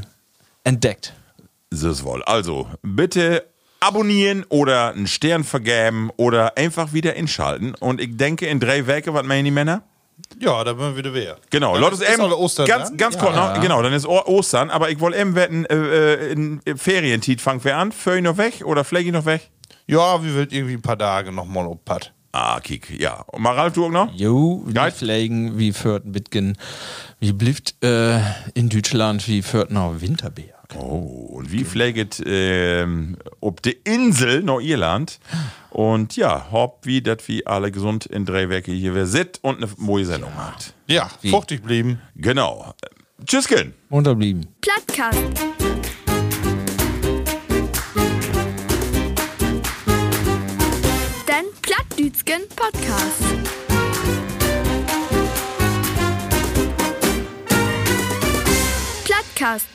entdeckt. 0.64 1.14
Das 1.70 1.82
wohl. 2.04 2.22
Also, 2.24 2.68
bitte 2.82 3.44
abonnieren 3.80 4.44
oder 4.48 4.88
einen 4.92 5.06
Stern 5.06 5.44
vergeben 5.44 6.10
oder 6.16 6.56
einfach 6.58 6.92
wieder 6.92 7.14
inschalten. 7.14 7.74
Und 7.76 8.00
ich 8.00 8.16
denke, 8.16 8.46
in 8.46 8.60
drei 8.60 8.86
Wochen, 8.86 9.14
was 9.14 9.24
meinen 9.24 9.44
die 9.46 9.50
Männer? 9.50 9.82
Ja, 10.38 10.62
da 10.64 10.76
werden 10.78 10.94
wir 10.94 10.96
wieder 10.98 11.14
wer. 11.14 11.36
Genau, 11.48 11.72
Dann 11.72 11.80
Leute, 11.82 11.94
ist- 11.94 12.02
ist 12.02 12.20
alle 12.20 12.36
Ostern, 12.36 12.66
ganz, 12.66 12.90
ne? 12.90 12.96
ganz 12.98 13.16
kurz 13.16 13.34
noch, 13.34 13.58
genau, 13.62 13.80
dann 13.82 13.94
ist 13.94 14.06
O- 14.06 14.22
Ostern, 14.26 14.68
aber 14.68 14.90
ich 14.90 15.00
wollte 15.00 15.16
eben 15.18 15.34
wetten, 15.34 15.64
äh, 15.64 15.74
äh, 15.76 16.32
in 16.32 16.60
Ferientit 16.76 17.40
fangen 17.40 17.64
wir 17.64 17.76
an, 17.78 17.90
für 17.90 18.20
noch 18.20 18.36
weg 18.36 18.62
oder 18.66 18.84
ich 19.06 19.12
noch 19.12 19.24
weg? 19.24 19.48
Ja, 19.86 20.22
wie 20.22 20.34
wird 20.34 20.52
irgendwie 20.52 20.74
ein 20.74 20.82
paar 20.82 20.98
Tage 20.98 21.32
nochmal 21.32 21.66
Pad. 21.86 22.12
Ah, 22.32 22.60
kick, 22.60 22.98
ja. 22.98 23.24
Und 23.26 23.42
mal 23.42 23.54
Ralf, 23.54 23.74
du 23.74 23.86
auch 23.86 23.90
noch? 23.90 24.12
Jo, 24.14 24.62
wie. 24.66 24.90
Pflegen, 24.90 25.58
wie 25.58 25.72
führt 25.72 26.06
ein 26.06 26.12
bisschen, 26.12 26.56
wie 27.18 27.32
blifft 27.32 27.74
äh, 27.82 28.20
in 28.54 28.68
Deutschland, 28.68 29.26
wie 29.26 29.42
führt 29.42 29.70
noch 29.70 30.00
Winterberg. 30.00 30.54
Oh, 30.76 31.30
und 31.32 31.50
wie 31.50 31.64
pfleget 31.64 32.22
ähm, 32.24 33.16
ob 33.40 33.60
die 33.62 33.76
Insel 33.82 34.42
Nordirland? 34.42 35.18
Und 35.70 36.16
ja, 36.16 36.46
hopp, 36.52 36.86
wie 36.86 37.02
dat 37.02 37.26
wie 37.26 37.44
alle 37.46 37.72
gesund 37.72 38.06
in 38.06 38.24
drei 38.24 38.48
Wochen 38.48 38.72
hier 38.72 38.94
wer 38.94 39.06
sit 39.06 39.40
und 39.42 39.56
eine 39.56 39.68
neue 39.78 40.04
Sendung 40.04 40.34
macht. 40.36 40.74
Ja, 40.86 41.10
fruchtig 41.28 41.62
blieben. 41.62 42.00
Genau. 42.14 42.74
Tschüssken. 43.26 43.74
Unterblieben. 43.88 44.46
Plattkast. 44.60 45.59
Plattdütschen 52.00 52.48
Podcast. 52.56 53.20
Plattkast. 59.04 59.66